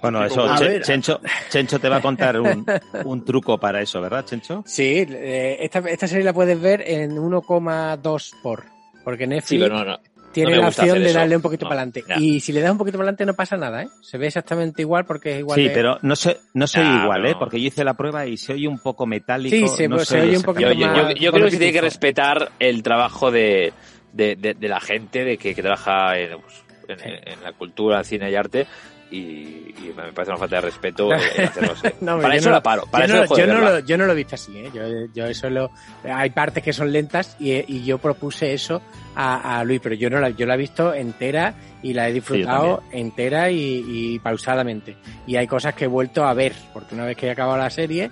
[0.00, 2.64] Bueno, eso, a Che- ver, Chencho, Chencho te va a contar un,
[3.04, 4.62] un truco para eso, ¿verdad, Chencho?
[4.64, 8.64] Sí, eh, esta, esta serie la puedes ver en 1,2 por.
[9.02, 9.98] Porque Netflix Sí, pero no, no.
[10.32, 11.18] Tiene no la opción de eso.
[11.18, 12.04] darle un poquito No, para adelante.
[12.08, 12.16] ya.
[12.18, 13.88] Y si le das un poquito para adelante no pasa nada, ¿eh?
[14.00, 16.88] Se ve exactamente igual porque es igual Sí, de- pero no se, no se oye
[16.90, 17.28] Ah, igual, no.
[17.28, 17.34] ¿eh?
[17.38, 19.54] Porque yo hice la prueba y se oye un poco metálico.
[19.54, 21.58] Sí, se- no se oye un poquito Yo, yo- yo- más- yo creo que se
[21.58, 23.72] tiene que respetar el trabajo de,
[24.12, 26.64] de, de- de la gente de que, que trabaja en, pues,
[27.04, 28.66] en, en la cultura, cine y arte.
[29.12, 31.88] Y, y me parece una falta de respeto el hacerlo así.
[32.00, 32.86] No, para eso no- la paro.
[32.90, 34.70] Para yo eso no, yo, no lo, yo no lo he visto así, ¿eh?
[34.72, 34.82] Yo,
[35.14, 35.70] yo eso lo,
[36.04, 38.80] hay partes que son lentas y, y yo propuse eso
[39.14, 42.12] a, a Luis, pero yo no la, yo la he visto entera y la he
[42.12, 44.96] disfrutado entera y, y pausadamente.
[45.26, 47.68] Y hay cosas que he vuelto a ver, porque una vez que he acabado la
[47.70, 48.10] serie,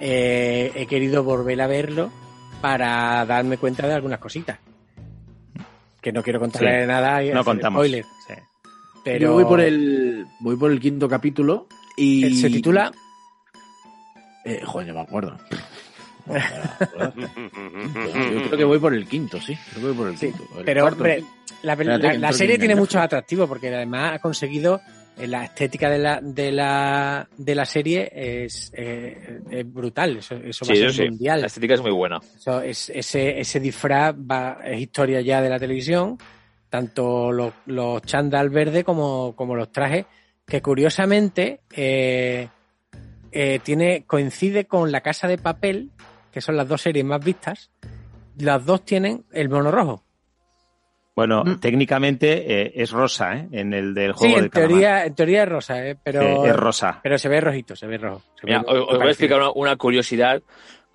[0.00, 2.12] eh, he querido volver a verlo
[2.60, 4.58] para darme cuenta de algunas cositas.
[6.00, 6.86] Que no quiero contarle Sí.
[6.86, 7.80] nada y No contamos.
[7.80, 8.04] spoiler.
[8.28, 8.34] Sí.
[9.06, 12.90] Pero Yo voy por el voy por el quinto capítulo y se titula
[14.44, 15.38] eh, joder, no me acuerdo.
[17.16, 19.56] Yo creo que voy por el quinto, sí.
[19.70, 20.42] Creo que voy por el quinto.
[20.58, 21.24] El Pero, cuarto, hombre,
[21.62, 21.76] la,
[22.18, 24.80] la- serie en tiene muchos atractivos porque además ha conseguido
[25.16, 30.34] eh, la estética de la de la de la serie es, eh, es brutal eso,
[30.34, 31.10] eso va Sí, a eso ser sí.
[31.10, 32.20] mundial La estética es muy buena.
[32.36, 36.18] Eso es- ese ese disfraz va, es historia ya de la televisión
[36.68, 40.06] tanto los, los chándal verdes como, como los trajes
[40.46, 42.48] que curiosamente eh,
[43.32, 45.90] eh, tiene coincide con la casa de papel
[46.32, 47.70] que son las dos series más vistas
[48.38, 50.02] las dos tienen el mono rojo
[51.14, 51.60] Bueno, Mm.
[51.60, 53.48] técnicamente eh, es rosa, ¿eh?
[53.52, 54.70] En el del Sí, juego en del calamar.
[54.70, 55.96] teoría, en teoría es rosa, ¿eh?
[56.02, 57.00] pero Sí, es rosa.
[57.02, 58.22] Pero se ve rojito, se ve rojo.
[58.38, 60.42] se Mira, os, os voy a explicar una, una curiosidad.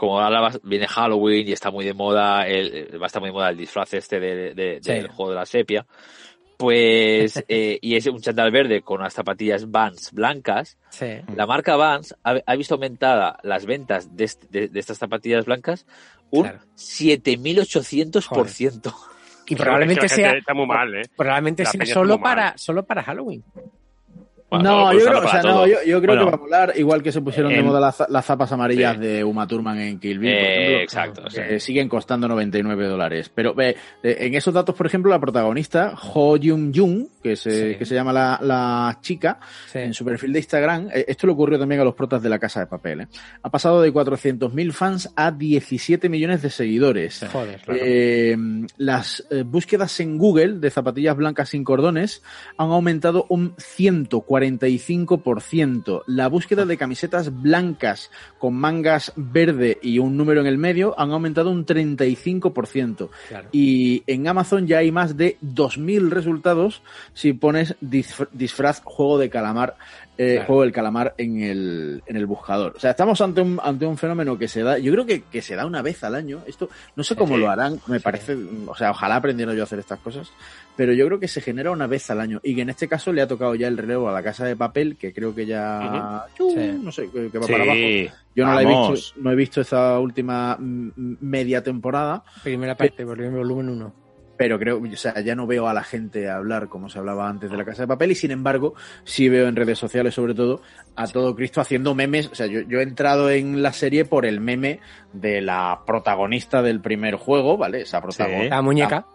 [0.02, 3.30] Como ahora va- viene Halloween y está muy de moda, el, va a estar muy
[3.30, 4.94] de moda el disfraz este de- de- Sí.
[4.94, 5.86] del juego de la sepia.
[6.58, 10.80] Pues, eh, y es un chándal verde con unas zapatillas Vans blancas.
[10.90, 11.06] Sí.
[11.36, 15.46] La marca Vans ha, ha visto aumentada las ventas de, est- de- de estas zapatillas
[15.46, 15.86] blancas
[16.32, 18.94] un 7800%.
[19.48, 21.02] Y probablemente sea Está muy mal, ¿eh?
[21.16, 22.36] probablemente sea solo muy mal.
[22.36, 23.44] para solo para Halloween.
[24.52, 26.26] No, yo creo, o sea, no, yo, yo creo Bueno.
[26.26, 28.96] que va a molar, igual que se pusieron de En- moda las, las zapas amarillas
[28.96, 29.02] Sí.
[29.02, 33.32] de Uma Thurman en Kill Bill, por Eh, ejemplo, exacto, que siguen costando 99 dólares.
[33.34, 37.72] Pero ve, eh, en esos datos, por ejemplo, la protagonista, Ho Jung Jung, que se,
[37.74, 37.78] Sí.
[37.78, 39.40] que se llama la, la chica,
[39.74, 42.38] en su perfil de Instagram, eh, esto le ocurrió también a los protas de la
[42.40, 43.08] Casa de Papel, ¿eh?
[43.44, 47.26] ha pasado de 400.000 fans a 17 millones de seguidores.
[47.32, 47.80] Joder, claro.
[47.82, 48.36] Eh,
[48.78, 52.22] las eh, búsquedas en Google de zapatillas blancas sin cordones
[52.58, 53.54] han aumentado un
[54.42, 56.03] 145%.
[56.08, 61.11] La búsqueda de camisetas blancas con mangas verde y un número en el medio han
[61.11, 63.10] aumentado un 35%.
[63.30, 63.50] Claro.
[63.52, 66.82] Y en Amazon ya hay más de 2.000 resultados
[67.14, 69.78] si pones disfr- disfraz juego de calamar,
[70.17, 70.48] eh, Claro.
[70.48, 72.73] juego del calamar en el, en el buscador.
[72.75, 75.41] O sea, estamos ante un, ante un fenómeno que se da, yo creo que, que
[75.41, 76.41] se da una vez al año.
[76.48, 77.41] Esto, no sé cómo Sí.
[77.41, 80.31] lo harán, me parece, o sea, ojalá aprendiera yo a hacer estas cosas,
[80.75, 83.11] pero yo creo que se genera una vez al año y que en este caso
[83.14, 86.25] le ha tocado ya el relevo a la casa de papel, que creo que ya,
[86.81, 87.80] no sé, que, que va Sí, para abajo.
[88.33, 93.03] Yo no la he visto, no he visto esa última mm, media temporada, Primera parte,
[93.03, 93.93] volumen volumen 1.
[94.42, 97.52] Pero creo, o sea, ya no veo a la gente hablar como se hablaba antes
[97.52, 100.64] de la casa de papel y sin embargo sí veo en redes sociales sobre todo
[100.95, 104.26] a todo Cristo haciendo memes, o sea, yo, yo he entrado en la serie por
[104.26, 104.80] el meme
[105.14, 107.82] de la protagonista del primer juego, ¿vale?
[107.82, 108.56] Esa protagonista.
[108.56, 109.06] La muñeca.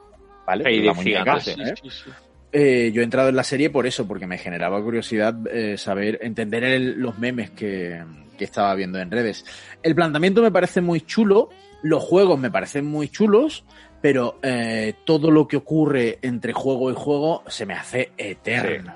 [0.47, 0.63] ¿Vale?
[0.65, 1.41] Heidi la muñeca, ¿eh?
[1.41, 2.11] Sí, sí, sí.
[2.53, 6.21] eh, yo he entrado en la serie por eso, porque me generaba curiosidad eh, saber,
[6.23, 8.01] entender el- los memes que,
[8.39, 9.45] que estaba viendo en redes.
[9.83, 11.49] El planteamiento me parece muy chulo,
[11.83, 13.65] los juegos me parecen muy chulos,
[14.07, 18.94] pero eh, todo lo que ocurre entre juego y juego se me hace eterno.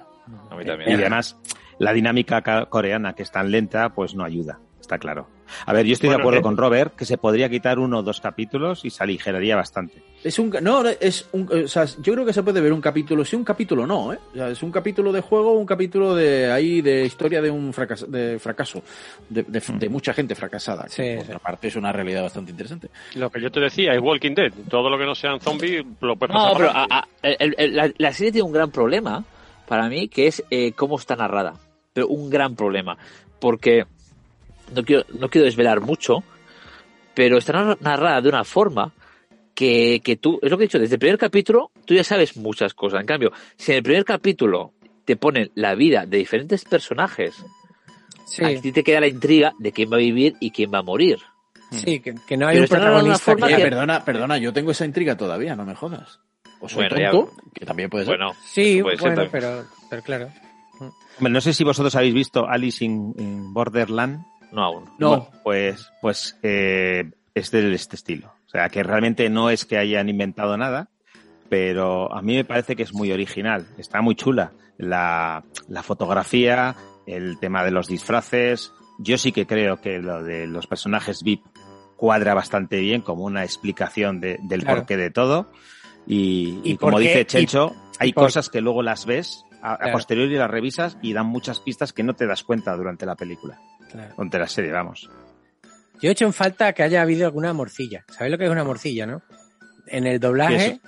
[0.48, 1.36] A mí Y además,
[1.80, 4.60] la dinámica ca- coreana, que es tan lenta, pues no ayuda,
[4.90, 5.28] está claro.
[5.66, 6.42] A ver, yo estoy de acuerdo eh.
[6.42, 10.02] con Robert que se podría quitar uno o dos capítulos y se aligeraría bastante.
[10.22, 13.24] Es un, no, es un, o sea, yo creo que se puede ver un capítulo,
[13.24, 14.18] sí, un capítulo no, ¿eh?
[14.32, 17.72] O sea, es un capítulo de juego, un capítulo de ahí de historia de un
[17.72, 18.82] fracaso, de fracaso,
[19.28, 20.86] de, de- de mucha gente fracasada.
[20.94, 22.88] que, por otra parte es una realidad bastante interesante.
[23.14, 24.52] Lo que yo te decía es Walking Dead.
[24.68, 27.54] Todo lo que no sean zombies lo puedes No, pasar pero para a- a- el-
[27.58, 29.24] el- la, la serie tiene un gran problema
[29.68, 31.54] para mí, que es eh, cómo está narrada.
[31.92, 32.96] Pero un gran problema.
[33.40, 33.84] Porque
[34.74, 36.22] no quiero, no quiero desvelar mucho,
[37.14, 38.92] pero está nar- narrada de una forma
[39.54, 42.36] que, que tú, es lo que he dicho, desde el primer capítulo tú ya sabes
[42.36, 43.00] muchas cosas.
[43.00, 44.72] En cambio, si en el primer capítulo
[45.04, 47.44] te ponen la vida de diferentes personajes,
[48.42, 50.82] a ti te queda la intriga de quién va a vivir y quién va a
[50.82, 51.18] morir.
[51.72, 53.54] Sí, que, que no hay Pero un protagonista forma que...
[53.54, 56.20] Oye, perdona, perdona, yo tengo esa intriga todavía, no me jodas.
[56.60, 57.10] O soy Bueno, ya-
[57.54, 58.16] que también puede ser.
[58.16, 60.28] Bueno, Sí, puede bueno, pero, pero claro.
[61.18, 64.24] Hombre, no sé si vosotros habéis visto Alice in, in Borderland.
[64.52, 64.84] No aún.
[64.98, 65.08] No.
[65.08, 68.32] Bueno, pues, pues eh, es de este estilo.
[68.46, 70.88] O sea, que realmente no es que hayan inventado nada,
[71.48, 73.66] pero a mí me parece que es muy original.
[73.78, 74.52] Está muy chula.
[74.76, 76.74] La, la fotografía,
[77.06, 78.72] el tema de los disfraces.
[78.98, 81.44] Yo sí que creo que lo de los personajes VIP
[81.96, 84.78] cuadra bastante bien como una explicación de- del Claro.
[84.80, 85.52] porqué de todo.
[86.06, 87.04] Y, ¿Y y como qué?
[87.04, 89.92] dice Chencho, hay por- cosas que luego las ves a, a Claro.
[89.92, 93.58] posteriori las revisas y dan muchas pistas que no te das cuenta durante la película.
[93.90, 94.14] Claro.
[94.32, 95.08] La serie, vamos.
[96.00, 98.04] Yo he hecho en falta que haya habido alguna morcilla.
[98.08, 99.22] ¿Sabéis lo que es una morcilla, no?
[99.86, 100.80] En el ¿Qué doblaje,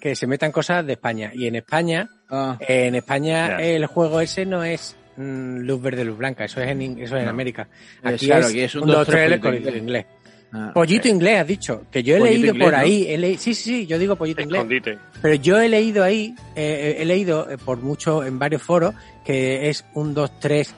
[0.00, 1.30] que se metan cosas de España.
[1.34, 6.16] Y en España, Ah, en España el juego ese no es mm, luz verde, luz
[6.18, 6.44] blanca.
[6.44, 7.28] Eso es en, eso es en.
[7.28, 7.68] América.
[8.04, 9.82] Eh, Aquí claro, es aquí es un un dos, dos, tres, tres, pollito con inglés.
[9.82, 10.06] inglés.
[10.52, 11.86] ah, Pollito eh, inglés, has dicho.
[11.90, 12.78] Que yo he Pollito leído inglés, por ¿no?
[12.78, 13.06] ahí.
[13.08, 14.82] he leí- sí, sí, sí, yo digo pollito inglés.
[15.20, 19.68] Pero yo he leído ahí, eh, he leído eh, por mucho, en varios foros, que
[19.68, 20.68] es un 2-3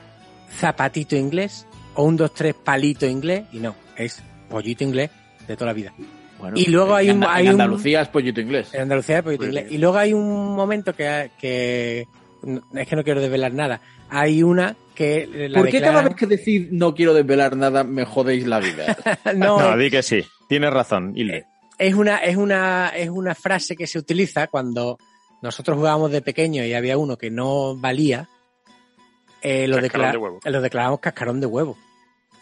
[0.59, 5.09] zapatito inglés o un 2-3 palito inglés, y no, es pollito inglés
[5.47, 5.93] de toda la vida.
[6.39, 8.73] bueno, y luego hay un- hay en un- Andalucía es pollito inglés.
[8.73, 9.71] En Andalucía es pollito Pues inglés.
[9.71, 12.07] Y luego hay un momento que, que
[12.75, 13.79] es que no quiero desvelar nada.
[14.09, 18.05] Hay una que la ¿Por qué cada vez que decís no quiero desvelar nada me
[18.05, 18.95] jodéis la vida?
[19.35, 20.23] no, No, di que sí.
[20.49, 21.45] Tienes razón, Hilde.
[21.79, 24.97] es una, es una, es una frase que se utiliza cuando
[25.41, 28.27] nosotros jugábamos de pequeño y había uno que no valía,
[29.43, 30.39] eh, lo, Cascarón decla- de huevo.
[30.43, 31.77] lo declaramos cascarón de huevo.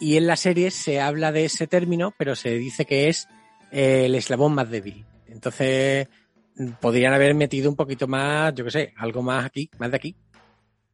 [0.00, 3.28] Y en la serie se habla de ese término, pero se dice que es
[3.70, 5.04] eh, el eslabón más débil.
[5.28, 6.08] Entonces,
[6.56, 9.96] mm, podrían haber metido un poquito más, yo qué sé, algo más aquí, más de
[9.96, 10.16] aquí.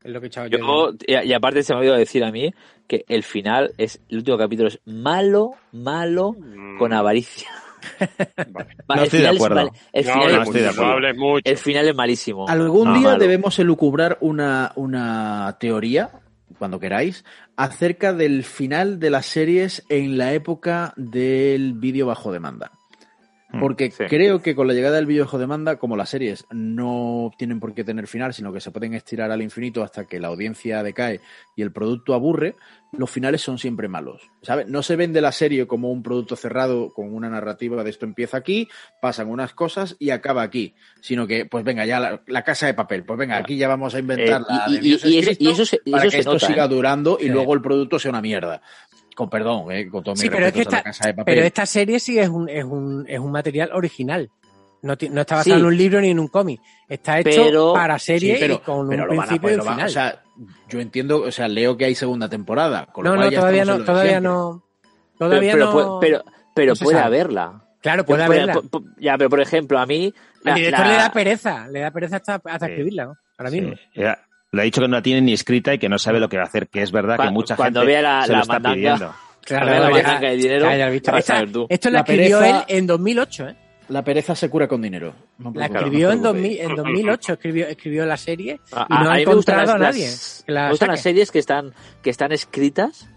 [0.02, 0.58] Es lo que he echado yo.
[0.58, 2.52] Yo, y, y aparte se me ha olvidado decir a mí
[2.86, 6.36] que el final es, el último capítulo es malo, malo,
[6.78, 7.48] con avaricia.
[8.88, 9.54] No el estoy de final es acuerdo.
[9.56, 10.86] mal- el, No final hables es- no estoy de mucho, acuerdo.
[10.86, 11.50] no hables mucho.
[11.50, 12.48] el final es malísimo.
[12.48, 13.18] Algún día malo.
[13.18, 16.10] debemos elucubrar una, una teoría,
[16.58, 17.24] cuando queráis,
[17.56, 22.70] acerca del final de las series en la época del vídeo bajo demanda.
[23.50, 24.04] Mm, Porque sí.
[24.10, 27.72] creo que con la llegada del vídeo bajo demanda, como las series no tienen por
[27.72, 31.20] qué tener final, sino que se pueden estirar al infinito hasta que la audiencia decae
[31.56, 32.56] y el producto aburre,
[32.92, 34.20] los finales son siempre malos.
[34.42, 34.66] ¿sabes?
[34.68, 38.36] No se vende la serie como un producto cerrado con una narrativa de esto empieza
[38.36, 38.68] aquí,
[39.00, 40.74] pasan unas cosas y acaba aquí.
[41.00, 43.94] Sino que, pues venga, ya la, la casa de papel, pues venga, aquí ya vamos
[43.94, 46.32] a inventar Eh, la y- de eso- y eso se- para eso que se esto
[46.34, 46.68] nota, siga ¿eh?
[46.68, 47.28] durando y Sí.
[47.30, 48.60] luego el producto sea una mierda.
[49.18, 51.34] Con perdón, eh, con todo mi Sí, pero es que esta, casa de papel.
[51.34, 54.30] pero esta serie sí es un, es un, es un material original.
[54.80, 55.60] No, no está basado Sí.
[55.60, 56.60] en un libro ni en un cómic.
[56.88, 59.58] Está hecho Pero- para serie Sí, pero, y con pero un lo principio y un
[59.58, 59.86] lo final.
[59.86, 60.22] o sea,
[60.68, 62.86] yo entiendo, o sea, leo que hay segunda temporada.
[62.86, 64.62] Con lo no, cual no, ya todavía no, lo todavía no.
[65.18, 65.72] pero, Todavía pero, no.
[65.72, 66.24] puede- pero,
[66.54, 67.06] pero puede sabe.
[67.06, 67.64] haberla.
[67.82, 68.60] Claro, puede haberla.
[69.00, 70.14] ya, pero por ejemplo, a mí.
[70.44, 72.72] Al la- director la- le da pereza, le da pereza hasta, hasta Sí.
[72.72, 73.14] escribirla, ¿no?
[73.36, 73.74] Ahora mismo.
[73.96, 74.16] Ya,
[74.52, 76.36] Le ha dicho que no la tiene ni escrita y que no sabe lo que
[76.38, 78.38] va a hacer, que es verdad que Cua- mucha cuando gente vea la- se la
[78.38, 79.14] lo está mandanga, pidiendo.
[79.44, 81.14] Claro, la ya- mandanga de dinero, lo visto.
[81.14, 83.56] a Esta- esto lo La escribió pereza- él en 2008, ¿eh?
[83.88, 85.14] La pereza se cura con dinero.
[85.38, 86.70] No La escribió no en, os 2000, preocupéis.
[86.70, 89.80] en 2008, escribió, escribió la serie A- y no a- ha a encontrado a las-
[89.94, 93.08] nadie las- que la me gustan las series que están, que están escritas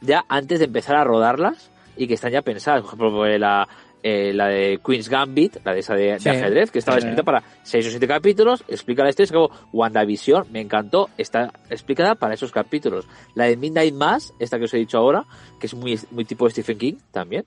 [0.00, 2.80] ya antes de empezar a rodarlas y que están ya pensadas.
[2.82, 3.68] Por ejemplo, la,
[4.02, 6.28] eh, la de Queen's Gambit, la de esa de, de Sí.
[6.28, 7.04] ajedrez, que estaba Sí.
[7.06, 11.52] escrita para seis o siete capítulos, explica la historia, es como WandaVision, me encantó, está
[11.70, 13.06] explicada para esos capítulos.
[13.34, 15.24] La de Midnight Mass, esta que os he dicho ahora,
[15.60, 17.44] que es muy, muy tipo Stephen King también,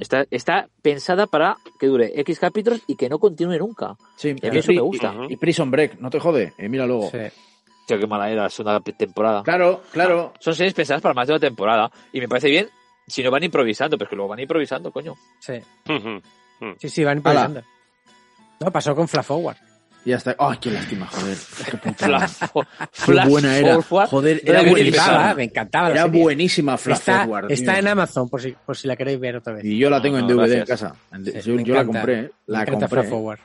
[0.00, 3.96] Está, está pensada para que dure X capítulos y que no continúe nunca.
[4.16, 5.14] Sí, y a mí eso y- me gusta.
[5.30, 7.10] Y, y Prison Break, no te jode, eh, mira luego.
[7.86, 9.42] Tío, qué mala era la segunda temporada.
[9.42, 10.34] Claro, claro.
[10.40, 11.90] Son series pensadas para más de una temporada.
[12.12, 12.68] Y me parece bien
[13.06, 15.14] si no van improvisando, pero es que luego van improvisando, coño.
[15.40, 15.54] Sí.
[15.86, 16.72] Mm.
[16.78, 17.62] Sí, sí, van improvisando.
[18.60, 19.56] No, pasó con Flash Forward.
[20.04, 20.34] Y ya está.
[20.38, 21.36] ¡Ay, qué lástima, joder!
[21.82, 21.94] Qué
[22.92, 23.80] Flash, buena era.
[23.82, 24.08] Forward.
[24.08, 25.34] Joder, era me buenísima.
[25.34, 26.22] me encantaba la Era serie.
[26.22, 27.52] buenísima Flash está, Forward.
[27.52, 27.80] Está tío.
[27.80, 29.64] en Amazon, por si, por si la queréis ver otra vez.
[29.64, 30.94] Y yo la tengo en no, DVD en casa.
[31.12, 32.30] En- Sí, yo la compré, ¿eh?
[32.46, 32.88] Me La compré.
[32.88, 33.38] Flash Forward.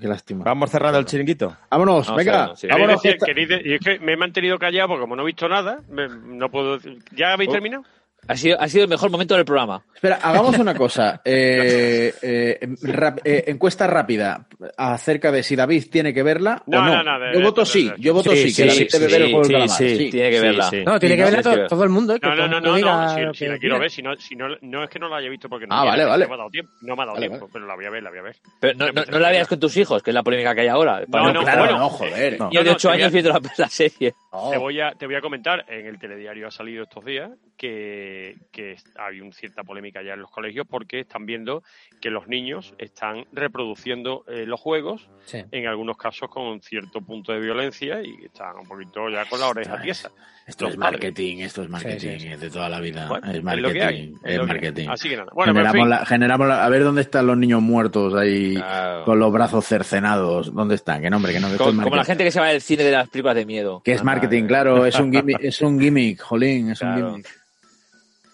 [0.00, 0.44] Qué lástima.
[0.44, 1.56] Vamos cerrando el chiringuito.
[1.70, 2.54] Vámonos, venga.
[2.54, 2.66] sí.
[2.68, 3.02] ¿Queréis Vámonos.
[3.02, 5.80] decir- esta- queréis es que me he mantenido callado porque como no he visto nada,
[5.90, 7.52] me- no puedo decir- ¿Ya habéis Oh.
[7.54, 7.84] terminado?
[8.26, 9.82] Ha sido, ha sido el mejor momento del programa.
[9.94, 11.22] Espera, hagamos una cosa.
[11.24, 16.82] Eh, eh, rap- eh, encuesta rápida acerca de si David tiene que verla No, o
[16.82, 17.02] no.
[17.02, 19.06] no, no, de- yo voto de- sí, de- yo voto sí, Sí, que David debe
[19.06, 20.10] ver el juego del sí.
[20.10, 20.64] Tiene que verla.
[20.70, 20.84] sí.
[20.84, 22.18] No, tiene que verla todo el mundo.
[22.20, 24.84] que No, no, no, no, diga si, la quiero ver, si no, si no, no
[24.84, 26.26] es que no la haya visto porque no, Ah, me ha- vale, no vale.
[26.28, 28.02] me ha dado tiempo, no me ha dado Vale, tiempo, pero la voy a ver,
[28.02, 28.36] la voy a ver.
[28.60, 30.68] Pero no, no, no la veas con tus hijos, que es la polémica que hay
[30.68, 31.02] ahora.
[31.08, 31.78] No, no, claro, bueno.
[31.78, 32.32] no, joder.
[32.40, 34.14] Niños de no, 8 te voy a- años viendo la, serie.
[34.32, 34.50] No.
[34.50, 38.07] Te voy, a, te voy a comentar, en el telediario ha salido estos días que,
[38.52, 41.62] que hay una cierta polémica ya en los colegios porque están viendo
[42.00, 45.44] que los niños están reproduciendo eh, los juegos, Sí.
[45.50, 49.48] en algunos casos con cierto punto de violencia y están un poquito ya con la
[49.48, 50.10] oreja Esto es- tiesa.
[50.48, 51.00] Esto Los es padres.
[51.02, 52.28] marketing, esto es marketing sí.
[52.28, 53.06] de toda la vida.
[53.06, 54.46] Bueno, es es marketing, lo que hay, es es lo que hay.
[54.46, 54.88] marketing.
[54.88, 55.30] Así que nada.
[55.34, 55.90] Bueno, en generamos, fin.
[55.90, 59.04] la, generamos la- a ver dónde están los niños muertos ahí Claro.
[59.04, 60.54] con los brazos cercenados.
[60.54, 61.02] ¿Dónde están?
[61.02, 62.06] Que no, hombre, que no, que Como, como la marketing.
[62.06, 63.82] gente que se va del cine de las películas de miedo.
[63.84, 67.37] Que es Ah, marketing, claro, es un gimmick, es un gimmick, jolín, es un gimmick.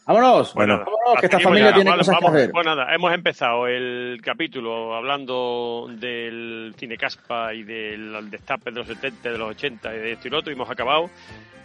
[0.07, 0.53] ¡Vámonos!
[0.55, 1.75] Bueno, vámonos, que esta familia ya.
[1.77, 2.31] tiene Vale, cosas vamos.
[2.33, 2.51] que hacer.
[2.53, 8.87] Pues nada, hemos empezado el capítulo hablando del cine caspa y del destape de los
[8.87, 11.09] 70, de los 80 y de esto y lo otro, y hemos acabado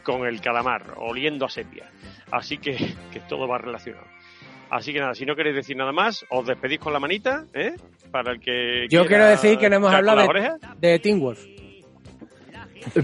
[0.03, 1.85] con el calamar, oliendo a sepia.
[2.31, 2.75] Así que,
[3.11, 4.05] que todo va relacionado.
[4.69, 7.73] Así que nada, si no queréis decir nada más, os despedís con la manita, ¿eh?
[8.11, 8.85] Para el que.
[8.89, 11.43] Yo quiero decir que no hemos hablado de, de Teen Wolf.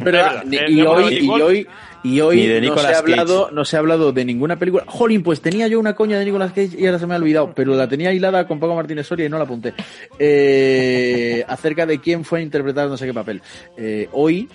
[0.03, 1.67] Pero, eh, y, hoy, y hoy,
[2.03, 4.83] y hoy Ni de no, se ha hablado, no se ha hablado de ninguna película.
[4.87, 7.53] Jolín, pues tenía yo una coña de Nicolas Cage y ahora se me ha olvidado,
[7.55, 9.73] pero la tenía hilada con Paco Martínez Soria y no la apunté.
[10.19, 13.41] Eh, acerca de quién fue a interpretar no sé qué papel.
[13.77, 14.49] Eh, hoy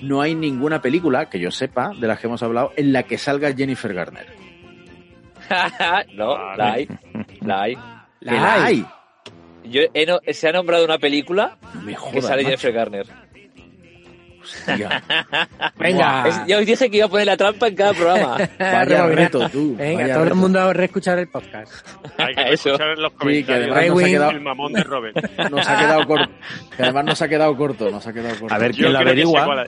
[0.00, 3.18] no hay ninguna película, que yo sepa, de las que hemos hablado, en la que
[3.18, 4.26] salga Jennifer Garner.
[6.14, 6.88] no, la hay.
[7.40, 7.78] La hay.
[8.20, 8.86] La hay.
[9.64, 12.56] Yo he no- se ha nombrado una película No que sale macho.
[12.58, 13.06] Jennifer Garner.
[14.46, 15.02] Hostia.
[15.78, 16.28] Venga.
[16.28, 18.36] Es- ya os dije que iba a poner la trampa en cada programa.
[18.58, 19.76] Vaya reto, tú.
[19.76, 21.72] Venga, vaya todo el mundo a reescuchar el podcast.
[22.18, 22.70] Hay que Eso.
[22.70, 23.76] escuchar los Sí, que comentarios.
[23.76, 25.16] además nos ha quedado, el mamón de Robert.
[25.50, 26.30] nos ha quedado corto.
[26.76, 28.54] Que además nos ha quedado corto, nos ha quedado corto.
[28.54, 29.66] A ver Yo quién lo creo que sé averigua.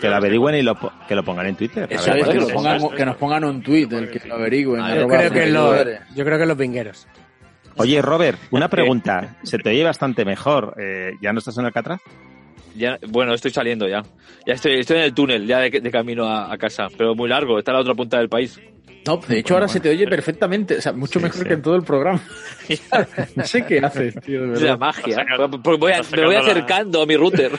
[0.00, 0.76] Que, lo averigüen y lo,
[1.08, 1.88] que lo pongan en Twitter.
[1.88, 4.82] Que, nos eso, pongan, eso, que nos pongan un tweet, el que lo averigüen.
[4.94, 7.06] Yo creo, que yo creo que los vingueros.
[7.76, 9.36] Oye, Robert, una pregunta.
[9.44, 10.74] Se te oye bastante mejor.
[10.78, 12.00] Eh, ¿Ya no estás en Alcatraz?
[12.74, 14.02] Ya, bueno, estoy saliendo ya.
[14.46, 16.88] Ya estoy, estoy en el túnel, ya de, de camino a, a casa.
[16.96, 18.60] Pero muy largo, está a la otra punta del país.
[19.04, 21.44] No, de hecho ahora se te oye perfectamente, o sea, mucho Sí, mejor sí.
[21.48, 22.20] que en todo el programa.
[23.34, 24.78] no sé qué haces, tío, de Es la verdad.
[24.78, 25.16] magia.
[25.16, 27.50] Sacando- Pues voy a- me voy sacando la- acercando a mi router.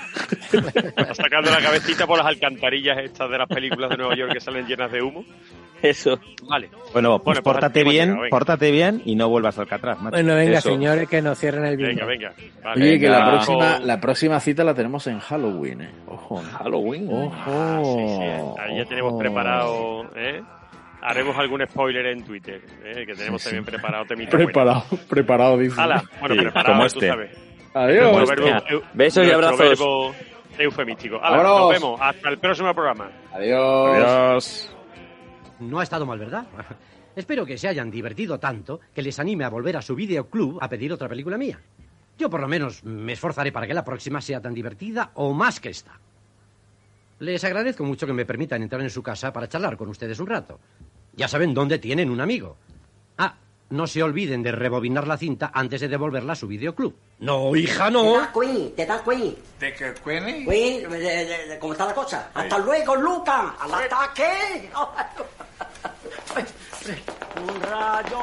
[0.54, 4.40] Está sacando la cabecita por las alcantarillas estas de las películas de Nueva York que
[4.40, 5.26] salen llenas de humo.
[5.84, 6.18] Eso.
[6.50, 6.70] Vale.
[6.70, 10.16] Bueno, pues Bueno, pues pórtate bien, pórtate bien y no vuelvas a Alcatraz, macho.
[10.16, 10.70] Bueno, venga, Eso.
[10.70, 12.06] señores, que nos cierren el bingo.
[12.06, 12.34] Venga, venga.
[12.64, 15.90] Vale, Oye, que la próxima, la próxima cita la tenemos en Halloween, eh.
[16.08, 16.42] Ojo.
[16.42, 16.50] ¿no?
[16.58, 17.08] Halloween.
[17.12, 17.34] Ojo.
[17.46, 18.62] Ah, sí, sí.
[18.62, 19.20] Ahí ya tenemos ojo.
[19.20, 20.42] preparado, ¿eh?
[21.02, 23.06] Haremos algún spoiler en Twitter, ¿eh?
[23.06, 23.56] que tenemos Sí, sí.
[23.58, 24.06] también preparado.
[24.06, 25.82] Preparado, preparado, dice.
[25.82, 27.08] Hala, bueno, Sí, preparado, como tú este.
[27.10, 27.38] sabes.
[27.74, 28.30] Adiós.
[28.30, 28.42] Este.
[28.42, 29.80] verbo- Besos y abrazos.
[30.58, 31.20] eufemístico.
[31.20, 32.00] Nos vemos.
[32.02, 33.10] Hasta el próximo programa.
[33.34, 33.96] Adiós.
[33.98, 34.73] Adiós.
[35.60, 36.46] No ha estado mal, ¿verdad?
[37.16, 40.70] Espero que se hayan divertido tanto que les anime a volver a su videoclub a
[40.70, 41.60] pedir otra película mía.
[42.18, 45.60] Yo por lo menos me esforzaré para que la próxima sea tan divertida o más
[45.60, 46.00] que esta.
[47.20, 50.28] Les agradezco mucho que me permitan entrar en su casa para charlar con ustedes un
[50.28, 50.60] rato.
[51.16, 52.58] Ya saben dónde tienen un amigo.
[53.18, 53.36] Ah,
[53.74, 56.94] no se olviden de rebobinar la cinta antes de devolverla a su videoclub.
[57.20, 58.04] No, hija, no.
[58.04, 58.76] ¿Te das Queen?
[58.76, 59.36] ¿Te das Queen?
[59.60, 60.46] ¿De qué, Queenie?
[60.46, 62.30] Queen, de- de- de- ¿cómo está la cosa?
[62.34, 63.56] Hasta luego, Luca.
[63.60, 64.70] Al ataque.
[67.36, 68.20] Un rayo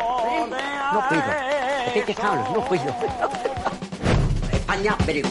[0.47, 0.63] de
[0.93, 1.23] No puedo.
[1.23, 2.85] Es que hay que dejarlo, no puedo.
[4.53, 5.23] España, very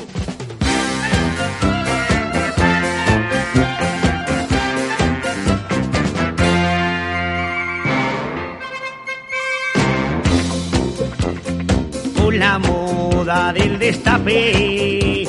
[12.40, 15.28] La moda del destape,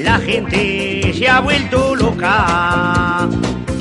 [0.00, 3.28] la gente se ha vuelto loca.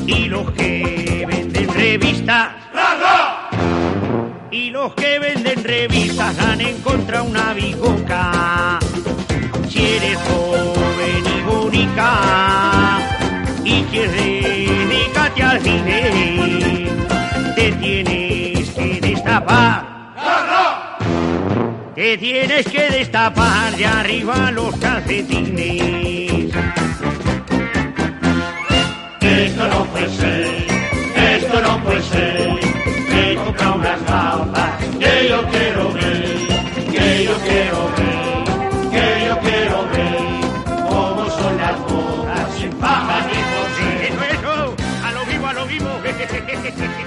[0.06, 2.50] Y los que venden revistas
[4.52, 8.80] Y los que venden revistas han encontrado una bicoca.
[9.70, 13.00] Si eres joven y bonita
[13.64, 14.14] y quieres
[14.90, 16.90] dedicarte al cine,
[17.56, 19.98] te tienes que destapar.
[21.98, 26.54] Te tienes que destapar de arriba los calcetines.
[29.20, 30.68] Esto no puede ser,
[31.16, 32.60] esto no puede ser.
[33.10, 36.38] Me compra unas gafas que yo quiero ver,
[36.92, 40.86] que yo quiero ver, que yo quiero ver.
[40.88, 44.34] Cómo son las bodas sin paja ni por.
[44.36, 45.90] Eso, oh, a lo vivo, a lo vivo.